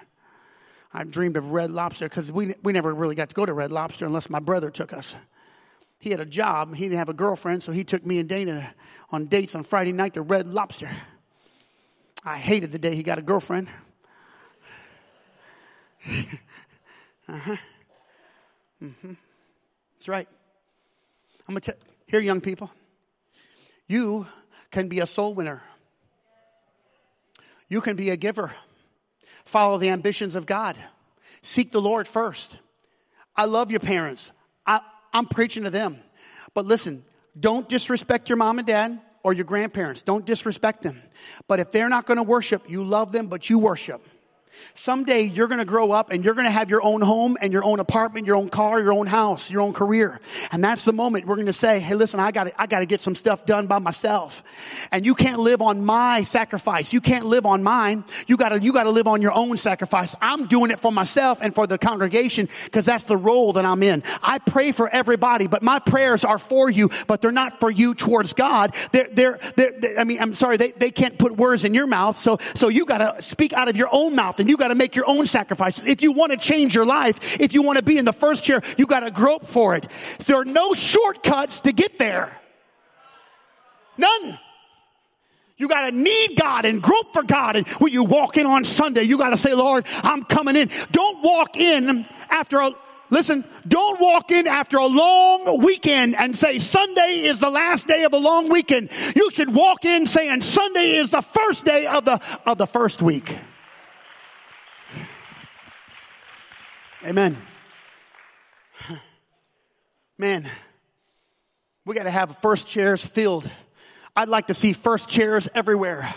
I 0.96 1.02
dreamed 1.02 1.36
of 1.36 1.50
Red 1.50 1.72
Lobster 1.72 2.08
because 2.08 2.30
we, 2.30 2.54
we 2.62 2.72
never 2.72 2.94
really 2.94 3.16
got 3.16 3.28
to 3.30 3.34
go 3.34 3.44
to 3.44 3.52
Red 3.52 3.72
Lobster 3.72 4.06
unless 4.06 4.30
my 4.30 4.38
brother 4.38 4.70
took 4.70 4.92
us. 4.92 5.16
He 5.98 6.10
had 6.10 6.20
a 6.20 6.24
job. 6.24 6.76
He 6.76 6.84
didn't 6.84 6.98
have 6.98 7.08
a 7.08 7.14
girlfriend, 7.14 7.64
so 7.64 7.72
he 7.72 7.82
took 7.82 8.06
me 8.06 8.20
and 8.20 8.28
Dana 8.28 8.72
on 9.10 9.24
dates 9.24 9.56
on 9.56 9.64
Friday 9.64 9.90
night 9.90 10.14
to 10.14 10.22
Red 10.22 10.46
Lobster. 10.46 10.90
I 12.24 12.38
hated 12.38 12.70
the 12.70 12.78
day 12.78 12.94
he 12.94 13.02
got 13.02 13.18
a 13.18 13.22
girlfriend. 13.22 13.68
uh-huh. 16.08 17.56
Mm-hmm. 18.80 19.12
That's 19.94 20.08
right. 20.08 20.28
I'm 21.48 21.54
going 21.54 21.62
to 21.62 21.76
here, 22.06 22.20
young 22.20 22.40
people, 22.40 22.70
you 23.88 24.26
can 24.70 24.88
be 24.88 25.00
a 25.00 25.06
soul 25.06 25.34
winner. 25.34 25.62
You 27.68 27.80
can 27.80 27.96
be 27.96 28.10
a 28.10 28.16
giver 28.16 28.52
follow 29.44 29.78
the 29.78 29.90
ambitions 29.90 30.34
of 30.34 30.46
God. 30.46 30.76
Seek 31.42 31.70
the 31.70 31.80
Lord 31.80 32.08
first. 32.08 32.58
I 33.36 33.44
love 33.44 33.70
your 33.70 33.80
parents. 33.80 34.32
I, 34.66 34.80
I'm 35.12 35.26
preaching 35.26 35.64
to 35.64 35.70
them. 35.70 35.98
But 36.54 36.66
listen, 36.66 37.04
don't 37.38 37.68
disrespect 37.68 38.28
your 38.28 38.36
mom 38.36 38.58
and 38.58 38.66
dad 38.66 39.00
or 39.22 39.32
your 39.32 39.44
grandparents. 39.44 40.02
Don't 40.02 40.24
disrespect 40.24 40.82
them. 40.82 41.02
But 41.48 41.60
if 41.60 41.72
they're 41.72 41.88
not 41.88 42.06
going 42.06 42.16
to 42.16 42.22
worship, 42.22 42.68
you 42.70 42.84
love 42.84 43.12
them, 43.12 43.26
but 43.26 43.50
you 43.50 43.58
worship. 43.58 44.06
Someday 44.74 45.22
you're 45.22 45.46
going 45.46 45.60
to 45.60 45.64
grow 45.64 45.92
up 45.92 46.10
and 46.10 46.24
you're 46.24 46.34
going 46.34 46.46
to 46.46 46.50
have 46.50 46.68
your 46.68 46.82
own 46.82 47.00
home 47.00 47.36
and 47.40 47.52
your 47.52 47.64
own 47.64 47.80
apartment, 47.80 48.26
your 48.26 48.36
own 48.36 48.48
car, 48.48 48.80
your 48.80 48.92
own 48.92 49.06
house, 49.06 49.50
your 49.50 49.60
own 49.60 49.72
career. 49.72 50.20
And 50.50 50.62
that's 50.64 50.84
the 50.84 50.92
moment 50.92 51.26
we're 51.26 51.36
going 51.36 51.46
to 51.46 51.52
say, 51.52 51.80
Hey, 51.80 51.94
listen, 51.94 52.20
I 52.20 52.30
got 52.30 52.44
to, 52.44 52.60
I 52.60 52.66
got 52.66 52.80
to 52.80 52.86
get 52.86 53.00
some 53.00 53.14
stuff 53.14 53.46
done 53.46 53.66
by 53.66 53.78
myself. 53.78 54.42
And 54.90 55.06
you 55.06 55.14
can't 55.14 55.38
live 55.38 55.62
on 55.62 55.84
my 55.84 56.24
sacrifice. 56.24 56.92
You 56.92 57.00
can't 57.00 57.26
live 57.26 57.46
on 57.46 57.62
mine. 57.62 58.04
You 58.26 58.36
got 58.36 58.50
to, 58.50 58.58
you 58.58 58.72
got 58.72 58.84
to 58.84 58.90
live 58.90 59.06
on 59.06 59.22
your 59.22 59.32
own 59.32 59.58
sacrifice. 59.58 60.14
I'm 60.20 60.46
doing 60.46 60.70
it 60.70 60.80
for 60.80 60.92
myself 60.92 61.40
and 61.40 61.54
for 61.54 61.66
the 61.66 61.78
congregation 61.78 62.48
because 62.64 62.84
that's 62.84 63.04
the 63.04 63.16
role 63.16 63.52
that 63.54 63.64
I'm 63.64 63.82
in. 63.82 64.02
I 64.22 64.38
pray 64.38 64.72
for 64.72 64.88
everybody, 64.88 65.46
but 65.46 65.62
my 65.62 65.78
prayers 65.78 66.24
are 66.24 66.38
for 66.38 66.70
you, 66.70 66.90
but 67.06 67.20
they're 67.20 67.32
not 67.32 67.60
for 67.60 67.70
you 67.70 67.94
towards 67.94 68.32
God. 68.32 68.74
They're, 68.92 69.08
they're, 69.10 69.38
they're, 69.56 69.72
they're 69.78 70.00
I 70.00 70.04
mean, 70.04 70.20
I'm 70.20 70.34
sorry, 70.34 70.56
they, 70.56 70.72
they 70.72 70.90
can't 70.90 71.18
put 71.18 71.36
words 71.36 71.64
in 71.64 71.74
your 71.74 71.86
mouth. 71.86 72.16
So, 72.16 72.38
so 72.54 72.68
you 72.68 72.86
got 72.86 72.98
to 72.98 73.22
speak 73.22 73.52
out 73.52 73.68
of 73.68 73.76
your 73.76 73.88
own 73.92 74.14
mouth 74.14 74.40
and 74.44 74.50
you 74.50 74.58
got 74.58 74.68
to 74.68 74.74
make 74.74 74.94
your 74.94 75.08
own 75.08 75.26
sacrifices. 75.26 75.86
If 75.86 76.02
you 76.02 76.12
want 76.12 76.32
to 76.32 76.36
change 76.36 76.74
your 76.74 76.84
life, 76.84 77.40
if 77.40 77.54
you 77.54 77.62
want 77.62 77.78
to 77.78 77.82
be 77.82 77.96
in 77.96 78.04
the 78.04 78.12
first 78.12 78.44
chair, 78.44 78.60
you 78.76 78.84
got 78.84 79.00
to 79.00 79.10
grope 79.10 79.46
for 79.46 79.74
it. 79.74 79.88
There 80.26 80.36
are 80.36 80.44
no 80.44 80.74
shortcuts 80.74 81.60
to 81.60 81.72
get 81.72 81.96
there. 81.98 82.38
None. 83.96 84.38
You 85.56 85.66
got 85.66 85.88
to 85.88 85.96
need 85.96 86.36
God 86.36 86.66
and 86.66 86.82
grope 86.82 87.14
for 87.14 87.22
God. 87.22 87.56
And 87.56 87.66
when 87.68 87.90
you 87.90 88.04
walk 88.04 88.36
in 88.36 88.44
on 88.44 88.64
Sunday, 88.64 89.04
you 89.04 89.16
got 89.16 89.30
to 89.30 89.38
say, 89.38 89.54
Lord, 89.54 89.86
I'm 90.02 90.22
coming 90.24 90.56
in. 90.56 90.68
Don't 90.92 91.24
walk 91.24 91.56
in 91.56 92.04
after 92.28 92.58
a, 92.58 92.72
listen, 93.08 93.46
don't 93.66 93.98
walk 93.98 94.30
in 94.30 94.46
after 94.46 94.76
a 94.76 94.86
long 94.86 95.62
weekend 95.62 96.16
and 96.16 96.36
say 96.36 96.58
Sunday 96.58 97.20
is 97.24 97.38
the 97.38 97.48
last 97.48 97.88
day 97.88 98.04
of 98.04 98.12
a 98.12 98.18
long 98.18 98.50
weekend. 98.50 98.90
You 99.16 99.30
should 99.30 99.54
walk 99.54 99.86
in 99.86 100.04
saying 100.04 100.42
Sunday 100.42 100.96
is 100.96 101.08
the 101.08 101.22
first 101.22 101.64
day 101.64 101.86
of 101.86 102.04
the, 102.04 102.20
of 102.44 102.58
the 102.58 102.66
first 102.66 103.00
week. 103.00 103.38
Amen. 107.04 107.36
Man, 110.16 110.48
we 111.84 111.94
got 111.94 112.04
to 112.04 112.10
have 112.10 112.38
first 112.38 112.66
chairs 112.66 113.04
filled. 113.04 113.50
I'd 114.16 114.28
like 114.28 114.46
to 114.46 114.54
see 114.54 114.72
first 114.72 115.08
chairs 115.08 115.46
everywhere. 115.54 116.14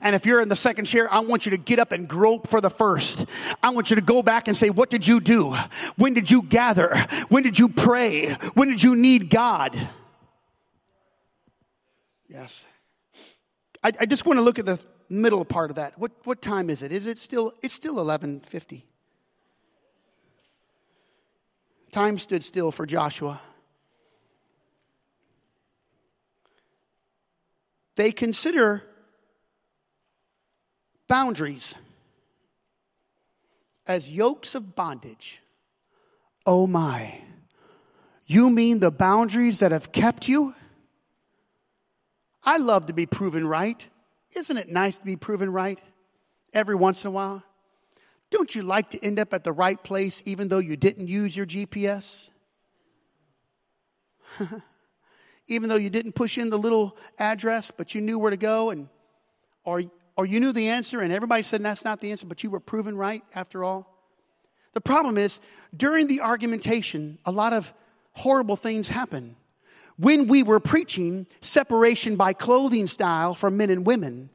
And 0.00 0.14
if 0.14 0.26
you're 0.26 0.40
in 0.40 0.48
the 0.48 0.54
second 0.54 0.84
chair, 0.84 1.12
I 1.12 1.20
want 1.20 1.44
you 1.44 1.50
to 1.50 1.56
get 1.56 1.80
up 1.80 1.90
and 1.90 2.06
grope 2.06 2.46
for 2.46 2.60
the 2.60 2.70
first. 2.70 3.26
I 3.64 3.70
want 3.70 3.90
you 3.90 3.96
to 3.96 4.02
go 4.02 4.22
back 4.22 4.46
and 4.46 4.56
say, 4.56 4.70
what 4.70 4.90
did 4.90 5.08
you 5.08 5.18
do? 5.18 5.56
When 5.96 6.14
did 6.14 6.30
you 6.30 6.42
gather? 6.42 6.96
When 7.30 7.42
did 7.42 7.58
you 7.58 7.68
pray? 7.68 8.34
When 8.54 8.68
did 8.68 8.80
you 8.80 8.94
need 8.94 9.30
God? 9.30 9.76
Yes. 12.28 12.64
I, 13.82 13.90
I 13.98 14.06
just 14.06 14.24
want 14.24 14.36
to 14.38 14.42
look 14.42 14.60
at 14.60 14.66
the 14.66 14.80
middle 15.08 15.44
part 15.44 15.70
of 15.70 15.76
that. 15.76 15.98
What, 15.98 16.12
what 16.22 16.42
time 16.42 16.70
is 16.70 16.82
it? 16.82 16.92
Is 16.92 17.08
it 17.08 17.18
still, 17.18 17.54
it's 17.60 17.74
still 17.74 17.94
1150. 17.94 18.87
Time 21.92 22.18
stood 22.18 22.44
still 22.44 22.70
for 22.70 22.86
Joshua. 22.86 23.40
They 27.96 28.12
consider 28.12 28.84
boundaries 31.08 31.74
as 33.86 34.08
yokes 34.08 34.54
of 34.54 34.76
bondage. 34.76 35.40
Oh 36.46 36.66
my. 36.66 37.22
You 38.26 38.50
mean 38.50 38.80
the 38.80 38.90
boundaries 38.90 39.58
that 39.58 39.72
have 39.72 39.90
kept 39.90 40.28
you? 40.28 40.54
I 42.44 42.58
love 42.58 42.86
to 42.86 42.92
be 42.92 43.06
proven 43.06 43.46
right. 43.46 43.88
Isn't 44.36 44.58
it 44.58 44.68
nice 44.68 44.98
to 44.98 45.04
be 45.04 45.16
proven 45.16 45.50
right 45.50 45.82
every 46.52 46.74
once 46.74 47.04
in 47.04 47.08
a 47.08 47.10
while? 47.10 47.42
Don't 48.30 48.54
you 48.54 48.62
like 48.62 48.90
to 48.90 49.04
end 49.04 49.18
up 49.18 49.32
at 49.32 49.44
the 49.44 49.52
right 49.52 49.82
place 49.82 50.22
even 50.26 50.48
though 50.48 50.58
you 50.58 50.76
didn't 50.76 51.08
use 51.08 51.36
your 51.36 51.46
GPS? 51.46 52.30
even 55.48 55.68
though 55.68 55.76
you 55.76 55.90
didn't 55.90 56.12
push 56.12 56.36
in 56.38 56.50
the 56.50 56.58
little 56.58 56.96
address, 57.18 57.70
but 57.70 57.94
you 57.94 58.00
knew 58.00 58.18
where 58.18 58.30
to 58.30 58.36
go 58.36 58.70
and 58.70 58.88
or 59.64 59.82
or 60.16 60.26
you 60.26 60.40
knew 60.40 60.52
the 60.52 60.68
answer 60.68 61.00
and 61.00 61.12
everybody 61.12 61.42
said 61.42 61.62
that's 61.62 61.84
not 61.84 62.00
the 62.00 62.10
answer, 62.10 62.26
but 62.26 62.42
you 62.42 62.50
were 62.50 62.60
proven 62.60 62.96
right 62.96 63.22
after 63.34 63.64
all. 63.64 63.94
The 64.74 64.80
problem 64.80 65.16
is 65.16 65.40
during 65.76 66.06
the 66.06 66.20
argumentation, 66.20 67.18
a 67.24 67.30
lot 67.30 67.52
of 67.52 67.72
horrible 68.12 68.56
things 68.56 68.88
happen. 68.88 69.36
When 69.96 70.28
we 70.28 70.42
were 70.42 70.60
preaching 70.60 71.26
separation 71.40 72.16
by 72.16 72.32
clothing 72.32 72.86
style 72.86 73.34
for 73.34 73.50
men 73.50 73.70
and 73.70 73.86
women, 73.86 74.30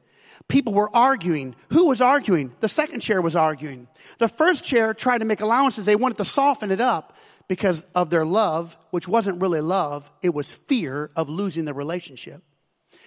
people 0.48 0.74
were 0.74 0.94
arguing. 0.94 1.54
Who 1.70 1.88
was 1.88 2.00
arguing? 2.00 2.52
The 2.60 2.68
second 2.68 3.00
chair 3.00 3.20
was 3.20 3.36
arguing. 3.36 3.88
The 4.18 4.28
first 4.28 4.64
chair 4.64 4.94
tried 4.94 5.18
to 5.18 5.24
make 5.24 5.40
allowances. 5.40 5.86
They 5.86 5.96
wanted 5.96 6.18
to 6.18 6.24
soften 6.24 6.70
it 6.70 6.80
up 6.80 7.16
because 7.48 7.84
of 7.94 8.10
their 8.10 8.24
love, 8.24 8.76
which 8.90 9.06
wasn't 9.06 9.40
really 9.40 9.60
love. 9.60 10.10
It 10.22 10.34
was 10.34 10.52
fear 10.52 11.10
of 11.16 11.28
losing 11.28 11.64
the 11.64 11.74
relationship. 11.74 12.42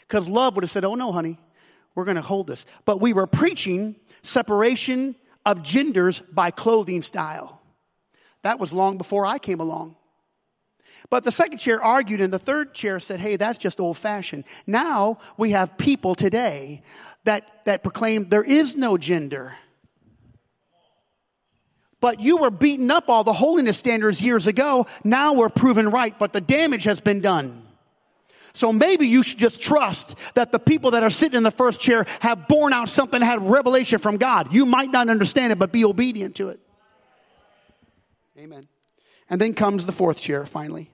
Because 0.01 0.29
love 0.29 0.55
would 0.55 0.63
have 0.63 0.71
said, 0.71 0.85
Oh 0.85 0.95
no, 0.95 1.11
honey, 1.11 1.37
we're 1.95 2.05
going 2.05 2.15
to 2.15 2.21
hold 2.21 2.47
this. 2.47 2.65
But 2.85 3.01
we 3.01 3.13
were 3.13 3.27
preaching 3.27 3.95
separation 4.23 5.15
of 5.45 5.63
genders 5.63 6.21
by 6.31 6.51
clothing 6.51 7.01
style. 7.01 7.61
That 8.43 8.59
was 8.59 8.71
long 8.71 8.97
before 8.97 9.25
I 9.25 9.39
came 9.39 9.59
along. 9.59 9.96
But 11.09 11.23
the 11.23 11.31
second 11.31 11.59
chair 11.59 11.81
argued, 11.81 12.21
and 12.21 12.31
the 12.33 12.39
third 12.39 12.73
chair 12.73 12.99
said, 12.99 13.19
Hey, 13.19 13.35
that's 13.35 13.59
just 13.59 13.79
old 13.79 13.97
fashioned. 13.97 14.43
Now 14.65 15.19
we 15.37 15.51
have 15.51 15.77
people 15.77 16.15
today 16.15 16.81
that, 17.23 17.65
that 17.65 17.83
proclaim 17.83 18.29
there 18.29 18.43
is 18.43 18.75
no 18.75 18.97
gender. 18.97 19.55
But 21.99 22.19
you 22.19 22.37
were 22.37 22.51
beating 22.51 22.91
up 22.91 23.09
all 23.09 23.23
the 23.23 23.33
holiness 23.33 23.77
standards 23.77 24.21
years 24.21 24.47
ago. 24.47 24.85
Now 25.03 25.33
we're 25.33 25.49
proven 25.49 25.89
right, 25.89 26.17
but 26.17 26.31
the 26.31 26.41
damage 26.41 26.83
has 26.83 26.99
been 26.99 27.21
done. 27.21 27.63
So 28.53 28.73
maybe 28.73 29.07
you 29.07 29.23
should 29.23 29.37
just 29.37 29.59
trust 29.59 30.15
that 30.33 30.51
the 30.51 30.59
people 30.59 30.91
that 30.91 31.03
are 31.03 31.09
sitting 31.09 31.37
in 31.37 31.43
the 31.43 31.51
first 31.51 31.79
chair 31.79 32.05
have 32.21 32.47
borne 32.47 32.73
out 32.73 32.89
something, 32.89 33.21
had 33.21 33.41
revelation 33.47 33.99
from 33.99 34.17
God. 34.17 34.53
You 34.53 34.65
might 34.65 34.91
not 34.91 35.09
understand 35.09 35.53
it, 35.53 35.59
but 35.59 35.71
be 35.71 35.85
obedient 35.85 36.35
to 36.37 36.49
it. 36.49 36.59
Amen. 38.37 38.63
And 39.29 39.41
then 39.41 39.53
comes 39.53 39.85
the 39.85 39.91
fourth 39.91 40.19
chair 40.19 40.45
finally. 40.45 40.91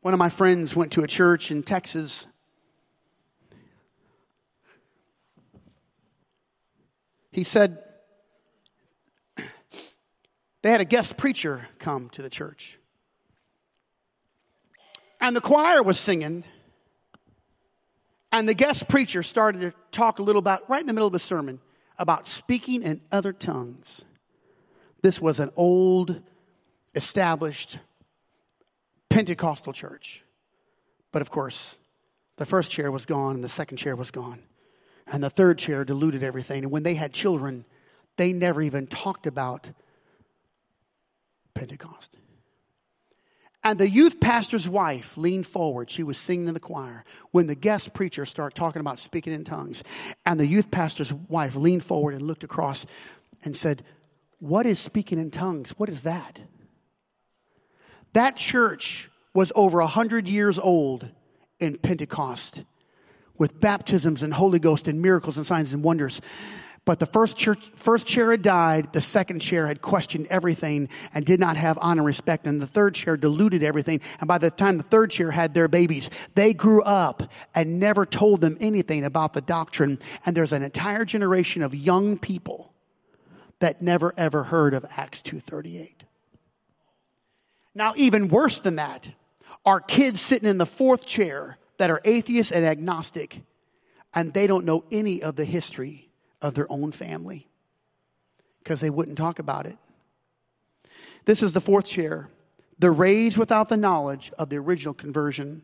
One 0.00 0.14
of 0.14 0.18
my 0.18 0.28
friends 0.28 0.74
went 0.74 0.92
to 0.92 1.02
a 1.02 1.06
church 1.06 1.50
in 1.50 1.62
Texas. 1.62 2.26
He 7.30 7.44
said 7.44 7.82
they 10.62 10.70
had 10.70 10.80
a 10.80 10.84
guest 10.84 11.16
preacher 11.16 11.68
come 11.78 12.08
to 12.10 12.22
the 12.22 12.30
church. 12.30 12.78
And 15.20 15.36
the 15.36 15.40
choir 15.40 15.82
was 15.82 15.98
singing. 15.98 16.44
And 18.30 18.48
the 18.48 18.54
guest 18.54 18.88
preacher 18.88 19.22
started 19.22 19.60
to 19.60 19.72
talk 19.90 20.18
a 20.18 20.22
little 20.22 20.40
about, 20.40 20.68
right 20.68 20.80
in 20.80 20.86
the 20.86 20.92
middle 20.92 21.06
of 21.06 21.12
the 21.12 21.18
sermon, 21.18 21.60
about 21.98 22.26
speaking 22.26 22.82
in 22.82 23.00
other 23.10 23.32
tongues. 23.32 24.04
This 25.02 25.20
was 25.20 25.40
an 25.40 25.50
old, 25.56 26.20
established 26.94 27.78
Pentecostal 29.08 29.72
church. 29.72 30.24
But 31.12 31.22
of 31.22 31.30
course, 31.30 31.78
the 32.36 32.46
first 32.46 32.70
chair 32.70 32.90
was 32.90 33.06
gone 33.06 33.36
and 33.36 33.44
the 33.44 33.48
second 33.48 33.76
chair 33.76 33.96
was 33.96 34.10
gone. 34.10 34.42
And 35.06 35.22
the 35.22 35.30
third 35.30 35.58
chair 35.58 35.84
diluted 35.84 36.22
everything. 36.22 36.64
And 36.64 36.72
when 36.72 36.82
they 36.82 36.94
had 36.94 37.12
children, 37.12 37.64
they 38.16 38.32
never 38.32 38.60
even 38.60 38.86
talked 38.86 39.26
about 39.26 39.70
Pentecost. 41.54 42.16
And 43.64 43.78
the 43.78 43.88
youth 43.88 44.20
pastor's 44.20 44.68
wife 44.68 45.16
leaned 45.16 45.46
forward. 45.46 45.90
She 45.90 46.02
was 46.02 46.18
singing 46.18 46.46
in 46.48 46.54
the 46.54 46.60
choir 46.60 47.04
when 47.32 47.48
the 47.48 47.54
guest 47.54 47.92
preacher 47.92 48.24
started 48.24 48.54
talking 48.54 48.80
about 48.80 49.00
speaking 49.00 49.32
in 49.32 49.44
tongues. 49.44 49.82
And 50.24 50.38
the 50.38 50.46
youth 50.46 50.70
pastor's 50.70 51.12
wife 51.12 51.56
leaned 51.56 51.84
forward 51.84 52.14
and 52.14 52.22
looked 52.22 52.44
across 52.44 52.86
and 53.44 53.56
said, 53.56 53.82
What 54.38 54.66
is 54.66 54.78
speaking 54.78 55.18
in 55.18 55.30
tongues? 55.30 55.70
What 55.78 55.88
is 55.88 56.02
that? 56.02 56.40
That 58.12 58.36
church 58.36 59.10
was 59.34 59.52
over 59.54 59.80
a 59.80 59.86
hundred 59.86 60.28
years 60.28 60.58
old 60.58 61.10
in 61.58 61.76
Pentecost 61.76 62.64
with 63.36 63.60
baptisms 63.60 64.22
and 64.22 64.34
Holy 64.34 64.58
Ghost 64.58 64.88
and 64.88 65.02
miracles 65.02 65.36
and 65.36 65.46
signs 65.46 65.72
and 65.72 65.82
wonders. 65.82 66.20
But 66.84 67.00
the 67.00 67.06
first 67.06 67.36
church, 67.36 67.70
first 67.76 68.06
chair 68.06 68.30
had 68.30 68.40
died. 68.40 68.94
The 68.94 69.02
second 69.02 69.40
chair 69.40 69.66
had 69.66 69.82
questioned 69.82 70.26
everything 70.30 70.88
and 71.12 71.26
did 71.26 71.38
not 71.38 71.58
have 71.58 71.76
honor 71.82 72.00
and 72.00 72.06
respect. 72.06 72.46
And 72.46 72.60
the 72.62 72.66
third 72.66 72.94
chair 72.94 73.16
diluted 73.16 73.62
everything. 73.62 74.00
And 74.20 74.26
by 74.26 74.38
the 74.38 74.50
time 74.50 74.78
the 74.78 74.84
third 74.84 75.10
chair 75.10 75.30
had 75.30 75.52
their 75.52 75.68
babies, 75.68 76.08
they 76.34 76.54
grew 76.54 76.80
up 76.82 77.24
and 77.54 77.78
never 77.78 78.06
told 78.06 78.40
them 78.40 78.56
anything 78.60 79.04
about 79.04 79.34
the 79.34 79.42
doctrine. 79.42 79.98
And 80.24 80.34
there's 80.34 80.54
an 80.54 80.62
entire 80.62 81.04
generation 81.04 81.62
of 81.62 81.74
young 81.74 82.18
people 82.18 82.72
that 83.60 83.82
never 83.82 84.14
ever 84.16 84.44
heard 84.44 84.74
of 84.74 84.84
Acts 84.96 85.22
238. 85.22 86.04
Now, 87.74 87.92
even 87.96 88.28
worse 88.28 88.58
than 88.58 88.76
that 88.76 89.10
are 89.64 89.80
kids 89.80 90.20
sitting 90.20 90.48
in 90.48 90.58
the 90.58 90.66
fourth 90.66 91.06
chair 91.06 91.58
that 91.78 91.90
are 91.90 92.00
atheists 92.04 92.52
and 92.52 92.64
agnostic, 92.64 93.42
and 94.14 94.32
they 94.32 94.46
don't 94.46 94.64
know 94.64 94.84
any 94.90 95.22
of 95.22 95.36
the 95.36 95.44
history 95.44 96.10
of 96.40 96.54
their 96.54 96.70
own 96.70 96.92
family 96.92 97.48
because 98.62 98.80
they 98.80 98.90
wouldn't 98.90 99.18
talk 99.18 99.38
about 99.38 99.66
it. 99.66 99.76
This 101.24 101.42
is 101.42 101.52
the 101.52 101.60
fourth 101.60 101.86
chair 101.86 102.28
the 102.78 102.90
raised 102.90 103.36
without 103.36 103.68
the 103.68 103.76
knowledge 103.76 104.30
of 104.38 104.50
the 104.50 104.56
original 104.56 104.94
conversion. 104.94 105.62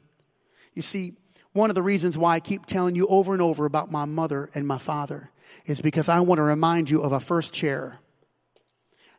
You 0.74 0.82
see, 0.82 1.12
one 1.52 1.70
of 1.70 1.74
the 1.74 1.82
reasons 1.82 2.18
why 2.18 2.34
I 2.34 2.40
keep 2.40 2.66
telling 2.66 2.96
you 2.96 3.06
over 3.06 3.32
and 3.32 3.40
over 3.40 3.64
about 3.64 3.92
my 3.92 4.04
mother 4.04 4.50
and 4.54 4.66
my 4.66 4.78
father 4.78 5.30
is 5.66 5.80
because 5.80 6.08
I 6.08 6.20
want 6.20 6.38
to 6.38 6.42
remind 6.42 6.90
you 6.90 7.02
of 7.02 7.12
a 7.12 7.20
first 7.20 7.52
chair 7.52 7.98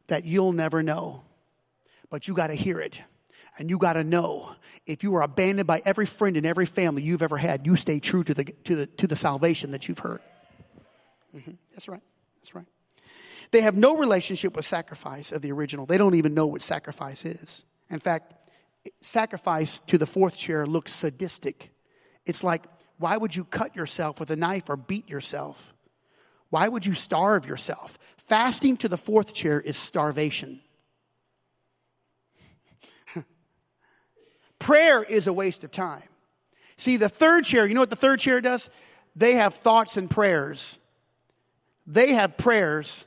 that 0.08 0.26
you'll 0.26 0.52
never 0.52 0.84
know, 0.84 1.24
but 2.10 2.28
you 2.28 2.34
got 2.34 2.48
to 2.48 2.56
hear 2.56 2.80
it. 2.80 3.02
And 3.58 3.70
you 3.70 3.78
got 3.78 3.94
to 3.94 4.04
know 4.04 4.52
if 4.86 5.04
you 5.04 5.16
are 5.16 5.22
abandoned 5.22 5.66
by 5.66 5.82
every 5.86 6.06
friend 6.06 6.36
and 6.36 6.46
every 6.46 6.66
family 6.66 7.04
you've 7.04 7.24
ever 7.24 7.38
had, 7.38 7.66
you 7.66 7.76
stay 7.78 8.00
true 8.00 8.24
to 8.24 8.34
the, 8.34 8.44
to 8.66 8.76
the, 8.76 8.86
to 8.86 9.08
the 9.08 9.16
salvation 9.16 9.72
that 9.72 9.88
you've 9.88 10.00
heard. 10.00 10.20
Mm-hmm. 11.36 11.54
That's 11.72 11.88
right. 11.88 12.02
That's 12.42 12.54
right. 12.54 12.66
They 13.52 13.62
have 13.62 13.78
no 13.78 13.96
relationship 13.96 14.56
with 14.56 14.66
sacrifice 14.66 15.32
of 15.32 15.42
the 15.42 15.52
original. 15.52 15.86
They 15.86 15.98
don't 15.98 16.16
even 16.16 16.34
know 16.34 16.48
what 16.48 16.62
sacrifice 16.62 17.24
is. 17.24 17.64
In 17.90 18.00
fact, 18.00 18.34
sacrifice 19.02 19.82
to 19.88 19.98
the 19.98 20.06
fourth 20.06 20.38
chair 20.38 20.66
looks 20.66 20.94
sadistic. 20.94 21.72
It's 22.26 22.44
like, 22.44 22.66
why 22.98 23.18
would 23.18 23.36
you 23.36 23.46
cut 23.46 23.76
yourself 23.76 24.20
with 24.20 24.32
a 24.32 24.36
knife 24.36 24.70
or 24.70 24.76
beat 24.76 25.10
yourself? 25.10 25.74
Why 26.56 26.70
would 26.70 26.86
you 26.86 26.94
starve 26.94 27.46
yourself? 27.46 28.00
Fasting 28.16 28.78
to 28.78 28.88
the 28.88 28.96
fourth 28.96 29.34
chair 29.34 29.60
is 29.60 29.76
starvation. 29.76 30.62
Prayer 34.60 35.04
is 35.04 35.28
a 35.28 35.34
waste 35.34 35.66
of 35.66 35.74
time. 35.74 36.08
See, 36.78 36.96
the 36.96 37.10
third 37.10 37.44
chair, 37.44 37.68
you 37.68 37.74
know 37.74 37.82
what 37.82 37.90
the 37.90 37.98
third 37.98 38.22
chair 38.22 38.40
does? 38.40 38.70
They 39.18 39.34
have 39.34 39.56
thoughts 39.56 39.98
and 39.98 40.10
prayers. 40.10 40.80
They 41.86 42.14
have 42.14 42.38
prayers. 42.38 43.06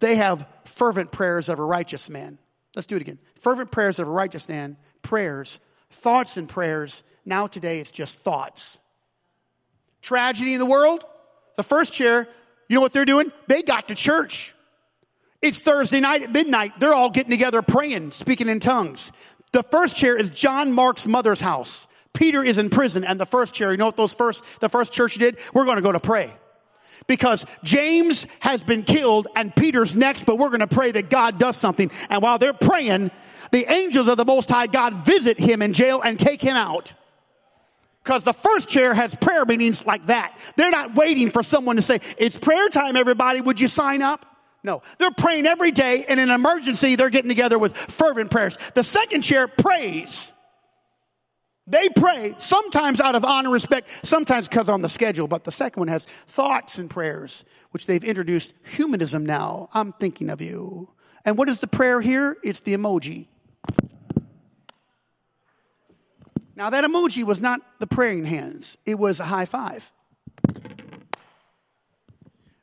They 0.00 0.16
have 0.16 0.44
fervent 0.64 1.12
prayers 1.12 1.48
of 1.48 1.60
a 1.60 1.64
righteous 1.64 2.10
man. 2.10 2.36
Let's 2.74 2.88
do 2.88 2.96
it 2.96 3.02
again. 3.02 3.20
Fervent 3.36 3.70
prayers 3.70 4.00
of 4.00 4.08
a 4.08 4.10
righteous 4.10 4.48
man, 4.48 4.76
prayers, 5.02 5.60
thoughts 5.90 6.36
and 6.36 6.48
prayers. 6.48 7.04
Now 7.24 7.46
today 7.46 7.78
it's 7.78 7.92
just 7.92 8.16
thoughts. 8.16 8.80
Tragedy 10.02 10.54
in 10.54 10.58
the 10.58 10.66
world. 10.66 11.04
The 11.56 11.62
first 11.62 11.92
chair, 11.92 12.28
you 12.68 12.74
know 12.74 12.80
what 12.80 12.92
they're 12.92 13.04
doing? 13.04 13.32
They 13.46 13.62
got 13.62 13.88
to 13.88 13.94
church. 13.94 14.54
It's 15.42 15.60
Thursday 15.60 16.00
night 16.00 16.22
at 16.22 16.32
midnight. 16.32 16.80
They're 16.80 16.94
all 16.94 17.10
getting 17.10 17.30
together 17.30 17.62
praying, 17.62 18.12
speaking 18.12 18.48
in 18.48 18.60
tongues. 18.60 19.12
The 19.52 19.62
first 19.62 19.96
chair 19.96 20.16
is 20.16 20.30
John 20.30 20.72
Mark's 20.72 21.06
mother's 21.06 21.40
house. 21.40 21.88
Peter 22.12 22.42
is 22.42 22.58
in 22.58 22.70
prison 22.70 23.04
and 23.04 23.20
the 23.20 23.26
first 23.26 23.54
chair, 23.54 23.70
you 23.70 23.76
know 23.76 23.86
what 23.86 23.96
those 23.96 24.14
first, 24.14 24.42
the 24.60 24.68
first 24.68 24.92
church 24.92 25.16
did? 25.16 25.36
We're 25.52 25.64
going 25.64 25.76
to 25.76 25.82
go 25.82 25.92
to 25.92 26.00
pray 26.00 26.32
because 27.06 27.44
James 27.62 28.26
has 28.40 28.62
been 28.62 28.82
killed 28.82 29.28
and 29.36 29.54
Peter's 29.54 29.94
next, 29.94 30.24
but 30.24 30.38
we're 30.38 30.48
going 30.48 30.60
to 30.60 30.66
pray 30.66 30.92
that 30.92 31.10
God 31.10 31.38
does 31.38 31.56
something. 31.56 31.90
And 32.08 32.22
while 32.22 32.38
they're 32.38 32.54
praying, 32.54 33.10
the 33.52 33.70
angels 33.70 34.08
of 34.08 34.16
the 34.16 34.24
Most 34.24 34.48
High 34.48 34.66
God 34.66 34.94
visit 34.94 35.38
him 35.38 35.62
in 35.62 35.72
jail 35.72 36.00
and 36.02 36.18
take 36.18 36.40
him 36.40 36.56
out. 36.56 36.94
Because 38.06 38.22
the 38.22 38.32
first 38.32 38.68
chair 38.68 38.94
has 38.94 39.16
prayer 39.16 39.44
meetings 39.44 39.84
like 39.84 40.06
that. 40.06 40.38
They're 40.54 40.70
not 40.70 40.94
waiting 40.94 41.28
for 41.28 41.42
someone 41.42 41.74
to 41.74 41.82
say, 41.82 42.00
it's 42.16 42.36
prayer 42.36 42.68
time, 42.68 42.94
everybody. 42.94 43.40
Would 43.40 43.58
you 43.58 43.66
sign 43.66 44.00
up? 44.00 44.24
No, 44.62 44.82
they're 44.98 45.10
praying 45.10 45.44
every 45.44 45.72
day. 45.72 46.04
And 46.08 46.20
In 46.20 46.30
an 46.30 46.34
emergency, 46.36 46.94
they're 46.94 47.10
getting 47.10 47.28
together 47.28 47.58
with 47.58 47.76
fervent 47.76 48.30
prayers. 48.30 48.58
The 48.74 48.84
second 48.84 49.22
chair 49.22 49.48
prays. 49.48 50.32
They 51.66 51.88
pray, 51.88 52.36
sometimes 52.38 53.00
out 53.00 53.16
of 53.16 53.24
honor, 53.24 53.50
respect, 53.50 53.88
sometimes 54.04 54.46
because 54.46 54.68
on 54.68 54.82
the 54.82 54.88
schedule, 54.88 55.26
but 55.26 55.42
the 55.42 55.50
second 55.50 55.80
one 55.80 55.88
has 55.88 56.06
thoughts 56.28 56.78
and 56.78 56.88
prayers, 56.88 57.44
which 57.72 57.86
they've 57.86 58.04
introduced 58.04 58.54
humanism 58.62 59.26
now. 59.26 59.68
I'm 59.74 59.92
thinking 59.94 60.30
of 60.30 60.40
you. 60.40 60.90
And 61.24 61.36
what 61.36 61.48
is 61.48 61.58
the 61.58 61.66
prayer 61.66 62.00
here? 62.00 62.36
It's 62.44 62.60
the 62.60 62.74
emoji. 62.74 63.26
Now, 66.56 66.70
that 66.70 66.84
emoji 66.84 67.22
was 67.22 67.42
not 67.42 67.60
the 67.78 67.86
praying 67.86 68.24
hands, 68.24 68.78
it 68.86 68.98
was 68.98 69.20
a 69.20 69.24
high 69.24 69.44
five. 69.44 69.92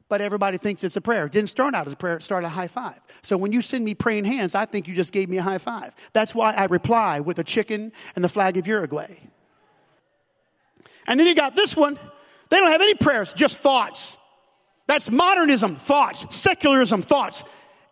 But 0.10 0.22
everybody 0.22 0.58
thinks 0.58 0.84
it's 0.84 0.96
a 0.96 1.02
prayer. 1.02 1.26
It 1.26 1.32
didn't 1.32 1.50
start 1.50 1.74
out 1.74 1.88
as 1.88 1.94
a 1.94 1.96
prayer, 1.96 2.18
it 2.18 2.24
started 2.24 2.48
a 2.48 2.50
high 2.50 2.68
five. 2.68 3.00
So 3.22 3.38
when 3.38 3.52
you 3.52 3.62
send 3.62 3.86
me 3.86 3.96
praying 3.96 4.26
hands, 4.26 4.54
I 4.54 4.66
think 4.66 4.88
you 4.88 4.94
just 4.94 5.12
gave 5.12 5.30
me 5.30 5.38
a 5.38 5.42
high 5.42 5.58
five. 5.58 5.96
That's 6.12 6.36
why 6.36 6.54
I 6.54 6.66
reply 6.66 7.20
with 7.20 7.40
a 7.40 7.44
chicken 7.44 7.92
and 8.16 8.24
the 8.24 8.30
flag 8.30 8.58
of 8.58 8.68
Uruguay. 8.68 9.20
And 11.08 11.20
then 11.20 11.28
you 11.28 11.36
got 11.36 11.56
this 11.56 11.76
one. 11.76 11.98
They 12.50 12.58
don't 12.58 12.72
have 12.72 12.82
any 12.82 12.96
prayers, 12.96 13.34
just 13.34 13.58
thoughts. 13.58 14.18
That's 14.86 15.10
modernism, 15.10 15.78
thoughts, 15.78 16.36
secularism, 16.36 17.02
thoughts 17.02 17.44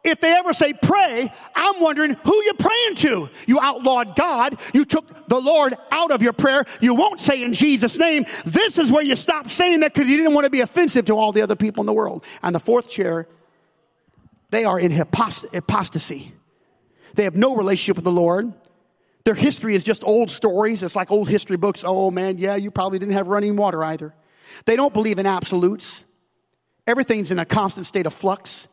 if 0.03 0.19
they 0.19 0.31
ever 0.33 0.53
say 0.53 0.73
pray, 0.73 1.31
I'm 1.55 1.79
wondering 1.79 2.15
who 2.23 2.43
you're 2.43 2.53
praying 2.55 2.95
to. 2.95 3.29
You 3.45 3.59
outlawed 3.59 4.15
God. 4.15 4.57
You 4.73 4.83
took 4.83 5.27
the 5.27 5.39
Lord 5.39 5.75
out 5.91 6.11
of 6.11 6.23
your 6.23 6.33
prayer. 6.33 6.65
You 6.79 6.95
won't 6.95 7.19
say 7.19 7.43
in 7.43 7.53
Jesus' 7.53 7.97
name. 7.97 8.25
This 8.43 8.79
is 8.79 8.91
where 8.91 9.03
you 9.03 9.15
stop 9.15 9.51
saying 9.51 9.81
that 9.81 9.93
because 9.93 10.09
you 10.09 10.17
didn't 10.17 10.33
want 10.33 10.45
to 10.45 10.49
be 10.49 10.61
offensive 10.61 11.05
to 11.05 11.13
all 11.13 11.31
the 11.31 11.43
other 11.43 11.55
people 11.55 11.81
in 11.81 11.85
the 11.85 11.93
world. 11.93 12.25
And 12.41 12.55
the 12.55 12.59
fourth 12.59 12.89
chair, 12.89 13.27
they 14.49 14.65
are 14.65 14.79
in 14.79 14.91
apostasy. 14.99 16.33
They 17.13 17.23
have 17.25 17.35
no 17.35 17.55
relationship 17.55 17.97
with 17.97 18.05
the 18.05 18.11
Lord. 18.11 18.53
Their 19.23 19.35
history 19.35 19.75
is 19.75 19.83
just 19.83 20.03
old 20.03 20.31
stories. 20.31 20.81
It's 20.81 20.95
like 20.95 21.11
old 21.11 21.29
history 21.29 21.57
books. 21.57 21.83
Oh 21.85 22.09
man, 22.09 22.39
yeah, 22.39 22.55
you 22.55 22.71
probably 22.71 22.97
didn't 22.97 23.13
have 23.13 23.27
running 23.27 23.55
water 23.55 23.83
either. 23.83 24.15
They 24.65 24.75
don't 24.75 24.93
believe 24.93 25.19
in 25.19 25.27
absolutes. 25.27 26.05
Everything's 26.87 27.31
in 27.31 27.37
a 27.37 27.45
constant 27.45 27.85
state 27.85 28.07
of 28.07 28.13
flux. 28.15 28.67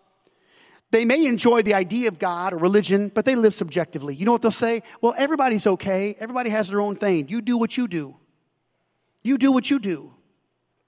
They 0.91 1.05
may 1.05 1.27
enjoy 1.27 1.63
the 1.63 1.75
idea 1.75 2.09
of 2.09 2.19
God 2.19 2.55
or 2.55 2.57
religion, 2.57 3.11
but 3.15 3.25
they 3.27 3.37
live 3.37 3.55
subjectively. 3.55 4.15
You 4.15 4.25
know 4.25 4.33
what 4.33 4.43
they'll 4.43 4.51
say? 4.51 4.83
Well, 5.03 5.15
everybody's 5.19 5.67
okay. 5.67 6.17
Everybody 6.19 6.49
has 6.51 6.69
their 6.69 6.81
own 6.81 6.97
thing. 6.97 7.29
You 7.29 7.43
do 7.43 7.59
what 7.59 7.77
you 7.77 7.89
do. 7.89 8.17
You 9.23 9.37
do 9.37 9.53
what 9.53 9.71
you 9.71 9.79
do. 9.79 10.15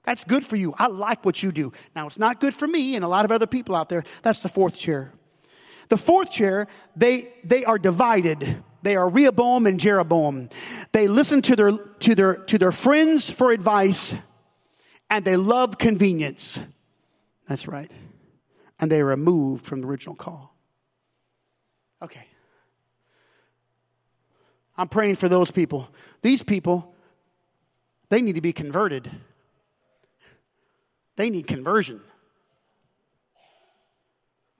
That's 0.04 0.24
good 0.24 0.44
for 0.44 0.56
you. 0.56 0.74
I 0.78 0.86
like 0.86 1.24
what 1.24 1.42
you 1.42 1.52
do. 1.52 1.72
Now, 1.94 2.06
it's 2.06 2.18
not 2.18 2.40
good 2.40 2.54
for 2.54 2.66
me 2.66 2.96
and 2.96 3.04
a 3.04 3.08
lot 3.08 3.26
of 3.26 3.32
other 3.32 3.46
people 3.46 3.76
out 3.76 3.90
there. 3.90 4.02
That's 4.22 4.42
the 4.42 4.48
fourth 4.48 4.74
chair. 4.74 5.12
The 5.90 5.98
fourth 5.98 6.30
chair, 6.30 6.66
they, 6.96 7.34
they 7.44 7.64
are 7.66 7.78
divided. 7.78 8.62
They 8.82 8.96
are 8.96 9.08
Rehoboam 9.08 9.66
and 9.66 9.78
Jeroboam. 9.78 10.48
They 10.92 11.08
listen 11.08 11.42
to 11.42 11.56
their, 11.56 11.72
to 11.72 12.14
their, 12.14 12.36
to 12.36 12.56
their 12.56 12.72
friends 12.72 13.28
for 13.28 13.50
advice 13.50 14.16
and 15.10 15.24
they 15.26 15.36
love 15.36 15.76
convenience. 15.76 16.58
That's 17.46 17.68
right 17.68 17.90
and 18.80 18.90
they 18.90 19.00
are 19.00 19.06
removed 19.06 19.66
from 19.66 19.82
the 19.82 19.86
original 19.86 20.14
call. 20.14 20.56
Okay. 22.02 22.26
I'm 24.76 24.88
praying 24.88 25.16
for 25.16 25.28
those 25.28 25.50
people. 25.50 25.88
These 26.22 26.42
people, 26.42 26.94
they 28.08 28.22
need 28.22 28.36
to 28.36 28.40
be 28.40 28.54
converted. 28.54 29.10
They 31.16 31.28
need 31.28 31.46
conversion. 31.46 32.00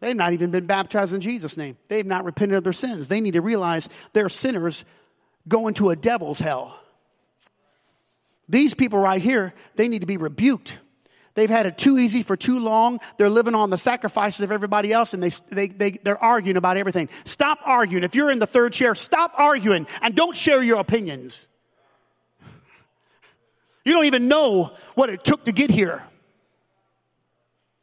They've 0.01 0.17
not 0.17 0.35
even 0.35 0.51
been 0.51 0.67
baptized 0.67 1.15
in 1.15 1.21
Jesus' 1.21 1.57
name. 1.57 1.77
They've 1.89 2.07
not 2.07 2.25
repented 2.25 2.59
of 2.59 2.65
their 2.65 2.73
sins. 2.75 3.09
They 3.09 3.21
need 3.21 3.35
to 3.35 3.43
realize 3.43 3.89
they're 4.13 4.29
sinners 4.29 4.85
going 5.49 5.75
to 5.75 5.91
a 5.91 5.97
devil's 5.97 6.39
hell. 6.39 6.79
These 8.49 8.75
people 8.75 8.99
right 8.99 9.23
here, 9.23 9.55
they 9.77 9.89
need 9.89 10.01
to 10.01 10.07
be 10.07 10.17
rebuked. 10.17 10.79
They've 11.35 11.51
had 11.51 11.67
it 11.67 11.79
too 11.79 11.99
easy 11.99 12.23
for 12.23 12.37
too 12.37 12.59
long. 12.59 13.01
They're 13.17 13.31
living 13.31 13.55
on 13.55 13.71
the 13.71 13.79
sacrifices 13.79 14.41
of 14.41 14.51
everybody 14.51 14.93
else 14.93 15.15
and 15.15 15.23
they, 15.23 15.31
they, 15.51 15.69
they, 15.69 15.91
they're 15.93 16.23
arguing 16.23 16.57
about 16.57 16.77
everything. 16.77 17.09
Stop 17.25 17.61
arguing. 17.65 18.03
If 18.05 18.15
you're 18.15 18.31
in 18.31 18.41
the 18.41 18.47
third 18.47 18.73
chair, 18.73 18.95
stop 18.95 19.33
arguing 19.37 19.87
and 20.03 20.15
don't 20.15 20.35
share 20.35 20.63
your 20.63 20.81
opinions. 20.81 21.49
You 23.85 23.93
don't 23.93 24.07
even 24.07 24.29
know 24.29 24.73
what 24.95 25.09
it 25.09 25.25
took 25.25 25.45
to 25.45 25.53
get 25.53 25.71
here. 25.71 26.03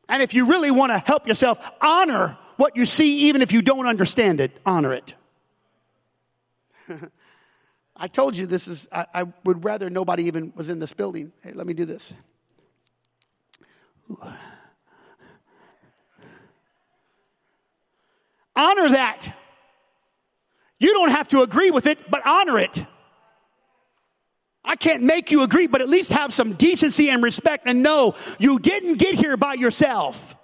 And 0.10 0.22
if 0.22 0.34
you 0.34 0.48
really 0.48 0.72
want 0.72 0.92
to 0.92 1.00
help 1.00 1.28
yourself, 1.28 1.60
honor 1.82 2.38
what 2.58 2.76
you 2.76 2.86
see, 2.86 3.28
even 3.28 3.42
if 3.42 3.52
you 3.52 3.62
don't 3.62 3.88
understand 3.88 4.42
it, 4.42 4.52
honor 4.66 4.94
it. 4.94 5.16
I 7.98 8.08
told 8.08 8.38
you 8.38 8.46
this 8.46 8.68
is, 8.68 8.88
I, 8.92 9.06
I, 9.14 9.24
would 9.44 9.64
rather 9.64 9.90
nobody 9.90 10.26
even 10.26 10.54
was 10.56 10.70
in 10.70 10.80
this 10.80 10.94
building. 10.94 11.32
Hey, 11.42 11.54
let 11.54 11.66
me 11.66 11.74
do 11.74 11.86
this. 11.86 12.14
Honor 18.56 18.90
that. 18.90 19.34
You 20.80 20.94
don't 20.94 21.12
have 21.12 21.28
to 21.30 21.42
agree 21.42 21.72
with 21.72 21.88
it, 21.88 22.10
but 22.10 22.26
honor 22.26 22.58
it. 22.60 22.86
I 24.64 24.76
can't 24.76 25.04
make 25.04 25.32
you 25.32 25.44
agree, 25.44 25.68
but 25.68 25.82
at 25.82 25.90
least 25.90 26.12
have 26.12 26.34
some 26.34 26.54
decency 26.54 27.10
and 27.10 27.24
respect 27.24 27.68
and 27.68 27.82
know 27.82 28.16
you 28.38 28.60
didn't 28.60 28.96
get 28.96 29.16
here 29.16 29.38
by 29.38 29.54
yourself. 29.54 30.37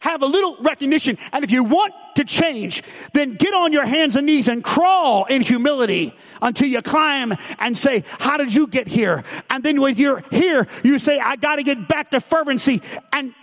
Have 0.00 0.22
a 0.22 0.26
little 0.26 0.56
recognition. 0.60 1.18
And 1.32 1.44
if 1.44 1.50
you 1.50 1.64
want 1.64 1.92
to 2.14 2.24
change, 2.24 2.82
then 3.14 3.34
get 3.34 3.52
on 3.52 3.72
your 3.72 3.84
hands 3.84 4.14
and 4.14 4.26
knees 4.26 4.46
and 4.46 4.62
crawl 4.62 5.24
in 5.24 5.42
humility 5.42 6.14
until 6.40 6.68
you 6.68 6.82
climb 6.82 7.32
and 7.58 7.76
say, 7.76 8.04
how 8.20 8.36
did 8.36 8.54
you 8.54 8.68
get 8.68 8.86
here? 8.86 9.24
And 9.50 9.64
then 9.64 9.80
when 9.80 9.96
you're 9.96 10.22
here, 10.30 10.68
you 10.84 10.98
say, 10.98 11.18
I 11.18 11.36
got 11.36 11.56
to 11.56 11.64
get 11.64 11.88
back 11.88 12.12
to 12.12 12.20
fervency. 12.20 12.80
And 13.12 13.34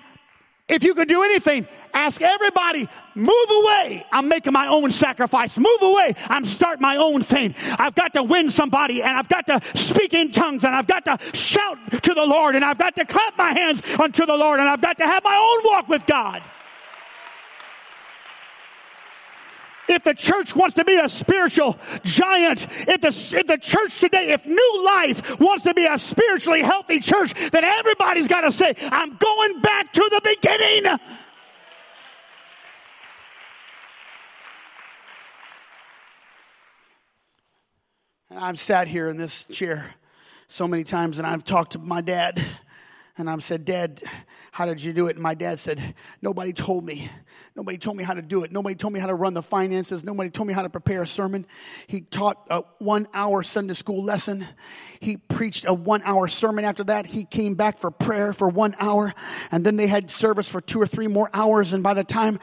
if 0.67 0.83
you 0.83 0.95
could 0.95 1.07
do 1.07 1.21
anything, 1.21 1.67
ask 1.93 2.21
everybody, 2.21 2.87
move 3.13 3.49
away. 3.51 4.05
I'm 4.11 4.27
making 4.27 4.51
my 4.51 4.67
own 4.67 4.91
sacrifice. 4.91 5.57
Move 5.57 5.81
away. 5.81 6.15
I'm 6.27 6.45
starting 6.45 6.81
my 6.81 6.97
own 6.97 7.21
thing. 7.21 7.53
I've 7.77 7.93
got 7.93 8.13
to 8.13 8.23
win 8.23 8.49
somebody 8.49 9.03
and 9.03 9.15
I've 9.15 9.29
got 9.29 9.45
to 9.47 9.61
speak 9.77 10.15
in 10.15 10.31
tongues 10.31 10.63
and 10.63 10.75
I've 10.75 10.87
got 10.87 11.05
to 11.05 11.37
shout 11.37 11.77
to 11.91 12.13
the 12.15 12.25
Lord 12.25 12.55
and 12.55 12.65
I've 12.65 12.79
got 12.79 12.95
to 12.95 13.05
clap 13.05 13.37
my 13.37 13.51
hands 13.51 13.83
unto 13.99 14.25
the 14.25 14.35
Lord 14.35 14.59
and 14.59 14.67
I've 14.67 14.81
got 14.81 14.97
to 14.97 15.05
have 15.05 15.23
my 15.23 15.35
own 15.35 15.71
walk 15.71 15.87
with 15.87 16.05
God. 16.07 16.41
If 19.87 20.03
the 20.03 20.13
church 20.13 20.55
wants 20.55 20.75
to 20.75 20.85
be 20.85 20.97
a 20.97 21.07
spiritual 21.07 21.77
giant, 22.03 22.67
if 22.87 23.01
the, 23.01 23.37
if 23.37 23.47
the 23.47 23.57
church 23.57 23.99
today, 23.99 24.31
if 24.31 24.45
New 24.45 24.83
Life 24.85 25.39
wants 25.39 25.63
to 25.65 25.73
be 25.73 25.85
a 25.85 25.97
spiritually 25.97 26.61
healthy 26.61 26.99
church, 26.99 27.33
then 27.51 27.63
everybody's 27.63 28.27
got 28.27 28.41
to 28.41 28.51
say, 28.51 28.73
I'm 28.91 29.15
going 29.15 29.61
back 29.61 29.93
to 29.93 30.09
the 30.09 30.21
beginning. 30.23 30.99
And 38.29 38.39
I've 38.39 38.59
sat 38.59 38.87
here 38.87 39.07
in 39.07 39.17
this 39.17 39.45
chair 39.45 39.95
so 40.47 40.67
many 40.67 40.83
times 40.83 41.19
and 41.19 41.27
I've 41.27 41.43
talked 41.43 41.73
to 41.73 41.79
my 41.79 42.01
dad 42.01 42.43
and 43.17 43.29
I've 43.29 43.45
said, 43.45 43.63
Dad, 43.63 44.03
how 44.51 44.65
did 44.65 44.83
you 44.83 44.91
do 44.91 45.07
it? 45.07 45.15
And 45.15 45.23
my 45.23 45.35
dad 45.35 45.57
said, 45.57 45.95
Nobody 46.21 46.51
told 46.51 46.85
me. 46.85 47.09
Nobody 47.55 47.77
told 47.77 47.95
me 47.95 48.03
how 48.03 48.13
to 48.13 48.21
do 48.21 48.43
it. 48.43 48.51
Nobody 48.51 48.75
told 48.75 48.93
me 48.93 48.99
how 48.99 49.07
to 49.07 49.15
run 49.15 49.33
the 49.33 49.41
finances. 49.41 50.03
Nobody 50.03 50.29
told 50.29 50.47
me 50.47 50.53
how 50.53 50.63
to 50.63 50.69
prepare 50.69 51.03
a 51.03 51.07
sermon. 51.07 51.45
He 51.87 52.01
taught 52.01 52.45
a 52.49 52.63
one 52.79 53.07
hour 53.13 53.41
Sunday 53.41 53.73
school 53.73 54.03
lesson. 54.03 54.45
He 54.99 55.15
preached 55.15 55.63
a 55.65 55.73
one 55.73 56.01
hour 56.03 56.27
sermon 56.27 56.65
after 56.65 56.83
that. 56.85 57.05
He 57.05 57.23
came 57.23 57.55
back 57.55 57.77
for 57.77 57.89
prayer 57.89 58.33
for 58.33 58.49
one 58.49 58.75
hour. 58.79 59.13
And 59.49 59.65
then 59.65 59.77
they 59.77 59.87
had 59.87 60.11
service 60.11 60.49
for 60.49 60.59
two 60.59 60.81
or 60.81 60.87
three 60.87 61.07
more 61.07 61.29
hours. 61.33 61.71
And 61.71 61.81
by 61.81 61.93
the 61.93 62.03
time 62.03 62.39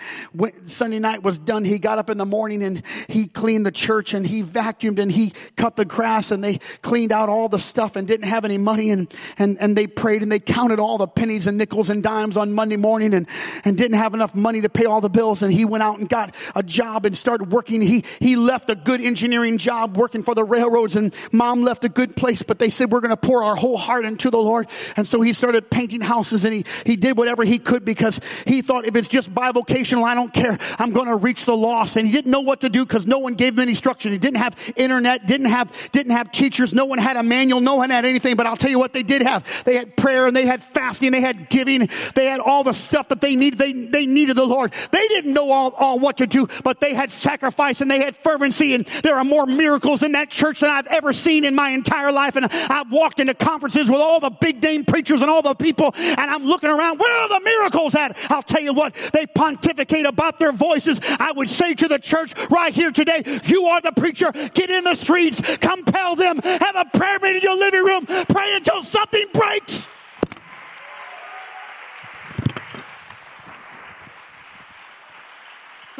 Sunday 0.64 1.00
night 1.00 1.22
was 1.22 1.38
done, 1.38 1.66
he 1.66 1.78
got 1.78 1.98
up 1.98 2.08
in 2.08 2.16
the 2.16 2.24
morning 2.24 2.62
and 2.62 2.82
he 3.08 3.26
cleaned 3.26 3.66
the 3.66 3.72
church 3.72 4.14
and 4.14 4.26
he 4.26 4.42
vacuumed 4.42 4.98
and 4.98 5.12
he 5.12 5.34
cut 5.56 5.76
the 5.76 5.84
grass 5.84 6.30
and 6.30 6.42
they 6.42 6.60
cleaned 6.80 7.12
out 7.12 7.28
all 7.28 7.50
the 7.50 7.58
stuff 7.58 7.94
and 7.94 8.08
didn't 8.08 8.28
have 8.28 8.46
any 8.46 8.56
money. 8.56 8.90
And, 8.90 9.12
and, 9.36 9.58
and 9.60 9.76
they 9.76 9.86
prayed 9.86 10.22
and 10.22 10.32
they 10.32 10.40
counted 10.40 10.61
all 10.70 10.98
the 10.98 11.06
pennies 11.06 11.46
and 11.46 11.58
nickels 11.58 11.90
and 11.90 12.02
dimes 12.02 12.36
on 12.36 12.52
Monday 12.52 12.76
morning 12.76 13.14
and, 13.14 13.26
and 13.64 13.76
didn't 13.76 13.98
have 13.98 14.14
enough 14.14 14.34
money 14.34 14.60
to 14.60 14.68
pay 14.68 14.84
all 14.84 15.00
the 15.00 15.10
bills 15.10 15.42
and 15.42 15.52
he 15.52 15.64
went 15.64 15.82
out 15.82 15.98
and 15.98 16.08
got 16.08 16.34
a 16.54 16.62
job 16.62 17.06
and 17.06 17.16
started 17.16 17.50
working. 17.50 17.80
He, 17.80 18.04
he 18.20 18.36
left 18.36 18.70
a 18.70 18.74
good 18.74 19.00
engineering 19.00 19.58
job 19.58 19.96
working 19.96 20.22
for 20.22 20.34
the 20.34 20.44
railroads 20.44 20.96
and 20.96 21.14
mom 21.32 21.62
left 21.62 21.84
a 21.84 21.88
good 21.88 22.16
place, 22.16 22.42
but 22.42 22.58
they 22.58 22.70
said, 22.70 22.90
we're 22.90 23.00
going 23.00 23.10
to 23.10 23.16
pour 23.16 23.42
our 23.42 23.56
whole 23.56 23.76
heart 23.76 24.04
into 24.04 24.30
the 24.30 24.38
Lord. 24.38 24.68
And 24.96 25.06
so 25.06 25.20
he 25.20 25.32
started 25.32 25.70
painting 25.70 26.00
houses 26.00 26.44
and 26.44 26.54
he, 26.54 26.64
he 26.84 26.96
did 26.96 27.16
whatever 27.16 27.44
he 27.44 27.58
could 27.58 27.84
because 27.84 28.20
he 28.46 28.62
thought 28.62 28.84
if 28.84 28.96
it's 28.96 29.08
just 29.08 29.34
bivocational, 29.34 30.04
I 30.04 30.14
don't 30.14 30.32
care. 30.32 30.58
I'm 30.78 30.92
going 30.92 31.08
to 31.08 31.16
reach 31.16 31.44
the 31.44 31.56
lost. 31.56 31.96
And 31.96 32.06
he 32.06 32.12
didn't 32.12 32.30
know 32.30 32.40
what 32.40 32.60
to 32.62 32.68
do 32.68 32.84
because 32.84 33.06
no 33.06 33.18
one 33.18 33.34
gave 33.34 33.54
him 33.54 33.60
any 33.60 33.72
instruction. 33.72 34.12
He 34.12 34.18
didn't 34.18 34.38
have 34.38 34.56
internet, 34.76 35.26
didn't 35.26 35.46
have, 35.46 35.72
didn't 35.92 36.12
have 36.12 36.30
teachers. 36.32 36.74
No 36.74 36.84
one 36.84 36.98
had 36.98 37.16
a 37.16 37.22
manual. 37.22 37.60
No 37.60 37.76
one 37.76 37.90
had 37.90 38.04
anything. 38.04 38.36
But 38.36 38.46
I'll 38.46 38.56
tell 38.56 38.70
you 38.70 38.78
what 38.78 38.92
they 38.92 39.02
did 39.02 39.22
have. 39.22 39.64
They 39.64 39.76
had 39.76 39.96
prayer 39.96 40.26
and 40.26 40.36
they 40.36 40.46
had 40.46 40.51
fasting, 40.60 41.12
they 41.12 41.20
had 41.20 41.48
giving, 41.48 41.88
they 42.16 42.26
had 42.26 42.40
all 42.40 42.64
the 42.64 42.72
stuff 42.72 43.08
that 43.08 43.20
they 43.20 43.36
needed. 43.36 43.58
They, 43.58 43.72
they 43.72 44.06
needed 44.06 44.36
the 44.36 44.46
Lord. 44.46 44.72
They 44.90 45.06
didn't 45.08 45.32
know 45.32 45.52
all, 45.52 45.70
all 45.74 45.98
what 45.98 46.18
to 46.18 46.26
do, 46.26 46.48
but 46.64 46.80
they 46.80 46.94
had 46.94 47.10
sacrifice 47.10 47.80
and 47.80 47.88
they 47.88 48.00
had 48.00 48.16
fervency 48.16 48.74
and 48.74 48.84
there 49.02 49.16
are 49.16 49.24
more 49.24 49.46
miracles 49.46 50.02
in 50.02 50.12
that 50.12 50.30
church 50.30 50.60
than 50.60 50.70
I've 50.70 50.88
ever 50.88 51.12
seen 51.12 51.44
in 51.44 51.54
my 51.54 51.70
entire 51.70 52.10
life. 52.10 52.36
And 52.36 52.46
I've 52.46 52.90
walked 52.90 53.20
into 53.20 53.34
conferences 53.34 53.88
with 53.88 54.00
all 54.00 54.20
the 54.20 54.30
big 54.30 54.62
name 54.62 54.84
preachers 54.84 55.22
and 55.22 55.30
all 55.30 55.42
the 55.42 55.54
people 55.54 55.92
and 55.94 56.30
I'm 56.30 56.44
looking 56.44 56.70
around, 56.70 56.98
where 56.98 57.22
are 57.22 57.28
the 57.28 57.44
miracles 57.44 57.94
at? 57.94 58.16
I'll 58.30 58.42
tell 58.42 58.62
you 58.62 58.74
what, 58.74 58.94
they 59.12 59.26
pontificate 59.26 60.06
about 60.06 60.38
their 60.38 60.52
voices. 60.52 61.00
I 61.18 61.32
would 61.32 61.48
say 61.48 61.74
to 61.74 61.88
the 61.88 61.98
church 61.98 62.34
right 62.50 62.72
here 62.72 62.90
today, 62.90 63.22
you 63.44 63.66
are 63.66 63.80
the 63.80 63.92
preacher. 63.92 64.32
Get 64.32 64.70
in 64.70 64.84
the 64.84 64.94
streets, 64.94 65.40
compel 65.58 66.16
them, 66.16 66.40
have 66.42 66.76
a 66.76 66.84
prayer 66.96 67.18
meeting 67.20 67.36
in 67.36 67.42
your 67.42 67.58
living 67.58 67.84
room, 67.84 68.06
pray 68.06 68.54
until 68.54 68.82
something 68.82 69.26
breaks. 69.32 69.88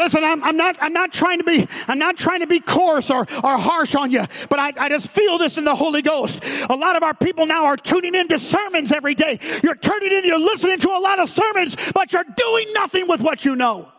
Listen, 0.02 0.24
I'm, 0.24 0.42
I'm, 0.42 0.56
not, 0.56 0.76
I'm 0.80 0.92
not 0.92 1.12
trying 1.12 1.38
to 1.38 1.44
be, 1.44 1.68
I'm 1.86 1.98
not 1.98 2.16
trying 2.16 2.40
to 2.40 2.48
be 2.48 2.58
coarse 2.58 3.08
or, 3.08 3.20
or 3.20 3.56
harsh 3.56 3.94
on 3.94 4.10
you, 4.10 4.24
but 4.48 4.58
I, 4.58 4.72
I 4.76 4.88
just 4.88 5.08
feel 5.08 5.38
this 5.38 5.58
in 5.58 5.64
the 5.64 5.76
Holy 5.76 6.02
Ghost. 6.02 6.42
A 6.68 6.74
lot 6.74 6.96
of 6.96 7.04
our 7.04 7.14
people 7.14 7.46
now 7.46 7.66
are 7.66 7.76
tuning 7.76 8.16
into 8.16 8.40
sermons 8.40 8.90
every 8.90 9.14
day. 9.14 9.38
You're 9.62 9.76
turning 9.76 10.10
in, 10.10 10.24
you're 10.24 10.40
listening 10.40 10.80
to 10.80 10.88
a 10.88 10.98
lot 10.98 11.20
of 11.20 11.30
sermons, 11.30 11.76
but 11.94 12.12
you're 12.12 12.24
doing 12.36 12.66
nothing 12.72 13.06
with 13.06 13.20
what 13.20 13.44
you 13.44 13.54
know. 13.54 13.92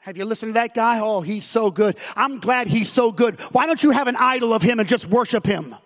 Have 0.00 0.16
you 0.16 0.24
listened 0.24 0.50
to 0.50 0.54
that 0.54 0.74
guy? 0.74 0.98
Oh, 0.98 1.20
he's 1.20 1.44
so 1.44 1.70
good. 1.70 1.96
I'm 2.16 2.40
glad 2.40 2.66
he's 2.66 2.90
so 2.90 3.12
good. 3.12 3.40
Why 3.52 3.66
don't 3.66 3.80
you 3.80 3.92
have 3.92 4.08
an 4.08 4.16
idol 4.16 4.52
of 4.52 4.62
him 4.62 4.80
and 4.80 4.88
just 4.88 5.06
worship 5.06 5.46
him? 5.46 5.76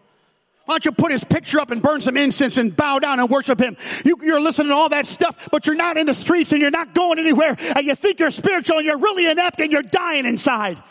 Why 0.65 0.75
don't 0.75 0.85
you 0.85 0.93
put 0.93 1.11
his 1.11 1.25
picture 1.25 1.59
up 1.59 1.71
and 1.71 1.83
burn 1.83 2.01
some 2.01 2.17
incense 2.17 2.57
and 2.57 2.75
bow 2.77 3.01
down 3.01 3.19
and 3.19 3.29
worship 3.29 3.61
him? 3.61 3.77
You, 4.05 4.17
are 4.35 4.41
listening 4.41 4.69
to 4.69 4.75
all 4.75 4.89
that 4.91 5.07
stuff, 5.07 5.49
but 5.51 5.67
you're 5.67 5.77
not 5.77 5.97
in 5.97 6.07
the 6.07 6.15
streets 6.15 6.53
and 6.53 6.61
you're 6.61 6.71
not 6.71 6.95
going 6.95 7.19
anywhere 7.19 7.57
and 7.77 7.87
you 7.87 7.95
think 7.95 8.21
you're 8.21 8.31
spiritual 8.31 8.79
and 8.79 8.87
you're 8.87 8.99
really 8.99 9.27
inept 9.27 9.61
and 9.61 9.73
you're 9.73 9.83
dying 9.83 10.25
inside. 10.25 10.83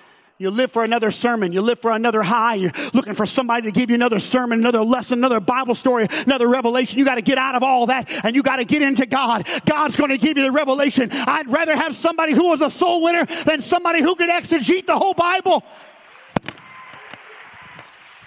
You 0.42 0.50
live 0.50 0.72
for 0.72 0.84
another 0.84 1.12
sermon. 1.12 1.54
You 1.54 1.62
live 1.62 1.78
for 1.78 1.92
another 1.92 2.24
high. 2.24 2.56
You're 2.56 2.72
looking 2.94 3.14
for 3.14 3.28
somebody 3.28 3.68
to 3.68 3.72
give 3.72 3.92
you 3.92 3.96
another 3.96 4.18
sermon, 4.18 4.60
another 4.60 4.84
lesson, 4.84 5.20
another 5.20 5.40
Bible 5.40 5.76
story, 5.76 6.08
another 6.26 6.50
revelation. 6.50 6.98
You 6.98 7.06
got 7.06 7.16
to 7.16 7.22
get 7.22 7.38
out 7.38 7.54
of 7.54 7.62
all 7.62 7.86
that 7.86 8.10
and 8.26 8.36
you 8.36 8.42
got 8.42 8.56
to 8.56 8.66
get 8.66 8.82
into 8.82 9.06
God. 9.06 9.48
God's 9.68 9.98
going 9.98 10.10
to 10.10 10.18
give 10.18 10.40
you 10.40 10.44
the 10.44 10.52
revelation. 10.52 11.10
I'd 11.12 11.48
rather 11.48 11.76
have 11.76 11.96
somebody 11.96 12.34
who 12.34 12.48
was 12.48 12.62
a 12.62 12.72
soul 12.72 13.04
winner 13.04 13.26
than 13.46 13.62
somebody 13.62 14.02
who 14.02 14.16
could 14.16 14.32
exegete 14.32 14.88
the 14.88 14.98
whole 14.98 15.14
Bible. 15.14 15.64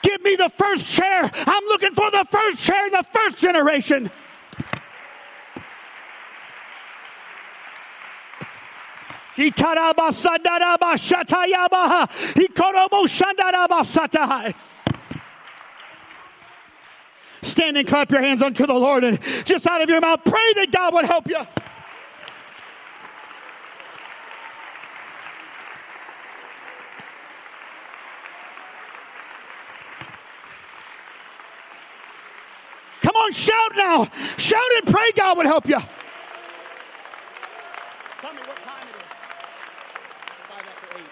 Give 0.04 0.22
me 0.22 0.36
the 0.36 0.50
first 0.50 0.84
chair. 0.84 1.30
I'm 1.34 1.64
looking 1.64 1.92
for 1.92 2.10
the 2.10 2.26
first 2.30 2.64
chair 2.64 2.86
in 2.86 2.92
the 2.92 3.02
first 3.10 3.38
generation. 3.38 4.10
Stand 17.42 17.78
and 17.78 17.88
clap 17.88 18.10
your 18.10 18.20
hands 18.20 18.42
unto 18.42 18.66
the 18.66 18.74
Lord 18.74 19.04
and 19.04 19.18
just 19.44 19.66
out 19.66 19.80
of 19.80 19.88
your 19.88 20.02
mouth, 20.02 20.20
pray 20.24 20.52
that 20.56 20.70
God 20.70 20.92
would 20.92 21.06
help 21.06 21.28
you. 21.28 21.40
Come 33.14 33.26
on, 33.26 33.32
shout 33.32 33.72
now. 33.76 34.04
Shout 34.36 34.60
and 34.78 34.92
pray 34.92 35.12
God 35.14 35.36
would 35.36 35.46
help 35.46 35.68
you. 35.68 35.78
Tell 38.18 38.32
me 38.32 38.40
what 38.40 38.56
time 38.56 38.88
it 38.88 38.96
is. 38.96 39.02
Five 40.48 40.66
after 40.66 40.98
eight. 40.98 41.04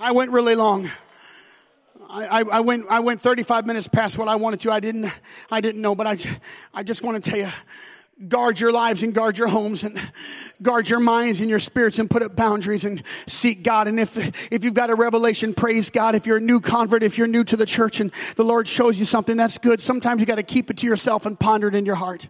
I 0.00 0.12
went 0.12 0.30
really 0.30 0.54
long. 0.54 0.90
I, 2.08 2.42
I, 2.50 2.60
went 2.60 2.86
I 2.88 3.00
went 3.00 3.20
35 3.20 3.66
minutes 3.66 3.86
past 3.88 4.16
what 4.16 4.28
I 4.28 4.36
wanted 4.36 4.60
to. 4.60 4.72
I 4.72 4.80
didn't 4.80 5.12
I 5.50 5.60
didn't 5.60 5.82
know, 5.82 5.94
but 5.94 6.06
I 6.06 6.16
I 6.72 6.82
just 6.82 7.02
want 7.02 7.22
to 7.22 7.30
tell 7.30 7.38
you 7.38 7.50
guard 8.28 8.60
your 8.60 8.72
lives 8.72 9.02
and 9.02 9.14
guard 9.14 9.36
your 9.36 9.48
homes 9.48 9.82
and 9.82 9.98
guard 10.62 10.88
your 10.88 11.00
minds 11.00 11.40
and 11.40 11.50
your 11.50 11.58
spirits 11.58 11.98
and 11.98 12.08
put 12.08 12.22
up 12.22 12.36
boundaries 12.36 12.84
and 12.84 13.02
seek 13.26 13.62
God. 13.62 13.88
And 13.88 13.98
if, 13.98 14.16
if 14.52 14.64
you've 14.64 14.74
got 14.74 14.90
a 14.90 14.94
revelation, 14.94 15.54
praise 15.54 15.90
God. 15.90 16.14
If 16.14 16.26
you're 16.26 16.36
a 16.36 16.40
new 16.40 16.60
convert, 16.60 17.02
if 17.02 17.18
you're 17.18 17.26
new 17.26 17.44
to 17.44 17.56
the 17.56 17.66
church 17.66 18.00
and 18.00 18.12
the 18.36 18.44
Lord 18.44 18.68
shows 18.68 18.98
you 18.98 19.04
something, 19.04 19.36
that's 19.36 19.58
good. 19.58 19.80
Sometimes 19.80 20.20
you 20.20 20.26
got 20.26 20.36
to 20.36 20.42
keep 20.42 20.70
it 20.70 20.78
to 20.78 20.86
yourself 20.86 21.26
and 21.26 21.38
ponder 21.38 21.68
it 21.68 21.74
in 21.74 21.84
your 21.84 21.96
heart. 21.96 22.28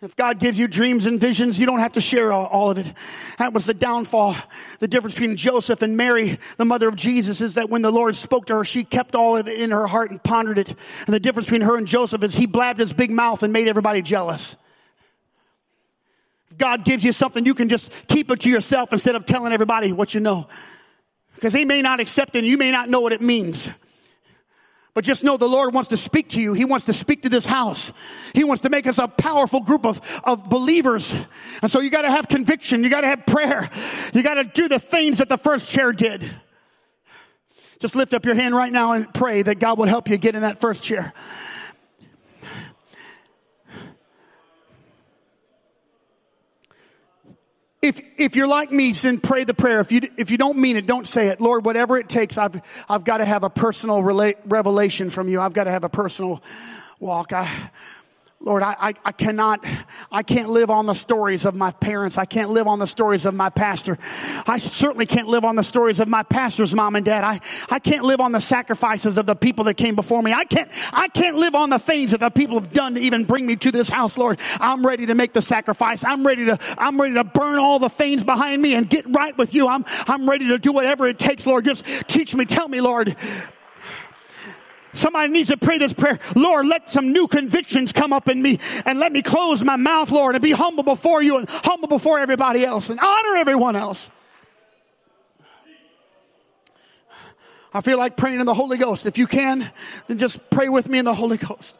If 0.00 0.14
God 0.14 0.38
gives 0.38 0.56
you 0.56 0.68
dreams 0.68 1.06
and 1.06 1.20
visions, 1.20 1.58
you 1.58 1.66
don't 1.66 1.80
have 1.80 1.92
to 1.92 2.00
share 2.00 2.32
all, 2.32 2.70
of 2.70 2.78
it. 2.78 2.92
That 3.38 3.52
was 3.52 3.66
the 3.66 3.74
downfall. 3.74 4.36
The 4.78 4.86
difference 4.86 5.14
between 5.14 5.36
Joseph 5.36 5.82
and 5.82 5.96
Mary, 5.96 6.38
the 6.56 6.64
mother 6.64 6.88
of 6.88 6.94
Jesus, 6.94 7.40
is 7.40 7.54
that 7.54 7.68
when 7.68 7.82
the 7.82 7.90
Lord 7.90 8.14
spoke 8.14 8.46
to 8.46 8.54
her, 8.54 8.64
she 8.64 8.84
kept 8.84 9.16
all 9.16 9.36
of 9.36 9.48
it 9.48 9.58
in 9.58 9.72
her 9.72 9.88
heart 9.88 10.12
and 10.12 10.22
pondered 10.22 10.56
it. 10.56 10.68
And 11.06 11.14
the 11.14 11.18
difference 11.18 11.46
between 11.46 11.62
her 11.62 11.76
and 11.76 11.84
Joseph 11.84 12.22
is 12.22 12.36
he 12.36 12.46
blabbed 12.46 12.78
his 12.78 12.92
big 12.92 13.10
mouth 13.10 13.42
and 13.42 13.52
made 13.52 13.66
everybody 13.66 14.00
jealous. 14.00 14.54
If 16.52 16.58
God 16.58 16.84
gives 16.84 17.02
you 17.02 17.12
something, 17.12 17.44
you 17.44 17.54
can 17.54 17.68
just 17.68 17.90
keep 18.06 18.30
it 18.30 18.38
to 18.40 18.50
yourself 18.50 18.92
instead 18.92 19.16
of 19.16 19.26
telling 19.26 19.52
everybody 19.52 19.92
what 19.92 20.14
you 20.14 20.20
know. 20.20 20.46
Because 21.34 21.52
he 21.52 21.64
may 21.64 21.82
not 21.82 21.98
accept 21.98 22.36
it 22.36 22.40
and 22.40 22.46
you 22.46 22.56
may 22.56 22.70
not 22.70 22.88
know 22.88 23.00
what 23.00 23.12
it 23.12 23.20
means. 23.20 23.68
But 24.98 25.04
just 25.04 25.22
know 25.22 25.36
the 25.36 25.48
Lord 25.48 25.72
wants 25.72 25.90
to 25.90 25.96
speak 25.96 26.30
to 26.30 26.42
you. 26.42 26.54
He 26.54 26.64
wants 26.64 26.86
to 26.86 26.92
speak 26.92 27.22
to 27.22 27.28
this 27.28 27.46
house. 27.46 27.92
He 28.34 28.42
wants 28.42 28.62
to 28.62 28.68
make 28.68 28.84
us 28.88 28.98
a 28.98 29.06
powerful 29.06 29.60
group 29.60 29.86
of, 29.86 30.00
of 30.24 30.50
believers. 30.50 31.14
And 31.62 31.70
so 31.70 31.78
you 31.78 31.88
gotta 31.88 32.10
have 32.10 32.26
conviction. 32.26 32.82
You 32.82 32.90
gotta 32.90 33.06
have 33.06 33.24
prayer. 33.24 33.70
You 34.12 34.24
gotta 34.24 34.42
do 34.42 34.66
the 34.66 34.80
things 34.80 35.18
that 35.18 35.28
the 35.28 35.38
first 35.38 35.72
chair 35.72 35.92
did. 35.92 36.28
Just 37.78 37.94
lift 37.94 38.12
up 38.12 38.26
your 38.26 38.34
hand 38.34 38.56
right 38.56 38.72
now 38.72 38.94
and 38.94 39.14
pray 39.14 39.40
that 39.42 39.60
God 39.60 39.78
would 39.78 39.88
help 39.88 40.08
you 40.08 40.16
get 40.16 40.34
in 40.34 40.42
that 40.42 40.60
first 40.60 40.82
chair. 40.82 41.12
If, 47.80 48.00
if 48.16 48.34
you're 48.34 48.48
like 48.48 48.72
me, 48.72 48.90
then 48.92 49.20
pray 49.20 49.44
the 49.44 49.54
prayer. 49.54 49.78
If 49.78 49.92
you, 49.92 50.00
if 50.16 50.32
you 50.32 50.38
don't 50.38 50.58
mean 50.58 50.76
it, 50.76 50.86
don't 50.86 51.06
say 51.06 51.28
it. 51.28 51.40
Lord, 51.40 51.64
whatever 51.64 51.96
it 51.96 52.08
takes, 52.08 52.36
I've, 52.36 52.60
I've 52.88 53.04
got 53.04 53.18
to 53.18 53.24
have 53.24 53.44
a 53.44 53.50
personal 53.50 54.02
rela- 54.02 54.34
revelation 54.46 55.10
from 55.10 55.28
you. 55.28 55.40
I've 55.40 55.52
got 55.52 55.64
to 55.64 55.70
have 55.70 55.84
a 55.84 55.88
personal 55.88 56.42
walk. 56.98 57.32
I, 57.32 57.48
Lord, 58.40 58.62
I, 58.62 58.76
I, 58.78 58.94
I, 59.04 59.10
cannot, 59.10 59.64
I 60.12 60.22
can't 60.22 60.48
live 60.48 60.70
on 60.70 60.86
the 60.86 60.94
stories 60.94 61.44
of 61.44 61.56
my 61.56 61.72
parents. 61.72 62.16
I 62.16 62.24
can't 62.24 62.50
live 62.50 62.68
on 62.68 62.78
the 62.78 62.86
stories 62.86 63.24
of 63.24 63.34
my 63.34 63.50
pastor. 63.50 63.98
I 64.46 64.58
certainly 64.58 65.06
can't 65.06 65.26
live 65.26 65.44
on 65.44 65.56
the 65.56 65.64
stories 65.64 65.98
of 65.98 66.06
my 66.06 66.22
pastor's 66.22 66.72
mom 66.72 66.94
and 66.94 67.04
dad. 67.04 67.24
I, 67.24 67.40
I 67.68 67.80
can't 67.80 68.04
live 68.04 68.20
on 68.20 68.30
the 68.30 68.40
sacrifices 68.40 69.18
of 69.18 69.26
the 69.26 69.34
people 69.34 69.64
that 69.64 69.74
came 69.74 69.96
before 69.96 70.22
me. 70.22 70.32
I 70.32 70.44
can't, 70.44 70.70
I 70.92 71.08
can't 71.08 71.36
live 71.36 71.56
on 71.56 71.68
the 71.68 71.80
things 71.80 72.12
that 72.12 72.20
the 72.20 72.30
people 72.30 72.60
have 72.60 72.72
done 72.72 72.94
to 72.94 73.00
even 73.00 73.24
bring 73.24 73.44
me 73.44 73.56
to 73.56 73.72
this 73.72 73.88
house, 73.88 74.16
Lord. 74.16 74.38
I'm 74.60 74.86
ready 74.86 75.06
to 75.06 75.16
make 75.16 75.32
the 75.32 75.42
sacrifice. 75.42 76.04
I'm 76.04 76.24
ready 76.24 76.44
to, 76.44 76.58
I'm 76.78 77.00
ready 77.00 77.14
to 77.14 77.24
burn 77.24 77.58
all 77.58 77.80
the 77.80 77.90
things 77.90 78.22
behind 78.22 78.62
me 78.62 78.74
and 78.74 78.88
get 78.88 79.04
right 79.08 79.36
with 79.36 79.52
you. 79.52 79.66
I'm, 79.66 79.84
I'm 80.06 80.30
ready 80.30 80.46
to 80.48 80.58
do 80.58 80.70
whatever 80.70 81.08
it 81.08 81.18
takes, 81.18 81.44
Lord. 81.44 81.64
Just 81.64 81.84
teach 82.06 82.36
me, 82.36 82.44
tell 82.44 82.68
me, 82.68 82.80
Lord. 82.80 83.16
Somebody 84.98 85.32
needs 85.32 85.48
to 85.50 85.56
pray 85.56 85.78
this 85.78 85.92
prayer. 85.92 86.18
Lord, 86.34 86.66
let 86.66 86.90
some 86.90 87.12
new 87.12 87.28
convictions 87.28 87.92
come 87.92 88.12
up 88.12 88.28
in 88.28 88.42
me 88.42 88.58
and 88.84 88.98
let 88.98 89.12
me 89.12 89.22
close 89.22 89.62
my 89.62 89.76
mouth, 89.76 90.10
Lord, 90.10 90.34
and 90.34 90.42
be 90.42 90.50
humble 90.50 90.82
before 90.82 91.22
you 91.22 91.36
and 91.38 91.48
humble 91.48 91.86
before 91.86 92.18
everybody 92.18 92.64
else 92.64 92.90
and 92.90 92.98
honor 92.98 93.36
everyone 93.36 93.76
else. 93.76 94.10
I 97.72 97.80
feel 97.80 97.96
like 97.96 98.16
praying 98.16 98.40
in 98.40 98.46
the 98.46 98.54
Holy 98.54 98.76
Ghost. 98.76 99.06
If 99.06 99.18
you 99.18 99.28
can, 99.28 99.70
then 100.08 100.18
just 100.18 100.50
pray 100.50 100.68
with 100.68 100.88
me 100.88 100.98
in 100.98 101.04
the 101.04 101.14
Holy 101.14 101.36
Ghost. 101.36 101.78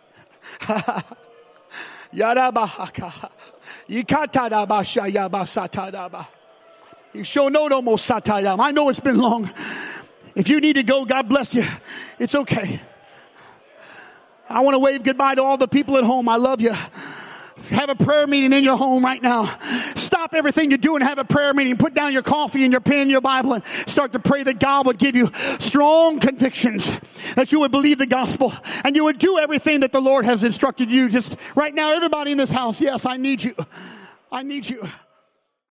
You 7.13 7.25
show 7.25 7.49
no 7.49 7.67
no 7.67 7.83
more. 7.83 7.99
I 7.99 8.71
know 8.73 8.89
it's 8.91 9.01
been 9.01 9.19
long. 9.19 9.51
If 10.37 10.49
you 10.49 10.61
need 10.61 10.75
to 10.75 10.85
go, 10.85 11.05
God 11.05 11.29
bless 11.29 11.53
you. 11.53 11.65
It's 12.21 12.37
okay. 12.37 12.81
I 14.49 14.61
want 14.61 14.75
to 14.75 14.79
wave 14.79 15.03
goodbye 15.03 15.35
to 15.35 15.43
all 15.43 15.57
the 15.57 15.69
people 15.69 15.97
at 15.99 16.05
home. 16.05 16.29
I 16.29 16.37
love 16.37 16.61
you. 16.61 16.75
Have 17.71 17.91
a 17.91 17.95
prayer 17.95 18.27
meeting 18.27 18.55
in 18.55 18.65
your 18.65 18.77
home 18.77 19.05
right 19.05 19.21
now. 19.21 19.45
Stop 19.95 20.33
everything 20.33 20.71
you 20.71 20.79
do 20.79 20.97
and 20.97 21.05
have 21.05 21.19
a 21.19 21.25
prayer 21.25 21.53
meeting. 21.53 21.77
Put 21.77 21.93
down 21.93 22.15
your 22.15 22.23
coffee 22.23 22.65
and 22.65 22.73
your 22.73 22.81
pen, 22.81 23.11
your 23.11 23.21
Bible, 23.21 23.53
and 23.53 23.65
start 23.87 24.13
to 24.13 24.19
pray 24.19 24.43
that 24.43 24.59
God 24.59 24.87
would 24.87 24.99
give 24.99 25.15
you 25.15 25.31
strong 25.59 26.19
convictions, 26.19 26.91
that 27.37 27.53
you 27.53 27.61
would 27.61 27.71
believe 27.71 27.99
the 27.99 28.07
gospel, 28.07 28.55
and 28.85 28.97
you 28.97 29.05
would 29.05 29.19
do 29.19 29.39
everything 29.39 29.81
that 29.81 29.93
the 29.93 30.01
Lord 30.01 30.25
has 30.25 30.45
instructed 30.45 30.91
you. 30.91 31.11
Just 31.11 31.37
right 31.55 31.75
now, 31.75 31.93
everybody 31.93 32.33
in 32.33 32.39
this 32.39 32.51
house, 32.51 32.81
yes, 32.81 33.05
I 33.05 33.19
need 33.19 33.45
you. 33.45 33.55
I 34.33 34.43
need 34.43 34.69
you. 34.69 34.89